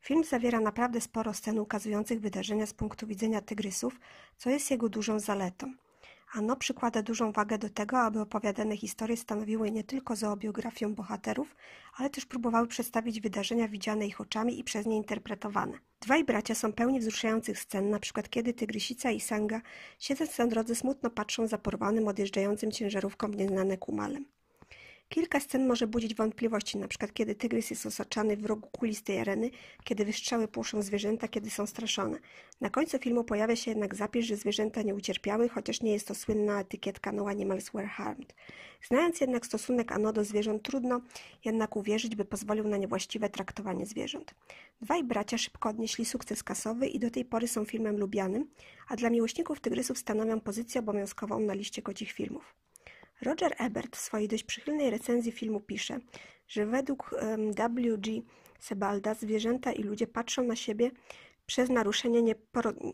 Film 0.00 0.24
zawiera 0.24 0.60
naprawdę 0.60 1.00
sporo 1.00 1.34
scen 1.34 1.58
ukazujących 1.58 2.20
wydarzenia 2.20 2.66
z 2.66 2.74
punktu 2.74 3.06
widzenia 3.06 3.40
tygrysów, 3.40 4.00
co 4.36 4.50
jest 4.50 4.70
jego 4.70 4.88
dużą 4.88 5.20
zaletą. 5.20 5.74
Ano 6.36 6.56
przykłada 6.56 7.02
dużą 7.02 7.32
wagę 7.32 7.58
do 7.58 7.68
tego, 7.68 7.98
aby 7.98 8.20
opowiadane 8.20 8.76
historie 8.76 9.16
stanowiły 9.16 9.70
nie 9.70 9.84
tylko 9.84 10.16
zoobiografię 10.16 10.88
bohaterów, 10.88 11.56
ale 11.96 12.10
też 12.10 12.26
próbowały 12.26 12.66
przedstawić 12.66 13.20
wydarzenia 13.20 13.68
widziane 13.68 14.06
ich 14.06 14.20
oczami 14.20 14.58
i 14.58 14.64
przez 14.64 14.86
nie 14.86 14.96
interpretowane. 14.96 15.78
Dwaj 16.00 16.24
bracia 16.24 16.54
są 16.54 16.72
pełni 16.72 17.00
wzruszających 17.00 17.58
scen, 17.58 17.90
na 17.90 17.98
przykład 18.00 18.30
kiedy 18.30 18.54
Tygrysica 18.54 19.10
i 19.10 19.20
Sanga, 19.20 19.60
siedząc 19.98 20.38
na 20.38 20.46
drodze, 20.46 20.74
smutno 20.74 21.10
patrzą 21.10 21.46
za 21.46 21.58
porwanym, 21.58 22.08
odjeżdżającym 22.08 22.72
ciężarówką 22.72 23.30
w 23.30 23.36
nieznane 23.36 23.78
kumalem. 23.78 24.24
Kilka 25.14 25.40
scen 25.40 25.66
może 25.66 25.86
budzić 25.86 26.14
wątpliwości, 26.14 26.78
np. 26.78 27.08
kiedy 27.14 27.34
tygrys 27.34 27.70
jest 27.70 27.86
osaczany 27.86 28.36
w 28.36 28.46
rogu 28.46 28.68
kulistej 28.68 29.18
areny, 29.18 29.50
kiedy 29.84 30.04
wystrzały 30.04 30.48
płoszą 30.48 30.82
zwierzęta, 30.82 31.28
kiedy 31.28 31.50
są 31.50 31.66
straszone. 31.66 32.18
Na 32.60 32.70
końcu 32.70 32.98
filmu 32.98 33.24
pojawia 33.24 33.56
się 33.56 33.70
jednak 33.70 33.94
zapis, 33.94 34.26
że 34.26 34.36
zwierzęta 34.36 34.82
nie 34.82 34.94
ucierpiały, 34.94 35.48
chociaż 35.48 35.82
nie 35.82 35.92
jest 35.92 36.08
to 36.08 36.14
słynna 36.14 36.60
etykietka 36.60 37.12
No 37.12 37.28
Animals 37.28 37.70
Were 37.70 37.86
Harmed. 37.86 38.34
Znając 38.88 39.20
jednak 39.20 39.46
stosunek 39.46 39.92
Ano 39.92 40.12
do 40.12 40.24
zwierząt, 40.24 40.62
trudno 40.62 41.00
jednak 41.44 41.76
uwierzyć, 41.76 42.16
by 42.16 42.24
pozwolił 42.24 42.68
na 42.68 42.76
niewłaściwe 42.76 43.28
traktowanie 43.28 43.86
zwierząt. 43.86 44.34
Dwaj 44.80 45.04
bracia 45.04 45.38
szybko 45.38 45.68
odnieśli 45.68 46.04
sukces 46.04 46.42
kasowy 46.42 46.86
i 46.86 46.98
do 46.98 47.10
tej 47.10 47.24
pory 47.24 47.48
są 47.48 47.64
filmem 47.64 47.98
lubianym, 47.98 48.48
a 48.88 48.96
dla 48.96 49.10
miłośników 49.10 49.60
tygrysów 49.60 49.98
stanowią 49.98 50.40
pozycję 50.40 50.78
obowiązkową 50.78 51.40
na 51.40 51.54
liście 51.54 51.82
kocich 51.82 52.12
filmów. 52.12 52.63
Roger 53.24 53.54
Ebert 53.58 53.96
w 53.96 54.00
swojej 54.00 54.28
dość 54.28 54.44
przychylnej 54.44 54.90
recenzji 54.90 55.32
filmu 55.32 55.60
pisze, 55.60 55.98
że 56.48 56.66
według 56.66 57.14
W.G. 57.56 58.20
Sebalda 58.60 59.14
zwierzęta 59.14 59.72
i 59.72 59.82
ludzie 59.82 60.06
patrzą 60.06 60.44
na 60.44 60.56
siebie 60.56 60.90
przez 61.46 61.70
naruszenie 61.70 62.34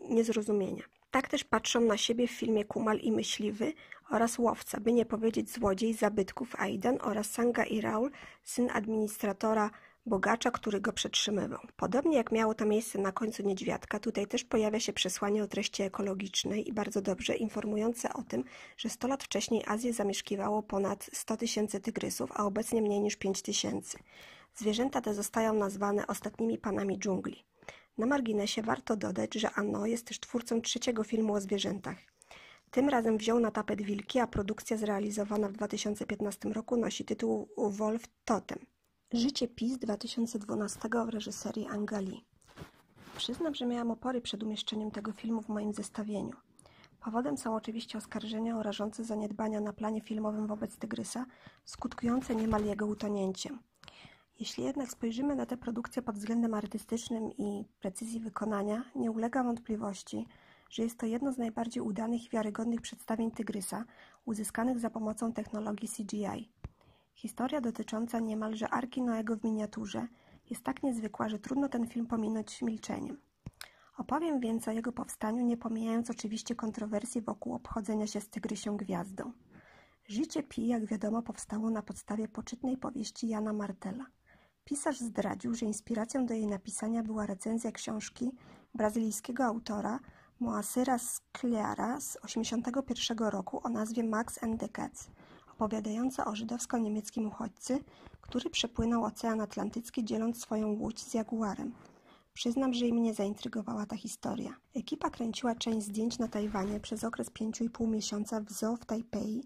niezrozumienia. 0.09 0.83
Tak 1.11 1.27
też 1.27 1.43
patrzą 1.43 1.81
na 1.81 1.97
siebie 1.97 2.27
w 2.27 2.31
filmie 2.31 2.65
Kumal 2.65 2.99
i 2.99 3.11
Myśliwy 3.11 3.73
oraz 4.09 4.39
Łowca, 4.39 4.79
by 4.79 4.93
nie 4.93 5.05
powiedzieć 5.05 5.51
złodziej 5.51 5.93
zabytków 5.93 6.55
Aidan 6.55 6.97
oraz 7.01 7.31
Sanga 7.31 7.63
i 7.63 7.81
Raul, 7.81 8.11
syn 8.43 8.69
administratora 8.73 9.71
bogacza, 10.05 10.51
który 10.51 10.81
go 10.81 10.93
przetrzymywał. 10.93 11.59
Podobnie 11.75 12.17
jak 12.17 12.31
miało 12.31 12.53
to 12.53 12.65
miejsce 12.65 12.99
na 12.99 13.11
końcu 13.11 13.43
Niedźwiadka, 13.43 13.99
tutaj 13.99 14.27
też 14.27 14.43
pojawia 14.43 14.79
się 14.79 14.93
przesłanie 14.93 15.43
o 15.43 15.47
treści 15.47 15.83
ekologicznej 15.83 16.69
i 16.69 16.73
bardzo 16.73 17.01
dobrze 17.01 17.35
informujące 17.35 18.13
o 18.13 18.23
tym, 18.23 18.43
że 18.77 18.89
100 18.89 19.07
lat 19.07 19.23
wcześniej 19.23 19.63
Azję 19.67 19.93
zamieszkiwało 19.93 20.63
ponad 20.63 21.09
100 21.13 21.37
tysięcy 21.37 21.79
tygrysów, 21.79 22.31
a 22.33 22.45
obecnie 22.45 22.81
mniej 22.81 23.01
niż 23.01 23.15
5 23.15 23.41
tysięcy. 23.41 23.97
Zwierzęta 24.55 25.01
te 25.01 25.13
zostają 25.13 25.53
nazwane 25.53 26.07
ostatnimi 26.07 26.57
panami 26.57 26.99
dżungli. 26.99 27.43
Na 27.97 28.05
marginesie 28.05 28.61
warto 28.61 28.95
dodać, 28.95 29.33
że 29.33 29.51
Anno 29.51 29.85
jest 29.85 30.05
też 30.07 30.19
twórcą 30.19 30.61
trzeciego 30.61 31.03
filmu 31.03 31.33
o 31.33 31.41
zwierzętach. 31.41 31.97
Tym 32.71 32.89
razem 32.89 33.17
wziął 33.17 33.39
na 33.39 33.51
tapet 33.51 33.81
wilki, 33.81 34.19
a 34.19 34.27
produkcja 34.27 34.77
zrealizowana 34.77 35.49
w 35.49 35.51
2015 35.51 36.49
roku 36.49 36.77
nosi 36.77 37.05
tytuł 37.05 37.49
Wolf 37.57 38.03
Totem. 38.25 38.65
Życie 39.13 39.47
PiS 39.47 39.77
2012 39.77 40.79
w 41.05 41.09
reżyserii 41.09 41.67
Angali. 41.67 42.25
Przyznam, 43.17 43.55
że 43.55 43.65
miałam 43.65 43.91
opory 43.91 44.21
przed 44.21 44.43
umieszczeniem 44.43 44.91
tego 44.91 45.11
filmu 45.11 45.41
w 45.41 45.49
moim 45.49 45.73
zestawieniu. 45.73 46.35
Powodem 47.03 47.37
są 47.37 47.55
oczywiście 47.55 47.97
oskarżenia 47.97 48.57
o 48.57 48.63
rażące 48.63 49.03
zaniedbania 49.03 49.61
na 49.61 49.73
planie 49.73 50.01
filmowym 50.01 50.47
wobec 50.47 50.77
Tygrysa, 50.77 51.25
skutkujące 51.65 52.35
niemal 52.35 52.65
jego 52.65 52.85
utonięciem. 52.85 53.59
Jeśli 54.39 54.63
jednak 54.63 54.91
spojrzymy 54.91 55.35
na 55.35 55.45
tę 55.45 55.57
produkcję 55.57 56.01
pod 56.01 56.15
względem 56.15 56.53
artystycznym 56.53 57.31
i 57.37 57.65
precyzji 57.79 58.19
wykonania, 58.19 58.83
nie 58.95 59.11
ulega 59.11 59.43
wątpliwości, 59.43 60.27
że 60.69 60.83
jest 60.83 60.97
to 60.97 61.05
jedno 61.05 61.31
z 61.31 61.37
najbardziej 61.37 61.83
udanych 61.83 62.25
i 62.25 62.29
wiarygodnych 62.29 62.81
przedstawień 62.81 63.31
Tygrysa, 63.31 63.85
uzyskanych 64.25 64.79
za 64.79 64.89
pomocą 64.89 65.33
technologii 65.33 65.89
CGI. 65.89 66.60
Historia 67.13 67.61
dotycząca 67.61 68.19
niemalże 68.19 68.69
Arki 68.69 69.01
Noego 69.01 69.35
w 69.35 69.43
miniaturze 69.43 70.07
jest 70.49 70.63
tak 70.63 70.83
niezwykła, 70.83 71.29
że 71.29 71.39
trudno 71.39 71.69
ten 71.69 71.87
film 71.87 72.07
pominąć 72.07 72.61
milczeniem. 72.61 73.21
Opowiem 73.97 74.39
więc 74.39 74.67
o 74.67 74.71
jego 74.71 74.91
powstaniu, 74.91 75.45
nie 75.45 75.57
pomijając 75.57 76.09
oczywiście 76.09 76.55
kontrowersji 76.55 77.21
wokół 77.21 77.53
obchodzenia 77.53 78.07
się 78.07 78.21
z 78.21 78.29
Tygrysią 78.29 78.77
Gwiazdą. 78.77 79.31
Życie 80.07 80.43
Pi, 80.43 80.67
jak 80.67 80.85
wiadomo, 80.85 81.21
powstało 81.21 81.69
na 81.69 81.81
podstawie 81.81 82.27
poczytnej 82.27 82.77
powieści 82.77 83.27
Jana 83.27 83.53
Martela. 83.53 84.05
Pisarz 84.63 84.99
zdradził, 84.99 85.55
że 85.55 85.65
inspiracją 85.65 86.25
do 86.25 86.33
jej 86.33 86.47
napisania 86.47 87.03
była 87.03 87.25
recenzja 87.25 87.71
książki 87.71 88.31
brazylijskiego 88.75 89.45
autora 89.45 89.99
Moacyra 90.39 90.97
Scliara 90.97 91.99
z 91.99 92.13
1981 92.13 93.27
roku 93.27 93.59
o 93.63 93.69
nazwie 93.69 94.03
Max 94.03 94.43
and 94.43 94.59
the 94.59 94.69
Cats– 94.69 95.07
opowiadająca 95.61 96.25
o 96.25 96.35
żydowsko-niemieckim 96.35 97.27
uchodźcy, 97.27 97.83
który 98.21 98.49
przepłynął 98.49 99.05
Ocean 99.05 99.41
Atlantycki 99.41 100.05
dzieląc 100.05 100.41
swoją 100.41 100.67
łódź 100.67 100.99
z 100.99 101.13
jaguarem. 101.13 101.73
Przyznam, 102.33 102.73
że 102.73 102.87
i 102.87 102.93
mnie 102.93 103.13
zaintrygowała 103.13 103.85
ta 103.85 103.97
historia. 103.97 104.55
Ekipa 104.75 105.09
kręciła 105.09 105.55
część 105.55 105.87
zdjęć 105.87 106.19
na 106.19 106.27
Tajwanie 106.27 106.79
przez 106.79 107.03
okres 107.03 107.29
pięciu 107.29 107.63
i 107.63 107.69
pół 107.69 107.87
miesiąca 107.87 108.41
w 108.41 108.51
zoo 108.51 108.75
w 108.75 108.85
Tajpei, 108.85 109.43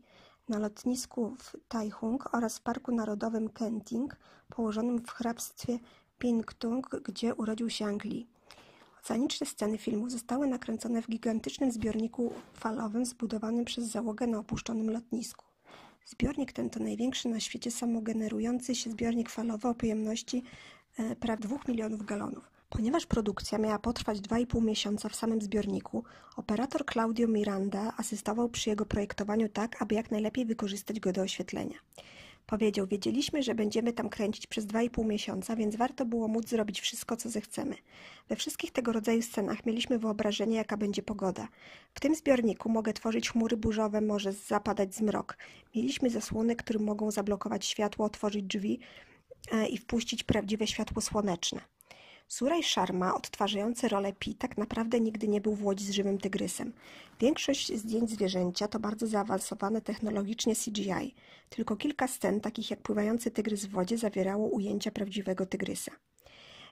na 0.50 0.60
lotnisku 0.60 1.36
w 1.40 1.56
Taichung 1.68 2.36
oraz 2.36 2.58
w 2.58 2.62
Parku 2.62 2.92
Narodowym 2.92 3.50
Kenting, 3.50 4.16
położonym 4.50 5.00
w 5.00 5.10
hrabstwie 5.10 5.80
Pingtung, 6.20 6.90
gdzie 7.04 7.36
urodził 7.36 7.70
się 7.70 7.86
Anglii. 7.86 8.28
Oceaniczne 9.00 9.48
sceny 9.48 9.78
filmu 9.78 10.10
zostały 10.10 10.48
nakręcone 10.48 11.02
w 11.02 11.08
gigantycznym 11.08 11.72
zbiorniku 11.72 12.34
falowym 12.54 13.06
zbudowanym 13.06 13.66
przez 13.66 13.86
załogę 13.86 14.28
na 14.28 14.38
opuszczonym 14.40 14.90
lotnisku. 14.90 15.55
Zbiornik 16.06 16.54
ten 16.54 16.70
to 16.70 16.80
największy 16.80 17.30
na 17.30 17.40
świecie 17.40 17.72
samogenerujący 17.72 18.76
się 18.76 18.90
zbiornik 18.92 19.30
falowy 19.30 19.68
o 19.68 19.76
pojemności 19.76 20.44
e, 21.00 21.16
prawie 21.16 21.42
2 21.42 21.58
milionów 21.68 22.06
galonów. 22.06 22.52
Ponieważ 22.70 23.06
produkcja 23.06 23.58
miała 23.58 23.80
potrwać 23.80 24.20
2,5 24.20 24.62
miesiąca 24.62 25.10
w 25.10 25.16
samym 25.16 25.42
zbiorniku, 25.42 26.04
operator 26.36 26.86
Claudio 26.86 27.28
Miranda 27.28 27.94
asystował 27.98 28.50
przy 28.50 28.70
jego 28.70 28.86
projektowaniu 28.86 29.50
tak, 29.50 29.82
aby 29.82 29.96
jak 29.96 30.12
najlepiej 30.12 30.46
wykorzystać 30.46 31.00
go 31.00 31.12
do 31.12 31.22
oświetlenia. 31.22 31.76
Powiedział, 32.46 32.88
wiedzieliśmy, 32.88 33.44
że 33.44 33.56
będziemy 33.56 33.94
tam 33.94 34.10
kręcić 34.10 34.48
przez 34.48 34.66
dwa 34.66 34.82
i 34.82 34.90
pół 34.90 35.06
miesiąca, 35.06 35.56
więc 35.56 35.76
warto 35.76 36.06
było 36.06 36.28
móc 36.28 36.50
zrobić 36.50 36.82
wszystko, 36.82 37.18
co 37.18 37.30
zechcemy. 37.30 37.76
We 38.30 38.36
wszystkich 38.36 38.72
tego 38.72 38.92
rodzaju 38.92 39.22
scenach 39.22 39.66
mieliśmy 39.66 40.00
wyobrażenie, 40.00 40.56
jaka 40.58 40.78
będzie 40.78 41.04
pogoda. 41.04 41.48
W 41.94 42.00
tym 42.00 42.16
zbiorniku 42.16 42.70
mogę 42.70 42.94
tworzyć 42.94 43.30
chmury 43.30 43.58
burzowe, 43.58 44.02
może 44.02 44.34
zapadać 44.34 44.96
zmrok. 44.96 45.38
Mieliśmy 45.76 46.10
zasłony, 46.10 46.56
które 46.56 46.80
mogą 46.80 47.12
zablokować 47.12 47.66
światło, 47.66 48.06
otworzyć 48.06 48.46
drzwi 48.46 48.80
e, 49.52 49.68
i 49.68 49.78
wpuścić 49.78 50.24
prawdziwe 50.24 50.68
światło 50.68 51.02
słoneczne. 51.02 51.75
Suraj 52.28 52.64
Sharma, 52.64 53.16
odtwarzający 53.16 53.88
rolę 53.88 54.14
Pi, 54.14 54.36
tak 54.36 54.58
naprawdę 54.58 55.00
nigdy 55.00 55.28
nie 55.28 55.42
był 55.42 55.56
w 55.56 55.64
łodzi 55.66 55.86
z 55.86 55.92
żywym 55.92 56.18
tygrysem. 56.18 56.74
Większość 57.20 57.74
zdjęć 57.74 58.10
zwierzęcia 58.10 58.68
to 58.68 58.80
bardzo 58.80 59.08
zaawansowane 59.08 59.82
technologicznie 59.82 60.56
CGI. 60.56 61.16
Tylko 61.50 61.76
kilka 61.76 62.08
scen, 62.08 62.42
takich 62.42 62.72
jak 62.72 62.82
pływający 62.82 63.32
tygrys 63.32 63.66
w 63.66 63.72
wodzie, 63.72 63.98
zawierało 63.98 64.48
ujęcia 64.48 64.92
prawdziwego 64.92 65.46
tygrysa. 65.46 65.92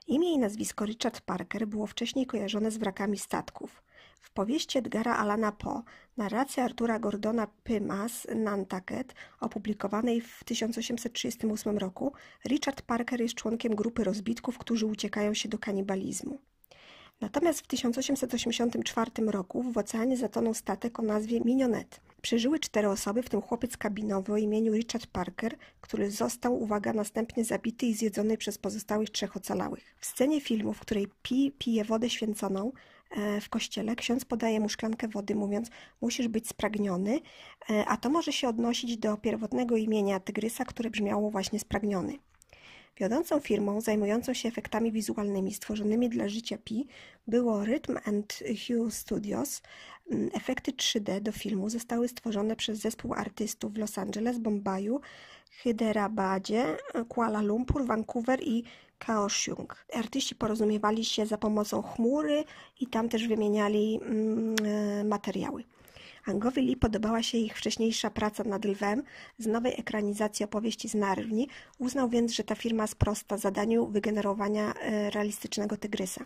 Imię 0.06 0.32
i 0.32 0.38
nazwisko 0.38 0.84
Richard 0.84 1.20
Parker 1.20 1.66
było 1.66 1.86
wcześniej 1.86 2.26
kojarzone 2.26 2.70
z 2.70 2.76
wrakami 2.76 3.18
statków. 3.18 3.82
W 4.24 4.30
powieści 4.30 4.78
Edgara 4.78 5.16
Alana 5.16 5.52
Poe, 5.52 5.82
narracji 6.16 6.62
Artura 6.62 6.98
Gordona 6.98 7.46
Pymas 7.64 8.26
Nantucket, 8.34 9.14
opublikowanej 9.40 10.20
w 10.20 10.44
1838 10.44 11.78
roku, 11.78 12.12
Richard 12.48 12.82
Parker 12.82 13.20
jest 13.20 13.34
członkiem 13.34 13.74
grupy 13.74 14.04
rozbitków, 14.04 14.58
którzy 14.58 14.86
uciekają 14.86 15.34
się 15.34 15.48
do 15.48 15.58
kanibalizmu. 15.58 16.38
Natomiast 17.20 17.60
w 17.60 17.66
1884 17.66 19.10
roku 19.26 19.62
w 19.62 19.78
oceanie 19.78 20.16
zatonął 20.16 20.54
statek 20.54 21.00
o 21.00 21.02
nazwie 21.02 21.40
Minionet. 21.40 22.00
Przeżyły 22.22 22.58
cztery 22.58 22.88
osoby, 22.88 23.22
w 23.22 23.28
tym 23.28 23.42
chłopiec 23.42 23.76
kabinowy 23.76 24.32
o 24.32 24.36
imieniu 24.36 24.72
Richard 24.72 25.06
Parker, 25.06 25.56
który 25.80 26.10
został, 26.10 26.62
uwaga, 26.62 26.92
następnie 26.92 27.44
zabity 27.44 27.86
i 27.86 27.94
zjedzony 27.94 28.36
przez 28.36 28.58
pozostałych 28.58 29.10
trzech 29.10 29.36
ocalałych. 29.36 29.94
W 30.00 30.06
scenie 30.06 30.40
filmu, 30.40 30.72
w 30.72 30.80
której 30.80 31.08
Pi 31.22 31.52
pije 31.58 31.84
wodę 31.84 32.10
święconą, 32.10 32.72
w 33.40 33.48
kościele, 33.48 33.96
ksiądz 33.96 34.24
podaje 34.24 34.60
mu 34.60 34.68
szklankę 34.68 35.08
wody, 35.08 35.34
mówiąc: 35.34 35.70
Musisz 36.00 36.28
być 36.28 36.48
spragniony, 36.48 37.20
e, 37.70 37.84
a 37.84 37.96
to 37.96 38.10
może 38.10 38.32
się 38.32 38.48
odnosić 38.48 38.96
do 38.96 39.16
pierwotnego 39.16 39.76
imienia 39.76 40.20
tygrysa, 40.20 40.64
które 40.64 40.90
brzmiało 40.90 41.30
właśnie 41.30 41.60
spragniony. 41.60 42.18
Wiodącą 42.96 43.40
firmą 43.40 43.80
zajmującą 43.80 44.34
się 44.34 44.48
efektami 44.48 44.92
wizualnymi 44.92 45.54
stworzonymi 45.54 46.08
dla 46.08 46.28
życia 46.28 46.58
Pi 46.64 46.86
było 47.26 47.64
Rhythm 47.64 47.98
and 48.04 48.42
Hue 48.66 48.90
Studios. 48.90 49.62
Mm, 50.10 50.30
efekty 50.34 50.72
3D 50.72 51.20
do 51.20 51.32
filmu 51.32 51.70
zostały 51.70 52.08
stworzone 52.08 52.56
przez 52.56 52.78
zespół 52.78 53.14
artystów 53.14 53.72
w 53.72 53.78
Los 53.78 53.98
Angeles, 53.98 54.38
Bombaju, 54.38 55.00
Hyderabadzie, 55.62 56.76
Kuala 57.08 57.42
Lumpur, 57.42 57.86
Vancouver 57.86 58.40
i 58.42 58.64
Kaohsiung. 58.98 59.84
Artyści 59.94 60.34
porozumiewali 60.34 61.04
się 61.04 61.26
za 61.26 61.38
pomocą 61.38 61.82
chmury 61.82 62.44
i 62.80 62.86
tam 62.86 63.08
też 63.08 63.28
wymieniali 63.28 64.00
mm, 64.02 64.54
e, 64.64 65.04
materiały. 65.04 65.64
Angowi 66.26 66.62
Lee 66.62 66.76
podobała 66.76 67.22
się 67.22 67.38
ich 67.38 67.58
wcześniejsza 67.58 68.10
praca 68.10 68.44
nad 68.44 68.64
Lwem 68.64 69.02
z 69.38 69.46
nowej 69.46 69.80
ekranizacji 69.80 70.44
opowieści 70.44 70.88
z 70.88 70.94
Narni. 70.94 71.48
Uznał 71.78 72.08
więc, 72.08 72.32
że 72.32 72.44
ta 72.44 72.54
firma 72.54 72.86
sprosta 72.86 73.36
zadaniu 73.36 73.86
wygenerowania 73.86 74.74
e, 74.74 75.10
realistycznego 75.10 75.76
tygrysa. 75.76 76.24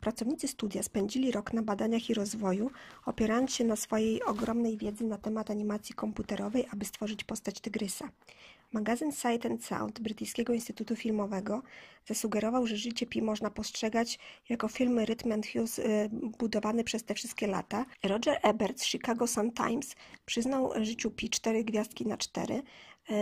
Pracownicy 0.00 0.48
studia 0.48 0.82
spędzili 0.82 1.32
rok 1.32 1.52
na 1.52 1.62
badaniach 1.62 2.10
i 2.10 2.14
rozwoju, 2.14 2.70
opierając 3.06 3.54
się 3.54 3.64
na 3.64 3.76
swojej 3.76 4.22
ogromnej 4.22 4.76
wiedzy 4.76 5.04
na 5.04 5.18
temat 5.18 5.50
animacji 5.50 5.94
komputerowej, 5.94 6.66
aby 6.72 6.84
stworzyć 6.84 7.24
postać 7.24 7.60
tygrysa. 7.60 8.08
Magazyn 8.72 9.12
Sight 9.12 9.46
and 9.46 9.64
Sound 9.64 10.00
Brytyjskiego 10.00 10.52
Instytutu 10.52 10.96
Filmowego 10.96 11.62
zasugerował, 12.06 12.66
że 12.66 12.76
życie 12.76 13.06
Pi 13.06 13.22
można 13.22 13.50
postrzegać 13.50 14.18
jako 14.48 14.68
film 14.68 14.98
Rhythm 15.04 15.32
and 15.32 15.46
Hughes 15.46 15.78
y, 15.78 16.10
budowany 16.38 16.84
przez 16.84 17.04
te 17.04 17.14
wszystkie 17.14 17.46
lata. 17.46 17.86
Roger 18.02 18.38
Ebert 18.42 18.80
z 18.80 18.84
Chicago 18.84 19.26
Sun-Times 19.26 19.96
przyznał 20.24 20.72
życiu 20.84 21.10
Pi 21.10 21.30
cztery 21.30 21.64
gwiazdki 21.64 22.06
na 22.06 22.16
cztery, 22.16 22.54
y, 22.54 23.14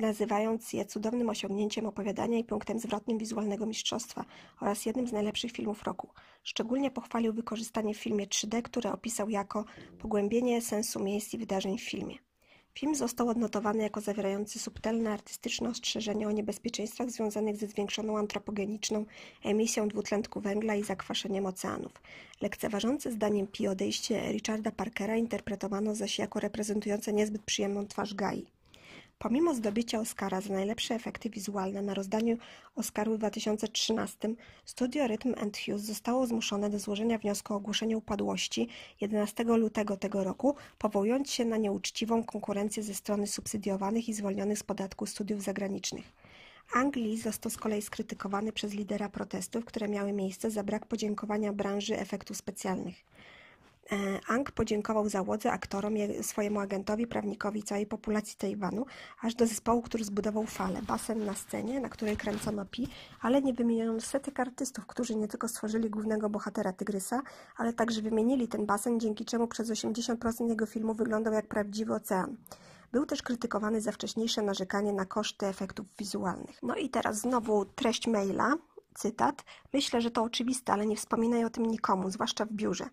nazywając 0.00 0.72
je 0.72 0.84
cudownym 0.84 1.30
osiągnięciem 1.30 1.86
opowiadania 1.86 2.38
i 2.38 2.44
punktem 2.44 2.78
zwrotnym 2.78 3.18
wizualnego 3.18 3.66
mistrzostwa 3.66 4.24
oraz 4.60 4.86
jednym 4.86 5.06
z 5.06 5.12
najlepszych 5.12 5.52
filmów 5.52 5.82
roku. 5.82 6.08
Szczególnie 6.42 6.90
pochwalił 6.90 7.32
wykorzystanie 7.32 7.94
w 7.94 7.98
filmie 7.98 8.26
3D, 8.26 8.62
które 8.62 8.92
opisał 8.92 9.30
jako 9.30 9.64
pogłębienie 9.98 10.62
sensu 10.62 11.04
miejsc 11.04 11.34
i 11.34 11.38
wydarzeń 11.38 11.78
w 11.78 11.82
filmie. 11.90 12.29
Film 12.80 12.94
został 12.94 13.28
odnotowany 13.28 13.82
jako 13.82 14.00
zawierający 14.00 14.58
subtelne 14.58 15.10
artystyczne 15.10 15.68
ostrzeżenia 15.68 16.28
o 16.28 16.30
niebezpieczeństwach 16.30 17.10
związanych 17.10 17.56
ze 17.56 17.66
zwiększoną 17.66 18.18
antropogeniczną 18.18 19.04
emisją 19.44 19.88
dwutlenku 19.88 20.40
węgla 20.40 20.74
i 20.74 20.84
zakwaszeniem 20.84 21.46
oceanów. 21.46 21.92
Lekceważące 22.40 23.12
zdaniem 23.12 23.46
Pi 23.46 23.68
odejście 23.68 24.32
Richarda 24.32 24.70
Parkera 24.70 25.16
interpretowano 25.16 25.94
zaś 25.94 26.18
jako 26.18 26.40
reprezentujące 26.40 27.12
niezbyt 27.12 27.42
przyjemną 27.42 27.86
twarz 27.86 28.14
Gai. 28.14 28.46
Pomimo 29.22 29.54
zdobycia 29.54 30.00
Oscara 30.00 30.40
za 30.40 30.54
najlepsze 30.54 30.94
efekty 30.94 31.30
wizualne 31.30 31.82
na 31.82 31.94
rozdaniu 31.94 32.38
Oscaru 32.76 33.14
w 33.14 33.18
2013, 33.18 34.34
studio 34.64 35.06
Rhythm 35.06 35.34
and 35.40 35.58
Hughes 35.58 35.82
zostało 35.82 36.26
zmuszone 36.26 36.70
do 36.70 36.78
złożenia 36.78 37.18
wniosku 37.18 37.54
o 37.54 37.56
ogłoszenie 37.56 37.96
upadłości 37.96 38.68
11 39.00 39.44
lutego 39.44 39.96
tego 39.96 40.24
roku, 40.24 40.54
powołując 40.78 41.30
się 41.30 41.44
na 41.44 41.56
nieuczciwą 41.56 42.24
konkurencję 42.24 42.82
ze 42.82 42.94
strony 42.94 43.26
subsydiowanych 43.26 44.08
i 44.08 44.14
zwolnionych 44.14 44.58
z 44.58 44.62
podatku 44.62 45.06
studiów 45.06 45.42
zagranicznych. 45.42 46.12
Anglii 46.72 47.18
został 47.18 47.50
z 47.50 47.56
kolei 47.56 47.82
skrytykowany 47.82 48.52
przez 48.52 48.74
lidera 48.74 49.08
protestów, 49.08 49.64
które 49.64 49.88
miały 49.88 50.12
miejsce 50.12 50.50
za 50.50 50.62
brak 50.62 50.86
podziękowania 50.86 51.52
branży 51.52 51.98
efektów 51.98 52.36
specjalnych. 52.36 52.94
E, 53.92 54.20
Ang 54.28 54.50
podziękował 54.50 55.08
załodze, 55.08 55.52
aktorom, 55.52 55.94
swojemu 56.22 56.60
agentowi, 56.60 57.06
prawnikowi, 57.06 57.62
całej 57.62 57.86
populacji 57.86 58.36
Tajwanu, 58.38 58.86
aż 59.22 59.34
do 59.34 59.46
zespołu, 59.46 59.82
który 59.82 60.04
zbudował 60.04 60.46
falę, 60.46 60.82
basen 60.82 61.24
na 61.24 61.34
scenie, 61.34 61.80
na 61.80 61.88
której 61.88 62.16
kręcono 62.16 62.64
Pi, 62.64 62.88
ale 63.20 63.42
nie 63.42 63.54
wymieniono 63.54 64.00
setek 64.00 64.40
artystów, 64.40 64.86
którzy 64.86 65.16
nie 65.16 65.28
tylko 65.28 65.48
stworzyli 65.48 65.90
głównego 65.90 66.30
bohatera 66.30 66.72
Tygrysa, 66.72 67.22
ale 67.56 67.72
także 67.72 68.02
wymienili 68.02 68.48
ten 68.48 68.66
basen, 68.66 69.00
dzięki 69.00 69.24
czemu 69.24 69.48
przez 69.48 69.70
80% 69.70 70.48
jego 70.48 70.66
filmu 70.66 70.94
wyglądał 70.94 71.32
jak 71.32 71.46
prawdziwy 71.46 71.94
ocean. 71.94 72.36
Był 72.92 73.06
też 73.06 73.22
krytykowany 73.22 73.80
za 73.80 73.92
wcześniejsze 73.92 74.42
narzekanie 74.42 74.92
na 74.92 75.04
koszty 75.04 75.46
efektów 75.46 75.86
wizualnych. 75.98 76.58
No 76.62 76.76
i 76.76 76.88
teraz 76.88 77.16
znowu 77.16 77.64
treść 77.64 78.06
maila, 78.06 78.54
cytat. 78.94 79.44
Myślę, 79.72 80.00
że 80.00 80.10
to 80.10 80.22
oczywiste, 80.22 80.72
ale 80.72 80.86
nie 80.86 80.96
wspominaj 80.96 81.44
o 81.44 81.50
tym 81.50 81.66
nikomu, 81.66 82.10
zwłaszcza 82.10 82.44
w 82.44 82.52
biurze. 82.52 82.84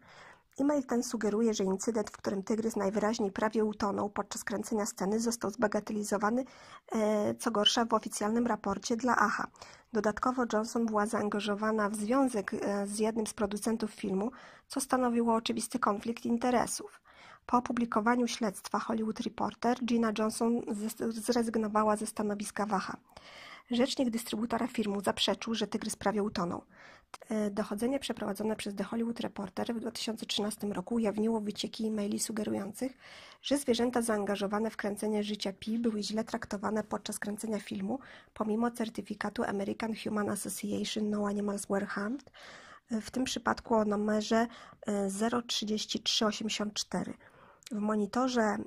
E-mail 0.60 0.84
ten 0.84 1.04
sugeruje, 1.04 1.54
że 1.54 1.64
incydent, 1.64 2.10
w 2.10 2.18
którym 2.18 2.44
tygrys 2.44 2.76
najwyraźniej 2.76 3.32
prawie 3.32 3.66
utonął 3.66 4.10
podczas 4.10 4.44
kręcenia 4.44 4.86
sceny, 4.86 5.20
został 5.20 5.52
zbagatelizowany, 5.52 6.46
e, 6.92 7.36
co 7.36 7.52
gorsza, 7.52 7.86
w 7.86 7.94
oficjalnym 7.94 8.48
raporcie 8.48 8.98
dla 8.98 9.18
AHA. 9.18 9.48
Dodatkowo 9.94 10.44
Johnson 10.54 10.86
była 10.86 11.06
zaangażowana 11.06 11.90
w 11.90 11.96
związek 11.96 12.54
e, 12.54 12.88
z 12.88 13.00
jednym 13.00 13.28
z 13.28 13.34
producentów 13.34 13.92
filmu, 13.92 14.32
co 14.68 14.82
stanowiło 14.82 15.36
oczywisty 15.36 15.80
konflikt 15.80 16.26
interesów. 16.26 17.02
Po 17.46 17.58
opublikowaniu 17.58 18.28
śledztwa 18.28 18.80
Hollywood 18.80 19.20
Reporter 19.20 19.86
Gina 19.86 20.12
Johnson 20.18 20.62
zrezygnowała 21.10 21.96
ze 21.96 22.06
stanowiska 22.08 22.66
Waha. 22.66 22.98
Rzecznik 23.72 24.10
dystrybutora 24.10 24.68
filmu 24.68 25.02
zaprzeczył, 25.02 25.56
że 25.56 25.68
tygrys 25.68 25.96
prawie 25.96 26.24
utonął. 26.24 26.62
E, 27.30 27.52
dochodzenie 27.52 28.00
przeprowadzone 28.00 28.56
przez 28.56 28.76
The 28.76 28.84
Hollywood 28.84 29.20
Reporter 29.20 29.76
w 29.76 29.80
2013 29.80 30.68
roku 30.68 30.96
ujawniło 30.96 31.42
wycieki 31.42 31.88
e-maili 31.88 32.20
sugerujących, 32.20 32.98
że 33.42 33.58
zwierzęta 33.58 34.02
zaangażowane 34.02 34.70
w 34.70 34.78
kręcenie 34.78 35.24
życia 35.24 35.54
Pi 35.54 35.80
były 35.80 36.04
źle 36.04 36.24
traktowane 36.24 36.84
podczas 36.84 37.20
kręcenia 37.20 37.60
filmu, 37.60 38.00
pomimo 38.34 38.72
certyfikatu 38.72 39.44
American 39.44 39.94
Human 40.04 40.30
Association 40.30 41.10
No 41.10 41.28
Animals 41.28 41.66
Were 41.66 41.86
Harmed, 41.86 42.32
e, 42.92 43.02
w 43.02 43.12
tym 43.12 43.24
przypadku 43.24 43.76
o 43.76 43.86
numerze 43.86 44.48
03384. 45.48 47.14
W 47.72 47.80
monitorze 47.80 48.58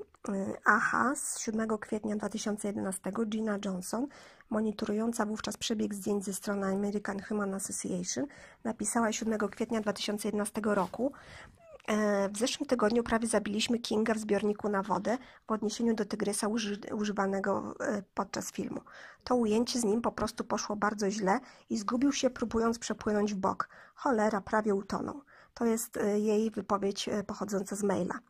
AHA 0.64 1.14
z 1.14 1.38
7 1.38 1.78
kwietnia 1.78 2.16
2011 2.16 3.12
Gina 3.26 3.58
Johnson 3.64 4.06
monitorująca 4.50 5.26
wówczas 5.26 5.56
przebieg 5.56 5.94
zdjęć 5.94 6.24
ze 6.24 6.34
strony 6.34 6.66
American 6.66 7.22
Human 7.22 7.54
Association, 7.54 8.26
napisała 8.64 9.12
7 9.12 9.38
kwietnia 9.38 9.80
2011 9.80 10.60
roku 10.64 11.12
e, 11.88 12.28
w 12.28 12.38
zeszłym 12.38 12.66
tygodniu 12.66 13.02
prawie 13.02 13.28
zabiliśmy 13.28 13.78
Kinga 13.78 14.14
w 14.14 14.18
zbiorniku 14.18 14.68
na 14.68 14.82
wodę 14.82 15.18
w 15.46 15.52
odniesieniu 15.52 15.94
do 15.94 16.04
tygrysa 16.04 16.48
używanego 16.92 17.74
e, 17.80 18.02
podczas 18.14 18.52
filmu. 18.52 18.80
To 19.24 19.36
ujęcie 19.36 19.80
z 19.80 19.84
nim 19.84 20.02
po 20.02 20.12
prostu 20.12 20.44
poszło 20.44 20.76
bardzo 20.76 21.10
źle 21.10 21.40
i 21.70 21.78
zgubił 21.78 22.12
się 22.12 22.30
próbując 22.30 22.78
przepłynąć 22.78 23.34
w 23.34 23.36
bok. 23.36 23.68
Cholera, 23.94 24.40
prawie 24.40 24.74
utonął. 24.74 25.22
To 25.54 25.64
jest 25.64 25.96
e, 25.96 26.18
jej 26.18 26.50
wypowiedź 26.50 27.10
pochodząca 27.26 27.76
z 27.76 27.82
maila. 27.82 28.20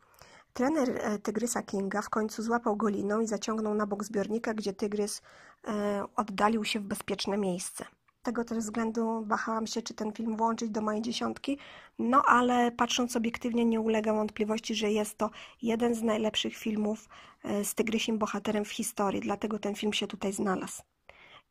Trener 0.52 0.90
e, 0.90 1.18
Tygrysa 1.18 1.62
Kinga 1.62 2.02
w 2.02 2.10
końcu 2.10 2.42
złapał 2.42 2.76
go 2.76 2.88
liną 2.88 3.20
i 3.20 3.26
zaciągnął 3.26 3.74
na 3.74 3.86
bok 3.86 4.04
zbiornika, 4.04 4.54
gdzie 4.54 4.72
tygrys 4.72 5.22
e, 5.68 6.04
oddalił 6.16 6.64
się 6.64 6.80
w 6.80 6.82
bezpieczne 6.82 7.38
miejsce. 7.38 7.84
Tego 8.22 8.44
też 8.44 8.58
względu 8.58 9.24
wahałam 9.26 9.66
się, 9.66 9.82
czy 9.82 9.94
ten 9.94 10.12
film 10.12 10.36
włączyć 10.36 10.70
do 10.70 10.80
mojej 10.80 11.02
dziesiątki, 11.02 11.58
no 11.98 12.22
ale 12.26 12.72
patrząc 12.72 13.16
obiektywnie 13.16 13.64
nie 13.64 13.80
ulega 13.80 14.12
wątpliwości, 14.12 14.74
że 14.74 14.90
jest 14.90 15.18
to 15.18 15.30
jeden 15.62 15.94
z 15.94 16.02
najlepszych 16.02 16.56
filmów 16.56 17.08
e, 17.44 17.64
z 17.64 17.74
tygrysim 17.74 18.18
bohaterem 18.18 18.64
w 18.64 18.72
historii, 18.72 19.20
dlatego 19.20 19.58
ten 19.58 19.74
film 19.74 19.92
się 19.92 20.06
tutaj 20.06 20.32
znalazł. 20.32 20.82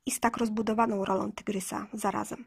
I 0.05 0.11
z 0.11 0.19
tak 0.19 0.38
rozbudowaną 0.38 1.05
rolą 1.05 1.31
tygrysa 1.31 1.88
zarazem. 1.93 2.45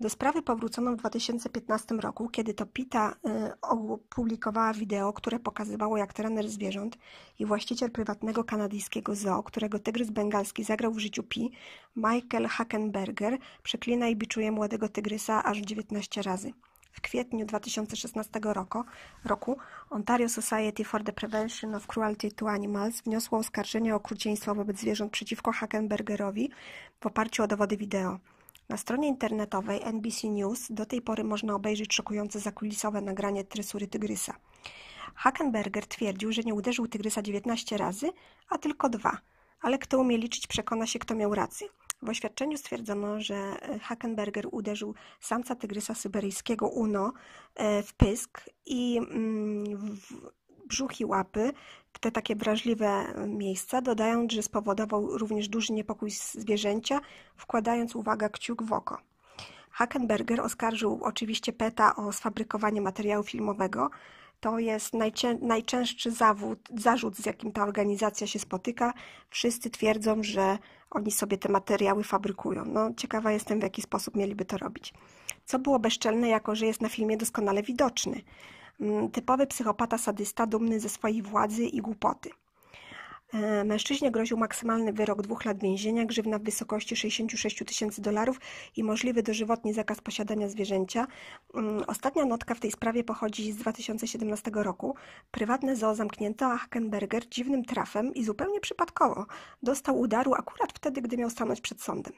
Do 0.00 0.10
sprawy 0.10 0.42
powrócono 0.42 0.92
w 0.92 0.96
2015 0.96 1.94
roku, 1.94 2.28
kiedy 2.28 2.54
to 2.54 2.66
Pita 2.66 3.12
y, 3.12 3.60
opublikowała 3.60 4.72
wideo, 4.72 5.12
które 5.12 5.38
pokazywało, 5.38 5.96
jak 5.96 6.12
trener 6.12 6.48
zwierząt 6.48 6.98
i 7.38 7.46
właściciel 7.46 7.90
prywatnego 7.90 8.44
kanadyjskiego 8.44 9.14
zoo, 9.14 9.42
którego 9.42 9.78
tygrys 9.78 10.10
bengalski 10.10 10.64
zagrał 10.64 10.92
w 10.92 10.98
życiu 10.98 11.22
Pi, 11.22 11.50
Michael 11.96 12.46
Hackenberger, 12.46 13.38
przeklina 13.62 14.08
i 14.08 14.16
biczuje 14.16 14.52
młodego 14.52 14.88
tygrysa 14.88 15.44
aż 15.44 15.58
19 15.58 16.22
razy. 16.22 16.52
W 16.92 17.00
kwietniu 17.00 17.46
2016 17.46 18.40
roku, 18.42 18.84
roku 19.24 19.56
Ontario 19.90 20.28
Society 20.28 20.84
for 20.84 21.04
the 21.04 21.12
Prevention 21.12 21.74
of 21.74 21.86
Cruelty 21.86 22.32
to 22.32 22.50
Animals 22.50 23.00
wniosło 23.00 23.38
oskarżenie 23.38 23.92
o 23.94 23.96
okrucieństwo 23.96 24.54
wobec 24.54 24.78
zwierząt 24.78 25.12
przeciwko 25.12 25.52
Hackenbergerowi 25.52 26.50
w 27.00 27.06
oparciu 27.06 27.42
o 27.42 27.46
dowody 27.46 27.76
wideo. 27.76 28.18
Na 28.68 28.76
stronie 28.76 29.08
internetowej 29.08 29.80
NBC 29.82 30.28
News 30.28 30.66
do 30.70 30.86
tej 30.86 31.02
pory 31.02 31.24
można 31.24 31.54
obejrzeć 31.54 31.94
szokujące 31.94 32.40
zakulisowe 32.40 33.00
nagranie 33.00 33.44
tresury 33.44 33.86
tygrysa. 33.86 34.34
Hackenberger 35.14 35.86
twierdził, 35.86 36.32
że 36.32 36.42
nie 36.42 36.54
uderzył 36.54 36.88
tygrysa 36.88 37.22
19 37.22 37.76
razy, 37.76 38.10
a 38.48 38.58
tylko 38.58 38.88
dwa. 38.88 39.18
Ale 39.60 39.78
kto 39.78 39.98
umie 39.98 40.18
liczyć, 40.18 40.46
przekona 40.46 40.86
się, 40.86 40.98
kto 40.98 41.14
miał 41.14 41.34
rację. 41.34 41.68
W 42.02 42.08
oświadczeniu 42.08 42.56
stwierdzono, 42.56 43.20
że 43.20 43.56
Hackenberger 43.82 44.46
uderzył 44.50 44.94
samca 45.20 45.54
tygrysa 45.54 45.94
syberyjskiego 45.94 46.68
Uno 46.68 47.12
e, 47.54 47.82
w 47.82 47.94
pysk 47.94 48.40
i 48.66 48.98
mm, 48.98 49.96
w 49.96 50.66
brzuch 50.66 51.00
i 51.00 51.04
łapy 51.04 51.52
te 51.98 52.12
takie 52.12 52.36
wrażliwe 52.36 53.14
miejsca, 53.26 53.82
dodając, 53.82 54.32
że 54.32 54.42
spowodował 54.42 55.18
również 55.18 55.48
duży 55.48 55.72
niepokój 55.72 56.10
zwierzęcia, 56.10 57.00
wkładając, 57.36 57.96
uwaga, 57.96 58.28
kciuk 58.28 58.62
w 58.62 58.72
oko. 58.72 58.98
Hackenberger 59.70 60.40
oskarżył 60.40 61.00
oczywiście 61.02 61.52
PETA 61.52 61.96
o 61.96 62.12
sfabrykowanie 62.12 62.80
materiału 62.80 63.24
filmowego. 63.24 63.90
To 64.40 64.58
jest 64.58 64.94
najczę 64.94 65.34
najczęstszy 65.34 66.10
zawód, 66.10 66.58
zarzut, 66.74 67.16
z 67.16 67.26
jakim 67.26 67.52
ta 67.52 67.62
organizacja 67.62 68.26
się 68.26 68.38
spotyka. 68.38 68.94
Wszyscy 69.30 69.70
twierdzą, 69.70 70.22
że 70.22 70.58
oni 70.90 71.10
sobie 71.10 71.38
te 71.38 71.48
materiały 71.48 72.04
fabrykują. 72.04 72.64
No, 72.64 72.90
ciekawa 72.96 73.32
jestem, 73.32 73.60
w 73.60 73.62
jaki 73.62 73.82
sposób 73.82 74.16
mieliby 74.16 74.44
to 74.44 74.58
robić. 74.58 74.94
Co 75.44 75.58
było 75.58 75.78
bezczelne, 75.78 76.28
jako 76.28 76.54
że 76.54 76.66
jest 76.66 76.80
na 76.80 76.88
filmie 76.88 77.16
doskonale 77.16 77.62
widoczny. 77.62 78.20
Mm, 78.80 79.10
typowy 79.10 79.46
psychopata 79.46 79.98
sadysta, 79.98 80.46
dumny 80.46 80.80
ze 80.80 80.88
swojej 80.88 81.22
władzy 81.22 81.64
i 81.64 81.80
głupoty. 81.80 82.30
E, 83.34 83.64
mężczyźnie 83.64 84.10
groził 84.10 84.36
maksymalny 84.36 84.92
wyrok 84.92 85.22
dwóch 85.22 85.44
lat 85.44 85.60
więzienia, 85.60 86.04
grzywna 86.04 86.38
w 86.38 86.42
wysokości 86.42 86.96
66 86.96 87.64
tysięcy 87.66 88.02
dolarów 88.02 88.40
i 88.76 88.84
możliwy 88.84 89.22
dożywotni 89.22 89.72
zakaz 89.72 90.00
posiadania 90.00 90.48
zwierzęcia. 90.48 91.06
Mm, 91.54 91.84
ostatnia 91.86 92.24
notka 92.24 92.54
w 92.54 92.60
tej 92.60 92.70
sprawie 92.72 93.04
pochodzi 93.04 93.52
z 93.52 93.56
2017 93.56 94.50
roku. 94.54 94.94
Prywatne 95.30 95.76
zoo 95.76 95.94
zamknięto, 95.94 96.46
a 96.46 96.56
Hackenberger 96.56 97.28
dziwnym 97.28 97.64
trafem 97.64 98.14
i 98.14 98.24
zupełnie 98.24 98.60
przypadkowo 98.60 99.26
dostał 99.62 100.00
udaru 100.00 100.34
akurat 100.34 100.72
wtedy, 100.72 101.02
gdy 101.02 101.16
miał 101.16 101.30
stanąć 101.30 101.60
przed 101.60 101.82
sądem. 101.82 102.12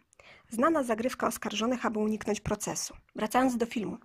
Znana 0.51 0.83
zagrywka 0.83 1.27
oskarżonych, 1.27 1.87
aby 1.87 1.99
uniknąć 1.99 2.41
procesu. 2.41 2.95
Wracając 3.15 3.57
do 3.57 3.67
filmu. 3.67 3.99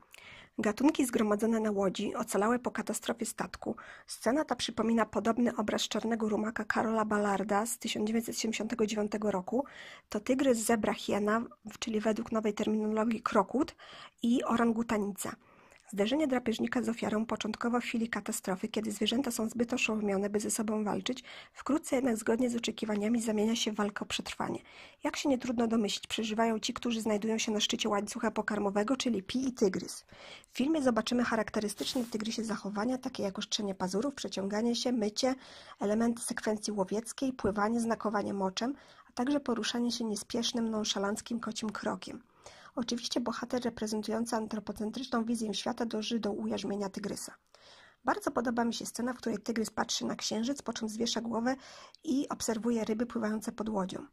Gatunki 0.57 1.05
zgromadzone 1.05 1.59
na 1.59 1.71
łodzi 1.71 2.15
ocalałe 2.15 2.59
po 2.59 2.71
katastrofie 2.71 3.25
statku. 3.25 3.75
Scena 4.07 4.45
ta 4.45 4.55
przypomina 4.55 5.05
podobny 5.05 5.55
obraz 5.55 5.81
czarnego 5.81 6.29
rumaka 6.29 6.65
Karola 6.65 7.05
Ballarda 7.05 7.65
z 7.65 7.77
1979 7.77 9.11
roku. 9.23 9.65
To 10.09 10.19
tygrys, 10.19 10.57
zebra, 10.57 10.93
hiena, 10.93 11.41
czyli 11.79 11.99
według 11.99 12.31
nowej 12.31 12.53
terminologii 12.53 13.21
krokut 13.21 13.75
i 14.23 14.43
orangutanica. 14.43 15.35
Zderzenie 15.93 16.27
drapieżnika 16.27 16.83
z 16.83 16.89
ofiarą 16.89 17.25
początkowo 17.25 17.79
w 17.81 17.83
chwili 17.83 18.09
katastrofy, 18.09 18.67
kiedy 18.67 18.91
zwierzęta 18.91 19.31
są 19.31 19.49
zbyt 19.49 19.73
oszołomione, 19.73 20.29
by 20.29 20.39
ze 20.39 20.51
sobą 20.51 20.83
walczyć, 20.83 21.23
wkrótce 21.53 21.95
jednak 21.95 22.17
zgodnie 22.17 22.49
z 22.49 22.55
oczekiwaniami 22.55 23.21
zamienia 23.21 23.55
się 23.55 23.71
w 23.71 23.75
walkę 23.75 24.05
o 24.05 24.05
przetrwanie. 24.05 24.59
Jak 25.03 25.15
się 25.17 25.29
nie 25.29 25.37
trudno 25.37 25.67
domyślić, 25.67 26.07
przeżywają 26.07 26.59
ci, 26.59 26.73
którzy 26.73 27.01
znajdują 27.01 27.37
się 27.37 27.51
na 27.51 27.59
szczycie 27.59 27.89
łańcucha 27.89 28.31
pokarmowego, 28.31 28.97
czyli 28.97 29.23
pi 29.23 29.47
i 29.47 29.53
tygrys. 29.53 30.05
W 30.51 30.57
filmie 30.57 30.81
zobaczymy 30.81 31.23
charakterystyczne 31.23 32.03
w 32.03 32.09
tygrysie 32.09 32.43
zachowania, 32.43 32.97
takie 32.97 33.23
jak 33.23 33.39
oszczenie 33.39 33.75
pazurów, 33.75 34.15
przeciąganie 34.15 34.75
się, 34.75 34.91
mycie, 34.91 35.35
elementy 35.79 36.21
sekwencji 36.21 36.73
łowieckiej, 36.73 37.33
pływanie, 37.33 37.79
znakowanie 37.79 38.33
moczem, 38.33 38.73
a 39.09 39.11
także 39.11 39.39
poruszanie 39.39 39.91
się 39.91 40.03
niespiesznym, 40.03 40.69
nonszalanckim 40.69 41.39
kocim 41.39 41.69
krokiem. 41.69 42.21
Oczywiście 42.75 43.21
bohater 43.21 43.63
reprezentujący 43.63 44.35
antropocentryczną 44.35 45.25
wizję 45.25 45.53
świata 45.53 45.85
dąży 45.85 46.19
do 46.19 46.31
ujarzmienia 46.31 46.89
tygrysa. 46.89 47.35
Bardzo 48.05 48.31
podoba 48.31 48.65
mi 48.65 48.73
się 48.73 48.85
scena, 48.85 49.13
w 49.13 49.17
której 49.17 49.37
tygrys 49.37 49.69
patrzy 49.69 50.05
na 50.05 50.15
księżyc, 50.15 50.61
po 50.61 50.73
czym 50.73 50.89
zwiesza 50.89 51.21
głowę 51.21 51.55
i 52.03 52.29
obserwuje 52.29 52.85
ryby 52.85 53.05
pływające 53.05 53.51
pod 53.51 53.69
łodzią. 53.69 54.05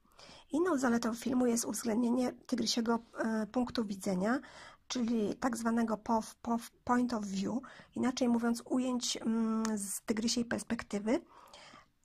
Inną 0.51 0.78
zaletą 0.78 1.14
filmu 1.14 1.47
jest 1.47 1.64
uwzględnienie 1.64 2.32
tygrysiego 2.32 2.98
e, 3.18 3.47
punktu 3.47 3.85
widzenia, 3.85 4.40
czyli 4.89 5.35
tak 5.35 5.56
zwanego 5.56 5.97
POV, 5.97 6.26
POV, 6.43 6.64
point 6.85 7.14
of 7.14 7.24
view, 7.24 7.55
inaczej 7.97 8.28
mówiąc 8.28 8.62
ujęć 8.64 9.16
mm, 9.16 9.62
z 9.78 10.01
tygrysiej 10.01 10.44
perspektywy, 10.44 11.20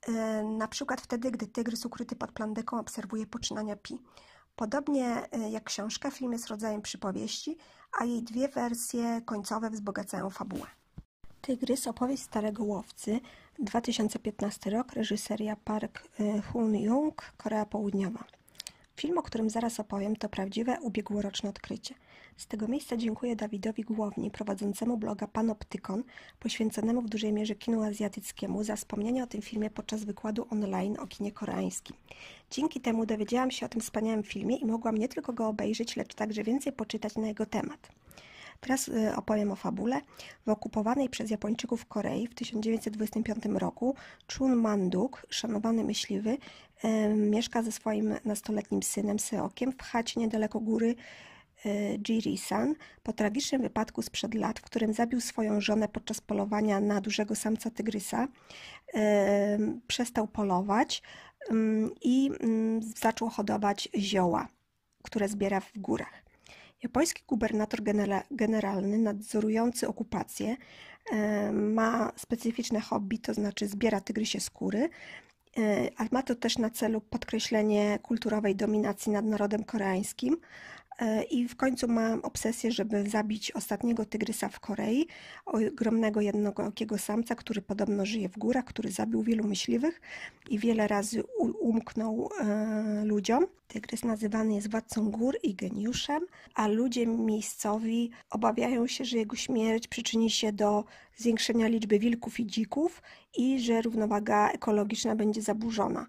e, 0.08 0.42
na 0.44 0.68
przykład 0.68 1.00
wtedy, 1.00 1.30
gdy 1.30 1.46
tygrys 1.46 1.86
ukryty 1.86 2.16
pod 2.16 2.32
plandeką 2.32 2.78
obserwuje 2.78 3.26
poczynania 3.26 3.76
pi. 3.76 3.98
Podobnie 4.56 5.22
e, 5.32 5.50
jak 5.50 5.64
książka, 5.64 6.10
film 6.10 6.32
jest 6.32 6.48
rodzajem 6.48 6.82
przypowieści, 6.82 7.56
a 8.00 8.04
jej 8.04 8.22
dwie 8.22 8.48
wersje 8.48 9.20
końcowe 9.24 9.70
wzbogacają 9.70 10.30
fabułę. 10.30 10.66
Tygrys, 11.40 11.86
opowieść 11.86 12.22
starego 12.22 12.64
łowcy, 12.64 13.20
2015 13.58 14.70
rok, 14.70 14.92
reżyseria 14.92 15.56
Park 15.56 16.08
e, 16.20 16.40
Hoon-young, 16.42 17.32
Korea 17.36 17.66
Południowa. 17.66 18.24
Film, 18.96 19.18
o 19.18 19.22
którym 19.22 19.50
zaraz 19.50 19.80
opowiem, 19.80 20.16
to 20.16 20.28
prawdziwe 20.28 20.78
ubiegłoroczne 20.80 21.50
odkrycie. 21.50 21.94
Z 22.36 22.46
tego 22.46 22.68
miejsca 22.68 22.96
dziękuję 22.96 23.36
Dawidowi 23.36 23.82
Głowni, 23.82 24.30
prowadzącemu 24.30 24.96
bloga 24.96 25.26
Panoptykon, 25.26 26.04
poświęconemu 26.40 27.02
w 27.02 27.08
dużej 27.08 27.32
mierze 27.32 27.54
kinu 27.54 27.82
azjatyckiemu, 27.82 28.64
za 28.64 28.76
wspomnienie 28.76 29.24
o 29.24 29.26
tym 29.26 29.42
filmie 29.42 29.70
podczas 29.70 30.04
wykładu 30.04 30.46
online 30.50 30.96
o 30.98 31.06
kinie 31.06 31.32
koreańskim. 31.32 31.96
Dzięki 32.50 32.80
temu 32.80 33.06
dowiedziałam 33.06 33.50
się 33.50 33.66
o 33.66 33.68
tym 33.68 33.80
wspaniałym 33.80 34.22
filmie 34.22 34.56
i 34.56 34.66
mogłam 34.66 34.98
nie 34.98 35.08
tylko 35.08 35.32
go 35.32 35.48
obejrzeć, 35.48 35.96
lecz 35.96 36.14
także 36.14 36.42
więcej 36.42 36.72
poczytać 36.72 37.16
na 37.16 37.28
jego 37.28 37.46
temat. 37.46 37.88
Teraz 38.60 38.88
y, 38.88 39.16
opowiem 39.16 39.52
o 39.52 39.56
fabule. 39.56 40.00
W 40.46 40.48
okupowanej 40.48 41.08
przez 41.08 41.30
Japończyków 41.30 41.86
Korei 41.86 42.26
w 42.26 42.34
1925 42.34 43.44
roku 43.54 43.94
Chun 44.38 44.54
Manduk, 44.54 45.26
szanowany 45.30 45.84
myśliwy, 45.84 46.38
mieszka 47.16 47.62
ze 47.62 47.72
swoim 47.72 48.14
nastoletnim 48.24 48.82
synem 48.82 49.18
Seokiem 49.18 49.72
w 49.72 49.82
chacie 49.82 50.20
niedaleko 50.20 50.60
góry 50.60 50.86
y, 50.88 51.33
Jiri-san 51.98 52.74
po 53.02 53.12
tragicznym 53.12 53.62
wypadku 53.62 54.02
sprzed 54.02 54.34
lat, 54.34 54.58
w 54.58 54.62
którym 54.62 54.92
zabił 54.92 55.20
swoją 55.20 55.60
żonę 55.60 55.88
podczas 55.88 56.20
polowania 56.20 56.80
na 56.80 57.00
dużego 57.00 57.34
samca 57.34 57.70
tygrysa. 57.70 58.28
Przestał 59.86 60.28
polować 60.28 61.02
i 62.02 62.30
zaczął 62.96 63.28
hodować 63.28 63.88
zioła, 63.98 64.48
które 65.02 65.28
zbiera 65.28 65.60
w 65.60 65.78
górach. 65.78 66.24
Japoński 66.82 67.22
gubernator 67.28 67.80
generalny 68.30 68.98
nadzorujący 68.98 69.88
okupację 69.88 70.56
ma 71.52 72.12
specyficzne 72.16 72.80
hobby, 72.80 73.18
to 73.18 73.34
znaczy 73.34 73.68
zbiera 73.68 74.00
tygrysie 74.00 74.40
skóry, 74.40 74.88
e, 75.58 75.90
a 75.96 76.04
ma 76.10 76.22
to 76.22 76.34
też 76.34 76.58
na 76.58 76.70
celu 76.70 77.00
podkreślenie 77.00 77.98
kulturowej 78.02 78.56
dominacji 78.56 79.12
nad 79.12 79.24
narodem 79.24 79.64
koreańskim, 79.64 80.36
i 81.30 81.48
w 81.48 81.56
końcu 81.56 81.88
mam 81.88 82.20
obsesję, 82.20 82.72
żeby 82.72 83.10
zabić 83.10 83.50
ostatniego 83.50 84.04
tygrysa 84.04 84.48
w 84.48 84.60
Korei, 84.60 85.06
ogromnego 85.46 86.20
jednookiego 86.20 86.98
samca, 86.98 87.34
który 87.34 87.62
podobno 87.62 88.06
żyje 88.06 88.28
w 88.28 88.38
górach, 88.38 88.64
który 88.64 88.90
zabił 88.90 89.22
wielu 89.22 89.44
myśliwych 89.44 90.00
i 90.50 90.58
wiele 90.58 90.88
razy 90.88 91.22
umknął 91.60 92.30
e, 92.40 93.04
ludziom. 93.04 93.46
Tygrys 93.68 94.04
nazywany 94.04 94.54
jest 94.54 94.70
władcą 94.70 95.10
gór 95.10 95.36
i 95.42 95.54
geniuszem, 95.54 96.26
a 96.54 96.68
ludzie 96.68 97.06
miejscowi 97.06 98.10
obawiają 98.30 98.86
się, 98.86 99.04
że 99.04 99.18
jego 99.18 99.36
śmierć 99.36 99.88
przyczyni 99.88 100.30
się 100.30 100.52
do 100.52 100.84
zwiększenia 101.16 101.68
liczby 101.68 101.98
wilków 101.98 102.40
i 102.40 102.46
dzików 102.46 103.02
i 103.36 103.60
że 103.60 103.82
równowaga 103.82 104.50
ekologiczna 104.50 105.16
będzie 105.16 105.42
zaburzona. 105.42 106.06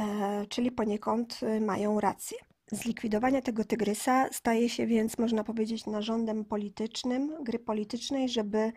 E, 0.00 0.46
czyli 0.48 0.72
poniekąd 0.72 1.40
mają 1.60 2.00
rację. 2.00 2.38
Zlikwidowanie 2.72 3.42
tego 3.42 3.64
tygrysa 3.64 4.28
staje 4.32 4.68
się 4.68 4.86
więc, 4.86 5.18
można 5.18 5.44
powiedzieć, 5.44 5.86
narządem 5.86 6.44
politycznym, 6.44 7.44
gry 7.44 7.58
politycznej, 7.58 8.28
żeby 8.28 8.72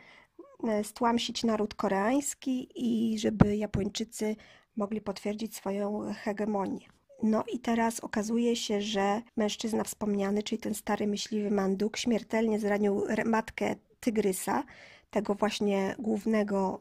e, 0.67 0.83
stłamsić 0.83 1.43
naród 1.43 1.73
koreański 1.73 2.69
i 2.75 3.19
żeby 3.19 3.57
Japończycy 3.57 4.35
mogli 4.75 5.01
potwierdzić 5.01 5.55
swoją 5.55 6.13
hegemonię. 6.23 6.87
No 7.23 7.43
i 7.53 7.59
teraz 7.59 7.99
okazuje 7.99 8.55
się, 8.55 8.81
że 8.81 9.21
mężczyzna 9.37 9.83
wspomniany, 9.83 10.43
czyli 10.43 10.61
ten 10.61 10.73
stary 10.73 11.07
myśliwy 11.07 11.51
Manduk, 11.51 11.97
śmiertelnie 11.97 12.59
zranił 12.59 13.03
matkę 13.25 13.75
tygrysa, 13.99 14.63
tego 15.10 15.36
właśnie 15.36 15.95
głównego 15.99 16.80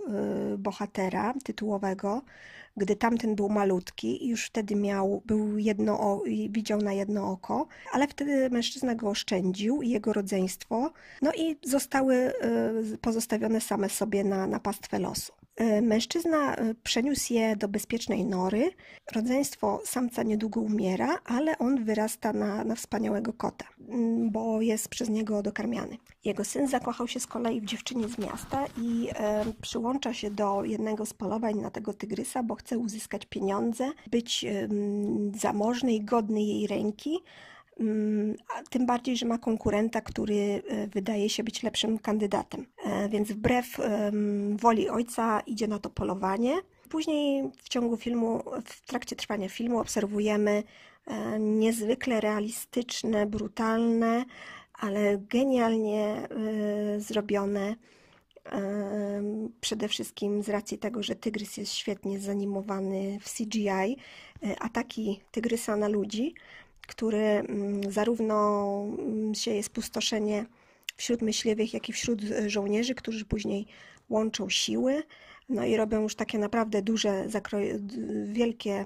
y, 0.55 0.59
bohatera 0.59 1.35
tytułowego, 1.45 2.23
gdy 2.77 2.97
tamten 2.97 3.35
był 3.35 3.49
malutki 3.49 4.25
i 4.25 4.29
już 4.29 4.47
wtedy 4.47 4.77
miał, 4.77 5.23
był 5.27 5.59
jedno, 5.59 6.23
widział 6.51 6.81
na 6.81 6.93
jedno 6.93 7.31
oko, 7.31 7.67
ale 7.93 8.09
wtedy 8.09 8.51
mężczyzna 8.51 8.95
go 8.95 9.09
oszczędził 9.09 9.83
i 9.83 9.91
jego 9.91 10.13
rodzeństwo, 10.13 10.93
no 11.23 11.33
i 11.33 11.57
zostały 11.65 12.15
y, 12.95 12.99
pozostawione 12.99 13.61
same 13.61 13.89
sobie 13.89 14.25
na, 14.25 14.47
na 14.47 14.61
pastwę 14.61 14.99
losu. 14.99 15.33
Y, 15.61 15.83
mężczyzna 15.83 16.57
przeniósł 16.83 17.33
je 17.33 17.57
do 17.57 17.69
bezpiecznej 17.69 18.25
nory. 18.25 18.71
Rodzeństwo 19.13 19.81
samca 19.85 20.23
niedługo 20.23 20.61
umiera, 20.61 21.19
ale 21.25 21.59
on 21.59 21.85
wyrasta 21.85 22.33
na, 22.33 22.65
na 22.65 22.75
wspaniałego 22.75 23.33
kota, 23.33 23.65
mm, 23.89 24.31
bo 24.31 24.61
jest 24.61 24.89
przez 24.89 25.09
niego 25.09 25.43
dokarmiany. 25.43 25.97
Jego 26.25 26.45
syn 26.45 26.69
zakochał 26.69 27.09
się 27.09 27.21
z 27.21 27.27
kolei 27.27 27.61
w 27.61 27.65
dziewczynie 27.65 28.09
z 28.09 28.19
miasta 28.19 28.67
i 28.83 29.09
e, 29.15 29.45
przyłącza 29.63 30.15
się 30.15 30.31
do 30.31 30.65
jednego 30.65 31.07
z 31.07 31.15
polowań 31.15 31.55
na 31.55 31.71
tego 31.71 31.95
tygrysa, 31.95 32.43
bo 32.43 32.55
chce 32.55 32.79
uzyskać 32.79 33.27
pieniądze, 33.27 33.91
być 34.11 34.45
e, 34.45 34.69
zamożny 35.35 35.93
i 35.93 36.05
godny 36.05 36.43
jej 36.43 36.67
ręki. 36.67 37.19
Mm, 37.81 38.37
tym 38.71 38.87
bardziej, 38.87 39.17
że 39.17 39.27
ma 39.27 39.39
konkurenta, 39.39 40.01
który 40.01 40.63
e, 40.69 40.87
wydaje 40.87 41.29
się 41.29 41.45
być 41.45 41.63
lepszym 41.63 41.99
kandydatem. 41.99 42.67
E, 42.85 43.09
więc 43.09 43.33
wbrew 43.33 43.77
woli 44.53 44.89
ojca 44.89 45.41
idzie 45.41 45.69
na 45.69 45.79
to 45.79 45.91
polowanie. 45.91 46.57
Później 46.89 47.51
w 47.63 47.69
ciągu 47.69 47.97
filmu, 47.97 48.43
w 48.65 48.87
trakcie 48.87 49.17
trwania 49.17 49.49
filmu 49.49 49.79
obserwujemy 49.79 50.63
e, 51.07 51.39
niezwykle 51.41 52.21
realistyczne, 52.21 53.27
brutalne, 53.27 54.25
ale 54.75 55.19
genialnie 55.19 56.29
zrobione. 56.99 57.77
Przede 59.61 59.89
wszystkim 59.89 60.43
z 60.43 60.49
racji 60.49 60.79
tego, 60.79 61.03
że 61.03 61.17
tygrys 61.17 61.57
jest 61.57 61.73
świetnie 61.73 62.21
zanimowany 62.21 63.19
w 63.21 63.35
CGI, 63.35 63.97
ataki 64.61 65.21
tygrysa 65.31 65.77
na 65.77 65.89
ludzi, 65.89 66.35
który 66.89 67.19
mm, 67.19 67.93
zarówno 67.93 68.37
mm, 68.99 69.35
sieje 69.35 69.63
spustoszenie 69.63 70.47
wśród 70.97 71.23
myśliwych, 71.23 71.75
jak 71.75 71.89
i 71.89 71.93
wśród 71.93 72.21
żołnierzy, 72.47 72.95
którzy 72.95 73.25
później 73.25 73.67
łączą 74.09 74.51
siły, 74.51 75.03
no 75.49 75.65
i 75.65 75.77
robią 75.77 76.03
już 76.03 76.15
takie 76.15 76.39
naprawdę 76.39 76.83
duże, 76.83 77.29
wielkie 78.25 78.85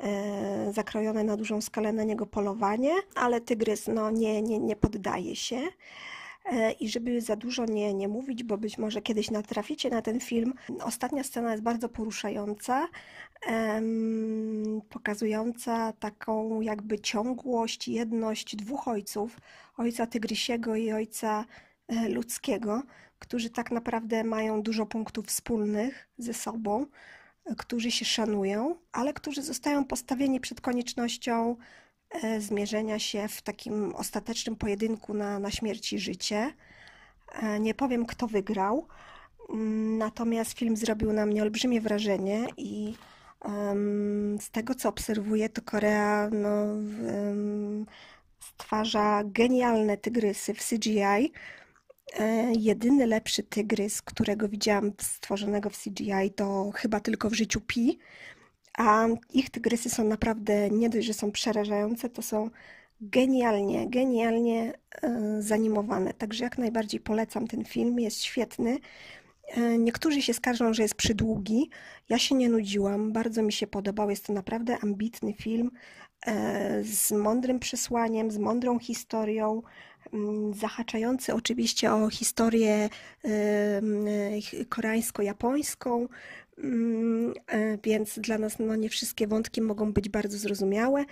e, 0.00 0.72
zakrojone 0.72 1.24
na 1.24 1.36
dużą 1.36 1.60
skalę 1.60 1.92
na 1.92 2.04
niego 2.04 2.26
polowanie, 2.26 2.92
ale 3.14 3.40
tygrys 3.40 3.88
no, 3.88 4.10
nie, 4.10 4.42
nie, 4.42 4.58
nie 4.58 4.76
poddaje 4.76 5.36
się. 5.36 5.60
E, 6.44 6.72
I 6.72 6.88
żeby 6.88 7.20
za 7.20 7.36
dużo 7.36 7.64
nie, 7.64 7.94
nie 7.94 8.08
mówić, 8.08 8.44
bo 8.44 8.58
być 8.58 8.78
może 8.78 9.02
kiedyś 9.02 9.30
natraficie 9.30 9.90
na 9.90 10.02
ten 10.02 10.20
film, 10.20 10.54
ostatnia 10.82 11.24
scena 11.24 11.50
jest 11.52 11.62
bardzo 11.62 11.88
poruszająca, 11.88 12.88
pokazująca 14.88 15.92
taką 15.92 16.60
jakby 16.60 16.98
ciągłość, 16.98 17.88
jedność 17.88 18.56
dwóch 18.56 18.88
ojców, 18.88 19.38
ojca 19.76 20.06
tygrysiego 20.06 20.76
i 20.76 20.92
ojca 20.92 21.44
e, 21.88 22.08
ludzkiego, 22.08 22.82
którzy 23.18 23.50
tak 23.50 23.70
naprawdę 23.70 24.24
mają 24.24 24.62
dużo 24.62 24.86
punktów 24.86 25.26
wspólnych 25.26 26.08
ze 26.18 26.34
sobą, 26.34 26.86
e, 27.44 27.54
którzy 27.54 27.90
się 27.90 28.04
szanują, 28.04 28.76
ale 28.92 29.12
którzy 29.12 29.42
zostają 29.42 29.84
postawieni 29.84 30.40
przed 30.40 30.60
koniecznością 30.60 31.56
zmierzenia 32.38 32.98
się 32.98 33.28
w 33.28 33.42
takim 33.42 33.94
ostatecznym 33.94 34.56
pojedynku 34.56 35.14
na, 35.14 35.38
na 35.38 35.50
śmierć 35.50 35.92
i 35.92 35.98
życie. 35.98 36.52
E, 37.32 37.60
nie 37.60 37.74
powiem, 37.74 38.06
kto 38.06 38.26
wygrał, 38.26 38.86
mm, 39.50 39.98
natomiast 39.98 40.58
film 40.58 40.76
zrobił 40.76 41.12
na 41.12 41.26
mnie 41.26 41.42
olbrzymie 41.42 41.80
wrażenie 41.80 42.46
i 42.56 42.94
z 44.40 44.50
tego, 44.50 44.74
co 44.74 44.88
obserwuję, 44.88 45.48
to 45.48 45.62
Korea 45.62 46.30
no, 46.32 46.66
stwarza 48.40 49.22
genialne 49.24 49.96
tygrysy 49.96 50.54
w 50.54 50.68
CGI. 50.68 51.32
E, 52.18 52.52
jedyny 52.58 53.06
lepszy 53.06 53.42
tygrys, 53.42 54.02
którego 54.02 54.48
widziałam 54.48 54.92
stworzonego 55.00 55.70
w 55.70 55.78
CGI, 55.78 56.30
to 56.36 56.70
chyba 56.74 57.00
tylko 57.00 57.30
w 57.30 57.34
życiu 57.34 57.60
Pi 57.60 57.98
a 58.78 59.06
ich 59.34 59.50
tygrysy 59.50 59.90
są 59.90 60.04
naprawdę 60.04 60.70
nie 60.70 60.90
dość, 60.90 61.06
że 61.06 61.14
są 61.14 61.32
przerażające, 61.32 62.08
to 62.08 62.22
są 62.22 62.50
genialnie, 63.02 63.90
genialnie 63.90 64.72
e, 65.02 65.42
zanimowane. 65.42 66.14
Także 66.14 66.44
jak 66.44 66.58
najbardziej 66.58 67.00
polecam 67.00 67.46
ten 67.46 67.64
film, 67.64 68.00
jest 68.00 68.22
świetny. 68.22 68.78
E, 69.48 69.78
niektórzy 69.78 70.22
się 70.22 70.34
skarżą, 70.34 70.74
że 70.74 70.82
jest 70.82 70.94
przydługi. 70.94 71.70
Ja 72.08 72.18
się 72.18 72.34
nie 72.34 72.48
nudziłam, 72.48 73.12
bardzo 73.12 73.42
mi 73.42 73.52
się 73.52 73.66
podobał. 73.66 74.10
Jest 74.10 74.26
to 74.26 74.32
naprawdę 74.32 74.78
ambitny 74.82 75.32
film 75.32 75.70
e, 76.26 76.84
z 76.84 77.12
mądrym 77.12 77.58
przesłaniem, 77.58 78.30
z 78.30 78.38
mądrą 78.38 78.78
historią, 78.78 79.62
zahaczający 80.54 81.34
oczywiście 81.34 81.92
o 81.92 82.10
historię 82.10 82.88
koreańsko-japońską, 84.68 86.08
więc 87.84 88.18
dla 88.18 88.38
nas 88.38 88.58
no, 88.58 88.76
nie 88.76 88.88
wszystkie 88.88 89.26
wątki 89.26 89.62
mogą 89.62 89.92
być 89.92 90.08
bardzo 90.08 90.38
zrozumiałe, 90.38 91.04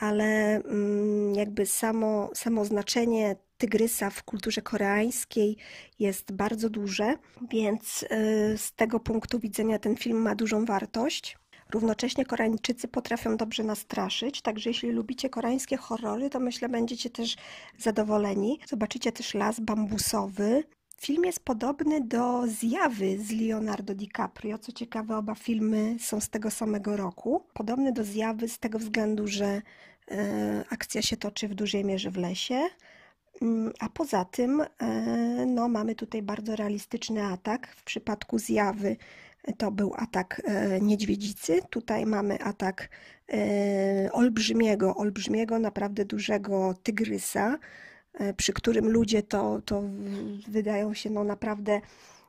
ale 0.00 0.56
mm, 0.56 1.34
jakby 1.34 1.66
samo, 1.66 2.30
samo 2.34 2.64
znaczenie 2.64 3.36
tygrysa 3.58 4.10
w 4.10 4.22
kulturze 4.22 4.62
koreańskiej 4.62 5.56
jest 5.98 6.32
bardzo 6.32 6.70
duże, 6.70 7.14
więc 7.50 8.04
e, 8.10 8.58
z 8.58 8.72
tego 8.72 9.00
punktu 9.00 9.38
widzenia 9.38 9.78
ten 9.78 9.96
film 9.96 10.22
ma 10.22 10.34
dużą 10.34 10.64
wartość. 10.64 11.38
Równocześnie 11.70 12.24
Koreańczycy 12.24 12.88
potrafią 12.88 13.36
dobrze 13.36 13.64
nastraszyć, 13.64 14.42
także 14.42 14.70
jeśli 14.70 14.90
lubicie 14.90 15.30
koreańskie 15.30 15.76
horrory, 15.76 16.30
to 16.30 16.40
myślę 16.40 16.68
będziecie 16.68 17.10
też 17.10 17.36
zadowoleni. 17.78 18.60
Zobaczycie 18.68 19.12
też 19.12 19.34
las 19.34 19.60
bambusowy, 19.60 20.64
Film 21.02 21.24
jest 21.24 21.40
podobny 21.40 22.00
do 22.00 22.46
Zjawy 22.46 23.18
z 23.18 23.30
Leonardo 23.30 23.94
DiCaprio. 23.94 24.58
Co 24.58 24.72
ciekawe, 24.72 25.16
oba 25.16 25.34
filmy 25.34 25.96
są 26.00 26.20
z 26.20 26.28
tego 26.28 26.50
samego 26.50 26.96
roku. 26.96 27.44
Podobny 27.54 27.92
do 27.92 28.04
Zjawy 28.04 28.48
z 28.48 28.58
tego 28.58 28.78
względu, 28.78 29.26
że 29.26 29.62
e, 30.10 30.64
akcja 30.70 31.02
się 31.02 31.16
toczy 31.16 31.48
w 31.48 31.54
dużej 31.54 31.84
mierze 31.84 32.10
w 32.10 32.16
lesie. 32.16 32.68
Mm, 33.42 33.72
a 33.78 33.88
poza 33.88 34.24
tym 34.24 34.60
e, 34.60 34.66
no, 35.46 35.68
mamy 35.68 35.94
tutaj 35.94 36.22
bardzo 36.22 36.56
realistyczny 36.56 37.24
atak. 37.24 37.68
W 37.68 37.84
przypadku 37.84 38.38
Zjawy 38.38 38.96
to 39.58 39.70
był 39.70 39.94
atak 39.96 40.42
e, 40.44 40.80
niedźwiedzicy. 40.80 41.60
Tutaj 41.70 42.06
mamy 42.06 42.42
atak 42.42 42.88
olbrzymiego, 44.12 44.94
olbrzymiego, 44.94 45.58
naprawdę 45.58 46.04
dużego 46.04 46.74
tygrysa 46.82 47.58
przy 48.36 48.52
którym 48.52 48.88
ludzie 48.88 49.22
to, 49.22 49.60
to 49.64 49.82
wydają 50.48 50.94
się 50.94 51.10
no 51.10 51.24
naprawdę 51.24 51.80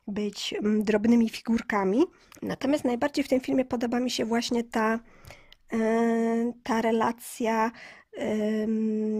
być 0.07 0.53
mm, 0.53 0.83
drobnymi 0.83 1.29
figurkami. 1.29 2.03
Natomiast 2.41 2.83
najbardziej 2.83 3.23
w 3.23 3.27
tym 3.27 3.39
filmie 3.39 3.65
podoba 3.65 3.99
mi 3.99 4.11
się 4.11 4.25
właśnie 4.25 4.63
ta, 4.63 4.99
e, 5.73 6.53
ta 6.63 6.81
relacja, 6.81 7.71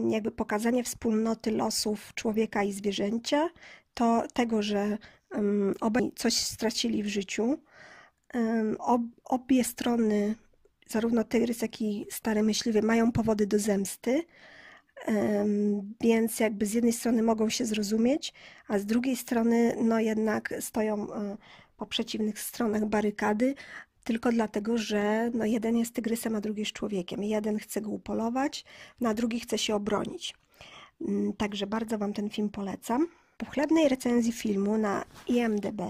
jakby 0.09 0.31
pokazanie 0.31 0.83
wspólnoty 0.83 1.51
losów 1.51 2.13
człowieka 2.15 2.63
i 2.63 2.71
zwierzęcia, 2.71 3.49
to 3.93 4.23
tego, 4.33 4.61
że 4.61 4.97
obaj 5.81 6.11
coś 6.15 6.33
stracili 6.33 7.03
w 7.03 7.07
życiu. 7.07 7.57
Obie 9.25 9.63
strony, 9.63 10.35
zarówno 10.88 11.23
tygrys, 11.23 11.61
jak 11.61 11.81
i 11.81 12.05
stary 12.09 12.43
myśliwy, 12.43 12.81
mają 12.81 13.11
powody 13.11 13.47
do 13.47 13.59
zemsty 13.59 14.23
więc 16.01 16.39
jakby 16.39 16.65
z 16.65 16.73
jednej 16.73 16.93
strony 16.93 17.23
mogą 17.23 17.49
się 17.49 17.65
zrozumieć, 17.65 18.33
a 18.67 18.79
z 18.79 18.85
drugiej 18.85 19.15
strony 19.15 19.75
no 19.81 19.99
jednak 19.99 20.53
stoją 20.59 21.13
e, 21.13 21.37
po 21.77 21.85
przeciwnych 21.85 22.39
stronach 22.39 22.85
barykady, 22.85 23.55
tylko 24.03 24.31
dlatego, 24.31 24.77
że 24.77 25.31
no 25.33 25.45
jeden 25.45 25.77
jest 25.77 25.93
tygrysem, 25.93 26.35
a 26.35 26.41
drugi 26.41 26.59
jest 26.59 26.71
człowiekiem. 26.71 27.23
Jeden 27.23 27.59
chce 27.59 27.81
go 27.81 27.89
upolować, 27.89 28.65
na 29.01 29.13
drugi 29.13 29.39
chce 29.39 29.57
się 29.57 29.75
obronić. 29.75 30.35
Mm, 31.01 31.33
także 31.33 31.67
bardzo 31.67 31.97
Wam 31.97 32.13
ten 32.13 32.29
film 32.29 32.49
polecam 32.49 33.07
pochlebnej 33.45 33.89
recenzji 33.89 34.31
filmu 34.31 34.77
na 34.77 35.05
IMDb 35.27 35.81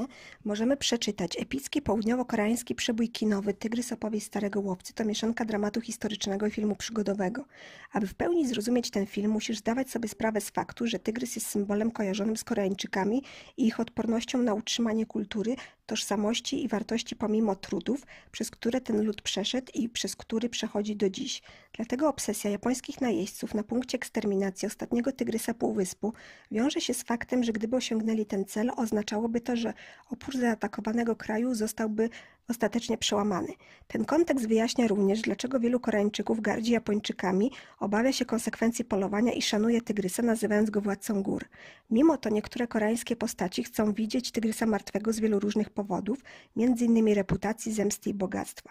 możemy 0.45 0.77
przeczytać 0.77 1.37
epicki 1.39 1.81
południowo-koreański 1.81 2.75
przebój 2.75 3.09
kinowy 3.09 3.53
Tygrys 3.53 3.91
opowieść 3.91 4.25
Starego 4.25 4.59
Łowcy 4.59 4.93
to 4.93 5.05
mieszanka 5.05 5.45
dramatu 5.45 5.81
historycznego 5.81 6.47
i 6.47 6.51
filmu 6.51 6.75
przygodowego. 6.75 7.45
Aby 7.93 8.07
w 8.07 8.13
pełni 8.13 8.47
zrozumieć 8.47 8.91
ten 8.91 9.05
film, 9.05 9.31
musisz 9.31 9.57
zdawać 9.57 9.89
sobie 9.89 10.09
sprawę 10.09 10.41
z 10.41 10.49
faktu, 10.49 10.87
że 10.87 10.99
tygrys 10.99 11.35
jest 11.35 11.47
symbolem 11.47 11.91
kojarzonym 11.91 12.37
z 12.37 12.43
Koreańczykami 12.43 13.23
i 13.57 13.67
ich 13.67 13.79
odpornością 13.79 14.37
na 14.37 14.53
utrzymanie 14.53 15.05
kultury, 15.05 15.55
tożsamości 15.85 16.63
i 16.63 16.67
wartości 16.67 17.15
pomimo 17.15 17.55
trudów, 17.55 18.05
przez 18.31 18.51
które 18.51 18.81
ten 18.81 19.05
lud 19.05 19.21
przeszedł 19.21 19.71
i 19.73 19.89
przez 19.89 20.15
który 20.15 20.49
przechodzi 20.49 20.95
do 20.95 21.09
dziś. 21.09 21.41
Dlatego 21.73 22.09
obsesja 22.09 22.51
japońskich 22.51 23.01
najeźdźców 23.01 23.53
na 23.53 23.63
punkcie 23.63 23.95
eksterminacji 23.97 24.67
ostatniego 24.67 25.11
tygrysa 25.11 25.53
półwyspu 25.53 26.13
wiąże 26.51 26.81
się 26.81 26.93
z 26.93 27.03
faktem, 27.03 27.43
że 27.43 27.53
gdyby 27.53 27.75
osiągnęli 27.75 28.25
ten 28.25 28.45
cel, 28.45 28.71
oznaczałoby 28.77 29.41
to, 29.41 29.55
że 29.55 29.73
opór 30.09 30.37
zaatakowanego 30.37 31.15
kraju 31.15 31.55
zostałby 31.55 32.09
ostatecznie 32.51 32.97
przełamany. 32.97 33.47
Ten 33.87 34.05
kontekst 34.05 34.47
wyjaśnia 34.47 34.87
również, 34.87 35.21
dlaczego 35.21 35.59
wielu 35.59 35.79
Koreańczyków 35.79 36.41
gardzi 36.41 36.71
Japończykami, 36.71 37.51
obawia 37.79 38.11
się 38.11 38.25
konsekwencji 38.25 38.85
polowania 38.85 39.33
i 39.33 39.41
szanuje 39.41 39.81
tygrysa, 39.81 40.23
nazywając 40.23 40.69
go 40.69 40.81
władcą 40.81 41.23
gór. 41.23 41.45
Mimo 41.89 42.17
to 42.17 42.29
niektóre 42.29 42.67
koreańskie 42.67 43.15
postaci 43.15 43.63
chcą 43.63 43.93
widzieć 43.93 44.31
tygrysa 44.31 44.65
martwego 44.65 45.13
z 45.13 45.19
wielu 45.19 45.39
różnych 45.39 45.69
powodów, 45.69 46.19
m.in. 46.57 47.13
reputacji, 47.13 47.73
zemsty 47.73 48.09
i 48.09 48.13
bogactwa. 48.13 48.69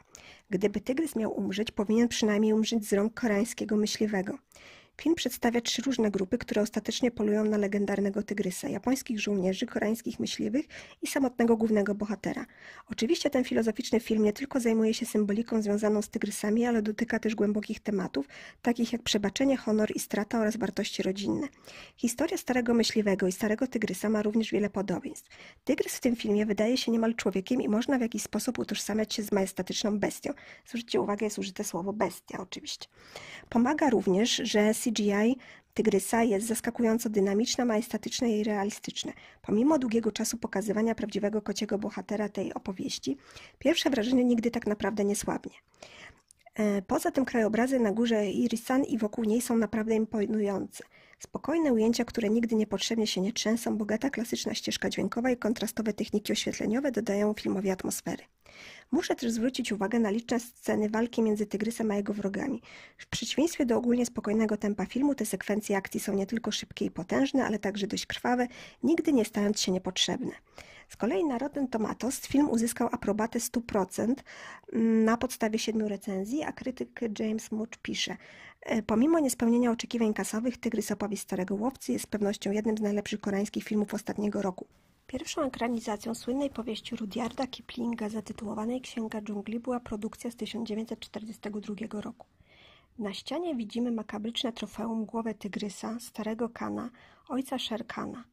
Gdyby 0.51 0.81
tygrys 0.81 1.17
miał 1.17 1.39
umrzeć, 1.39 1.71
powinien 1.71 2.09
przynajmniej 2.09 2.53
umrzeć 2.53 2.89
z 2.89 2.93
rąk 2.93 3.21
koreańskiego 3.21 3.77
myśliwego. 3.77 4.39
Film 5.01 5.15
przedstawia 5.15 5.61
trzy 5.61 5.83
różne 5.83 6.11
grupy, 6.11 6.39
które 6.39 6.63
ostatecznie 6.63 7.11
polują 7.11 7.45
na 7.45 7.57
legendarnego 7.57 8.23
tygrysa: 8.23 8.69
japońskich 8.69 9.21
żołnierzy, 9.21 9.67
koreańskich 9.67 10.21
myśliwych 10.21 10.67
i 11.03 11.07
samotnego 11.07 11.57
głównego 11.57 11.95
bohatera. 11.95 12.47
Oczywiście 12.91 13.31
ten 13.31 13.45
filozoficzny 13.45 14.01
film 14.01 14.23
nie 14.25 14.33
tylko 14.33 14.61
zajmuje 14.61 14.95
się 14.95 15.07
symboliką 15.07 15.63
związaną 15.63 16.03
z 16.03 16.09
tygrysami, 16.09 16.67
ale 16.67 16.83
dotyka 16.83 17.19
też 17.19 17.35
głębokich 17.35 17.81
tematów, 17.81 18.29
takich 18.63 18.93
jak 18.93 19.03
przebaczenie, 19.03 19.57
honor 19.57 19.93
i 19.95 20.01
strata 20.01 20.41
oraz 20.41 20.57
wartości 20.57 21.03
rodzinne. 21.03 21.49
Historia 21.97 22.37
starego 22.37 22.75
myśliwego 22.75 23.27
i 23.27 23.33
starego 23.33 23.67
tygrysa 23.67 24.09
ma 24.09 24.23
również 24.23 24.51
wiele 24.51 24.71
podobieństw. 24.71 25.29
Tygrys 25.65 25.97
w 25.97 26.01
tym 26.01 26.17
filmie 26.17 26.47
wydaje 26.47 26.77
się 26.77 26.93
niemal 26.93 27.15
człowiekiem 27.15 27.63
i 27.63 27.69
można 27.69 27.99
w 27.99 28.01
jakiś 28.01 28.23
sposób 28.23 28.59
utożsamiać 28.59 29.15
się 29.15 29.23
z 29.23 29.33
majestatyczną 29.33 29.99
bestią. 29.99 30.33
Zwróćcie 30.67 31.01
uwagę, 31.01 31.27
jest 31.27 31.39
użyte 31.39 31.65
słowo 31.65 31.93
bestia 31.93 32.39
oczywiście. 32.41 32.87
Pomaga 33.49 33.91
również, 33.91 34.41
że 34.45 34.75
CGI 34.91 35.37
Tygrysa 35.75 36.23
jest 36.23 36.47
zaskakująco 36.47 37.11
dynamiczne, 37.11 37.65
majestatyczne 37.65 38.31
i 38.31 38.45
realistyczne. 38.45 39.13
Pomimo 39.43 39.79
długiego 39.79 40.13
czasu 40.13 40.37
pokazywania 40.39 40.95
prawdziwego 40.95 41.43
kociego 41.43 41.79
bohatera 41.79 42.29
tej 42.29 42.55
opowieści, 42.55 43.17
pierwsze 43.59 43.91
wrażenie 43.91 44.25
nigdy 44.25 44.51
tak 44.51 44.67
naprawdę 44.67 45.05
nie 45.05 45.17
słabnie. 45.17 45.53
E, 46.55 46.83
poza 46.83 47.11
tym 47.11 47.25
krajobrazy 47.25 47.81
na 47.81 47.93
górze 47.93 48.31
Irisan 48.31 48.85
i 48.85 48.99
wokół 48.99 49.25
niej 49.25 49.41
są 49.41 49.57
naprawdę 49.57 49.95
imponujące. 49.95 50.85
Spokojne 51.19 51.73
ujęcia, 51.73 52.05
które 52.05 52.31
nigdy 52.31 52.55
niepotrzebnie 52.55 53.07
się 53.07 53.21
nie 53.21 53.33
trzęsą, 53.33 53.77
bogata 53.77 54.11
klasyczna 54.11 54.55
ścieżka 54.55 54.91
dźwiękowa 54.91 55.31
i 55.31 55.37
kontrastowe 55.37 55.93
techniki 55.93 56.33
oświetleniowe 56.33 56.93
dodają 56.93 57.35
filmowi 57.35 57.71
atmosfery. 57.71 58.23
Muszę 58.93 59.15
też 59.15 59.33
zwrócić 59.33 59.73
uwagę 59.73 59.99
na 59.99 60.11
liczne 60.11 60.41
sceny 60.41 60.89
walki 60.89 61.23
między 61.23 61.47
tygrysem 61.47 61.91
a 61.91 61.97
jego 61.97 62.13
wrogami. 62.13 62.63
W 62.99 63.07
przeciwieństwie 63.07 63.67
do 63.67 63.77
ogólnie 63.77 64.07
spokojnego 64.07 64.57
tempa 64.57 64.87
filmu, 64.87 65.15
te 65.15 65.27
sekwencje 65.27 65.77
akcji 65.77 66.01
są 66.01 66.15
nie 66.15 66.27
tylko 66.27 66.51
szybkie 66.51 66.85
i 66.85 66.91
potężne, 66.91 67.45
ale 67.45 67.59
także 67.59 67.87
dość 67.87 68.07
krwawe, 68.07 68.49
nigdy 68.83 69.13
nie 69.13 69.25
stając 69.25 69.61
się 69.61 69.73
niepotrzebne. 69.73 70.33
Z 70.89 70.97
kolei 70.97 71.25
na 71.25 71.39
Rotten 71.39 71.69
Tomatoes 71.69 72.21
film 72.21 72.51
uzyskał 72.51 72.89
aprobatę 72.93 73.39
100% 73.39 74.15
mm, 74.73 75.05
na 75.05 75.17
podstawie 75.17 75.59
siedmiu 75.59 75.89
recenzji, 75.89 76.43
a 76.43 76.53
krytyk 76.53 77.01
James 77.19 77.53
Much 77.53 77.77
pisze 77.83 78.17
e, 78.61 78.83
Pomimo 78.83 79.21
niespełnienia 79.21 79.71
oczekiwań 79.71 80.15
kasowych, 80.15 80.57
Tygrys 80.57 80.91
opowieść 80.91 81.23
Starego 81.23 81.55
Łowcy 81.55 81.93
jest 81.93 82.05
z 82.05 82.07
pewnością 82.07 82.51
jednym 82.51 82.79
z 82.79 82.81
najlepszych 82.81 83.21
koreańskich 83.21 83.65
filmów 83.65 83.95
ostatniego 83.95 84.43
roku. 84.43 84.67
Pierwszą 85.11 85.43
ekranizacją 85.43 86.15
słynnej 86.15 86.51
powieści 86.51 86.97
Rudyarda 86.97 87.47
Kiplinga 87.47 88.09
zatytułowanej 88.09 88.81
Księga 88.81 89.21
dżungli 89.23 89.61
była 89.61 89.81
produkcja 89.81 90.31
z 90.31 90.37
1942 90.37 92.01
roku. 92.01 92.27
Na 92.99 93.15
ścianie 93.15 93.55
widzimy 93.55 93.91
makabryczne 93.93 94.53
trofeum 94.53 95.05
głowę 95.05 95.35
tygrysa, 95.35 96.01
starego 96.01 96.49
Kana, 96.49 96.91
ojca 97.29 97.59
Sherkana. 97.59 98.25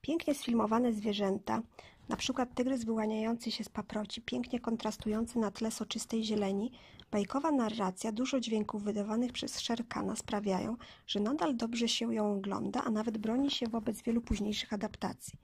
Pięknie 0.00 0.34
sfilmowane 0.34 0.92
zwierzęta, 0.92 1.62
na 2.08 2.16
przykład 2.16 2.54
tygrys 2.54 2.84
wyłaniający 2.84 3.50
się 3.50 3.64
z 3.64 3.68
paproci, 3.68 4.22
pięknie 4.22 4.60
kontrastujący 4.60 5.38
na 5.38 5.50
tle 5.50 5.70
soczystej 5.70 6.24
zieleni, 6.24 6.72
bajkowa 7.10 7.50
narracja, 7.50 8.12
dużo 8.12 8.40
dźwięków 8.40 8.82
wydawanych 8.82 9.32
przez 9.32 9.60
Sherkana 9.60 10.16
sprawiają, 10.16 10.76
że 11.06 11.20
nadal 11.20 11.56
dobrze 11.56 11.88
się 11.88 12.14
ją 12.14 12.32
ogląda, 12.32 12.84
a 12.84 12.90
nawet 12.90 13.18
broni 13.18 13.50
się 13.50 13.66
wobec 13.66 14.02
wielu 14.02 14.20
późniejszych 14.20 14.72
adaptacji. 14.72 15.38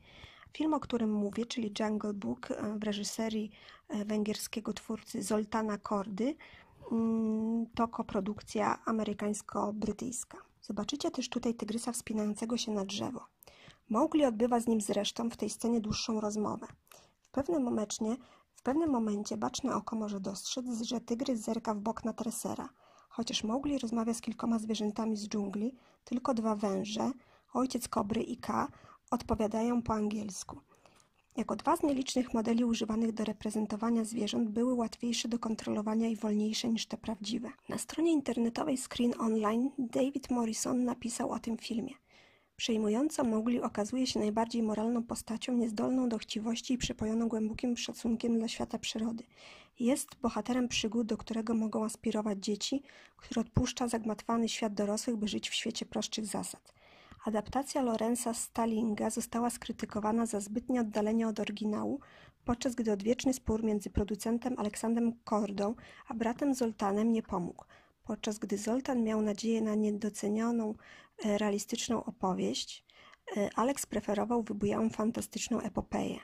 Film, 0.53 0.75
o 0.75 0.81
którym 0.81 1.13
mówię, 1.13 1.47
czyli 1.47 1.75
Jungle 1.81 2.15
Book 2.15 2.51
e, 2.51 2.79
w 2.79 2.83
reżyserii 2.83 3.51
e, 3.89 4.05
węgierskiego 4.05 4.73
twórcy 4.73 5.23
Zoltana 5.23 5.79
Kordy, 5.79 6.35
mm, 6.93 7.67
to 7.75 7.89
koprodukcja 7.89 8.79
amerykańsko-brytyjska. 8.85 10.37
Zobaczycie 10.63 11.11
też 11.11 11.29
tutaj 11.29 11.55
tygrysa 11.55 11.93
wspinającego 11.93 12.57
się 12.57 12.73
na 12.73 12.85
drzewo. 12.85 13.27
Mowgli 13.89 14.25
odbywa 14.25 14.61
z 14.61 14.67
nim 14.67 14.81
zresztą 14.81 15.31
w 15.31 15.37
tej 15.37 15.51
scenie 15.51 15.81
dłuższą 15.81 16.21
rozmowę. 16.21 16.67
W 17.21 17.31
pewnym 17.31 17.63
momencie, 17.63 18.17
w 18.55 18.63
pewnym 18.63 18.91
momencie 18.91 19.37
baczne 19.37 19.75
oko 19.77 19.97
może 19.97 20.21
dostrzec, 20.21 20.83
że 20.83 21.01
tygrys 21.01 21.41
zerka 21.41 21.75
w 21.75 21.81
bok 21.81 22.05
na 22.05 22.13
tresera. 22.13 22.69
Chociaż 23.09 23.45
Mowgli 23.45 23.79
rozmawia 23.79 24.15
z 24.15 24.21
kilkoma 24.21 24.59
zwierzętami 24.59 25.17
z 25.17 25.29
dżungli, 25.29 25.75
tylko 26.05 26.35
dwa 26.35 26.57
węże, 26.57 27.13
ojciec 27.53 27.89
kobry 27.89 28.23
i 28.23 28.37
Ka, 28.37 28.69
odpowiadają 29.11 29.83
po 29.83 29.95
angielsku. 29.95 30.61
Jako 31.37 31.57
dwa 31.57 31.77
z 31.77 31.83
nielicznych 31.83 32.35
modeli 32.35 32.65
używanych 32.65 33.13
do 33.13 33.25
reprezentowania 33.25 34.05
zwierząt 34.05 34.49
były 34.49 34.75
łatwiejsze 34.75 35.29
do 35.29 35.39
kontrolowania 35.39 36.09
i 36.09 36.17
wolniejsze 36.17 36.69
niż 36.69 36.87
te 36.87 36.97
prawdziwe. 36.97 37.51
Na 37.69 37.79
stronie 37.79 38.13
internetowej 38.13 38.79
Screen 38.79 39.15
Online 39.19 39.71
David 39.79 40.31
Morrison 40.31 40.85
napisał 40.85 41.31
o 41.31 41.39
tym 41.39 41.57
filmie. 41.57 41.95
Przejmująco 42.57 43.25
Mowgli 43.25 43.61
okazuje 43.61 44.07
się 44.07 44.21
najbardziej 44.21 44.63
moralną 44.63 45.03
postacią, 45.03 45.53
niezdolną 45.53 46.09
do 46.09 46.19
chciwości 46.19 46.75
i 46.75 46.79
przepojoną 46.79 47.29
głębokim 47.29 47.77
szacunkiem 47.77 48.39
dla 48.39 48.49
świata 48.49 48.79
przyrody. 48.79 49.25
Jest 49.81 50.09
bohaterem 50.23 50.69
przygód, 50.69 51.07
do 51.07 51.17
którego 51.17 51.55
mogą 51.55 51.85
aspirować 51.85 52.39
dzieci, 52.39 52.83
który 53.17 53.41
odpuszcza 53.41 53.89
zagmatwany 53.89 54.49
świat 54.49 54.75
dorosłych, 54.75 55.17
by 55.17 55.29
żyć 55.29 55.51
w 55.51 55.55
świecie 55.55 55.87
prostszych 55.87 56.27
zasad. 56.27 56.78
Adaptacja 57.25 57.83
Lorenza 57.83 58.35
Stallinga 58.35 59.11
została 59.11 59.51
skrytykowana 59.51 60.27
za 60.27 60.41
zbytnie 60.41 60.81
oddalenie 60.81 61.29
od 61.29 61.41
oryginału, 61.41 62.01
podczas 62.45 62.75
gdy 62.75 62.93
odwieczny 62.93 63.35
spór 63.35 63.65
między 63.65 63.91
producentem 63.91 64.55
Aleksandrem 64.59 65.13
Kordą 65.25 65.75
a 66.09 66.15
bratem 66.15 66.55
Zoltanem 66.55 67.13
nie 67.13 67.23
pomógł. 67.23 67.65
Podczas 68.05 68.39
gdy 68.39 68.59
Zoltan 68.59 69.03
miał 69.03 69.23
nadzieję 69.23 69.63
na 69.63 69.75
niedocenioną, 69.75 70.75
e, 71.25 71.39
realistyczną 71.39 72.05
opowieść, 72.05 72.85
e, 73.37 73.51
Alex 73.55 73.87
preferował 73.87 74.43
wybujałą 74.43 74.91
fantastyczną 74.91 75.61
epopeję. 75.61 76.19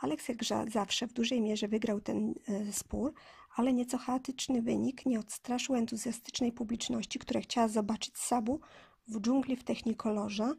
Alex 0.00 0.28
jak 0.28 0.44
zawsze 0.70 1.06
w 1.06 1.12
dużej 1.12 1.40
mierze 1.40 1.68
wygrał 1.68 2.00
ten 2.00 2.34
e, 2.48 2.72
spór, 2.72 3.12
ale 3.56 3.72
nieco 3.72 3.98
chaotyczny 3.98 4.62
wynik 4.62 5.06
nie 5.06 5.20
odstraszył 5.20 5.74
entuzjastycznej 5.74 6.52
publiczności, 6.52 7.18
która 7.18 7.40
chciała 7.40 7.68
zobaczyć 7.68 8.18
Sabu 8.18 8.60
w 9.08 9.20
dżungli 9.20 9.56
w 9.56 9.64
technikolorze 9.64 10.54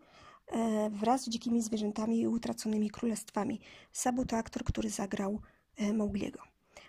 e, 0.48 0.90
wraz 0.90 1.22
z 1.22 1.30
dzikimi 1.30 1.62
zwierzętami 1.62 2.20
i 2.20 2.28
utraconymi 2.28 2.90
królestwami. 2.90 3.60
Sabu 3.92 4.26
to 4.26 4.38
aktor, 4.38 4.64
który 4.64 4.90
zagrał 4.90 5.42
e, 5.78 5.94
Mowgliego. 5.94 6.40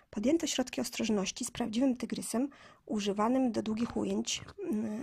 Podjęto 0.09 0.47
środki 0.47 0.81
ostrożności 0.81 1.45
z 1.45 1.51
prawdziwym 1.51 1.97
tygrysem 1.97 2.49
używanym 2.85 3.51
do 3.51 3.61
długich 3.61 3.97
ujęć 3.97 4.41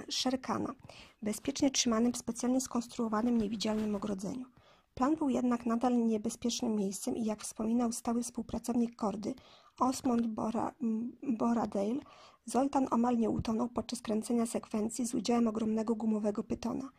Szerkana, 0.08 0.74
bezpiecznie 1.22 1.70
trzymanym 1.70 2.12
w 2.12 2.16
specjalnie 2.16 2.60
skonstruowanym 2.60 3.38
niewidzialnym 3.38 3.94
ogrodzeniu. 3.94 4.46
Plan 4.94 5.16
był 5.16 5.28
jednak 5.28 5.66
nadal 5.66 6.06
niebezpiecznym 6.06 6.76
miejscem 6.76 7.16
i 7.16 7.24
jak 7.24 7.42
wspominał 7.42 7.92
stały 7.92 8.22
współpracownik 8.22 8.96
Kordy, 8.96 9.34
Osmond 9.78 10.26
Bora, 10.26 10.72
Boradale, 11.22 12.00
Zoltan 12.46 12.86
omal 12.90 13.18
nie 13.18 13.30
utonął 13.30 13.68
podczas 13.68 14.00
kręcenia 14.00 14.46
sekwencji 14.46 15.06
z 15.06 15.14
udziałem 15.14 15.48
ogromnego 15.48 15.94
gumowego 15.94 16.44
pytona. 16.44 16.90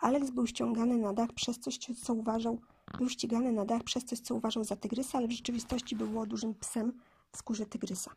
Alex 0.00 0.30
był 0.30 0.46
ściągany 0.46 0.98
na 0.98 1.12
dach 1.12 1.32
przez 1.32 1.58
coś, 1.58 1.78
co 1.78 2.14
uważał, 2.14 2.58
był 2.98 3.08
ścigany 3.08 3.52
na 3.52 3.64
dach 3.64 3.82
przez 3.82 4.04
coś, 4.04 4.20
co 4.20 4.34
uważał 4.34 4.64
za 4.64 4.76
tygrysa, 4.76 5.18
ale 5.18 5.28
w 5.28 5.32
rzeczywistości 5.32 5.96
było 5.96 6.26
dużym 6.26 6.54
psem 6.54 6.92
w 7.32 7.36
skórze 7.36 7.66
tygrysa. 7.66 8.10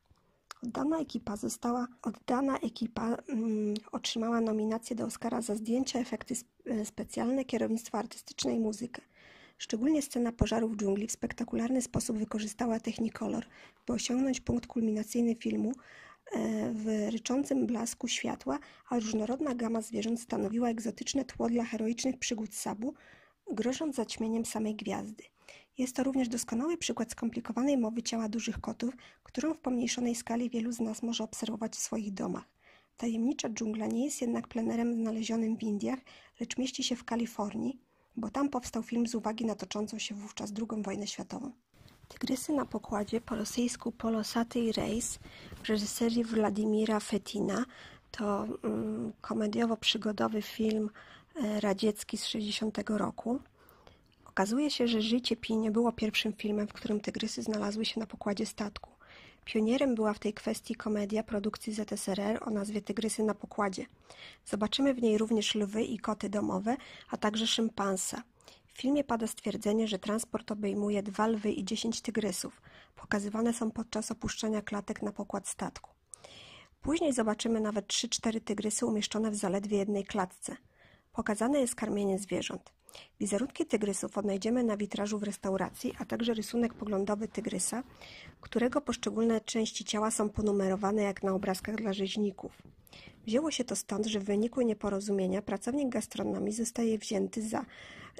Oddana 0.63 0.99
ekipa 0.99 1.35
została, 1.35 1.87
oddana 2.01 2.57
ekipa 2.57 3.15
mm, 3.15 3.73
otrzymała 3.91 4.41
nominację 4.41 4.95
do 4.95 5.05
Oscara 5.05 5.41
za 5.41 5.55
zdjęcia, 5.55 5.99
efekty 5.99 6.35
e, 6.65 6.85
specjalne, 6.85 7.45
kierownictwo 7.45 7.97
artystyczne 7.97 8.55
i 8.55 8.59
muzykę. 8.59 9.01
Szczególnie 9.57 10.01
scena 10.01 10.31
pożaru 10.31 10.69
w 10.69 10.77
dżungli 10.77 11.07
w 11.07 11.11
spektakularny 11.11 11.81
sposób 11.81 12.17
wykorzystała 12.17 12.79
Technicolor, 12.79 13.45
by 13.87 13.93
osiągnąć 13.93 14.41
punkt 14.41 14.67
kulminacyjny 14.67 15.35
filmu, 15.35 15.73
E, 16.31 16.71
w 16.73 17.11
ryczącym 17.11 17.67
blasku 17.67 18.07
światła, 18.07 18.59
a 18.89 18.95
różnorodna 18.95 19.55
gama 19.55 19.81
zwierząt 19.81 20.21
stanowiła 20.21 20.69
egzotyczne 20.69 21.25
tło 21.25 21.49
dla 21.49 21.63
heroicznych 21.63 22.19
przygód 22.19 22.55
Sabu, 22.55 22.93
grożąc 23.51 23.95
zaćmieniem 23.95 24.45
samej 24.45 24.75
gwiazdy. 24.75 25.23
Jest 25.77 25.95
to 25.95 26.03
również 26.03 26.29
doskonały 26.29 26.77
przykład 26.77 27.11
skomplikowanej 27.11 27.77
mowy 27.77 28.03
ciała 28.03 28.29
dużych 28.29 28.61
kotów, 28.61 28.93
którą 29.23 29.53
w 29.53 29.59
pomniejszonej 29.59 30.15
skali 30.15 30.49
wielu 30.49 30.71
z 30.71 30.79
nas 30.79 31.03
może 31.03 31.23
obserwować 31.23 31.71
w 31.75 31.79
swoich 31.79 32.13
domach. 32.13 32.49
Tajemnicza 32.97 33.49
dżungla 33.49 33.87
nie 33.87 34.05
jest 34.05 34.21
jednak 34.21 34.47
plenerem 34.47 34.93
znalezionym 34.93 35.57
w 35.57 35.63
Indiach, 35.63 35.99
lecz 36.39 36.57
mieści 36.57 36.83
się 36.83 36.95
w 36.95 37.03
Kalifornii, 37.03 37.79
bo 38.17 38.29
tam 38.29 38.49
powstał 38.49 38.83
film 38.83 39.07
z 39.07 39.15
uwagi 39.15 39.45
na 39.45 39.55
toczącą 39.55 39.99
się 39.99 40.15
wówczas 40.15 40.51
II 40.57 40.83
wojnę 40.83 41.07
światową. 41.07 41.51
Tygrysy 42.07 42.53
na 42.53 42.65
pokładzie 42.65 43.21
po 43.21 43.35
rosyjsku 43.35 43.91
Polosatый 43.91 44.71
Rejs 44.71 45.19
w 45.63 45.69
reżyserii 45.69 46.23
Władimira 46.23 46.99
Fetina 46.99 47.65
to 48.11 48.43
mm, 48.63 49.13
komediowo-przygodowy 49.21 50.41
film 50.41 50.89
e, 51.35 51.59
radziecki 51.59 52.17
z 52.17 52.25
60 52.25 52.77
roku. 52.89 53.39
Okazuje 54.25 54.71
się, 54.71 54.87
że 54.87 55.01
Życie 55.01 55.35
Pi 55.35 55.57
nie 55.57 55.71
było 55.71 55.91
pierwszym 55.91 56.33
filmem, 56.33 56.67
w 56.67 56.73
którym 56.73 56.99
tygrysy 56.99 57.43
znalazły 57.43 57.85
się 57.85 57.99
na 57.99 58.07
pokładzie 58.07 58.45
statku. 58.45 58.96
Pionierem 59.47 59.95
była 59.95 60.13
w 60.13 60.19
tej 60.19 60.33
kwestii 60.33 60.75
komedia 60.75 61.23
produkcji 61.23 61.73
ZSRR 61.73 62.43
o 62.47 62.49
nazwie 62.49 62.81
Tygrysy 62.81 63.23
na 63.23 63.33
pokładzie. 63.33 63.85
Zobaczymy 64.45 64.93
w 64.93 65.01
niej 65.01 65.17
również 65.17 65.55
lwy 65.55 65.83
i 65.83 65.99
koty 65.99 66.29
domowe, 66.29 66.77
a 67.09 67.17
także 67.17 67.47
szympansa. 67.47 68.23
W 68.65 68.81
filmie 68.81 69.03
pada 69.03 69.27
stwierdzenie, 69.27 69.87
że 69.87 69.99
transport 69.99 70.51
obejmuje 70.51 71.03
dwa 71.03 71.27
lwy 71.27 71.51
i 71.51 71.65
dziesięć 71.65 72.01
tygrysów. 72.01 72.61
Pokazywane 72.95 73.53
są 73.53 73.71
podczas 73.71 74.11
opuszczenia 74.11 74.61
klatek 74.61 75.01
na 75.01 75.11
pokład 75.11 75.47
statku. 75.47 75.91
Później 76.81 77.13
zobaczymy 77.13 77.59
nawet 77.59 77.87
trzy-cztery 77.87 78.41
tygrysy 78.41 78.85
umieszczone 78.85 79.31
w 79.31 79.35
zaledwie 79.35 79.77
jednej 79.77 80.03
klatce. 80.03 80.57
Pokazane 81.13 81.59
jest 81.59 81.75
karmienie 81.75 82.19
zwierząt. 82.19 82.76
Wizerunki 83.19 83.65
tygrysów 83.65 84.17
odnajdziemy 84.17 84.63
na 84.63 84.77
witrażu 84.77 85.19
w 85.19 85.23
restauracji, 85.23 85.93
a 85.99 86.05
także 86.05 86.33
rysunek 86.33 86.73
poglądowy 86.73 87.27
tygrysa, 87.27 87.83
którego 88.41 88.81
poszczególne 88.81 89.41
części 89.41 89.85
ciała 89.85 90.11
są 90.11 90.29
ponumerowane 90.29 91.01
jak 91.03 91.23
na 91.23 91.33
obrazkach 91.33 91.75
dla 91.75 91.93
rzeźników. 91.93 92.61
Wzięło 93.25 93.51
się 93.51 93.63
to 93.63 93.75
stąd, 93.75 94.05
że 94.05 94.19
w 94.19 94.23
wyniku 94.23 94.61
nieporozumienia 94.61 95.41
pracownik 95.41 95.89
gastronomii 95.89 96.53
zostaje 96.53 96.97
wzięty 96.97 97.41
za 97.41 97.65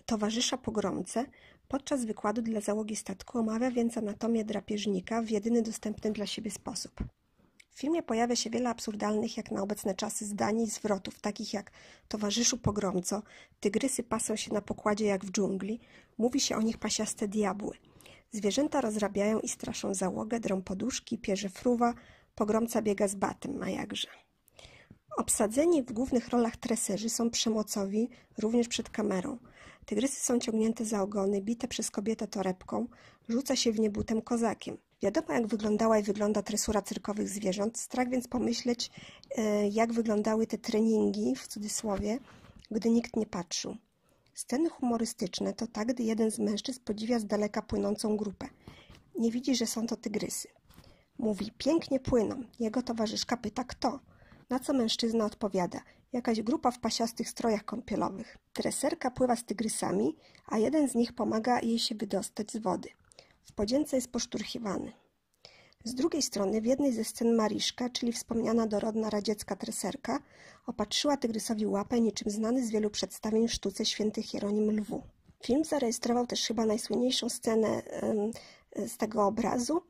towarzysza 0.06 0.58
pogromcę, 0.58 1.26
podczas 1.68 2.06
wykładu 2.06 2.42
dla 2.42 2.62
załogi 2.62 2.96
statku 2.96 3.38
omawia 3.38 3.72
więc 3.72 3.98
anatomię 3.98 4.46
drapieżnika 4.46 5.22
w 5.22 5.30
jedyny 5.30 5.62
dostępny 5.62 6.12
dla 6.12 6.26
siebie 6.26 6.52
sposób. 6.52 7.04
W 7.78 7.80
filmie 7.80 8.04
pojawia 8.04 8.36
się 8.36 8.50
wiele 8.50 8.70
absurdalnych 8.70 9.38
jak 9.38 9.52
na 9.52 9.62
obecne 9.62 9.96
czasy 9.96 10.26
zdań 10.26 10.62
i 10.62 10.68
zwrotów, 10.68 11.20
takich 11.20 11.54
jak 11.54 11.72
towarzyszu 12.08 12.58
pogromco, 12.58 13.24
tygrysy 13.60 14.04
pasą 14.04 14.36
się 14.36 14.54
na 14.54 14.62
pokładzie 14.62 15.06
jak 15.06 15.26
w 15.26 15.32
dżungli, 15.32 15.80
mówi 16.18 16.40
się 16.40 16.56
o 16.56 16.62
nich 16.62 16.78
pasiaste 16.78 17.28
diabły. 17.28 17.78
Zwierzęta 18.32 18.82
rozrabiają 18.82 19.40
i 19.40 19.50
straszą 19.50 19.94
załogę, 19.94 20.40
drą 20.40 20.62
poduszki, 20.62 21.18
pierze 21.18 21.50
fruwa, 21.50 21.94
pogromca 22.36 22.82
biega 22.82 23.08
z 23.08 23.16
batem, 23.16 23.64
a 23.64 23.70
jakże. 23.70 24.08
Obsadzeni 25.18 25.84
w 25.84 25.92
głównych 25.92 26.30
rolach 26.30 26.58
treserzy 26.58 27.10
są 27.10 27.30
przemocowi 27.30 28.10
również 28.38 28.68
przed 28.68 28.90
kamerą. 28.90 29.38
Tygrysy 29.86 30.26
są 30.26 30.40
ciągnięte 30.40 30.86
za 30.86 31.02
ogony, 31.02 31.42
bite 31.42 31.68
przez 31.68 31.92
kobietę 31.92 32.28
torebką, 32.28 32.88
rzuca 33.30 33.56
się 33.56 33.72
w 33.72 33.80
nie 33.80 33.90
butem 33.90 34.22
kozakiem. 34.22 34.78
Wiadomo, 35.02 35.34
jak 35.34 35.48
wyglądała 35.48 35.98
i 36.00 36.04
wygląda 36.04 36.42
tresura 36.42 36.82
cyrkowych 36.82 37.30
zwierząt, 37.30 37.78
strach 37.78 38.10
więc 38.10 38.28
pomyśleć, 38.28 38.92
e, 39.38 39.68
jak 39.68 39.94
wyglądały 39.94 40.48
te 40.48 40.58
treningi, 40.58 41.36
w 41.36 41.48
cudzysłowie, 41.48 42.20
gdy 42.72 42.90
nikt 42.90 43.16
nie 43.16 43.26
patrzył. 43.26 43.78
Sceny 44.34 44.70
humorystyczne 44.70 45.54
to 45.54 45.68
tak, 45.68 45.88
gdy 45.88 46.04
jeden 46.04 46.32
z 46.32 46.40
mężczyzn 46.40 46.80
podziwia 46.86 47.20
z 47.20 47.26
daleka 47.26 47.62
płynącą 47.62 48.18
grupę. 48.18 48.48
Nie 49.20 49.32
widzi, 49.32 49.56
że 49.56 49.66
są 49.66 49.88
to 49.88 49.96
tygrysy. 49.96 50.48
Mówi, 51.18 51.52
pięknie 51.58 52.00
płyną. 52.00 52.44
Jego 52.60 52.82
towarzyszka 52.82 53.38
pyta, 53.38 53.64
kto? 53.64 54.00
Na 54.50 54.60
co 54.60 54.74
mężczyzna 54.74 55.26
odpowiada, 55.26 55.82
jakaś 56.14 56.42
grupa 56.42 56.72
w 56.72 56.80
pasiastych 56.80 57.30
strojach 57.30 57.66
kąpielowych. 57.66 58.38
Treserka 58.54 59.12
pływa 59.12 59.36
z 59.36 59.46
tygrysami, 59.46 60.16
a 60.48 60.58
jeden 60.58 60.90
z 60.90 60.96
nich 60.96 61.14
pomaga 61.14 61.60
jej 61.60 61.80
się 61.80 61.96
wydostać 61.96 62.52
z 62.52 62.58
wody. 62.58 62.90
W 63.50 63.54
podzięce 63.54 63.96
jest 63.98 64.12
poszturchiwany. 64.12 64.94
Z 65.84 65.96
drugiej 65.96 66.22
strony 66.22 66.62
w 66.62 66.66
jednej 66.66 66.94
ze 66.94 67.04
scen 67.04 67.36
Mariszka, 67.36 67.90
czyli 67.90 68.12
wspomniana 68.12 68.68
dorodna 68.68 69.10
radziecka 69.10 69.56
treserka, 69.56 70.20
opatrzyła 70.66 71.18
tygrysowi 71.18 71.66
łapę 71.66 72.02
niczym 72.02 72.32
znany 72.32 72.66
z 72.66 72.70
wielu 72.70 72.90
przedstawień 72.90 73.48
w 73.48 73.54
sztuce 73.54 73.86
święty 73.86 74.24
Hieronim 74.24 74.72
Lwu. 74.72 75.04
Film 75.44 75.66
zarejestrował 75.66 76.28
też 76.28 76.48
chyba 76.48 76.66
najsłynniejszą 76.66 77.30
scenę 77.30 77.82
z 78.76 78.98
tego 78.98 79.26
obrazu, 79.26 79.82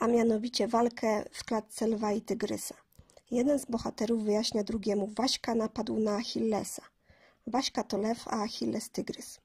a 0.00 0.06
mianowicie 0.06 0.68
walkę 0.68 1.24
w 1.32 1.44
klatce 1.44 1.86
lwa 1.86 2.12
i 2.12 2.22
tygrysa. 2.22 2.74
Jeden 3.30 3.58
z 3.58 3.64
bohaterów 3.64 4.24
wyjaśnia 4.24 4.64
drugiemu, 4.64 5.06
Waśka 5.06 5.54
napadł 5.54 5.98
na 5.98 6.16
Achillesa. 6.16 6.82
Waśka 7.46 7.84
to 7.84 7.98
lew, 7.98 8.28
a 8.28 8.42
Achilles 8.42 8.90
tygrys. 8.90 9.40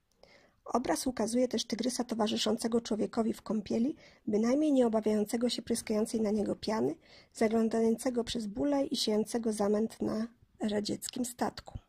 Obraz 0.74 1.08
ukazuje 1.08 1.48
też 1.48 1.66
tygrysa 1.66 2.04
towarzyszącego 2.04 2.82
człowiekowi 2.82 3.34
w 3.34 3.42
kąpieli, 3.42 3.96
bynajmniej 4.28 4.72
nie 4.72 4.88
obawiającego 4.88 5.50
się 5.50 5.62
pryskającej 5.62 6.22
na 6.22 6.32
niego 6.32 6.56
piany, 6.56 6.96
zaglądającego 7.34 8.24
przez 8.24 8.48
bóle 8.48 8.86
i 8.86 8.96
siejącego 8.96 9.54
zamęt 9.54 10.02
na 10.02 10.28
radzieckim 10.60 11.26
statku. 11.26 11.80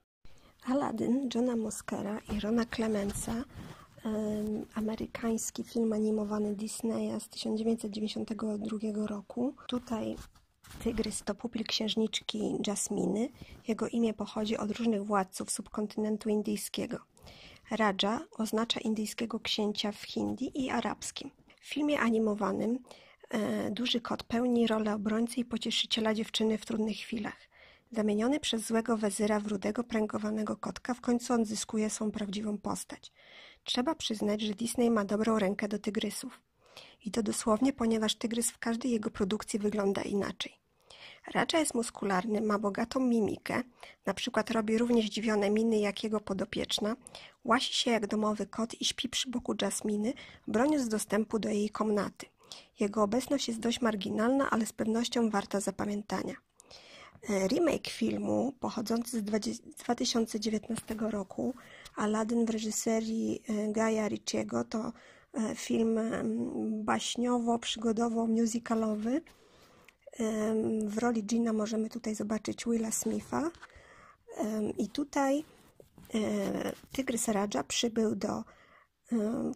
Aladdin 0.64 1.28
Johna 1.34 1.56
Moskera 1.56 2.20
i 2.36 2.40
Rona 2.40 2.64
Clemensa, 2.76 3.44
um, 4.04 4.66
amerykański 4.74 5.64
film 5.64 5.92
animowany 5.92 6.54
Disneya 6.54 7.20
z 7.20 7.28
1992 7.28 9.06
roku. 9.06 9.54
Tutaj 9.68 10.16
Tygrys 10.84 11.22
to 11.22 11.34
pupil 11.34 11.64
księżniczki 11.64 12.56
Jasminy. 12.66 13.28
Jego 13.68 13.88
imię 13.88 14.14
pochodzi 14.14 14.56
od 14.56 14.70
różnych 14.70 15.04
władców 15.04 15.50
subkontynentu 15.50 16.28
indyjskiego. 16.28 16.98
Raja 17.70 18.20
oznacza 18.38 18.80
indyjskiego 18.80 19.40
księcia 19.40 19.92
w 19.92 20.02
hindi 20.02 20.64
i 20.64 20.70
arabskim. 20.70 21.30
W 21.60 21.66
filmie 21.66 22.00
animowanym 22.00 22.78
e, 23.30 23.70
duży 23.70 24.00
kot 24.00 24.22
pełni 24.22 24.66
rolę 24.66 24.94
obrońcy 24.94 25.40
i 25.40 25.44
pocieszyciela 25.44 26.14
dziewczyny 26.14 26.58
w 26.58 26.66
trudnych 26.66 26.96
chwilach. 26.96 27.48
Zamieniony 27.92 28.40
przez 28.40 28.66
złego 28.66 28.96
wezyra 28.96 29.40
w 29.40 29.46
rudego, 29.46 29.84
pręgowanego 29.84 30.56
kotka, 30.56 30.94
w 30.94 31.00
końcu 31.00 31.34
odzyskuje 31.34 31.90
swą 31.90 32.10
prawdziwą 32.10 32.58
postać. 32.58 33.12
Trzeba 33.64 33.94
przyznać, 33.94 34.40
że 34.40 34.54
Disney 34.54 34.90
ma 34.90 35.04
dobrą 35.04 35.38
rękę 35.38 35.68
do 35.68 35.78
tygrysów. 35.78 36.40
I 37.04 37.10
to 37.10 37.22
dosłownie, 37.22 37.72
ponieważ 37.72 38.14
tygrys 38.14 38.50
w 38.50 38.58
każdej 38.58 38.90
jego 38.90 39.10
produkcji 39.10 39.58
wygląda 39.58 40.02
inaczej. 40.02 40.67
Raja 41.34 41.58
jest 41.58 41.74
muskularny, 41.74 42.40
ma 42.40 42.58
bogatą 42.58 43.00
mimikę, 43.00 43.62
na 44.06 44.14
przykład 44.14 44.50
robi 44.50 44.78
równie 44.78 45.02
zdziwione 45.02 45.50
miny 45.50 45.78
jak 45.78 46.04
jego 46.04 46.20
podopieczna, 46.20 46.96
łasi 47.44 47.74
się 47.74 47.90
jak 47.90 48.06
domowy 48.06 48.46
kot 48.46 48.80
i 48.80 48.84
śpi 48.84 49.08
przy 49.08 49.30
boku 49.30 49.54
Jasminy, 49.62 50.12
broniąc 50.46 50.88
dostępu 50.88 51.38
do 51.38 51.48
jej 51.48 51.70
komnaty. 51.70 52.26
Jego 52.80 53.02
obecność 53.02 53.48
jest 53.48 53.60
dość 53.60 53.80
marginalna, 53.80 54.50
ale 54.50 54.66
z 54.66 54.72
pewnością 54.72 55.30
warta 55.30 55.60
zapamiętania. 55.60 56.34
E, 57.30 57.48
remake 57.48 57.88
filmu 57.88 58.52
pochodzący 58.60 59.20
z 59.20 59.22
2019 59.22 60.94
roku 61.00 61.54
Aladdin 61.96 62.46
w 62.46 62.50
reżyserii 62.50 63.42
e, 63.48 63.72
Gaia 63.72 64.08
Ricciego 64.08 64.64
to 64.64 64.92
e, 65.34 65.54
film 65.54 65.98
baśniowo-przygodowo-musicalowy 66.84 69.20
w 70.84 70.98
roli 70.98 71.24
Gina 71.24 71.52
możemy 71.52 71.88
tutaj 71.88 72.14
zobaczyć 72.14 72.64
Willa 72.64 72.90
Smitha. 72.90 73.50
I 74.78 74.88
tutaj 74.88 75.44
e, 76.14 76.18
Tygrys 76.92 77.28
Raja 77.28 77.64
przybył 77.64 78.16
do 78.16 78.44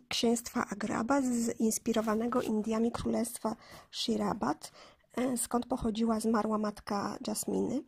księstwa 0.09 0.67
Agraba, 0.71 1.23
zinspirowanego 1.23 2.43
Indiami 2.43 2.93
królestwa 2.93 3.57
Shirabat, 3.91 4.73
e, 5.17 5.37
skąd 5.37 5.67
pochodziła 5.67 6.21
zmarła 6.21 6.59
matka 6.59 7.19
Jasminy. 7.27 7.83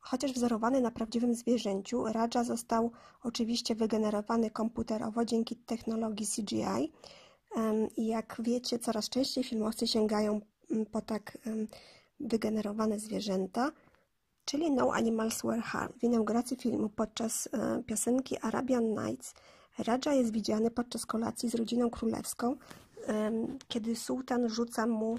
Chociaż 0.00 0.32
wzorowany 0.32 0.80
na 0.80 0.90
prawdziwym 0.90 1.34
zwierzęciu, 1.34 2.04
Raja 2.04 2.44
został 2.44 2.90
oczywiście 3.22 3.74
wygenerowany 3.74 4.50
komputerowo 4.50 5.24
dzięki 5.24 5.56
technologii 5.56 6.26
CGI. 6.26 6.92
I 7.96 8.06
jak 8.06 8.36
wiecie, 8.38 8.78
coraz 8.78 9.08
częściej 9.08 9.44
filmowcy 9.44 9.86
sięgają 9.86 10.40
po 10.92 11.00
tak 11.00 11.38
wygenerowane 12.20 12.98
zwierzęta, 12.98 13.72
czyli 14.44 14.70
No 14.70 14.92
Animals 14.94 15.42
Were 15.42 15.62
Harmed. 15.62 15.98
W 15.98 16.04
inauguracji 16.04 16.56
filmu 16.56 16.88
podczas 16.88 17.48
e, 17.52 17.82
piosenki 17.86 18.38
Arabian 18.38 18.84
Nights 18.84 19.34
Raja 19.78 20.12
jest 20.12 20.32
widziany 20.32 20.70
podczas 20.70 21.06
kolacji 21.06 21.48
z 21.50 21.54
rodziną 21.54 21.90
królewską, 21.90 22.56
kiedy 23.68 23.96
sułtan 23.96 24.48
rzuca 24.48 24.86
mu 24.86 25.18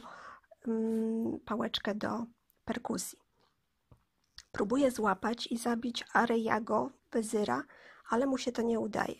pałeczkę 1.45 1.95
do 1.95 2.25
perkusji. 2.65 3.19
Próbuje 4.51 4.91
złapać 4.91 5.47
i 5.47 5.57
zabić 5.57 6.05
Arejago, 6.13 6.91
wezyra, 7.11 7.63
ale 8.09 8.25
mu 8.25 8.37
się 8.37 8.51
to 8.51 8.61
nie 8.61 8.79
udaje. 8.79 9.15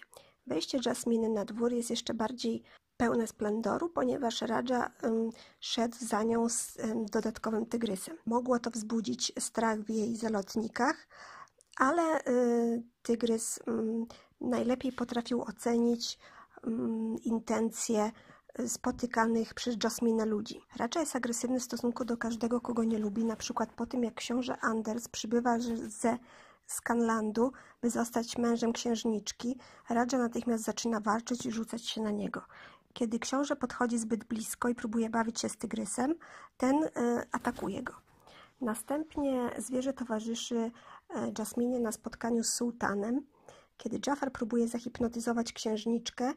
Wejście 0.48 0.80
Jasminy 0.86 1.30
na 1.30 1.46
dwór 1.46 1.74
jest 1.74 1.90
jeszcze 1.90 2.14
bardziej 2.14 2.64
pełne 2.98 3.28
splendoru, 3.28 3.90
ponieważ 3.90 4.42
Raja 4.42 4.92
szedł 5.60 5.98
za 6.00 6.24
nią 6.24 6.50
z 6.50 6.78
dodatkowym 7.12 7.66
tygrysem. 7.66 8.18
Mogło 8.26 8.60
to 8.60 8.70
wzbudzić 8.70 9.34
strach 9.40 9.80
w 9.80 9.90
jej 9.90 10.16
zalotnikach, 10.16 11.08
ale 11.78 12.20
y, 12.28 12.84
tygrys 13.02 13.60
najlepiej 14.42 14.92
potrafił 14.92 15.42
ocenić 15.42 16.20
intencje 17.24 18.12
spotykanych 18.68 19.54
przez 19.54 19.76
Jasminę 19.84 20.26
ludzi. 20.26 20.62
Raja 20.76 21.00
jest 21.00 21.16
agresywny 21.16 21.60
w 21.60 21.64
stosunku 21.64 22.06
do 22.06 22.18
każdego, 22.18 22.62
kogo 22.62 22.84
nie 22.84 23.00
lubi, 23.00 23.26
na 23.26 23.36
przykład 23.36 23.74
po 23.74 23.86
tym, 23.86 24.04
jak 24.04 24.14
książę 24.14 24.58
Anders 24.62 25.08
przybywa 25.08 25.58
ze 25.88 26.18
Skanlandu, 26.68 27.52
by 27.82 27.90
zostać 27.90 28.38
mężem 28.38 28.74
księżniczki, 28.74 29.58
Raja 29.90 30.18
natychmiast 30.18 30.64
zaczyna 30.64 31.00
walczyć 31.00 31.46
i 31.46 31.52
rzucać 31.52 31.86
się 31.86 32.02
na 32.02 32.12
niego. 32.12 32.42
Kiedy 32.98 33.20
książę 33.20 33.56
podchodzi 33.56 33.98
zbyt 33.98 34.24
blisko 34.24 34.70
i 34.70 34.76
próbuje 34.76 35.10
bawić 35.10 35.40
się 35.40 35.50
z 35.50 35.58
tygrysem, 35.58 36.16
ten 36.58 36.84
e, 36.84 36.90
atakuje 37.32 37.84
go. 37.84 37.94
Następnie 38.62 39.50
zwierzę 39.58 39.94
towarzyszy 39.94 40.56
e, 40.56 40.72
Jasminie 41.40 41.80
na 41.80 41.92
spotkaniu 41.92 42.44
z 42.44 42.54
sułtanem. 42.54 43.26
Kiedy 43.78 44.00
Jafar 44.08 44.32
próbuje 44.32 44.68
zahipnotyzować 44.68 45.54
księżniczkę, 45.54 46.34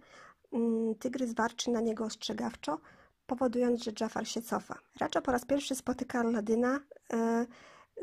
mm, 0.52 0.94
tygrys 0.94 1.34
warczy 1.34 1.70
na 1.70 1.80
niego 1.80 2.04
ostrzegawczo, 2.04 2.80
powodując, 3.26 3.82
że 3.84 3.92
Jafar 4.00 4.26
się 4.26 4.42
cofa. 4.42 4.78
Raja 4.98 5.22
po 5.22 5.32
raz 5.32 5.44
pierwszy 5.44 5.74
spotyka 5.74 6.20
Aladyna, 6.20 6.80
e, 7.12 7.46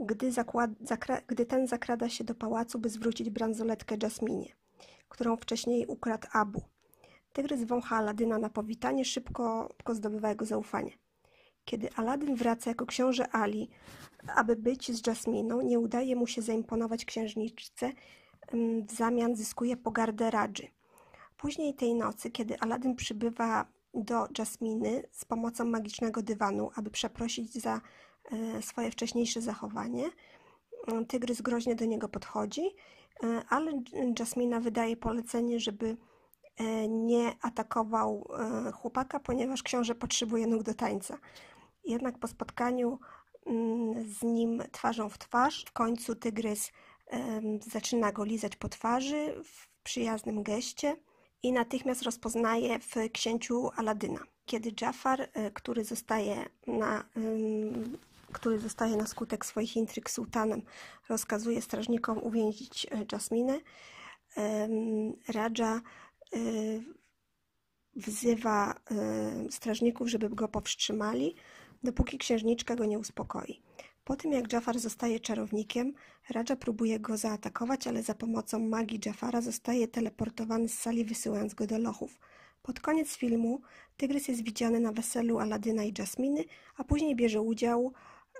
gdy, 0.01 0.31
gdy 1.27 1.45
ten 1.45 1.67
zakrada 1.67 2.09
się 2.09 2.23
do 2.23 2.35
pałacu, 2.35 2.79
by 2.79 2.89
zwrócić 2.89 3.29
bransoletkę 3.29 3.95
Jasminie, 4.03 4.55
którą 5.09 5.37
wcześniej 5.37 5.85
ukradł 5.87 6.27
Abu. 6.31 6.76
Tygrys 7.37 7.63
wącha 7.63 7.97
Aladyna 7.97 8.39
na 8.39 8.49
powitanie, 8.49 9.05
szybko, 9.05 9.67
szybko 9.77 9.95
zdobywa 9.95 10.29
jego 10.29 10.45
zaufanie. 10.45 10.91
Kiedy 11.65 11.93
Aladyn 11.95 12.35
wraca 12.35 12.69
jako 12.69 12.85
książę 12.85 13.27
Ali, 13.31 13.69
aby 14.35 14.55
być 14.55 14.91
z 14.91 15.07
Jasminą, 15.07 15.61
nie 15.61 15.79
udaje 15.79 16.15
mu 16.15 16.27
się 16.27 16.41
zaimponować 16.41 17.05
księżniczce, 17.05 17.91
w 18.87 18.91
zamian 18.91 19.35
zyskuje 19.35 19.77
pogardę 19.77 20.31
Radży. 20.31 20.67
Później 21.37 21.73
tej 21.73 21.95
nocy, 21.95 22.31
kiedy 22.31 22.59
Aladyn 22.59 22.95
przybywa 22.95 23.65
do 23.93 24.27
Jasminy 24.37 25.03
z 25.11 25.25
pomocą 25.25 25.65
magicznego 25.65 26.21
dywanu, 26.21 26.71
aby 26.75 26.91
przeprosić 26.91 27.53
za 27.53 27.81
e, 28.31 28.61
swoje 28.61 28.91
wcześniejsze 28.91 29.41
zachowanie. 29.41 30.09
Tygrys 31.07 31.41
groźnie 31.41 31.75
do 31.75 31.85
niego 31.85 32.09
podchodzi, 32.09 32.61
ale 33.49 33.71
Jasmina 34.19 34.59
wydaje 34.59 34.97
polecenie, 34.97 35.59
żeby 35.59 35.97
nie 36.89 37.35
atakował 37.41 38.27
chłopaka, 38.73 39.19
ponieważ 39.19 39.63
książę 39.63 39.95
potrzebuje 39.95 40.47
nóg 40.47 40.63
do 40.63 40.73
tańca. 40.73 41.17
Jednak 41.85 42.19
po 42.19 42.27
spotkaniu 42.27 42.99
mm, 43.45 44.09
z 44.09 44.23
nim 44.23 44.63
twarzą 44.71 45.09
w 45.09 45.17
twarz, 45.17 45.65
w 45.67 45.71
końcu 45.71 46.15
tygrys 46.15 46.71
zaczyna 47.71 48.11
go 48.11 48.23
lizać 48.23 48.55
po 48.55 48.69
twarzy 48.69 49.43
w 49.43 49.67
przyjaznym 49.83 50.43
geście 50.43 50.97
i 51.43 51.51
natychmiast 51.51 52.03
rozpoznaje 52.03 52.79
w 52.79 53.11
księciu 53.13 53.69
Aladyna. 53.75 54.19
Kiedy 54.45 54.71
Jafar, 54.81 55.21
e, 55.21 55.51
który 55.51 55.83
zostaje 55.83 56.45
na, 56.67 57.03
który 58.31 58.59
zostaje 58.59 58.97
na 58.97 59.07
skutek 59.07 59.45
swoich 59.45 59.75
intryg 59.75 60.09
sułtanem, 60.09 60.61
rozkazuje 61.09 61.61
strażnikom 61.61 62.17
uwięzić 62.23 62.87
e, 62.91 63.05
Jasminę, 63.11 63.59
e, 64.37 64.67
wzywa 67.95 68.75
strażników, 69.49 70.07
żeby 70.07 70.29
go 70.29 70.47
powstrzymali, 70.47 71.35
dopóki 71.83 72.17
księżniczka 72.17 72.75
go 72.75 72.85
nie 72.85 72.99
uspokoi. 72.99 73.61
Po 74.03 74.15
tym 74.15 74.31
jak 74.31 74.53
Jafar 74.53 74.79
zostaje 74.79 75.19
czarownikiem, 75.19 75.93
Raja 76.29 76.55
próbuje 76.55 76.99
go 76.99 77.17
zaatakować, 77.17 77.87
ale 77.87 78.03
za 78.03 78.15
pomocą 78.15 78.59
magii 78.59 78.99
Jafara 79.05 79.41
zostaje 79.41 79.87
teleportowany 79.87 80.69
z 80.69 80.79
sali, 80.79 81.05
wysyłając 81.05 81.53
go 81.53 81.67
do 81.67 81.77
lochów. 81.77 82.19
Pod 82.61 82.79
koniec 82.79 83.15
filmu 83.15 83.61
tygrys 83.97 84.27
jest 84.27 84.43
widziany 84.43 84.79
na 84.79 84.91
weselu 84.91 85.39
Aladyna 85.39 85.83
i 85.83 85.93
Jasminy, 85.97 86.45
a 86.77 86.83
później 86.83 87.15
bierze 87.15 87.41
udział 87.41 87.93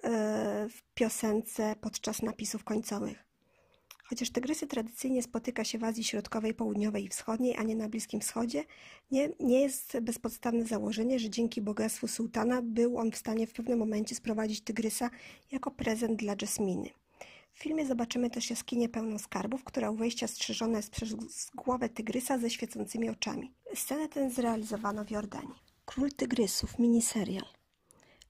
e, 0.04 0.70
w 0.70 0.82
piosence 0.94 1.76
podczas 1.82 2.22
napisów 2.22 2.64
końcowych. 2.64 3.27
Chociaż 4.10 4.30
tygrysy 4.30 4.68
tradycyjnie 4.68 5.24
spotyka 5.24 5.64
się 5.64 5.78
w 5.78 5.84
Azji 5.84 6.04
Środkowej, 6.04 6.54
Południowej 6.54 7.06
i 7.06 7.10
Wschodniej, 7.10 7.56
a 7.58 7.64
nie 7.64 7.76
na 7.76 7.90
Bliskim 7.90 8.20
Wschodzie, 8.20 8.64
nie, 9.12 9.30
nie 9.40 9.62
jest 9.62 10.00
bezpodstawne 10.00 10.66
założenie, 10.66 11.20
że 11.20 11.30
dzięki 11.30 11.62
bogactwu 11.62 12.08
sułtana 12.08 12.62
był 12.62 12.98
on 12.98 13.12
w 13.12 13.18
stanie 13.18 13.48
w 13.48 13.54
pewnym 13.54 13.80
momencie 13.80 14.16
sprowadzić 14.16 14.62
tygrysa 14.62 15.10
jako 15.52 15.72
prezent 15.72 16.20
dla 16.20 16.36
Jasminy. 16.42 16.90
W 17.54 17.60
filmie 17.60 17.86
zobaczymy 17.86 18.30
też 18.30 18.50
jaskinię 18.50 18.90
pełną 18.90 19.20
skarbów, 19.20 19.64
która 19.64 19.92
u 19.92 19.96
wejścia 19.96 20.28
strzeżona 20.28 20.78
jest 20.78 20.92
przez 20.92 21.16
głowę 21.56 21.90
tygrysa 21.90 22.38
ze 22.38 22.50
świecącymi 22.50 23.10
oczami. 23.10 23.52
Scenę 23.76 24.10
tę 24.10 24.30
zrealizowano 24.30 25.06
w 25.06 25.12
Jordanii. 25.12 25.56
Król 25.86 26.12
Tygrysów, 26.12 26.80
miniserial. 26.80 27.46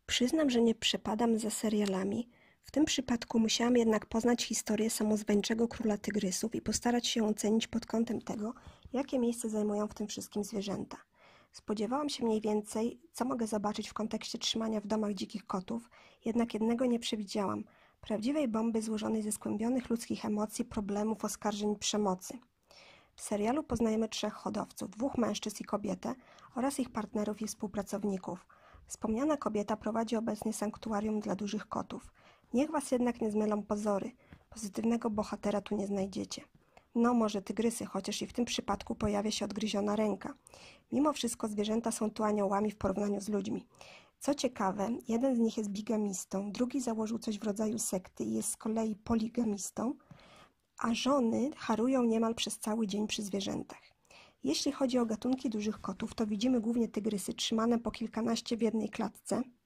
Przyznam, 0.06 0.50
że 0.50 0.62
nie 0.62 0.76
przepadam 0.76 1.40
za 1.40 1.50
serialami, 1.50 2.30
w 2.68 2.72
tym 2.72 2.86
przypadku 2.86 3.40
musiałam 3.40 3.78
jednak 3.78 4.06
poznać 4.06 4.46
historię 4.46 4.90
samozwańczego 4.90 5.68
króla 5.68 5.98
tygrysów 5.98 6.56
i 6.56 6.62
postarać 6.62 7.08
się 7.08 7.28
ocenić 7.28 7.68
pod 7.68 7.86
kątem 7.86 8.22
tego, 8.22 8.54
jakie 8.94 9.20
miejsce 9.20 9.50
zajmują 9.50 9.88
w 9.88 9.94
tym 9.94 10.08
wszystkim 10.08 10.44
zwierzęta. 10.44 10.98
Spodziewałam 11.52 12.10
się 12.10 12.26
mniej 12.26 12.42
więcej, 12.42 13.00
co 13.14 13.26
mogę 13.26 13.48
zobaczyć 13.48 13.90
w 13.90 13.94
kontekście 13.94 14.38
trzymania 14.38 14.82
w 14.82 14.88
domach 14.88 15.14
dzikich 15.14 15.46
kotów, 15.46 15.90
jednak 16.26 16.54
jednego 16.54 16.86
nie 16.86 17.00
przewidziałam 17.00 17.64
prawdziwej 18.02 18.48
bomby 18.48 18.82
złożonej 18.82 19.22
ze 19.22 19.32
skłębionych 19.32 19.90
ludzkich 19.90 20.26
emocji, 20.26 20.66
problemów, 20.66 21.26
oskarżeń 21.26 21.76
przemocy. 21.76 22.40
W 23.16 23.22
serialu 23.22 23.64
poznajemy 23.64 24.10
trzech 24.10 24.34
hodowców, 24.34 24.90
dwóch 24.90 25.18
mężczyzn 25.18 25.58
i 25.60 25.66
kobietę 25.66 26.16
oraz 26.56 26.80
ich 26.80 26.90
partnerów 26.90 27.42
i 27.42 27.48
współpracowników. 27.48 28.46
Wspomniana 28.88 29.38
kobieta 29.38 29.78
prowadzi 29.78 30.16
obecnie 30.16 30.54
sanktuarium 30.54 31.20
dla 31.20 31.36
dużych 31.36 31.68
kotów. 31.68 32.12
Niech 32.54 32.72
was 32.72 32.92
jednak 32.92 33.22
nie 33.22 33.32
zmylą 33.32 33.64
pozory. 33.64 34.12
Pozytywnego 34.50 35.10
bohatera 35.10 35.62
tu 35.62 35.76
nie 35.76 35.88
znajdziecie. 35.88 36.42
No, 36.96 37.14
może 37.14 37.42
tygrysy, 37.42 37.86
chociaż 37.86 38.22
i 38.22 38.28
w 38.28 38.34
tym 38.34 38.46
przypadku 38.46 38.96
pojawia 38.96 39.32
się 39.32 39.46
odgryziona 39.46 39.96
ręka. 39.96 40.34
Mimo 40.92 41.14
wszystko 41.14 41.48
zwierzęta 41.48 41.92
są 41.92 42.12
tu 42.12 42.24
aniołami 42.24 42.72
w 42.72 42.78
porównaniu 42.78 43.22
z 43.22 43.30
ludźmi. 43.30 43.66
Co 44.20 44.36
ciekawe, 44.36 44.90
jeden 45.08 45.36
z 45.36 45.40
nich 45.40 45.58
jest 45.58 45.70
bigamistą, 45.70 46.52
drugi 46.52 46.82
założył 46.82 47.20
coś 47.20 47.40
w 47.40 47.44
rodzaju 47.44 47.80
sekty 47.80 48.24
i 48.24 48.34
jest 48.34 48.52
z 48.52 48.58
kolei 48.58 48.96
poligamistą, 48.96 49.94
a 50.78 50.94
żony 50.94 51.52
harują 51.58 52.04
niemal 52.04 52.36
przez 52.36 52.60
cały 52.60 52.88
dzień 52.88 53.08
przy 53.08 53.24
zwierzętach. 53.24 53.82
Jeśli 54.44 54.72
chodzi 54.72 55.00
o 55.00 55.06
gatunki 55.06 55.50
dużych 55.50 55.82
kotów, 55.82 56.16
to 56.16 56.28
widzimy 56.28 56.62
głównie 56.62 56.88
tygrysy 56.88 57.34
trzymane 57.34 57.80
po 57.80 57.92
kilkanaście 57.92 58.58
w 58.58 58.62
jednej 58.62 58.90
klatce– 58.90 59.42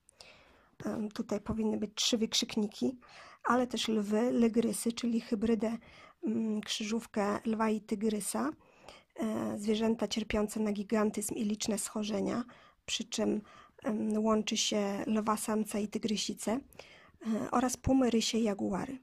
Tutaj 1.14 1.42
powinny 1.42 1.78
być 1.78 1.92
trzy 1.96 2.18
wykrzykniki, 2.18 3.00
ale 3.44 3.68
też 3.68 3.88
lwy, 3.88 4.32
legrysy, 4.32 4.94
czyli 4.94 5.22
hybrydę 5.22 5.78
mm, 6.24 6.62
krzyżówkę 6.62 7.40
lwa 7.46 7.70
i 7.70 7.82
tygrysa, 7.82 8.50
e, 9.20 9.58
zwierzęta 9.58 10.08
cierpiące 10.08 10.60
na 10.60 10.72
gigantyzm 10.72 11.36
i 11.36 11.44
liczne 11.44 11.78
schorzenia, 11.78 12.44
przy 12.86 13.04
czym 13.04 13.42
łączy 14.18 14.58
się 14.58 15.04
lwa 15.08 15.38
samca 15.38 15.80
i 15.80 15.88
tygrysicę 15.88 16.52
e, 16.52 17.52
oraz 17.52 17.78
pumy, 17.78 18.10
rysie 18.10 18.38
i 18.38 18.44
jaguary. 18.44 18.98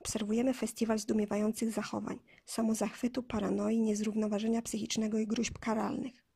Obserwujemy 0.00 0.54
festiwal 0.54 0.98
zdumiewających 0.98 1.70
zachowań, 1.72 2.18
samozachwytu, 2.46 3.22
paranoi, 3.22 3.80
niezrównoważenia 3.80 4.62
psychicznego 4.62 5.18
i 5.18 5.26
gruźb 5.26 5.58
karalnych. 5.58 6.29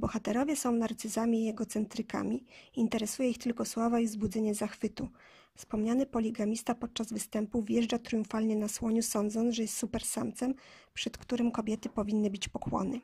Bohaterowie 0.00 0.56
są 0.56 0.72
narcyzami 0.72 1.44
i 1.44 1.48
egocentrykami, 1.48 2.44
interesuje 2.76 3.30
ich 3.30 3.38
tylko 3.38 3.64
sława 3.64 4.00
i 4.00 4.06
wzbudzenie 4.06 4.54
zachwytu. 4.54 5.08
Wspomniany 5.54 6.06
poligamista 6.06 6.74
podczas 6.74 7.12
występu 7.12 7.62
wjeżdża 7.62 7.98
triumfalnie 7.98 8.56
na 8.56 8.68
słoniu, 8.68 9.02
sądząc, 9.02 9.54
że 9.54 9.62
jest 9.62 9.76
super 9.76 10.04
samcem, 10.04 10.54
przed 10.94 11.18
którym 11.18 11.50
kobiety 11.50 11.88
powinny 11.88 12.30
bić 12.30 12.48
pokłony. 12.48 13.00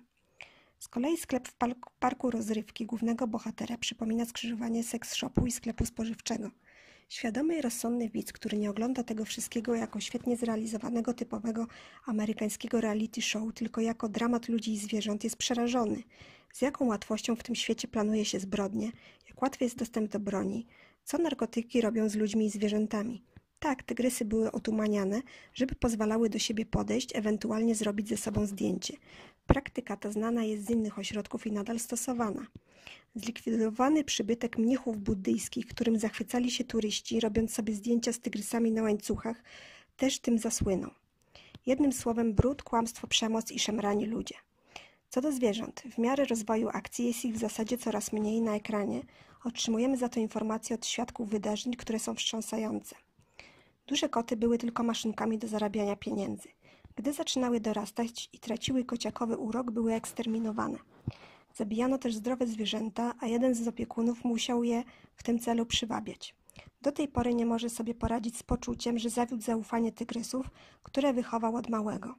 Z 0.79 0.89
kolei 0.89 1.17
sklep 1.17 1.49
w 1.49 1.55
parku 1.99 2.31
rozrywki 2.31 2.87
głównego 2.87 3.27
bohatera 3.27 3.79
przypomina 3.79 4.25
skrzyżowanie 4.25 4.85
seks 4.85 5.15
shopu 5.15 5.47
i 5.47 5.51
sklepu 5.51 5.87
spożywczego– 5.87 6.51
Świadomy 7.09 7.59
i 7.59 7.63
rozsądny 7.63 8.09
widz, 8.09 8.33
który 8.33 8.59
nie 8.59 8.71
ogląda 8.71 9.03
tego 9.03 9.25
wszystkiego 9.25 9.75
jako 9.75 10.01
świetnie 10.01 10.37
zrealizowanego 10.37 11.15
typowego 11.15 11.67
amerykańskiego 12.07 12.81
reality 12.81 13.23
show, 13.23 13.55
tylko 13.55 13.81
jako 13.81 14.09
dramat 14.09 14.49
ludzi 14.49 14.73
i 14.73 14.79
zwierząt, 14.79 15.25
jest 15.25 15.37
przerażony. 15.37 16.03
Z 16.53 16.63
jaką 16.63 16.87
łatwością 16.87 17.37
w 17.37 17.43
tym 17.43 17.55
świecie 17.55 17.89
planuje 17.89 18.25
się 18.25 18.41
zbrodnie, 18.41 18.93
jak 19.29 19.43
łatwy 19.43 19.65
jest 19.65 19.77
dostęp 19.77 20.11
do 20.11 20.21
broni, 20.21 20.67
co 21.05 21.19
narkotyki 21.19 21.81
robią 21.81 22.09
z 22.09 22.15
ludźmi 22.15 22.47
i 22.47 22.51
zwierzętami. 22.51 23.23
Tak, 23.59 23.83
tygrysy 23.83 24.25
były 24.25 24.53
otumaniane, 24.53 25.23
żeby 25.55 25.75
pozwalały 25.75 26.31
do 26.31 26.39
siebie 26.39 26.67
podejść, 26.67 27.17
ewentualnie 27.17 27.75
zrobić 27.75 28.09
ze 28.09 28.17
sobą 28.17 28.47
zdjęcie. 28.47 28.97
Praktyka 29.47 29.97
ta 29.97 30.11
znana 30.11 30.45
jest 30.45 30.67
z 30.67 30.71
innych 30.71 30.99
ośrodków 30.99 31.47
i 31.47 31.53
nadal 31.53 31.79
stosowana. 31.79 32.47
Zlikwidowany 33.17 34.05
przybytek 34.05 34.59
mnichów 34.59 34.99
buddyjskich, 34.99 35.67
którym 35.67 35.99
zachwycali 35.99 36.51
się 36.51 36.65
turyści, 36.65 37.21
robiąc 37.21 37.55
sobie 37.55 37.75
zdjęcia 37.75 38.13
z 38.13 38.21
tygrysami 38.21 38.73
na 38.73 38.83
łańcuchach, 38.83 39.43
też 39.97 40.19
tym 40.19 40.39
zasłynął. 40.39 40.91
Jednym 41.67 41.93
słowem 41.93 42.35
brud, 42.35 42.63
kłamstwo, 42.63 43.07
przemoc 43.07 43.51
i 43.53 43.59
szemrani 43.59 44.07
ludzie. 44.07 44.35
Co 45.09 45.21
do 45.21 45.33
zwierząt, 45.33 45.83
w 45.95 45.99
miarę 45.99 46.25
rozwoju 46.25 46.69
akcji 46.69 47.07
jest 47.07 47.25
ich 47.25 47.35
w 47.35 47.39
zasadzie 47.39 47.79
coraz 47.79 48.13
mniej 48.13 48.41
na 48.41 48.57
ekranie. 48.57 49.03
Otrzymujemy 49.45 49.97
za 49.97 50.09
to 50.09 50.21
informacje 50.21 50.77
od 50.77 50.87
świadków 50.87 51.31
wydarzeń, 51.31 51.75
które 51.75 51.99
są 51.99 52.15
wstrząsające. 52.15 52.97
Duże 53.87 54.09
koty 54.09 54.37
były 54.37 54.59
tylko 54.59 54.83
maszynkami 54.83 55.39
do 55.39 55.49
zarabiania 55.49 55.97
pieniędzy. 55.97 56.49
Gdy 56.97 57.13
zaczynały 57.13 57.61
dorastać 57.61 58.29
i 58.33 58.39
traciły 58.39 58.85
kociakowy 58.85 59.37
urok, 59.37 59.71
były 59.71 59.95
eksterminowane. 59.95 60.79
Zabijano 61.57 61.99
też 61.99 62.15
zdrowe 62.15 62.47
zwierzęta, 62.47 63.15
a 63.21 63.27
jeden 63.27 63.55
z 63.55 63.69
opiekunów 63.69 64.25
musiał 64.25 64.65
je 64.65 64.83
w 65.15 65.23
tym 65.23 65.39
celu 65.39 65.67
przywabiać. 65.67 66.35
Do 66.83 66.93
tej 66.93 67.09
pory 67.09 67.35
nie 67.35 67.47
może 67.47 67.71
sobie 67.71 67.95
poradzić 67.95 68.37
z 68.39 68.43
poczuciem, 68.43 68.99
że 68.99 69.11
zawiódł 69.11 69.43
zaufanie 69.43 69.93
tygrysów, 69.93 70.51
które 70.83 71.13
wychował 71.13 71.57
od 71.57 71.69
małego. 71.69 72.15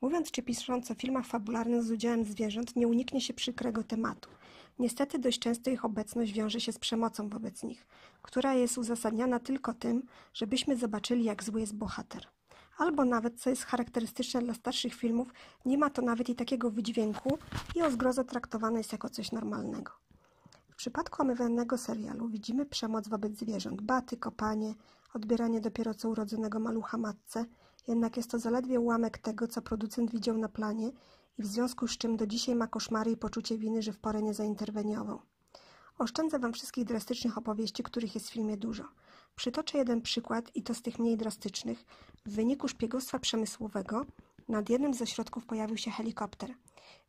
Mówiąc 0.00 0.30
czy 0.30 0.42
pisząc 0.42 0.90
o 0.90 0.94
filmach 0.94 1.26
fabularnych 1.26 1.82
z 1.82 1.90
udziałem 1.90 2.24
zwierząt, 2.24 2.76
nie 2.76 2.88
uniknie 2.88 3.20
się 3.20 3.34
przykrego 3.34 3.84
tematu. 3.84 4.30
Niestety 4.78 5.18
dość 5.18 5.38
często 5.38 5.70
ich 5.70 5.84
obecność 5.84 6.32
wiąże 6.32 6.60
się 6.60 6.72
z 6.72 6.78
przemocą 6.78 7.28
wobec 7.28 7.62
nich, 7.62 7.86
która 8.22 8.54
jest 8.54 8.78
uzasadniana 8.78 9.40
tylko 9.40 9.74
tym, 9.74 10.02
żebyśmy 10.34 10.76
zobaczyli, 10.76 11.24
jak 11.24 11.44
zły 11.44 11.60
jest 11.60 11.74
bohater 11.74 12.26
albo 12.82 13.04
nawet, 13.04 13.40
co 13.40 13.50
jest 13.50 13.64
charakterystyczne 13.64 14.40
dla 14.42 14.54
starszych 14.54 14.94
filmów, 14.94 15.28
nie 15.64 15.78
ma 15.78 15.90
to 15.90 16.02
nawet 16.02 16.28
i 16.28 16.34
takiego 16.34 16.70
wydźwięku 16.70 17.38
i 17.74 17.82
o 17.82 17.90
zgrozę 17.90 18.24
traktowane 18.24 18.78
jest 18.78 18.92
jako 18.92 19.08
coś 19.08 19.32
normalnego. 19.32 19.92
W 20.70 20.76
przypadku 20.76 21.22
omawianego 21.22 21.78
serialu 21.78 22.28
widzimy 22.28 22.66
przemoc 22.66 23.08
wobec 23.08 23.32
zwierząt, 23.32 23.82
baty, 23.82 24.16
kopanie, 24.16 24.74
odbieranie 25.14 25.60
dopiero 25.60 25.94
co 25.94 26.08
urodzonego 26.08 26.60
malucha 26.60 26.98
matce, 26.98 27.44
jednak 27.88 28.16
jest 28.16 28.30
to 28.30 28.38
zaledwie 28.38 28.80
ułamek 28.80 29.18
tego, 29.18 29.48
co 29.48 29.62
producent 29.62 30.10
widział 30.10 30.38
na 30.38 30.48
planie 30.48 30.88
i 31.38 31.42
w 31.42 31.46
związku 31.46 31.88
z 31.88 31.98
czym 31.98 32.16
do 32.16 32.26
dzisiaj 32.26 32.54
ma 32.54 32.66
koszmary 32.66 33.10
i 33.10 33.16
poczucie 33.16 33.58
winy, 33.58 33.82
że 33.82 33.92
w 33.92 33.98
porę 33.98 34.22
nie 34.22 34.34
zainterweniował. 34.34 35.22
Oszczędzę 35.98 36.38
Wam 36.38 36.52
wszystkich 36.52 36.84
drastycznych 36.84 37.38
opowieści, 37.38 37.82
których 37.82 38.14
jest 38.14 38.28
w 38.28 38.32
filmie 38.32 38.56
dużo. 38.56 38.84
Przytoczę 39.36 39.78
jeden 39.78 40.02
przykład 40.02 40.56
i 40.56 40.62
to 40.62 40.74
z 40.74 40.82
tych 40.82 40.98
mniej 40.98 41.16
drastycznych. 41.16 41.84
W 42.26 42.34
wyniku 42.34 42.68
szpiegostwa 42.68 43.18
przemysłowego 43.18 44.06
nad 44.48 44.70
jednym 44.70 44.94
z 44.94 45.02
ośrodków 45.02 45.46
pojawił 45.46 45.76
się 45.76 45.90
helikopter. 45.90 46.54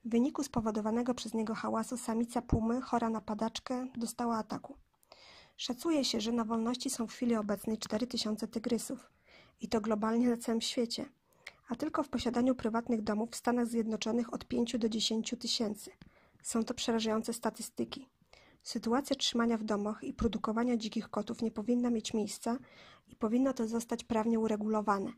W 0.06 0.10
wyniku 0.10 0.44
spowodowanego 0.44 1.14
przez 1.14 1.34
niego 1.34 1.56
hałasu 1.56 1.98
samica 1.98 2.42
pumy, 2.42 2.82
chora 2.82 3.10
na 3.10 3.22
padaczkę, 3.22 3.88
dostała 3.98 4.38
ataku. 4.38 4.76
Szacuje 5.58 6.06
się, 6.06 6.22
że 6.22 6.32
na 6.32 6.46
wolności 6.46 6.90
są 6.90 7.08
w 7.08 7.12
chwili 7.12 7.36
obecnej 7.36 7.78
4000 7.78 8.48
tygrysów. 8.48 9.12
I 9.62 9.68
to 9.68 9.82
globalnie 9.82 10.30
na 10.30 10.38
całym 10.38 10.62
świecie. 10.62 11.06
A 11.70 11.76
tylko 11.76 12.04
w 12.04 12.10
posiadaniu 12.10 12.56
prywatnych 12.56 13.02
domów 13.02 13.32
w 13.32 13.36
Stanach 13.36 13.68
Zjednoczonych 13.68 14.34
od 14.34 14.46
5 14.46 14.78
do 14.78 14.90
10 14.90 15.36
tysięcy. 15.40 15.92
Są 16.44 16.64
to 16.64 16.74
przerażające 16.74 17.34
statystyki. 17.34 18.10
Sytuacja 18.64 19.16
trzymania 19.16 19.58
w 19.58 19.64
domach 19.64 20.04
i 20.04 20.14
produkowania 20.14 20.78
dzikich 20.78 21.10
kotów 21.10 21.42
nie 21.42 21.52
powinna 21.52 21.90
mieć 21.90 22.14
miejsca 22.14 22.58
i 23.08 23.16
powinno 23.16 23.54
to 23.54 23.68
zostać 23.68 24.04
prawnie 24.04 24.40
uregulowane. 24.40 25.12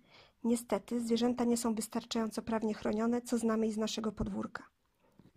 Niestety, 0.43 1.01
zwierzęta 1.01 1.43
nie 1.43 1.57
są 1.57 1.75
wystarczająco 1.75 2.41
prawnie 2.41 2.73
chronione, 2.73 3.21
co 3.21 3.37
znamy 3.37 3.67
i 3.67 3.71
z 3.71 3.77
naszego 3.77 4.11
podwórka. 4.11 4.63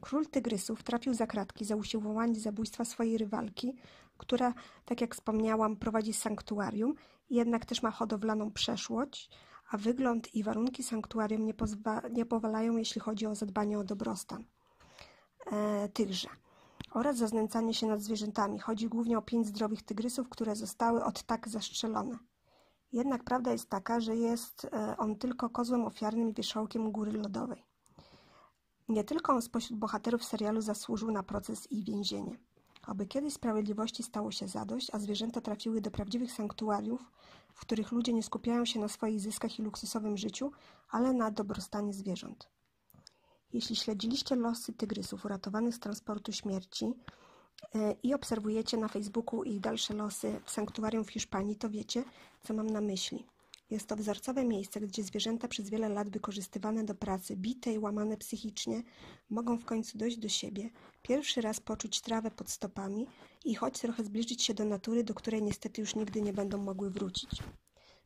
Król 0.00 0.26
tygrysów 0.26 0.82
trafił 0.82 1.14
za 1.14 1.26
kratki 1.26 1.64
za 1.64 1.76
usiłowanie 1.76 2.34
zabójstwa 2.34 2.84
swojej 2.84 3.18
rywalki, 3.18 3.76
która, 4.18 4.54
tak 4.84 5.00
jak 5.00 5.14
wspomniałam, 5.14 5.76
prowadzi 5.76 6.12
sanktuarium, 6.12 6.94
jednak 7.30 7.66
też 7.66 7.82
ma 7.82 7.90
hodowlaną 7.90 8.50
przeszłość, 8.50 9.30
a 9.70 9.76
wygląd 9.76 10.34
i 10.34 10.42
warunki 10.42 10.82
sanktuarium 10.82 11.44
nie, 11.44 11.54
pozwa- 11.54 12.10
nie 12.12 12.26
powalają, 12.26 12.76
jeśli 12.76 13.00
chodzi 13.00 13.26
o 13.26 13.34
zadbanie 13.34 13.78
o 13.78 13.84
dobrostan 13.84 14.44
e, 15.52 15.88
tychże 15.88 16.28
oraz 16.90 17.16
za 17.16 17.26
znęcanie 17.26 17.74
się 17.74 17.86
nad 17.86 18.02
zwierzętami. 18.02 18.58
Chodzi 18.58 18.88
głównie 18.88 19.18
o 19.18 19.22
pięć 19.22 19.46
zdrowych 19.46 19.82
tygrysów, 19.82 20.28
które 20.28 20.56
zostały 20.56 21.04
od 21.04 21.22
tak 21.22 21.48
zastrzelone. 21.48 22.18
Jednak 22.92 23.24
prawda 23.24 23.52
jest 23.52 23.70
taka, 23.70 24.00
że 24.00 24.16
jest 24.16 24.64
e, 24.64 24.96
on 24.98 25.16
tylko 25.16 25.50
kozłem 25.50 25.84
ofiarnym 25.84 26.30
i 26.30 26.34
wierzchołkiem 26.34 26.92
góry 26.92 27.12
lodowej. 27.12 27.64
Nie 28.88 29.04
tylko 29.04 29.32
on 29.32 29.42
spośród 29.42 29.78
bohaterów 29.78 30.24
serialu 30.24 30.60
zasłużył 30.60 31.10
na 31.10 31.22
proces 31.22 31.72
i 31.72 31.84
więzienie. 31.84 32.38
Aby 32.82 33.06
kiedyś 33.06 33.34
sprawiedliwości 33.34 34.02
stało 34.02 34.30
się 34.30 34.48
zadość, 34.48 34.94
a 34.94 34.98
zwierzęta 34.98 35.40
trafiły 35.40 35.80
do 35.80 35.90
prawdziwych 35.90 36.32
sanktuariów, 36.32 37.10
w 37.54 37.60
których 37.60 37.92
ludzie 37.92 38.12
nie 38.12 38.22
skupiają 38.22 38.64
się 38.64 38.80
na 38.80 38.88
swoich 38.88 39.20
zyskach 39.20 39.58
i 39.58 39.62
luksusowym 39.62 40.16
życiu, 40.16 40.52
ale 40.90 41.12
na 41.12 41.30
dobrostanie 41.30 41.92
zwierząt. 41.92 42.48
Jeśli 43.52 43.76
śledziliście 43.76 44.36
losy 44.36 44.72
tygrysów 44.72 45.24
uratowanych 45.24 45.74
z 45.74 45.80
transportu 45.80 46.32
śmierci 46.32 46.92
e, 47.74 47.94
i 48.02 48.14
obserwujecie 48.14 48.76
na 48.76 48.88
Facebooku 48.88 49.44
ich 49.44 49.60
dalsze 49.60 49.94
losy 49.94 50.40
w 50.44 50.50
sanktuarium 50.50 51.04
w 51.04 51.10
Hiszpanii, 51.10 51.56
to 51.56 51.70
wiecie, 51.70 52.04
co 52.42 52.54
mam 52.54 52.70
na 52.70 52.80
myśli. 52.80 53.26
Jest 53.70 53.88
to 53.88 53.96
wzorcowe 53.96 54.44
miejsce, 54.44 54.80
gdzie 54.80 55.02
zwierzęta 55.02 55.48
przez 55.48 55.70
wiele 55.70 55.88
lat 55.88 56.10
wykorzystywane 56.10 56.84
do 56.84 56.94
pracy, 56.94 57.36
bite 57.36 57.72
i 57.72 57.78
łamane 57.78 58.16
psychicznie, 58.16 58.82
mogą 59.30 59.58
w 59.58 59.64
końcu 59.64 59.98
dojść 59.98 60.16
do 60.16 60.28
siebie, 60.28 60.70
pierwszy 61.02 61.40
raz 61.40 61.60
poczuć 61.60 62.00
trawę 62.00 62.30
pod 62.30 62.50
stopami 62.50 63.06
i 63.44 63.54
choć 63.54 63.78
trochę 63.78 64.04
zbliżyć 64.04 64.42
się 64.42 64.54
do 64.54 64.64
natury, 64.64 65.04
do 65.04 65.14
której 65.14 65.42
niestety 65.42 65.80
już 65.80 65.94
nigdy 65.94 66.22
nie 66.22 66.32
będą 66.32 66.58
mogły 66.58 66.90
wrócić. 66.90 67.30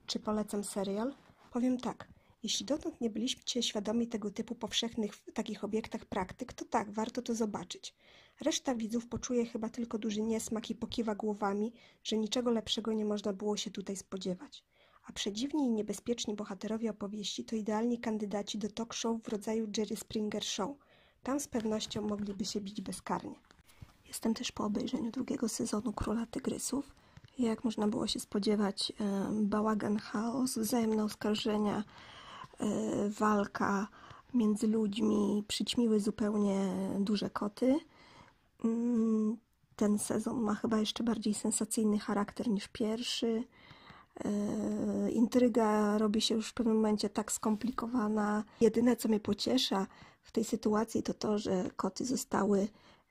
Czy 0.06 0.20
polecam 0.20 0.64
serial? 0.64 1.14
Powiem 1.52 1.78
tak. 1.78 2.11
Jeśli 2.42 2.66
dotąd 2.66 3.00
nie 3.00 3.10
byliście 3.10 3.62
świadomi 3.62 4.08
tego 4.08 4.30
typu 4.30 4.54
powszechnych 4.54 5.14
w 5.14 5.32
takich 5.32 5.64
obiektach 5.64 6.04
praktyk, 6.04 6.52
to 6.52 6.64
tak, 6.64 6.90
warto 6.90 7.22
to 7.22 7.34
zobaczyć. 7.34 7.94
Reszta 8.40 8.74
widzów 8.74 9.06
poczuje 9.06 9.46
chyba 9.46 9.68
tylko 9.68 9.98
duży 9.98 10.22
niesmak 10.22 10.70
i 10.70 10.74
pokiwa 10.74 11.14
głowami, 11.14 11.72
że 12.04 12.16
niczego 12.16 12.50
lepszego 12.50 12.92
nie 12.92 13.04
można 13.04 13.32
było 13.32 13.56
się 13.56 13.70
tutaj 13.70 13.96
spodziewać. 13.96 14.64
A 15.06 15.12
przedziwni 15.12 15.66
i 15.66 15.70
niebezpieczni 15.70 16.34
bohaterowie 16.34 16.90
opowieści 16.90 17.44
to 17.44 17.56
idealni 17.56 17.98
kandydaci 17.98 18.58
do 18.58 18.68
talk 18.68 18.94
show 18.94 19.22
w 19.22 19.28
rodzaju 19.28 19.68
Jerry 19.76 19.96
Springer 19.96 20.44
Show. 20.44 20.76
Tam 21.22 21.40
z 21.40 21.48
pewnością 21.48 22.02
mogliby 22.02 22.44
się 22.44 22.60
bić 22.60 22.80
bezkarnie. 22.80 23.34
Jestem 24.08 24.34
też 24.34 24.52
po 24.52 24.64
obejrzeniu 24.64 25.10
drugiego 25.10 25.48
sezonu 25.48 25.92
Króla 25.92 26.26
Tygrysów. 26.26 26.94
Jak 27.38 27.64
można 27.64 27.88
było 27.88 28.06
się 28.06 28.20
spodziewać, 28.20 28.92
bałagan, 29.32 29.98
chaos, 29.98 30.58
wzajemne 30.58 31.04
oskarżenia, 31.04 31.84
walka 33.18 33.88
między 34.34 34.66
ludźmi 34.66 35.44
przyćmiły 35.48 36.00
zupełnie 36.00 36.72
duże 37.00 37.30
koty. 37.30 37.78
Mm, 38.64 39.36
ten 39.76 39.98
sezon 39.98 40.40
ma 40.40 40.54
chyba 40.54 40.78
jeszcze 40.78 41.04
bardziej 41.04 41.34
sensacyjny 41.34 41.98
charakter 41.98 42.48
niż 42.48 42.68
pierwszy. 42.68 43.44
E, 44.24 45.10
intryga 45.10 45.98
robi 45.98 46.20
się 46.20 46.34
już 46.34 46.48
w 46.48 46.54
pewnym 46.54 46.76
momencie 46.76 47.10
tak 47.10 47.32
skomplikowana. 47.32 48.44
Jedyne, 48.60 48.96
co 48.96 49.08
mnie 49.08 49.20
pociesza 49.20 49.86
w 50.22 50.32
tej 50.32 50.44
sytuacji, 50.44 51.02
to 51.02 51.14
to, 51.14 51.38
że 51.38 51.70
koty 51.76 52.04
zostały 52.04 52.68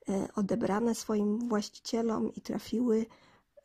e, 0.09 0.27
odebrane 0.35 0.95
swoim 0.95 1.49
właścicielom 1.49 2.33
i 2.35 2.41
trafiły 2.41 3.05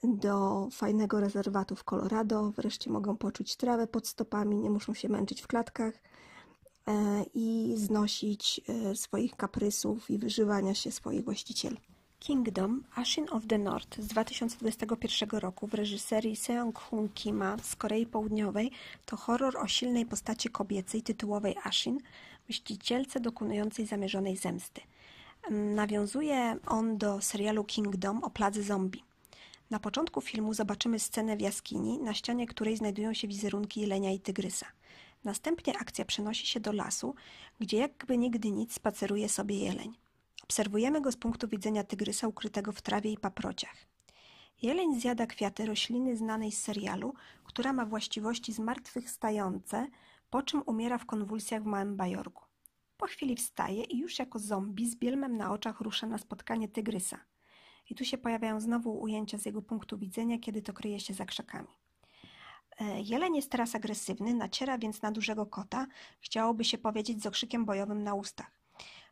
do 0.04 0.68
fajnego 0.72 1.20
rezerwatu 1.20 1.76
w 1.76 1.84
Colorado. 1.84 2.50
Wreszcie 2.50 2.90
mogą 2.90 3.16
poczuć 3.16 3.56
trawę 3.56 3.86
pod 3.86 4.08
stopami, 4.08 4.56
nie 4.56 4.70
muszą 4.70 4.94
się 4.94 5.08
męczyć 5.08 5.42
w 5.42 5.46
klatkach 5.46 5.94
e, 6.86 7.24
i 7.34 7.74
znosić 7.76 8.60
e, 8.68 8.96
swoich 8.96 9.36
kaprysów 9.36 10.10
i 10.10 10.18
wyżywania 10.18 10.74
się 10.74 10.90
swoich 10.90 11.24
właścicieli. 11.24 11.80
Kingdom 12.18 12.84
Ashin 12.94 13.26
of 13.30 13.46
the 13.46 13.58
North 13.58 14.00
z 14.00 14.06
2021 14.06 15.40
roku 15.40 15.66
w 15.66 15.74
reżyserii 15.74 16.36
Seong-hoon 16.36 17.08
Kima 17.14 17.56
z 17.62 17.76
Korei 17.76 18.06
Południowej 18.06 18.70
to 19.04 19.16
horror 19.16 19.56
o 19.56 19.66
silnej 19.66 20.06
postaci 20.06 20.48
kobiecej 20.48 21.02
tytułowej 21.02 21.56
Ashin, 21.64 21.98
myślicielce 22.48 23.20
dokonującej 23.20 23.86
zamierzonej 23.86 24.36
zemsty. 24.36 24.80
Nawiązuje 25.50 26.56
on 26.66 26.98
do 26.98 27.20
serialu 27.20 27.64
Kingdom 27.64 28.24
o 28.24 28.30
pladze 28.30 28.62
zombie. 28.62 29.02
Na 29.70 29.78
początku 29.78 30.20
filmu 30.20 30.54
zobaczymy 30.54 30.98
scenę 30.98 31.36
w 31.36 31.40
jaskini, 31.40 31.98
na 31.98 32.14
ścianie 32.14 32.46
której 32.46 32.76
znajdują 32.76 33.14
się 33.14 33.28
wizerunki 33.28 33.80
jelenia 33.80 34.12
i 34.12 34.20
tygrysa. 34.20 34.66
Następnie 35.24 35.78
akcja 35.78 36.04
przenosi 36.04 36.46
się 36.46 36.60
do 36.60 36.72
lasu, 36.72 37.14
gdzie 37.60 37.76
jakby 37.76 38.18
nigdy 38.18 38.50
nic 38.50 38.72
spaceruje 38.74 39.28
sobie 39.28 39.58
jeleń. 39.58 39.96
Obserwujemy 40.42 41.00
go 41.00 41.12
z 41.12 41.16
punktu 41.16 41.48
widzenia 41.48 41.84
tygrysa 41.84 42.28
ukrytego 42.28 42.72
w 42.72 42.82
trawie 42.82 43.12
i 43.12 43.18
paprociach. 43.18 43.76
Jeleń 44.62 45.00
zjada 45.00 45.26
kwiaty 45.26 45.66
rośliny 45.66 46.16
znanej 46.16 46.52
z 46.52 46.62
serialu, 46.62 47.14
która 47.44 47.72
ma 47.72 47.86
właściwości 47.86 48.52
zmartwychwstające, 48.52 49.86
po 50.30 50.42
czym 50.42 50.62
umiera 50.66 50.98
w 50.98 51.06
konwulsjach 51.06 51.62
w 51.62 51.66
Małym 51.66 51.96
Bajorgu. 51.96 52.42
Po 52.96 53.06
chwili 53.06 53.36
wstaje 53.36 53.84
i 53.84 53.98
już 53.98 54.18
jako 54.18 54.38
zombie 54.38 54.90
z 54.90 54.96
bielmem 54.96 55.36
na 55.36 55.52
oczach 55.52 55.80
rusza 55.80 56.06
na 56.06 56.18
spotkanie 56.18 56.68
tygrysa– 56.68 57.18
i 57.90 57.94
tu 57.94 58.04
się 58.04 58.18
pojawiają 58.18 58.60
znowu 58.60 59.00
ujęcia 59.00 59.38
z 59.38 59.46
jego 59.46 59.62
punktu 59.62 59.98
widzenia, 59.98 60.38
kiedy 60.38 60.62
to 60.62 60.72
kryje 60.72 61.00
się 61.00 61.14
za 61.14 61.24
krzakami. 61.24 61.68
E, 62.80 63.00
jeleń 63.00 63.36
jest 63.36 63.50
teraz 63.50 63.74
agresywny, 63.74 64.34
naciera 64.34 64.78
więc 64.78 65.02
na 65.02 65.12
dużego 65.12 65.46
kota, 65.46 65.86
chciałoby 66.20 66.64
się 66.64 66.78
powiedzieć 66.78 67.22
z 67.22 67.26
okrzykiem 67.26 67.64
bojowym 67.64 68.02
na 68.02 68.14
ustach. 68.14 68.50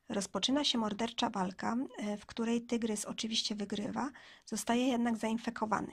Rozpoczyna 0.08 0.64
się 0.64 0.78
mordercza 0.78 1.30
walka, 1.30 1.76
e, 1.98 2.16
w 2.16 2.26
której 2.26 2.62
tygrys 2.62 3.04
oczywiście 3.04 3.54
wygrywa, 3.54 4.10
zostaje 4.46 4.86
jednak 4.86 5.16
zainfekowany. 5.16 5.92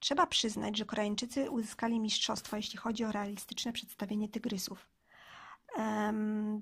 Trzeba 0.00 0.26
przyznać, 0.26 0.76
że 0.76 0.84
Koreańczycy 0.84 1.50
uzyskali 1.50 2.00
mistrzostwo, 2.00 2.56
jeśli 2.56 2.78
chodzi 2.78 3.04
o 3.04 3.12
realistyczne 3.12 3.72
przedstawienie 3.72 4.28
tygrysów. 4.28 4.88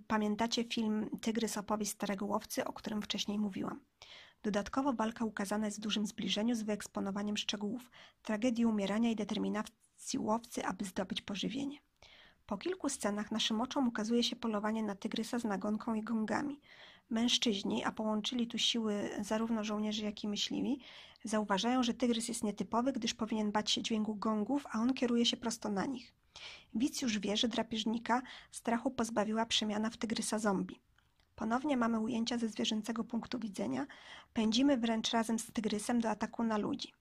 Pamiętacie 0.07 0.65
film 0.65 1.11
Tygrys 1.23 1.57
opowieść 1.57 1.91
starego 1.91 2.27
łowcy, 2.27 2.65
o 2.65 2.73
którym 2.73 3.03
wcześniej 3.03 3.39
mówiłam. 3.39 3.81
Dodatkowo 4.47 4.93
walka 4.93 5.25
ukazana 5.25 5.67
jest 5.67 5.79
w 5.79 5.81
dużym 5.81 6.07
zbliżeniu 6.07 6.55
z 6.55 6.63
wyeksponowaniem 6.63 7.37
szczegółów 7.37 7.91
tragedii 8.23 8.67
umierania 8.67 9.11
i 9.11 9.17
determinacji 9.17 10.19
łowcy, 10.19 10.65
aby 10.65 10.85
zdobyć 10.85 11.23
pożywienie. 11.23 11.79
Po 12.47 12.59
kilku 12.59 12.89
scenach 12.89 13.31
naszym 13.33 13.61
oczom 13.61 13.89
ukazuje 13.89 14.23
się 14.23 14.37
polowanie 14.37 14.83
na 14.83 14.95
tygrysa 14.95 15.39
z 15.39 15.45
nagonką 15.45 15.95
i 15.95 16.03
gongami. 16.03 16.61
Mężczyźni, 17.11 17.85
a 17.85 17.93
połączyli 17.93 18.47
tu 18.47 18.59
siły 18.59 19.11
zarówno 19.21 19.65
żołnierzy, 19.65 20.05
jak 20.05 20.25
i 20.25 20.29
myśliwi, 20.29 20.81
zauważają, 21.25 21.83
że 21.83 21.95
tygrys 21.95 22.29
jest 22.29 22.45
nietypowy, 22.45 22.93
gdyż 22.93 23.15
powinien 23.15 23.53
bać 23.53 23.71
się 23.71 23.83
dźwięku 23.83 24.15
gongów, 24.15 24.67
a 24.73 24.81
on 24.81 24.95
kieruje 24.95 25.27
się 25.27 25.37
prosto 25.37 25.69
na 25.69 25.87
nich. 25.87 26.13
Widz 26.75 27.03
już 27.03 27.19
wie, 27.19 27.37
że 27.37 27.49
drapieżnika 27.49 28.23
strachu 28.53 28.91
pozbawiła 28.91 29.47
przemiana 29.47 29.91
w 29.91 29.97
tygrysa 29.97 30.39
zombie. 30.39 30.81
Ponownie 31.37 31.77
mamy 31.77 32.01
ujęcia 32.01 32.39
ze 32.39 32.49
zwierzęcego 32.49 33.05
punktu 33.05 33.39
widzenia. 33.39 33.87
Pędzimy 34.33 34.77
wręcz 34.77 35.11
razem 35.11 35.39
z 35.39 35.53
tygrysem 35.53 36.01
do 36.01 36.11
ataku 36.11 36.43
na 36.43 36.59
ludzi. 36.59 36.93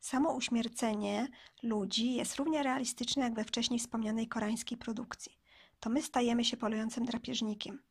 Samo 0.00 0.32
uśmiercenie 0.32 1.28
ludzi 1.62 2.14
jest 2.14 2.36
równie 2.36 2.62
realistyczne 2.62 3.22
jak 3.22 3.34
we 3.34 3.44
wcześniej 3.44 3.80
wspomnianej 3.80 4.28
koreańskiej 4.28 4.78
produkcji. 4.78 5.38
To 5.80 5.90
my 5.90 6.02
stajemy 6.02 6.44
się 6.44 6.56
polującym 6.56 7.04
drapieżnikiem. 7.04 7.82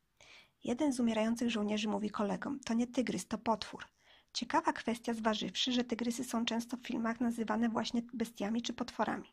Jeden 0.64 0.92
z 0.92 1.00
umierających 1.00 1.50
żołnierzy 1.50 1.88
mówi 1.88 2.10
kolegom: 2.10 2.60
To 2.60 2.74
nie 2.74 2.86
tygrys, 2.86 3.26
to 3.26 3.38
potwór. 3.38 3.84
Ciekawa 4.32 4.72
kwestia, 4.72 5.14
zważywszy, 5.14 5.72
że 5.72 5.84
tygrysy 5.84 6.24
są 6.24 6.44
często 6.44 6.76
w 6.76 6.86
filmach 6.86 7.20
nazywane 7.20 7.68
właśnie 7.68 8.02
bestiami 8.14 8.62
czy 8.62 8.72
potworami. 8.72 9.32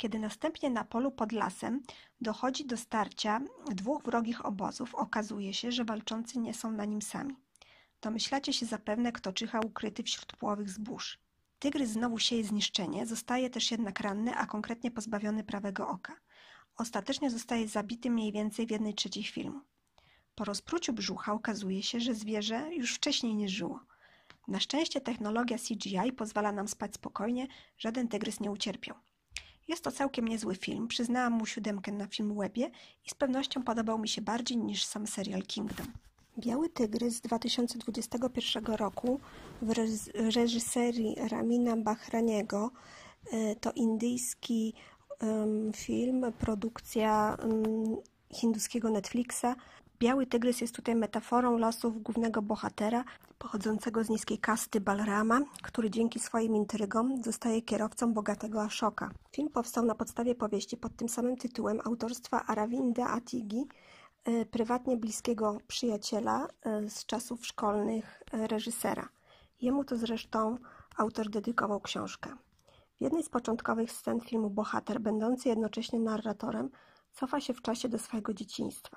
Kiedy 0.00 0.18
następnie 0.18 0.70
na 0.70 0.84
polu 0.84 1.10
pod 1.10 1.32
lasem 1.32 1.82
dochodzi 2.20 2.66
do 2.66 2.76
starcia 2.76 3.40
dwóch 3.70 4.02
wrogich 4.02 4.46
obozów, 4.46 4.94
okazuje 4.94 5.54
się, 5.54 5.72
że 5.72 5.84
walczący 5.84 6.38
nie 6.38 6.54
są 6.54 6.72
na 6.72 6.84
nim 6.84 7.02
sami. 7.02 7.36
Domyślacie 8.02 8.52
się 8.52 8.66
zapewne, 8.66 9.12
kto 9.12 9.32
czyha 9.32 9.60
ukryty 9.60 10.02
wśród 10.02 10.36
płowych 10.36 10.70
zbóż. 10.70 11.18
Tygrys 11.58 11.90
znowu 11.90 12.18
sieje 12.18 12.44
zniszczenie, 12.44 13.06
zostaje 13.06 13.50
też 13.50 13.70
jednak 13.70 14.00
ranny, 14.00 14.34
a 14.34 14.46
konkretnie 14.46 14.90
pozbawiony 14.90 15.44
prawego 15.44 15.88
oka. 15.88 16.16
Ostatecznie 16.76 17.30
zostaje 17.30 17.68
zabity 17.68 18.10
mniej 18.10 18.32
więcej 18.32 18.66
w 18.66 18.70
jednej 18.70 18.94
trzeciej 18.94 19.24
filmu. 19.24 19.60
Po 20.34 20.44
rozpruciu 20.44 20.92
brzucha 20.92 21.32
okazuje 21.32 21.82
się, 21.82 22.00
że 22.00 22.14
zwierzę 22.14 22.74
już 22.74 22.94
wcześniej 22.94 23.34
nie 23.34 23.48
żyło. 23.48 23.80
Na 24.48 24.60
szczęście 24.60 25.00
technologia 25.00 25.56
CGI 25.58 26.12
pozwala 26.16 26.52
nam 26.52 26.68
spać 26.68 26.94
spokojnie, 26.94 27.46
żaden 27.78 28.08
tygrys 28.08 28.40
nie 28.40 28.50
ucierpiał. 28.50 28.96
Jest 29.70 29.84
to 29.84 29.90
całkiem 29.90 30.28
niezły 30.28 30.54
film, 30.54 30.88
przyznałam 30.88 31.32
mu 31.32 31.46
siódemkę 31.46 31.92
na 31.92 32.06
film 32.06 32.34
Webie 32.38 32.70
i 33.06 33.10
z 33.10 33.14
pewnością 33.14 33.62
podobał 33.62 33.98
mi 33.98 34.08
się 34.08 34.22
bardziej 34.22 34.56
niż 34.56 34.84
sam 34.84 35.06
serial 35.06 35.42
Kingdom. 35.42 35.86
Biały 36.38 36.68
Tygrys 36.68 37.14
z 37.14 37.20
2021 37.20 38.64
roku 38.64 39.20
w 39.62 39.72
reżyserii 40.34 41.16
Ramina 41.30 41.76
Bahraniego 41.76 42.70
e, 43.32 43.56
to 43.56 43.72
indyjski 43.72 44.74
film, 45.76 46.32
produkcja 46.38 47.36
hinduskiego 48.32 48.90
Netflixa. 48.90 49.46
Biały 49.98 50.26
Tygrys 50.26 50.60
jest 50.60 50.74
tutaj 50.74 50.94
metaforą 50.94 51.58
losów 51.58 52.02
głównego 52.02 52.42
bohatera, 52.42 53.04
pochodzącego 53.40 54.04
z 54.04 54.08
niskiej 54.08 54.38
kasty 54.38 54.80
Balrama, 54.80 55.40
który 55.62 55.90
dzięki 55.90 56.20
swoim 56.20 56.56
intrygom 56.56 57.22
zostaje 57.22 57.62
kierowcą 57.62 58.12
bogatego 58.12 58.62
Ashoka. 58.62 59.10
Film 59.32 59.48
powstał 59.48 59.84
na 59.84 59.94
podstawie 59.94 60.34
powieści 60.34 60.76
pod 60.76 60.96
tym 60.96 61.08
samym 61.08 61.36
tytułem 61.36 61.80
autorstwa 61.84 62.46
Aravinda 62.46 63.06
Atigi, 63.06 63.66
e, 64.24 64.44
prywatnie 64.46 64.96
bliskiego 64.96 65.58
przyjaciela 65.66 66.48
e, 66.62 66.90
z 66.90 67.06
czasów 67.06 67.46
szkolnych 67.46 68.22
e, 68.32 68.46
reżysera. 68.46 69.08
Jemu 69.60 69.84
to 69.84 69.96
zresztą 69.96 70.58
autor 70.96 71.30
dedykował 71.30 71.80
książkę. 71.80 72.36
W 72.98 73.00
jednej 73.00 73.22
z 73.22 73.28
początkowych 73.28 73.92
scen 73.92 74.20
filmu 74.20 74.50
bohater, 74.50 75.00
będący 75.00 75.48
jednocześnie 75.48 76.00
narratorem, 76.00 76.70
cofa 77.12 77.40
się 77.40 77.54
w 77.54 77.62
czasie 77.62 77.88
do 77.88 77.98
swojego 77.98 78.34
dzieciństwa. 78.34 78.96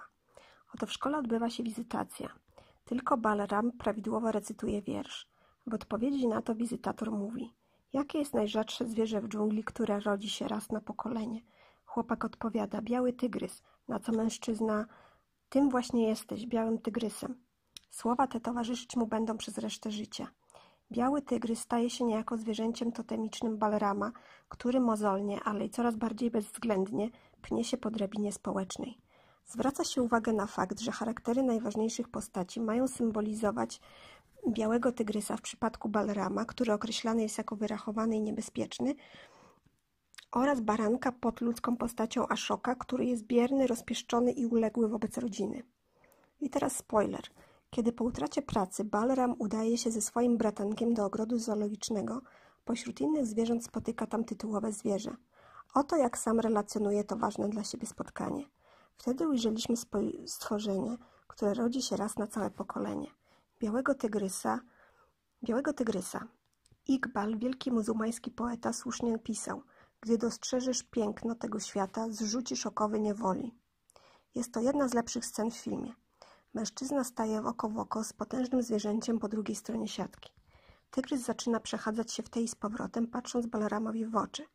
Oto 0.76 0.86
w 0.86 0.92
szkole 0.92 1.18
odbywa 1.18 1.50
się 1.50 1.64
wizytacja. 1.64 2.43
Tylko 2.86 3.18
Balaram 3.18 3.72
prawidłowo 3.72 4.32
recytuje 4.32 4.82
wiersz. 4.82 5.28
W 5.68 5.74
odpowiedzi 5.74 6.28
na 6.28 6.42
to 6.42 6.56
wizytator 6.56 7.12
mówi 7.12 7.54
Jakie 7.94 8.20
jest 8.20 8.34
najrzadsze 8.34 8.86
zwierzę 8.86 9.22
w 9.22 9.28
dżungli, 9.28 9.64
które 9.64 10.00
rodzi 10.00 10.30
się 10.30 10.48
raz 10.48 10.70
na 10.70 10.82
pokolenie? 10.82 11.42
Chłopak 11.86 12.26
odpowiada 12.26 12.82
Biały 12.82 13.14
tygrys, 13.14 13.64
na 13.88 14.00
co 14.00 14.12
mężczyzna 14.12 14.86
Tym 15.50 15.70
właśnie 15.70 16.08
jesteś, 16.08 16.46
białym 16.46 16.80
tygrysem. 16.80 17.36
Słowa 17.90 18.28
te 18.28 18.40
towarzyszyć 18.40 18.96
mu 18.96 19.08
będą 19.08 19.38
przez 19.38 19.58
resztę 19.58 19.92
życia. 19.92 20.28
Biały 20.92 21.22
tygrys 21.22 21.60
staje 21.60 21.90
się 21.90 22.04
niejako 22.04 22.38
zwierzęciem 22.38 22.92
totemicznym 22.92 23.58
Balrama, 23.58 24.12
który 24.50 24.80
mozolnie, 24.80 25.44
ale 25.44 25.66
i 25.66 25.70
coraz 25.70 25.96
bardziej 25.96 26.32
bezwzględnie 26.32 27.10
pnie 27.42 27.64
się 27.64 27.78
po 27.78 27.92
drabinie 27.92 28.32
społecznej. 28.32 28.98
Zwraca 29.46 29.84
się 29.84 30.02
uwagę 30.02 30.34
na 30.34 30.48
fakt, 30.48 30.80
że 30.80 30.92
charaktery 30.92 31.44
najważniejszych 31.44 32.10
postaci 32.10 32.62
mają 32.62 32.88
symbolizować 32.88 33.82
białego 34.50 34.92
tygrysa 34.92 35.38
w 35.38 35.42
przypadku 35.42 35.90
Balrama, 35.90 36.46
który 36.46 36.74
określany 36.74 37.22
jest 37.22 37.38
jako 37.38 37.56
wyrachowany 37.56 38.16
i 38.16 38.22
niebezpieczny, 38.22 38.96
oraz 40.32 40.62
baranka 40.62 41.12
pod 41.12 41.42
ludzką 41.42 41.78
postacią 41.78 42.28
Ashoka, 42.28 42.76
który 42.76 43.06
jest 43.06 43.24
bierny, 43.24 43.68
rozpieszczony 43.68 44.32
i 44.32 44.46
uległy 44.46 44.88
wobec 44.88 45.18
rodziny. 45.18 45.64
I 46.42 46.50
teraz 46.50 46.78
spoiler. 46.78 47.22
Kiedy 47.70 47.92
po 47.92 48.04
utracie 48.04 48.42
pracy 48.42 48.84
Balram 48.84 49.36
udaje 49.40 49.78
się 49.78 49.92
ze 49.92 50.02
swoim 50.02 50.38
bratankiem 50.38 50.94
do 50.94 51.06
ogrodu 51.06 51.40
zoologicznego, 51.40 52.22
pośród 52.66 53.02
innych 53.02 53.26
zwierząt 53.26 53.66
spotyka 53.66 54.08
tam 54.08 54.24
tytułowe 54.24 54.72
zwierzę. 54.72 55.16
Oto 55.74 55.98
jak 55.98 56.18
sam 56.18 56.40
relacjonuje 56.40 57.04
to 57.04 57.16
ważne 57.16 57.50
dla 57.50 57.64
siebie 57.64 57.88
spotkanie. 57.88 58.46
Wtedy 58.98 59.28
ujrzeliśmy 59.28 59.76
stworzenie, 60.26 60.98
które 61.28 61.54
rodzi 61.54 61.82
się 61.82 61.98
raz 61.98 62.18
na 62.18 62.28
całe 62.28 62.52
pokolenie. 62.52 63.12
Białego 63.60 63.96
tygrysa, 63.96 64.60
białego 65.44 65.74
tygrysa. 65.74 66.28
Iqbal, 66.88 67.38
wielki 67.38 67.72
muzułmański 67.72 68.32
poeta, 68.32 68.74
słusznie 68.74 69.20
pisał 69.20 69.64
Gdy 70.02 70.18
dostrzeżesz 70.18 70.84
piękno 70.84 71.36
tego 71.36 71.60
świata, 71.60 72.10
zrzucisz 72.10 72.66
okowy 72.66 73.00
niewoli. 73.00 73.56
Jest 74.36 74.54
to 74.54 74.60
jedna 74.60 74.88
z 74.88 74.94
lepszych 74.94 75.26
scen 75.26 75.52
w 75.52 75.58
filmie. 75.58 75.94
Mężczyzna 76.54 77.04
staje 77.04 77.44
oko 77.44 77.70
w 77.70 77.78
oko 77.78 78.04
z 78.04 78.14
potężnym 78.14 78.62
zwierzęciem 78.62 79.20
po 79.20 79.28
drugiej 79.28 79.56
stronie 79.56 79.88
siatki. 79.88 80.34
Tygrys 80.92 81.22
zaczyna 81.22 81.60
przechadzać 81.60 82.12
się 82.12 82.24
w 82.24 82.30
tej 82.30 82.48
z 82.48 82.56
powrotem, 82.56 83.08
patrząc 83.08 83.46
Balaramowi 83.46 84.06
w 84.06 84.16
oczy. 84.16 84.46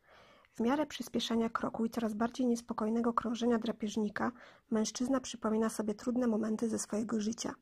W 0.59 0.61
miarę 0.61 0.87
przyspieszania 0.87 1.49
kroku 1.49 1.85
i 1.85 1.91
coraz 1.91 2.15
bardziej 2.15 2.47
niespokojnego 2.47 3.13
krążenia 3.13 3.59
drapieżnika, 3.59 4.33
mężczyzna 4.71 5.21
przypomina 5.21 5.69
sobie 5.69 5.95
trudne 5.95 6.27
momenty 6.27 6.69
ze 6.69 6.79
swojego 6.79 7.21
życia. 7.21 7.55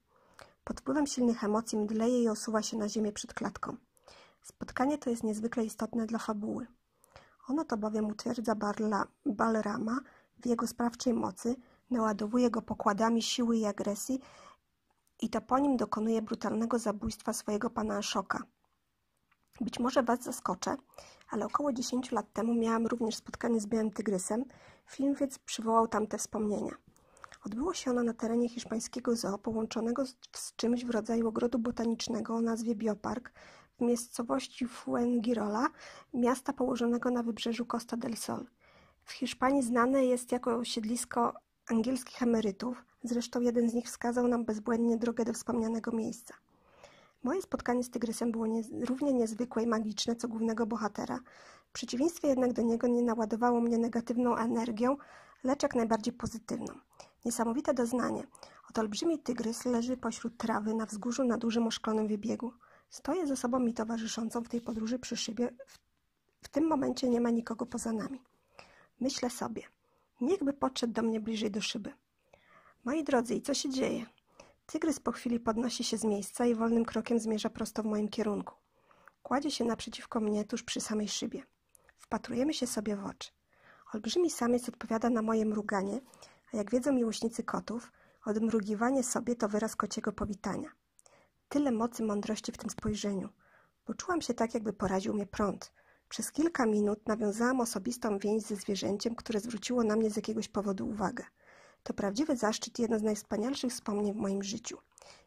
Pod 0.64 0.80
wpływem 0.80 1.06
silnych 1.06 1.44
emocji 1.44 1.78
mdleje 1.78 2.22
i 2.22 2.28
osuwa 2.28 2.62
się 2.62 2.76
na 2.76 2.88
ziemię 2.88 3.12
przed 3.12 3.34
klatką. 3.34 3.76
Spotkanie 4.42 4.98
to 4.98 5.10
jest 5.10 5.22
niezwykle 5.22 5.64
istotne 5.64 6.06
dla 6.06 6.18
fabuły. 6.18 6.66
Ono 7.48 7.64
to 7.64 7.76
bowiem 7.76 8.06
utwierdza 8.06 8.54
Barla, 8.54 9.06
Balrama 9.26 10.00
w 10.38 10.46
jego 10.46 10.66
sprawczej 10.66 11.14
mocy, 11.14 11.56
naładowuje 11.90 12.50
go 12.50 12.62
pokładami 12.62 13.22
siły 13.22 13.56
i 13.56 13.64
agresji 13.64 14.20
i 15.20 15.30
to 15.30 15.40
po 15.40 15.58
nim 15.58 15.76
dokonuje 15.76 16.22
brutalnego 16.22 16.78
zabójstwa 16.78 17.32
swojego 17.32 17.70
pana 17.70 17.96
Ashoka. 17.96 18.42
Być 19.60 19.78
może 19.78 20.02
Was 20.02 20.22
zaskoczę, 20.22 20.76
ale 21.30 21.46
około 21.46 21.72
10 21.72 22.12
lat 22.12 22.32
temu 22.32 22.54
miałam 22.54 22.86
również 22.86 23.16
spotkanie 23.16 23.60
z 23.60 23.66
Białym 23.66 23.90
Tygrysem, 23.90 24.44
film 24.86 25.14
więc 25.14 25.38
przywołał 25.38 25.88
tamte 25.88 26.18
wspomnienia. 26.18 26.76
Odbyło 27.46 27.74
się 27.74 27.90
ono 27.90 28.02
na 28.02 28.14
terenie 28.14 28.48
hiszpańskiego 28.48 29.16
zoo 29.16 29.38
połączonego 29.38 30.06
z, 30.06 30.16
z 30.32 30.56
czymś 30.56 30.84
w 30.84 30.90
rodzaju 30.90 31.28
ogrodu 31.28 31.58
botanicznego 31.58 32.34
o 32.34 32.40
nazwie 32.40 32.74
Biopark 32.74 33.32
w 33.78 33.80
miejscowości 33.80 34.66
Fuengirola, 34.66 35.66
miasta 36.14 36.52
położonego 36.52 37.10
na 37.10 37.22
wybrzeżu 37.22 37.66
Costa 37.66 37.96
del 37.96 38.16
Sol. 38.16 38.46
W 39.04 39.12
Hiszpanii 39.12 39.62
znane 39.62 40.04
jest 40.04 40.32
jako 40.32 40.64
siedlisko 40.64 41.34
angielskich 41.70 42.22
emerytów, 42.22 42.84
zresztą 43.02 43.40
jeden 43.40 43.70
z 43.70 43.74
nich 43.74 43.86
wskazał 43.86 44.28
nam 44.28 44.44
bezbłędnie 44.44 44.96
drogę 44.96 45.24
do 45.24 45.32
wspomnianego 45.32 45.92
miejsca. 45.92 46.34
Moje 47.26 47.42
spotkanie 47.42 47.84
z 47.84 47.90
tygrysem 47.90 48.32
było 48.32 48.46
nie, 48.46 48.62
równie 48.80 49.12
niezwykłe 49.12 49.62
i 49.62 49.66
magiczne 49.66 50.16
co 50.16 50.28
głównego 50.28 50.66
bohatera. 50.66 51.20
W 51.68 51.72
przeciwieństwie 51.72 52.28
jednak 52.28 52.52
do 52.52 52.62
niego 52.62 52.86
nie 52.86 53.02
naładowało 53.02 53.60
mnie 53.60 53.78
negatywną 53.78 54.36
energią, 54.36 54.96
lecz 55.44 55.62
jak 55.62 55.74
najbardziej 55.74 56.14
pozytywną. 56.14 56.74
Niesamowite 57.24 57.74
doznanie. 57.74 58.26
Oto 58.70 58.80
olbrzymi 58.80 59.18
tygrys 59.18 59.64
leży 59.64 59.96
pośród 59.96 60.36
trawy 60.36 60.74
na 60.74 60.86
wzgórzu 60.86 61.24
na 61.24 61.38
dużym 61.38 61.66
oszklonym 61.66 62.08
wybiegu. 62.08 62.52
Stoję 62.90 63.26
ze 63.26 63.36
sobą 63.36 63.58
mi 63.58 63.74
towarzyszącą 63.74 64.42
w 64.42 64.48
tej 64.48 64.60
podróży 64.60 64.98
przy 64.98 65.16
szybie. 65.16 65.48
W, 65.66 65.78
w 66.42 66.48
tym 66.48 66.66
momencie 66.66 67.08
nie 67.08 67.20
ma 67.20 67.30
nikogo 67.30 67.66
poza 67.66 67.92
nami. 67.92 68.22
Myślę 69.00 69.30
sobie, 69.30 69.62
niechby 70.20 70.52
podszedł 70.52 70.92
do 70.92 71.02
mnie 71.02 71.20
bliżej 71.20 71.50
do 71.50 71.60
szyby. 71.60 71.92
Moi 72.84 73.04
drodzy, 73.04 73.34
i 73.34 73.42
co 73.42 73.54
się 73.54 73.70
dzieje? 73.70 74.06
Tygrys 74.66 75.00
po 75.00 75.12
chwili 75.12 75.40
podnosi 75.40 75.84
się 75.84 75.96
z 75.96 76.04
miejsca 76.04 76.46
i 76.46 76.54
wolnym 76.54 76.84
krokiem 76.84 77.18
zmierza 77.18 77.50
prosto 77.50 77.82
w 77.82 77.86
moim 77.86 78.08
kierunku. 78.08 78.54
Kładzie 79.22 79.50
się 79.50 79.64
naprzeciwko 79.64 80.20
mnie 80.20 80.44
tuż 80.44 80.62
przy 80.62 80.80
samej 80.80 81.08
szybie. 81.08 81.42
Wpatrujemy 81.98 82.54
się 82.54 82.66
sobie 82.66 82.96
w 82.96 83.04
oczy. 83.04 83.30
Olbrzymi 83.94 84.30
samiec 84.30 84.68
odpowiada 84.68 85.10
na 85.10 85.22
moje 85.22 85.46
mruganie, 85.46 86.00
a 86.52 86.56
jak 86.56 86.70
wiedzą 86.70 86.92
miłośnicy 86.92 87.42
kotów, 87.42 87.92
odmrugiwanie 88.24 89.02
sobie 89.02 89.36
to 89.36 89.48
wyraz 89.48 89.76
kociego 89.76 90.12
powitania. 90.12 90.68
Tyle 91.48 91.72
mocy 91.72 92.02
mądrości 92.02 92.52
w 92.52 92.58
tym 92.58 92.70
spojrzeniu. 92.70 93.28
Poczułam 93.84 94.20
się 94.20 94.34
tak, 94.34 94.54
jakby 94.54 94.72
poraził 94.72 95.14
mnie 95.14 95.26
prąd. 95.26 95.72
Przez 96.08 96.32
kilka 96.32 96.66
minut 96.66 97.06
nawiązałam 97.08 97.60
osobistą 97.60 98.18
więź 98.18 98.42
ze 98.42 98.56
zwierzęciem, 98.56 99.14
które 99.14 99.40
zwróciło 99.40 99.84
na 99.84 99.96
mnie 99.96 100.10
z 100.10 100.16
jakiegoś 100.16 100.48
powodu 100.48 100.88
uwagę. 100.88 101.24
To 101.86 101.94
prawdziwy 101.94 102.36
zaszczyt 102.36 102.78
i 102.78 102.82
jedno 102.82 102.98
z 102.98 103.02
najwspanialszych 103.02 103.72
wspomnień 103.72 104.14
w 104.14 104.16
moim 104.16 104.42
życiu. 104.42 104.78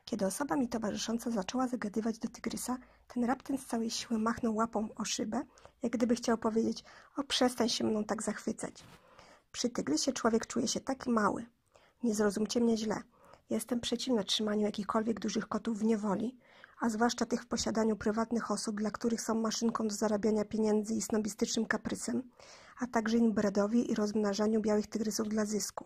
Kiedy 0.05 0.25
osoba 0.25 0.55
mi 0.55 0.67
towarzysząca 0.69 1.31
zaczęła 1.31 1.67
zagadywać 1.67 2.19
do 2.19 2.27
tygrysa, 2.27 2.77
ten 3.07 3.23
raptem 3.23 3.57
z 3.57 3.65
całej 3.65 3.89
siły 3.89 4.19
machnął 4.19 4.55
łapą 4.55 4.89
o 4.95 5.05
szybę, 5.05 5.41
jak 5.81 5.91
gdyby 5.91 6.15
chciał 6.15 6.37
powiedzieć: 6.37 6.83
O, 7.17 7.23
przestań 7.23 7.69
się 7.69 7.83
mną 7.83 8.03
tak 8.03 8.23
zachwycać. 8.23 8.83
Przy 9.51 9.69
tygrysie 9.69 10.13
człowiek 10.13 10.47
czuje 10.47 10.67
się 10.67 10.79
taki 10.79 11.09
mały. 11.09 11.45
Nie 12.03 12.15
zrozumcie 12.15 12.59
mnie 12.59 12.77
źle. 12.77 13.01
Jestem 13.49 13.79
przeciwna 13.79 14.23
trzymaniu 14.23 14.61
jakichkolwiek 14.61 15.19
dużych 15.19 15.47
kotów 15.47 15.79
w 15.79 15.83
niewoli, 15.83 16.37
a 16.79 16.89
zwłaszcza 16.89 17.25
tych 17.25 17.41
w 17.43 17.47
posiadaniu 17.47 17.95
prywatnych 17.95 18.51
osób, 18.51 18.75
dla 18.75 18.91
których 18.91 19.21
są 19.21 19.35
maszynką 19.35 19.87
do 19.87 19.95
zarabiania 19.95 20.45
pieniędzy 20.45 20.93
i 20.93 21.01
snobistycznym 21.01 21.65
kaprysem, 21.65 22.23
a 22.79 22.87
także 22.87 23.17
inbredowi 23.17 23.91
i 23.91 23.95
rozmnażaniu 23.95 24.61
białych 24.61 24.87
tygrysów 24.87 25.29
dla 25.29 25.45
zysku. 25.45 25.85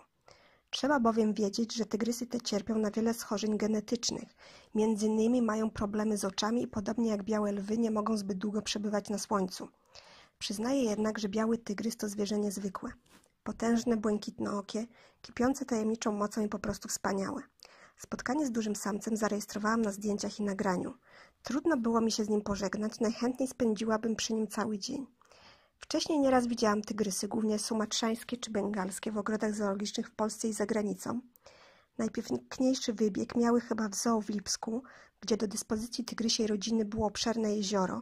Trzeba 0.74 1.00
bowiem 1.00 1.34
wiedzieć, 1.34 1.74
że 1.74 1.86
tygrysy 1.86 2.28
te 2.28 2.42
cierpią 2.42 2.78
na 2.78 2.92
wiele 2.92 3.14
schorzeń 3.14 3.58
genetycznych. 3.58 4.30
Między 4.76 5.06
innymi 5.06 5.42
mają 5.42 5.70
problemy 5.70 6.18
z 6.18 6.26
oczami 6.26 6.64
i 6.64 6.68
podobnie 6.68 7.10
jak 7.10 7.24
białe 7.24 7.52
lwy 7.52 7.78
nie 7.78 7.92
mogą 7.92 8.18
zbyt 8.18 8.38
długo 8.38 8.62
przebywać 8.62 9.10
na 9.10 9.18
słońcu. 9.18 9.68
Przyznaję 10.40 10.84
jednak, 10.84 11.20
że 11.20 11.30
biały 11.30 11.58
tygrys 11.58 11.98
to 11.98 12.10
zwierzę 12.10 12.40
niezwykłe. 12.40 12.92
Potężne, 13.44 13.98
błękitnookie, 13.98 14.86
kipiące 15.22 15.66
tajemniczą 15.66 16.12
mocą 16.12 16.42
i 16.42 16.50
po 16.50 16.60
prostu 16.60 16.88
wspaniałe. 16.88 17.42
Spotkanie 17.98 18.46
z 18.46 18.52
dużym 18.52 18.76
samcem 18.76 19.18
zarejestrowałam 19.18 19.82
na 19.82 19.92
zdjęciach 19.92 20.40
i 20.40 20.44
nagraniu. 20.44 20.94
Trudno 21.44 21.78
było 21.78 22.02
mi 22.02 22.12
się 22.12 22.26
z 22.26 22.30
nim 22.30 22.42
pożegnać, 22.42 23.00
najchętniej 23.00 23.48
spędziłabym 23.48 24.16
przy 24.16 24.34
nim 24.34 24.48
cały 24.48 24.78
dzień. 24.78 25.08
Wcześniej 25.84 26.20
nieraz 26.20 26.48
widziałam 26.48 26.82
tygrysy, 26.82 27.28
głównie 27.28 27.60
sumatrzańskie 27.60 28.38
czy 28.38 28.52
bengalskie, 28.52 29.12
w 29.12 29.18
ogrodach 29.18 29.56
zoologicznych 29.56 30.08
w 30.08 30.16
Polsce 30.16 30.48
i 30.48 30.54
za 30.54 30.66
granicą. 30.66 31.22
Najpiękniejszy 31.98 32.94
wybieg 32.94 33.36
miały 33.36 33.62
chyba 33.62 33.90
w 33.90 33.96
zoo 33.96 34.22
w 34.22 34.30
Lipsku, 34.30 34.84
gdzie 35.22 35.38
do 35.38 35.48
dyspozycji 35.48 36.06
tygrysiej 36.06 36.48
rodziny 36.48 36.86
było 36.86 37.08
obszerne 37.08 37.56
jezioro. 37.56 38.02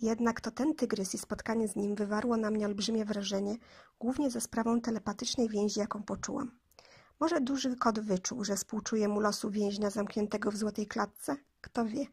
Jednak 0.00 0.40
to 0.40 0.50
ten 0.50 0.74
tygrys 0.74 1.14
i 1.14 1.18
spotkanie 1.18 1.68
z 1.68 1.76
nim 1.76 1.94
wywarło 1.94 2.36
na 2.36 2.50
mnie 2.50 2.66
olbrzymie 2.66 3.04
wrażenie, 3.04 3.56
głównie 3.98 4.30
za 4.30 4.40
sprawą 4.40 4.80
telepatycznej 4.80 5.48
więzi, 5.48 5.80
jaką 5.80 6.02
poczułam. 6.02 6.50
Może 7.20 7.40
duży 7.40 7.76
kot 7.76 8.00
wyczuł, 8.00 8.44
że 8.44 8.56
współczuje 8.56 9.08
mu 9.08 9.20
losu 9.20 9.50
więźnia 9.50 9.90
zamkniętego 9.90 10.50
w 10.50 10.56
złotej 10.56 10.86
klatce? 10.86 11.36
Kto 11.60 11.84
wie. 11.84 12.06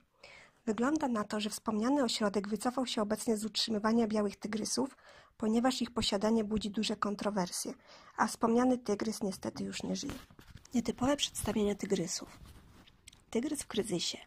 Wygląda 0.68 1.08
na 1.08 1.24
to, 1.24 1.40
że 1.40 1.50
wspomniany 1.50 2.04
ośrodek 2.04 2.48
wycofał 2.48 2.86
się 2.86 3.02
obecnie 3.02 3.38
z 3.38 3.46
utrzymywania 3.46 4.08
białych 4.08 4.36
tygrysów, 4.36 4.98
ponieważ 5.38 5.82
ich 5.82 5.92
posiadanie 5.92 6.44
budzi 6.44 6.70
duże 6.70 6.96
kontrowersje, 6.96 7.74
a 8.18 8.28
wspomniany 8.28 8.78
tygrys 8.78 9.24
niestety 9.24 9.64
już 9.64 9.84
nie 9.84 9.96
żyje. 9.96 10.14
Nietypowe 10.74 11.18
przedstawienie 11.18 11.76
tygrysów. 11.76 12.40
Tygrys 13.30 13.64
w 13.64 13.68
kryzysie. 13.68 14.18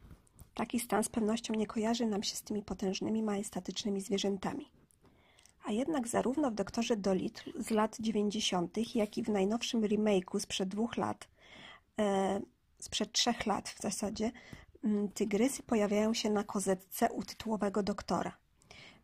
Taki 0.54 0.80
stan 0.80 1.04
z 1.04 1.08
pewnością 1.08 1.54
nie 1.54 1.66
kojarzy 1.66 2.06
nam 2.06 2.22
się 2.22 2.36
z 2.36 2.42
tymi 2.42 2.62
potężnymi, 2.62 3.22
majestatycznymi 3.22 4.00
zwierzętami. 4.00 4.70
A 5.64 5.72
jednak 5.72 6.08
zarówno 6.08 6.50
w 6.50 6.54
Doktorze 6.54 6.96
Dolittle 6.96 7.52
z 7.62 7.70
lat 7.70 7.96
90., 8.00 8.94
jak 8.94 9.18
i 9.18 9.22
w 9.22 9.28
najnowszym 9.28 9.82
remake'u 9.82 10.40
sprzed 10.40 10.68
dwóch 10.68 10.96
lat, 10.96 11.28
e, 11.98 12.40
sprzed 12.78 13.12
trzech 13.12 13.46
lat 13.46 13.68
w 13.68 13.82
zasadzie, 13.82 14.32
tygrysy 15.14 15.62
pojawiają 15.62 16.14
się 16.14 16.30
na 16.30 16.44
kozetce 16.44 17.12
u 17.12 17.22
tytułowego 17.22 17.82
doktora. 17.82 18.36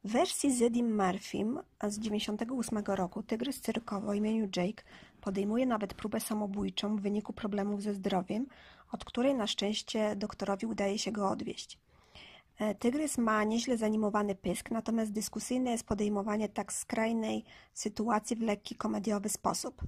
W 0.05 0.13
wersji 0.13 0.57
z 0.57 0.63
Eddie 0.63 0.85
Murphym 0.85 1.61
z 1.89 1.99
98 1.99 2.79
roku 2.87 3.23
tygrys 3.23 3.61
cyrkowy 3.61 4.09
o 4.09 4.15
imieniu 4.15 4.49
Jake 4.57 4.83
podejmuje 5.21 5.67
nawet 5.67 5.95
próbę 5.95 6.21
samobójczą 6.21 6.97
w 6.97 7.01
wyniku 7.01 7.33
problemów 7.33 7.83
ze 7.83 7.95
zdrowiem, 7.95 8.47
od 8.93 9.05
której 9.05 9.35
na 9.35 9.47
szczęście 9.47 10.17
doktorowi 10.17 10.67
udaje 10.67 10.99
się 10.99 11.13
go 11.13 11.31
odwieść. 11.31 11.79
E, 12.59 12.75
tygrys 12.75 13.19
ma 13.19 13.45
nieźle 13.45 13.77
zanimowany 13.77 14.35
pysk, 14.35 14.71
natomiast 14.71 15.13
dyskusyjne 15.13 15.71
jest 15.71 15.87
podejmowanie 15.87 16.49
tak 16.49 16.73
skrajnej 16.73 17.45
sytuacji 17.75 18.37
w 18.37 18.41
lekki 18.41 18.75
komediowy 18.75 19.29
sposób. 19.29 19.83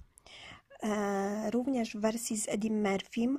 E, 0.82 1.50
również 1.50 1.96
w 1.96 2.00
wersji 2.00 2.36
z 2.36 2.48
Eddie 2.48 2.72
Murphym 2.72 3.38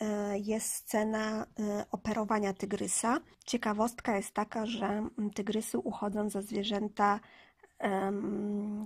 e, 0.00 0.38
jest 0.38 0.74
scena 0.74 1.46
e, 1.58 1.84
operowania 1.90 2.52
tygrysa. 2.52 3.20
Ciekawostka 3.46 4.16
jest 4.16 4.32
taka, 4.32 4.66
że 4.66 5.08
tygrysy 5.34 5.78
uchodzą 5.78 6.30
za 6.30 6.42
zwierzęta, 6.42 7.20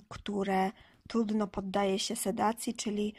które 0.08 0.70
trudno 1.08 1.46
poddaje 1.46 1.98
się 1.98 2.16
sedacji, 2.16 2.74
czyli 2.74 3.14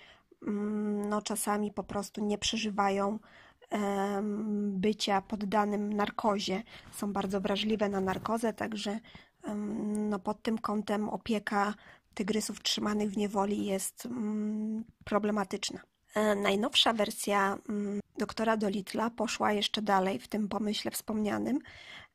no, 1.09 1.21
czasami 1.21 1.71
po 1.71 1.83
prostu 1.83 2.25
nie 2.25 2.37
przeżywają 2.37 3.19
bycia 4.71 5.21
poddanym 5.21 5.93
narkozie. 5.93 6.63
Są 6.91 7.13
bardzo 7.13 7.41
wrażliwe 7.41 7.89
na 7.89 8.01
narkozę, 8.01 8.53
także 8.53 8.99
no, 9.95 10.19
pod 10.19 10.41
tym 10.41 10.57
kątem 10.57 11.09
opieka 11.09 11.73
tygrysów 12.13 12.61
trzymanych 12.61 13.11
w 13.11 13.17
niewoli 13.17 13.65
jest 13.65 14.05
mm, 14.05 14.83
problematyczna. 15.05 15.79
E, 16.15 16.35
najnowsza 16.35 16.93
wersja 16.93 17.57
mm, 17.69 17.99
doktora 18.17 18.57
Dolitla 18.57 19.09
poszła 19.09 19.51
jeszcze 19.51 19.81
dalej 19.81 20.19
w 20.19 20.27
tym 20.27 20.47
pomyśle 20.47 20.91
wspomnianym. 20.91 21.59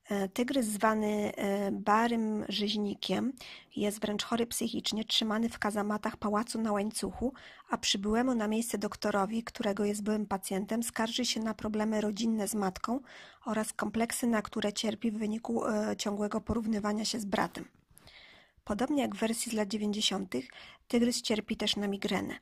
E, 0.08 0.28
tygrys 0.28 0.66
zwany 0.66 1.32
e, 1.36 1.72
Barym 1.72 2.44
Rzeźnikiem 2.48 3.32
jest 3.76 4.00
wręcz 4.00 4.24
chory 4.24 4.46
psychicznie, 4.46 5.04
trzymany 5.04 5.48
w 5.48 5.58
kazamatach 5.58 6.16
pałacu 6.16 6.60
na 6.60 6.72
łańcuchu, 6.72 7.32
a 7.70 7.78
przybyłemu 7.78 8.34
na 8.34 8.48
miejsce 8.48 8.78
doktorowi, 8.78 9.44
którego 9.44 9.84
jest 9.84 10.02
byłym 10.02 10.26
pacjentem, 10.26 10.82
skarży 10.82 11.24
się 11.24 11.40
na 11.40 11.54
problemy 11.54 12.00
rodzinne 12.00 12.48
z 12.48 12.54
matką 12.54 13.00
oraz 13.44 13.72
kompleksy, 13.72 14.26
na 14.26 14.42
które 14.42 14.72
cierpi 14.72 15.10
w 15.10 15.18
wyniku 15.18 15.62
ciągłego 15.98 16.40
porównywania 16.40 17.04
się 17.04 17.20
z 17.20 17.24
bratem. 17.24 17.64
Podobnie 18.66 19.02
jak 19.02 19.14
w 19.14 19.18
wersji 19.18 19.52
z 19.52 19.54
lat 19.54 19.68
90., 19.68 20.34
tygrys 20.88 21.22
cierpi 21.22 21.56
też 21.56 21.76
na 21.76 21.88
migrenę. 21.88 22.34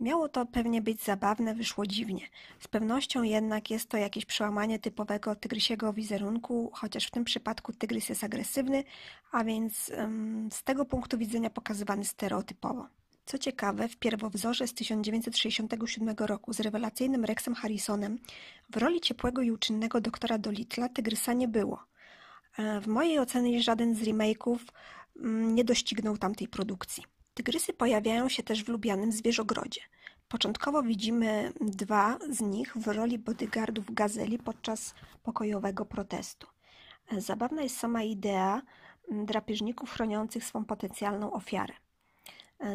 Miało 0.00 0.28
to 0.28 0.46
pewnie 0.46 0.82
być 0.82 1.02
zabawne, 1.02 1.54
wyszło 1.54 1.86
dziwnie. 1.86 2.28
Z 2.60 2.68
pewnością 2.68 3.22
jednak 3.22 3.70
jest 3.70 3.88
to 3.88 3.96
jakieś 3.96 4.24
przełamanie 4.24 4.78
typowego 4.78 5.36
tygrysiego 5.36 5.92
wizerunku, 5.92 6.70
chociaż 6.74 7.06
w 7.06 7.10
tym 7.10 7.24
przypadku 7.24 7.72
tygrys 7.72 8.08
jest 8.08 8.24
agresywny, 8.24 8.84
a 9.32 9.44
więc 9.44 9.88
ym, 9.88 10.48
z 10.52 10.62
tego 10.62 10.84
punktu 10.84 11.18
widzenia 11.18 11.50
pokazywany 11.50 12.04
stereotypowo. 12.04 12.86
Co 13.26 13.38
ciekawe, 13.38 13.88
w 13.88 13.96
pierwowzorze 13.96 14.66
z 14.66 14.74
1967 14.74 16.14
roku 16.18 16.52
z 16.52 16.60
rewelacyjnym 16.60 17.24
Rexem 17.24 17.54
Harrisonem 17.54 18.18
w 18.70 18.76
roli 18.76 19.00
ciepłego 19.00 19.42
i 19.42 19.50
uczynnego 19.50 20.00
doktora 20.00 20.38
Dolitla 20.38 20.88
tygrysa 20.88 21.32
nie 21.32 21.48
było. 21.48 21.84
E, 22.58 22.80
w 22.80 22.86
mojej 22.86 23.18
ocenie 23.18 23.62
żaden 23.62 23.94
z 23.94 24.02
remake'ów 24.02 24.58
nie 25.22 25.64
doścignął 25.64 26.18
tamtej 26.18 26.48
produkcji. 26.48 27.04
Tygrysy 27.34 27.72
pojawiają 27.72 28.28
się 28.28 28.42
też 28.42 28.64
w 28.64 28.68
lubianym 28.68 29.12
zwierzogrodzie. 29.12 29.80
Początkowo 30.28 30.82
widzimy 30.82 31.52
dwa 31.60 32.18
z 32.30 32.40
nich 32.40 32.76
w 32.76 32.86
roli 32.86 33.18
bodyguardów 33.18 33.94
gazeli 33.94 34.38
podczas 34.38 34.94
pokojowego 35.22 35.84
protestu. 35.84 36.46
Zabawna 37.18 37.62
jest 37.62 37.76
sama 37.76 38.02
idea 38.02 38.62
mm, 39.10 39.26
drapieżników 39.26 39.90
chroniących 39.90 40.44
swą 40.44 40.64
potencjalną 40.64 41.32
ofiarę. 41.32 41.74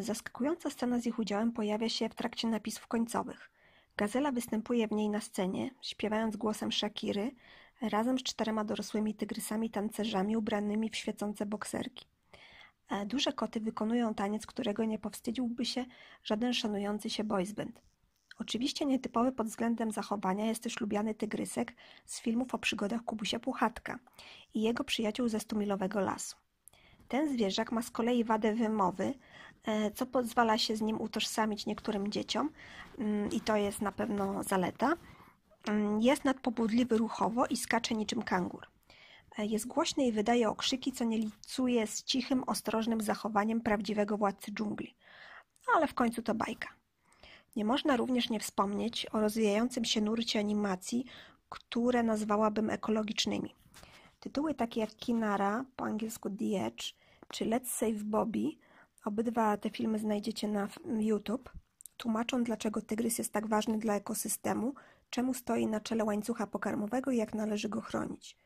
Zaskakująca 0.01 0.69
scena 0.69 0.99
z 0.99 1.05
ich 1.05 1.19
udziałem 1.19 1.51
pojawia 1.51 1.89
się 1.89 2.09
w 2.09 2.15
trakcie 2.15 2.47
napisów 2.47 2.87
końcowych. 2.87 3.51
Gazela 3.97 4.31
występuje 4.31 4.87
w 4.87 4.91
niej 4.91 5.09
na 5.09 5.21
scenie, 5.21 5.71
śpiewając 5.81 6.37
głosem 6.37 6.71
Shakiry, 6.71 7.31
razem 7.81 8.19
z 8.19 8.23
czterema 8.23 8.63
dorosłymi 8.63 9.15
tygrysami 9.15 9.69
tancerzami 9.69 10.37
ubranymi 10.37 10.89
w 10.89 10.95
świecące 10.95 11.45
bokserki. 11.45 12.05
E, 12.89 13.05
duże 13.05 13.33
koty 13.33 13.59
wykonują 13.59 14.13
taniec, 14.13 14.45
którego 14.45 14.85
nie 14.85 14.99
powstydziłby 14.99 15.65
się 15.65 15.85
żaden 16.23 16.53
szanujący 16.53 17.09
się 17.09 17.23
boysband. 17.23 17.81
Oczywiście 18.39 18.85
nietypowy 18.85 19.31
pod 19.31 19.47
względem 19.47 19.91
zachowania 19.91 20.45
jest 20.45 20.63
też 20.63 20.81
lubiany 20.81 21.15
tygrysek 21.15 21.73
z 22.05 22.21
filmów 22.21 22.55
o 22.55 22.57
przygodach 22.57 23.03
Kubusia 23.03 23.39
Puchatka 23.39 23.99
i 24.53 24.61
jego 24.61 24.83
przyjaciół 24.83 25.27
ze 25.27 25.39
Stumilowego 25.39 25.99
Lasu. 25.99 26.35
Ten 27.07 27.33
zwierzak 27.33 27.71
ma 27.71 27.81
z 27.81 27.91
kolei 27.91 28.23
wadę 28.23 28.53
wymowy, 28.53 29.13
e, 29.63 29.91
co 29.91 30.05
pozwala 30.05 30.57
się 30.57 30.75
z 30.75 30.81
nim 30.81 31.01
utożsamić 31.01 31.65
niektórym 31.65 32.11
dzieciom 32.11 32.49
mm, 32.97 33.31
i 33.31 33.41
to 33.41 33.55
jest 33.55 33.81
na 33.81 33.91
pewno 33.91 34.43
zaleta. 34.43 34.93
Mm, 35.67 36.01
jest 36.01 36.25
nadpobudliwy 36.25 36.97
ruchowo 36.97 37.45
i 37.45 37.57
skacze 37.57 37.95
niczym 37.95 38.21
kangur. 38.21 38.67
E, 39.39 39.45
jest 39.45 39.67
głośny 39.67 40.05
i 40.05 40.11
wydaje 40.11 40.49
okrzyki, 40.49 40.91
co 40.91 41.03
nie 41.03 41.17
licuje 41.17 41.87
z 41.87 42.03
cichym, 42.03 42.43
ostrożnym 42.43 43.01
zachowaniem 43.01 43.61
prawdziwego 43.61 44.17
władcy 44.17 44.51
dżungli. 44.51 44.95
No, 45.67 45.73
ale 45.75 45.87
w 45.87 45.93
końcu 45.93 46.21
to 46.21 46.35
bajka. 46.35 46.67
Nie 47.55 47.65
można 47.65 47.97
również 47.97 48.29
nie 48.29 48.39
wspomnieć 48.39 49.07
o 49.11 49.19
rozwijającym 49.21 49.85
się 49.85 50.01
nurcie 50.01 50.39
animacji, 50.39 51.05
które 51.49 52.03
nazwałabym 52.03 52.69
ekologicznymi. 52.69 53.55
Tytuły 54.19 54.53
takie 54.53 54.79
jak 54.79 54.95
Kinara, 54.95 55.65
po 55.75 55.85
angielsku 55.85 56.29
The 56.29 56.65
Edge, 56.65 56.93
czy 57.27 57.45
Let's 57.45 57.67
Save 57.67 58.03
Bobby, 58.03 58.57
obydwa 59.05 59.57
te 59.57 59.69
filmy 59.69 59.99
znajdziecie 59.99 60.47
na 60.47 60.67
YouTube, 60.99 61.49
tłumaczą 61.97 62.43
dlaczego 62.43 62.81
tygrys 62.81 63.17
jest 63.17 63.33
tak 63.33 63.47
ważny 63.47 63.77
dla 63.77 63.95
ekosystemu, 63.95 64.73
czemu 65.09 65.33
stoi 65.33 65.67
na 65.67 65.79
czele 65.79 66.03
łańcucha 66.03 66.47
pokarmowego 66.47 67.11
i 67.11 67.17
jak 67.17 67.33
należy 67.33 67.69
go 67.69 67.81
chronić. 67.81 68.37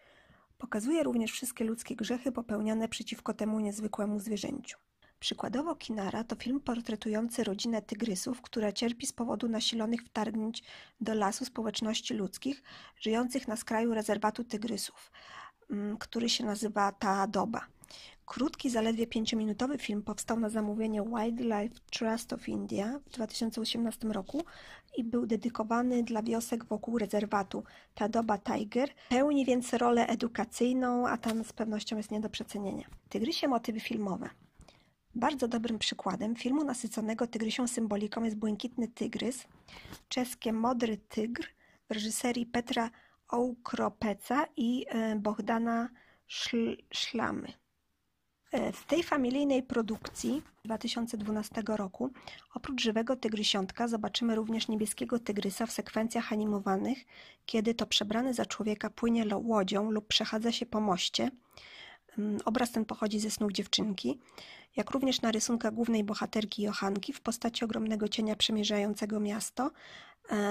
Pokazuje 0.63 1.03
również 1.03 1.31
wszystkie 1.31 1.63
ludzkie 1.63 1.95
grzechy 1.95 2.31
popełniane 2.31 2.87
przeciwko 2.87 3.33
temu 3.33 3.59
niezwykłemu 3.59 4.19
zwierzęciu. 4.19 4.77
Przykładowo 5.19 5.75
Kinara 5.75 6.23
to 6.23 6.35
film 6.35 6.59
portretujący 6.59 7.43
rodzinę 7.43 7.81
tygrysów, 7.81 8.41
która 8.41 8.71
cierpi 8.71 9.07
z 9.07 9.13
powodu 9.13 9.49
nasilonych 9.49 10.01
wtargnięć 10.01 10.63
do 11.01 11.13
lasu 11.13 11.45
społeczności 11.45 12.13
ludzkich 12.13 12.63
żyjących 12.99 13.47
na 13.47 13.55
skraju 13.55 13.93
rezerwatu 13.93 14.43
tygrysów, 14.43 15.11
mm, 15.69 15.97
który 15.97 16.29
się 16.29 16.45
nazywa 16.45 16.91
Taadoba. 16.91 17.67
Krótki, 18.33 18.69
zaledwie 18.69 19.07
pięciominutowy 19.07 19.77
film 19.77 20.03
powstał 20.03 20.39
na 20.39 20.49
zamówienie 20.49 21.03
Wildlife 21.03 21.75
Trust 21.91 22.33
of 22.33 22.49
India 22.49 22.99
w 23.05 23.09
2018 23.09 24.07
roku 24.07 24.43
i 24.97 25.03
był 25.03 25.25
dedykowany 25.25 26.03
dla 26.03 26.23
wiosek 26.23 26.65
wokół 26.65 26.97
rezerwatu 26.97 27.63
Tadoba 27.95 28.37
Tiger. 28.37 28.89
Pełni 29.09 29.45
więc 29.45 29.73
rolę 29.73 30.07
edukacyjną, 30.07 31.07
a 31.07 31.17
tam 31.17 31.43
z 31.43 31.53
pewnością 31.53 31.97
jest 31.97 32.11
nie 32.11 32.19
do 32.19 32.29
przecenienia. 32.29 32.87
Tygrysie 33.09 33.47
motywy 33.47 33.79
filmowe. 33.79 34.29
Bardzo 35.15 35.47
dobrym 35.47 35.79
przykładem 35.79 36.35
filmu 36.35 36.63
nasyconego 36.63 37.27
tygrysią 37.27 37.67
symboliką 37.67 38.23
jest 38.23 38.37
Błękitny 38.37 38.87
Tygrys, 38.87 39.47
czeskie 40.09 40.53
Modry 40.53 40.97
Tygr 40.97 41.47
w 41.89 41.93
reżyserii 41.93 42.45
Petra 42.45 42.89
Oukropeca 43.27 44.45
i 44.57 44.85
e, 44.89 45.15
Bohdana 45.15 45.89
Szlamy. 46.93 47.62
E, 48.53 48.71
w 48.71 48.85
tej 48.85 49.03
familijnej 49.03 49.63
produkcji 49.63 50.41
2012 50.65 51.63
roku 51.67 52.11
oprócz 52.53 52.81
żywego 52.81 53.15
tygrysiątka 53.15 53.87
zobaczymy 53.87 54.35
również 54.35 54.67
niebieskiego 54.67 55.19
tygrysa 55.19 55.65
w 55.65 55.71
sekwencjach 55.71 56.33
animowanych, 56.33 56.97
kiedy 57.45 57.73
to 57.73 57.85
przebrany 57.85 58.33
za 58.33 58.45
człowieka 58.45 58.89
płynie 58.89 59.25
łodzią 59.35 59.91
lub 59.91 60.07
przechadza 60.07 60.51
się 60.51 60.65
po 60.65 60.79
moście. 60.79 61.31
Mm, 62.17 62.39
obraz 62.45 62.71
ten 62.71 62.85
pochodzi 62.85 63.19
ze 63.19 63.31
snów 63.31 63.51
dziewczynki, 63.51 64.19
jak 64.75 64.91
również 64.91 65.21
na 65.21 65.31
rysunkach 65.31 65.73
głównej 65.73 66.03
bohaterki 66.03 66.61
Johanki 66.61 67.13
w 67.13 67.21
postaci 67.21 67.65
ogromnego 67.65 68.07
cienia 68.07 68.35
przemierzającego 68.35 69.19
miasto, 69.19 69.71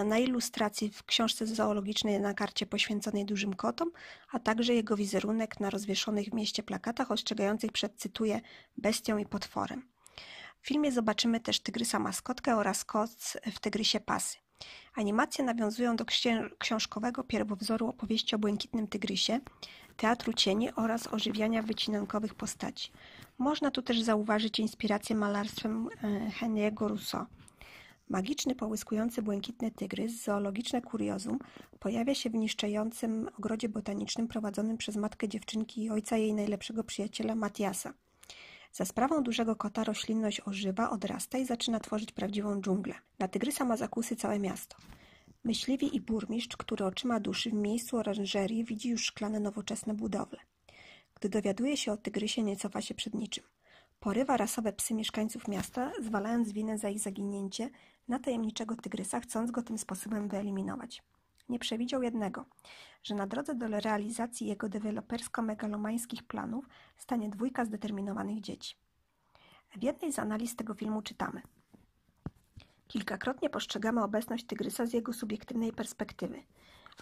na 0.05 0.19
ilustracji 0.19 0.91
w 0.91 1.05
książce 1.05 1.47
zoologicznej 1.47 2.21
na 2.21 2.35
karcie 2.35 2.67
poświęconej 2.67 3.25
dużym 3.25 3.55
kotom, 3.55 3.91
a 4.33 4.39
także 4.39 4.75
jego 4.75 4.97
wizerunek 4.97 5.61
na 5.61 5.71
rozwieszonych 5.71 6.29
w 6.29 6.35
mieście 6.35 6.63
plakatach 6.63 7.11
ostrzegających 7.11 7.73
przed, 7.73 7.97
cytuję, 7.97 8.41
bestią 8.77 9.19
i 9.19 9.27
potworem. 9.27 9.83
W 10.63 10.67
filmie 10.67 10.93
zobaczymy 10.93 11.41
też 11.41 11.61
tygrysa 11.61 11.99
maskotkę 11.99 12.57
oraz 12.57 12.85
koc 12.85 13.37
w 13.53 13.61
tygrysie 13.61 14.01
pasy. 14.01 14.39
Animacje 14.95 15.45
nawiązują 15.45 15.97
do 15.97 16.05
książkowego 16.59 17.25
pierwowzoru 17.25 17.89
opowieści 17.89 18.35
o 18.35 18.39
błękitnym 18.39 18.87
tygrysie, 18.87 19.41
teatru 19.97 20.33
cieni 20.33 20.75
oraz 20.75 21.07
ożywiania 21.07 21.63
wycinankowych 21.63 22.35
postaci. 22.35 22.93
Można 23.39 23.71
tu 23.71 23.83
też 23.83 24.01
zauważyć 24.01 24.59
inspirację 24.59 25.17
malarstwem 25.17 25.89
e, 26.03 26.31
Henry'ego 26.31 26.89
Rousseau. 26.89 27.27
Magiczny, 28.13 28.55
połyskujący 28.55 29.23
błękitny 29.23 29.71
tygrys, 29.71 30.25
zoologiczne 30.25 30.83
kuriozum, 30.83 31.39
pojawia 31.81 32.15
się 32.15 32.31
w 32.31 32.35
niszczejącym 32.35 33.29
ogrodzie 33.39 33.69
botanicznym 33.69 34.29
prowadzonym 34.29 34.77
przez 34.77 34.97
matkę 34.97 35.29
dziewczynki 35.29 35.85
i 35.85 35.91
ojca 35.91 36.17
jej 36.17 36.35
najlepszego 36.35 36.85
przyjaciela 36.85 37.35
Matiasa. 37.35 37.95
Za 38.73 38.85
sprawą 38.85 39.23
dużego 39.23 39.57
kota 39.57 39.85
roślinność 39.85 40.41
ożywa, 40.41 40.91
odrasta 40.91 41.39
i 41.39 41.47
zaczyna 41.47 41.81
tworzyć 41.81 42.13
prawdziwą 42.13 42.61
dżunglę. 42.61 42.95
Na 43.19 43.29
tygrysa 43.29 43.65
ma 43.65 43.77
zakusy 43.77 44.17
całe 44.17 44.39
miasto. 44.39 44.77
Myśliwi 45.45 45.97
i 45.97 46.01
burmistrz, 46.01 46.57
który 46.57 46.85
oczyma 46.85 47.21
duszy 47.21 47.51
w 47.51 47.55
miejscu 47.55 47.97
oranżerii 47.97 48.65
widzi 48.65 48.89
już 48.89 49.05
szklane 49.05 49.41
nowoczesne 49.41 49.95
budowle. 49.95 50.39
Gdy 51.15 51.29
dowiaduje 51.29 51.77
się 51.77 51.93
o 51.93 51.97
tygrysie, 51.97 52.43
nie 52.43 52.57
cofa 52.57 52.81
się 52.81 52.95
przed 52.95 53.15
niczym. 53.15 53.45
Porywa 54.03 54.37
rasowe 54.37 54.73
psy 54.73 54.95
mieszkańców 54.95 55.49
miasta, 55.49 55.93
zwalając 56.01 56.53
winę 56.53 56.79
za 56.79 56.89
ich 56.89 57.01
zaginięcie 57.01 57.71
na 58.09 58.19
tajemniczego 58.19 58.77
tygrysa, 58.77 59.21
chcąc 59.21 59.51
go 59.51 59.63
tym 59.63 59.79
sposobem 59.79 60.29
wyeliminować. 60.29 61.03
Nie 61.49 61.59
przewidział 61.59 62.03
jednego, 62.03 62.45
że 63.03 63.15
na 63.15 63.27
drodze 63.27 63.55
do 63.55 63.69
realizacji 63.69 64.47
jego 64.47 64.69
dewelopersko-megalomańskich 64.69 66.23
planów 66.23 66.69
stanie 66.97 67.29
dwójka 67.29 67.65
zdeterminowanych 67.65 68.41
dzieci. 68.41 68.77
W 69.77 69.83
jednej 69.83 70.13
z 70.13 70.19
analiz 70.19 70.57
tego 70.57 70.75
filmu 70.75 71.03
czytamy. 71.03 71.43
Kilkakrotnie 72.89 73.51
postrzegamy 73.51 74.03
obecność 74.03 74.47
tygrysa 74.47 74.87
z 74.87 74.93
jego 74.93 75.13
subiektywnej 75.13 75.73
perspektywy, 75.73 76.43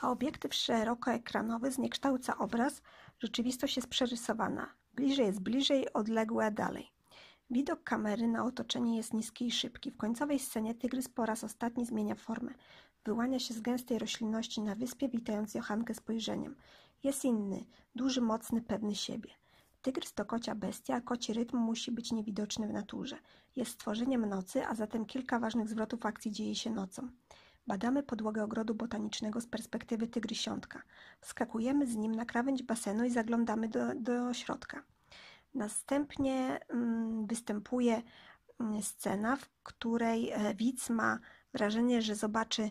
a 0.01 0.11
obiektyw 0.11 0.55
szerokoekranowy 0.55 1.73
zniekształca 1.73 2.39
obraz, 2.39 2.83
rzeczywistość 3.19 3.77
jest 3.77 3.89
przerysowana. 3.89 4.80
Bliżej 5.01 5.27
jest 5.27 5.41
bliżej, 5.41 5.93
odległe 5.93 6.51
dalej. 6.51 6.91
Widok 7.51 7.83
kamery 7.83 8.29
na 8.29 8.45
otoczenie 8.45 8.97
jest 8.97 9.15
niski 9.15 9.47
i 9.47 9.51
szybki. 9.51 9.91
W 9.91 9.97
końcowej 9.97 10.39
scenie 10.39 10.75
tygrys 10.75 11.09
po 11.09 11.27
raz 11.27 11.45
ostatni 11.45 11.87
zmienia 11.87 12.15
formę. 12.15 12.55
Wyłania 13.05 13.39
się 13.39 13.55
z 13.55 13.61
gęstej 13.61 13.99
roślinności 13.99 14.61
na 14.61 14.75
wyspie, 14.75 15.09
witając 15.09 15.55
Johankę 15.55 15.95
spojrzeniem. 15.95 16.57
Jest 17.03 17.25
inny, 17.25 17.65
duży, 17.95 18.21
mocny, 18.21 18.63
pewny 18.63 18.95
siebie. 18.95 19.31
Tygrys 19.83 20.13
to 20.13 20.25
kocia 20.25 20.55
bestia, 20.55 20.95
a 20.95 21.01
koci 21.01 21.33
rytm 21.33 21.57
musi 21.57 21.93
być 21.93 22.13
niewidoczny 22.13 22.69
w 22.69 22.73
naturze. 22.73 23.17
Jest 23.57 23.71
stworzeniem 23.71 24.27
nocy, 24.27 24.67
a 24.67 24.75
zatem 24.75 25.07
kilka 25.07 25.39
ważnych 25.39 25.69
zwrotów 25.69 26.07
akcji 26.07 26.31
dzieje 26.31 26.55
się 26.55 26.71
nocą. 26.71 27.09
Badamy 27.67 28.03
podłogę 28.03 28.45
ogrodu 28.45 28.75
botanicznego 28.75 29.41
z 29.41 29.47
perspektywy 29.47 30.09
tygrysiątka. 30.09 30.83
Wskakujemy 31.21 31.87
z 31.87 31.97
nim 31.97 32.15
na 32.15 32.25
krawędź 32.25 32.63
basenu 32.63 33.05
i 33.05 33.11
zaglądamy 33.11 33.69
do, 33.69 33.95
do 33.95 34.35
środka. 34.35 34.83
Następnie 35.55 36.61
mm, 36.69 37.27
występuje 37.27 38.03
mm, 38.61 38.83
scena, 38.83 39.37
w 39.37 39.49
której 39.63 40.31
e, 40.31 40.55
widz 40.55 40.91
ma 40.91 41.19
wrażenie, 41.55 42.03
że 42.03 42.15
zobaczy, 42.15 42.71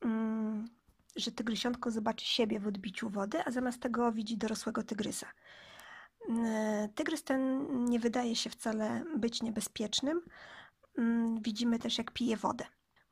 mm, 0.00 0.68
że 1.16 1.32
tygrysiątko 1.32 1.90
zobaczy 1.90 2.24
siebie 2.24 2.60
w 2.60 2.66
odbiciu 2.66 3.08
wody, 3.08 3.44
a 3.44 3.50
zamiast 3.50 3.80
tego 3.80 4.12
widzi 4.12 4.36
dorosłego 4.36 4.82
tygrysa. 4.82 5.26
Tygrys 6.94 7.24
ten 7.24 7.66
nie 7.84 7.98
wydaje 7.98 8.36
się 8.36 8.50
wcale 8.50 9.04
być 9.16 9.42
niebezpiecznym. 9.42 10.20
Widzimy 11.40 11.78
też, 11.78 11.98
jak 11.98 12.10
pije 12.10 12.36
wodę. 12.36 12.64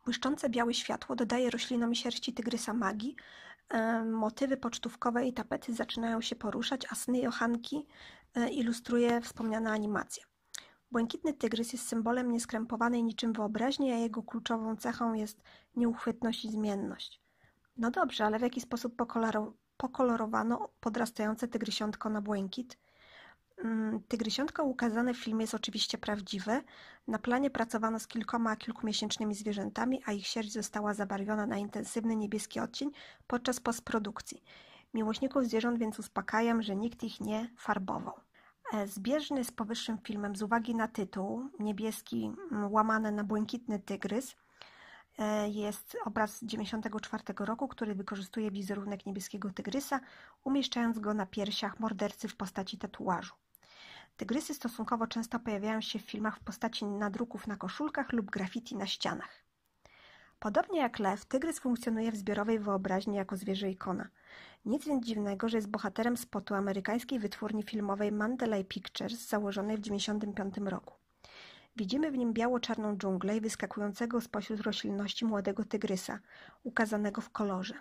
Błyszczące 0.05 0.49
białe 0.49 0.75
światło 0.75 1.17
dodaje 1.17 1.51
roślinom 1.51 1.95
sierści 1.95 2.33
tygrysa 2.33 2.73
magii. 2.73 3.17
Motywy 4.05 4.57
pocztówkowe 4.57 5.27
i 5.27 5.33
tapety 5.33 5.75
zaczynają 5.75 6.21
się 6.21 6.37
poruszać, 6.37 6.87
a 6.91 6.95
sny 6.95 7.19
Johanki 7.19 7.87
E, 8.35 8.49
ilustruje 8.49 9.21
wspomniana 9.21 9.73
animacja. 9.73 10.25
Błękitny 10.91 11.35
tygrys 11.35 11.73
jest 11.73 11.89
symbolem 11.89 12.33
nieskrępowanej 12.33 13.03
niczym 13.03 13.33
wyobraźni, 13.33 13.93
a 13.93 13.97
jego 13.97 14.23
kluczową 14.23 14.77
cechą 14.77 15.15
jest 15.15 15.43
nieuchwytność 15.77 16.45
i 16.45 16.51
zmienność. 16.51 17.21
No 17.77 17.91
dobrze, 17.91 18.25
ale 18.25 18.39
w 18.39 18.43
jaki 18.43 18.61
sposób 18.61 18.95
pokolorowano 19.77 20.69
podrastające 20.81 21.49
tygrysiątko 21.49 22.11
na 22.11 22.21
błękit? 22.21 22.79
Mm, 23.65 24.01
tygrysiątko 24.09 24.65
ukazane 24.65 25.15
w 25.15 25.19
filmie 25.19 25.43
jest 25.43 25.55
oczywiście 25.55 25.99
prawdziwe. 25.99 26.63
Na 27.09 27.19
planie 27.19 27.51
pracowano 27.51 27.99
z 27.99 28.07
kilkoma 28.07 28.57
kilkumiesięcznymi 28.57 29.35
zwierzętami, 29.35 30.03
a 30.07 30.13
ich 30.13 30.27
sierść 30.27 30.53
została 30.53 30.95
zabarwiona 30.95 31.47
na 31.47 31.57
intensywny 31.57 32.17
niebieski 32.17 32.61
odcień 32.61 32.91
podczas 33.27 33.61
postprodukcji. 33.61 34.43
Miłośników 34.95 35.45
zwierząt 35.45 35.79
więc 35.79 35.99
uspokajam, 35.99 36.63
że 36.63 36.77
nikt 36.77 37.03
ich 37.03 37.21
nie 37.21 37.51
farbował. 37.57 38.15
E, 38.73 38.87
zbieżny 38.87 39.45
z 39.45 39.51
powyższym 39.51 39.99
filmem 39.99 40.37
z 40.37 40.43
uwagi 40.43 40.75
na 40.75 40.89
tytuł, 40.89 41.51
niebieski 41.59 42.33
łamany 42.71 43.13
na 43.13 43.25
błękitny 43.25 43.79
tygrys, 43.79 44.37
e, 45.19 45.49
jest 45.49 45.97
obraz 46.05 46.31
z 46.31 46.41
1994 46.41 47.45
roku, 47.47 47.69
który 47.69 47.95
wykorzystuje 47.95 48.51
wizerunek 48.51 49.07
niebieskiego 49.07 49.51
tygrysa, 49.51 50.01
umieszczając 50.45 50.99
go 50.99 51.15
na 51.15 51.27
piersiach 51.27 51.81
mordercy 51.81 52.29
w 52.29 52.37
postaci 52.37 52.79
tatuażu. 52.79 53.35
Tygrysy 54.21 54.55
stosunkowo 54.55 55.07
często 55.07 55.39
pojawiają 55.39 55.81
się 55.81 55.99
w 55.99 56.03
filmach 56.03 56.37
w 56.37 56.41
postaci 56.41 56.85
nadruków 56.85 57.47
na 57.47 57.57
koszulkach 57.57 58.13
lub 58.13 58.31
graffiti 58.31 58.77
na 58.77 58.87
ścianach. 58.87 59.45
Podobnie 60.39 60.81
jak 60.81 60.99
lew, 60.99 61.25
tygrys 61.25 61.59
funkcjonuje 61.59 62.13
w 62.13 62.17
zbiorowej 62.17 62.59
wyobraźni 62.59 63.17
jako 63.17 63.37
zwierzę 63.37 63.71
ikona. 63.71 64.09
Nic 64.65 64.87
więc 64.87 65.07
dziwnego, 65.07 65.49
że 65.49 65.59
jest 65.59 65.71
bohaterem 65.71 66.17
spotu 66.17 66.55
amerykańskiej 66.55 67.19
wytwórni 67.19 67.63
filmowej 67.63 68.13
Mandalay 68.13 68.65
Pictures 68.65 69.29
założonej 69.29 69.77
w 69.77 69.83
1995 69.83 70.71
roku. 70.71 70.95
Widzimy 71.77 72.11
w 72.11 72.19
nim 72.19 72.33
biało-czarną 72.33 72.97
dżunglę 72.97 73.37
i 73.37 73.41
wyskakującego 73.41 74.21
spośród 74.21 74.61
roślinności 74.61 75.25
młodego 75.25 75.65
tygrysa, 75.65 76.19
ukazanego 76.63 77.21
w 77.21 77.31
kolorze. 77.31 77.75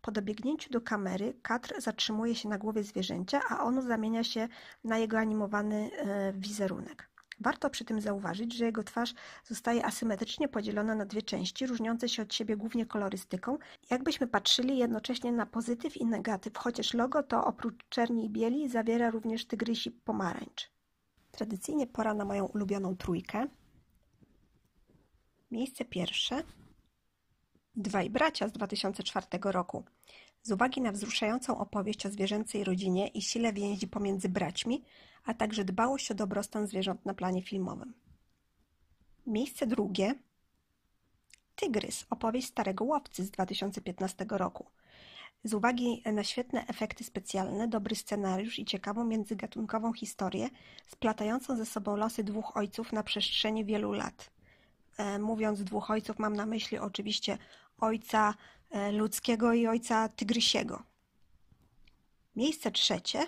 Po 0.00 0.12
dobiegnięciu 0.12 0.70
do 0.70 0.80
kamery 0.80 1.34
kadr 1.42 1.80
zatrzymuje 1.80 2.34
się 2.34 2.48
na 2.48 2.58
głowie 2.58 2.84
zwierzęcia, 2.84 3.40
a 3.48 3.64
ono 3.64 3.82
zamienia 3.82 4.24
się 4.24 4.48
na 4.84 4.98
jego 4.98 5.18
animowany 5.18 5.90
e, 5.96 6.32
wizerunek. 6.32 7.08
Warto 7.40 7.70
przy 7.70 7.84
tym 7.84 8.00
zauważyć, 8.00 8.54
że 8.56 8.64
jego 8.64 8.84
twarz 8.84 9.14
zostaje 9.44 9.86
asymetrycznie 9.86 10.48
podzielona 10.48 10.94
na 10.94 11.06
dwie 11.06 11.22
części, 11.22 11.66
różniące 11.66 12.08
się 12.08 12.22
od 12.22 12.34
siebie 12.34 12.56
głównie 12.56 12.86
kolorystyką. 12.86 13.58
Jakbyśmy 13.90 14.26
patrzyli 14.26 14.78
jednocześnie 14.78 15.32
na 15.32 15.46
pozytyw 15.46 15.96
i 15.96 16.06
negatyw, 16.06 16.56
chociaż 16.56 16.94
logo 16.94 17.22
to 17.22 17.44
oprócz 17.44 17.88
czerni 17.88 18.24
i 18.26 18.30
bieli 18.30 18.68
zawiera 18.68 19.10
również 19.10 19.46
tygrysi 19.46 19.90
pomarańcz. 19.90 20.70
Tradycyjnie 21.30 21.86
pora 21.86 22.14
na 22.14 22.24
moją 22.24 22.46
ulubioną 22.46 22.96
trójkę. 22.96 23.46
Miejsce 25.50 25.84
pierwsze. 25.84 26.42
Dwaj 27.80 28.10
bracia 28.10 28.48
z 28.48 28.52
2004 28.52 29.26
roku. 29.42 29.84
Z 30.42 30.52
uwagi 30.52 30.80
na 30.80 30.92
wzruszającą 30.92 31.58
opowieść 31.58 32.06
o 32.06 32.10
zwierzęcej 32.10 32.64
rodzinie 32.64 33.08
i 33.08 33.22
sile 33.22 33.52
więzi 33.52 33.88
pomiędzy 33.88 34.28
braćmi, 34.28 34.84
a 35.24 35.34
także 35.34 35.64
dbałość 35.64 36.10
o 36.10 36.14
dobrostan 36.14 36.66
zwierząt 36.66 37.04
na 37.04 37.14
planie 37.14 37.42
filmowym. 37.42 37.94
Miejsce 39.26 39.66
drugie. 39.66 40.14
Tygrys, 41.56 42.06
opowieść 42.10 42.48
starego 42.48 42.84
łowcy 42.84 43.24
z 43.24 43.30
2015 43.30 44.26
roku. 44.30 44.66
Z 45.44 45.54
uwagi 45.54 46.02
na 46.12 46.24
świetne 46.24 46.66
efekty 46.66 47.04
specjalne, 47.04 47.68
dobry 47.68 47.96
scenariusz 47.96 48.58
i 48.58 48.64
ciekawą 48.64 49.04
międzygatunkową 49.04 49.92
historię, 49.92 50.48
splatającą 50.86 51.56
ze 51.56 51.66
sobą 51.66 51.96
losy 51.96 52.24
dwóch 52.24 52.56
ojców 52.56 52.92
na 52.92 53.02
przestrzeni 53.02 53.64
wielu 53.64 53.92
lat. 53.92 54.30
E, 54.96 55.18
mówiąc 55.18 55.64
dwóch 55.64 55.90
ojców, 55.90 56.18
mam 56.18 56.36
na 56.36 56.46
myśli 56.46 56.78
oczywiście 56.78 57.38
ojca 57.78 58.34
e, 58.70 58.92
ludzkiego 58.92 59.52
i 59.52 59.66
ojca 59.66 60.08
tygrysiego. 60.08 60.82
Miejsce 62.36 62.70
trzecie 62.70 63.26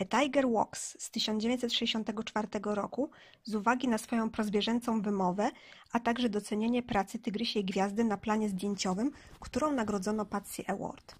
A 0.00 0.04
Tiger 0.04 0.48
Walks 0.48 0.96
z 0.98 1.10
1964 1.10 2.48
roku 2.62 3.10
z 3.44 3.54
uwagi 3.54 3.88
na 3.88 3.98
swoją 3.98 4.30
prozwierzęcą 4.30 5.02
wymowę, 5.02 5.50
a 5.92 6.00
także 6.00 6.28
docenienie 6.28 6.82
pracy 6.82 7.18
Tygrysiej 7.18 7.64
Gwiazdy 7.64 8.04
na 8.04 8.16
planie 8.16 8.48
zdjęciowym, 8.48 9.12
którą 9.40 9.72
nagrodzono 9.72 10.24
Patsy 10.24 10.66
Award. 10.66 11.14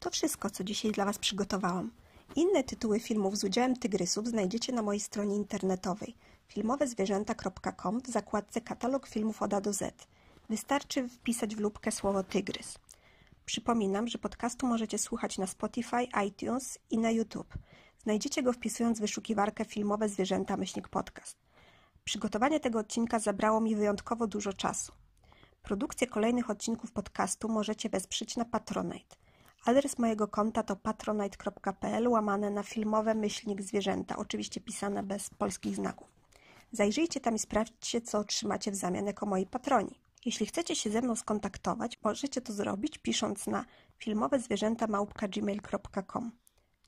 To 0.00 0.10
wszystko, 0.10 0.50
co 0.50 0.64
dzisiaj 0.64 0.92
dla 0.92 1.04
Was 1.04 1.18
przygotowałam. 1.18 1.90
Inne 2.36 2.64
tytuły 2.64 3.00
filmów 3.00 3.38
z 3.38 3.44
udziałem 3.44 3.76
tygrysów 3.76 4.28
znajdziecie 4.28 4.72
na 4.72 4.82
mojej 4.82 5.00
stronie 5.00 5.36
internetowej 5.36 6.16
filmowezwierzęta.com 6.48 8.00
w 8.00 8.06
zakładce 8.06 8.60
Katalog 8.60 9.06
filmów 9.06 9.42
od 9.42 9.54
A 9.54 9.60
do 9.60 9.72
Z. 9.72 10.06
Wystarczy 10.50 11.08
wpisać 11.08 11.56
w 11.56 11.60
lubkę 11.60 11.92
słowo 11.92 12.22
tygrys. 12.22 12.78
Przypominam, 13.44 14.08
że 14.08 14.18
podcastu 14.18 14.66
możecie 14.66 14.98
słuchać 14.98 15.38
na 15.38 15.46
Spotify, 15.46 16.08
iTunes 16.26 16.78
i 16.90 16.98
na 16.98 17.10
YouTube. 17.10 17.54
Znajdziecie 17.98 18.42
go 18.42 18.52
wpisując 18.52 19.00
wyszukiwarkę 19.00 19.64
filmowe 19.64 20.08
zwierzęta 20.08 20.56
myślnik 20.56 20.88
podcast. 20.88 21.36
Przygotowanie 22.04 22.60
tego 22.60 22.78
odcinka 22.78 23.18
zabrało 23.18 23.60
mi 23.60 23.76
wyjątkowo 23.76 24.26
dużo 24.26 24.52
czasu. 24.52 24.92
Produkcję 25.62 26.06
kolejnych 26.06 26.50
odcinków 26.50 26.92
podcastu 26.92 27.48
możecie 27.48 27.88
wesprzeć 27.88 28.36
na 28.36 28.44
Patronite. 28.44 29.16
Adres 29.64 29.98
mojego 29.98 30.28
konta 30.28 30.62
to 30.62 30.76
patronite.pl 30.76 32.08
łamane 32.08 32.50
na 32.50 32.62
filmowe 32.62 33.14
myślnik 33.14 33.62
zwierzęta, 33.62 34.16
oczywiście 34.16 34.60
pisane 34.60 35.02
bez 35.02 35.30
polskich 35.30 35.76
znaków. 35.76 36.08
Zajrzyjcie 36.72 37.20
tam 37.20 37.34
i 37.34 37.38
sprawdźcie, 37.38 38.00
co 38.00 38.18
otrzymacie 38.18 38.70
w 38.70 38.76
zamian 38.76 39.06
jako 39.06 39.26
moi 39.26 39.46
patroni. 39.46 40.09
Jeśli 40.24 40.46
chcecie 40.46 40.76
się 40.76 40.90
ze 40.90 41.02
mną 41.02 41.16
skontaktować, 41.16 41.98
możecie 42.04 42.40
to 42.40 42.52
zrobić 42.52 42.98
pisząc 42.98 43.46
na 43.46 43.64
filmowezwierzęta.gmail.com 43.98 46.32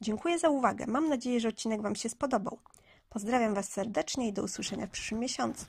Dziękuję 0.01 0.39
za 0.39 0.49
uwagę. 0.49 0.87
Mam 0.87 1.09
nadzieję, 1.09 1.41
że 1.41 1.49
odcinek 1.49 1.83
Wam 1.83 1.97
się 1.97 2.09
spodobał. 2.09 2.59
Pozdrawiam 3.09 3.55
Was 3.55 3.69
serdecznie 3.69 4.29
i 4.29 4.33
do 4.33 4.43
usłyszenia 4.43 4.87
w 4.87 4.91
przyszłym 4.91 5.21
miesiącu. 5.21 5.67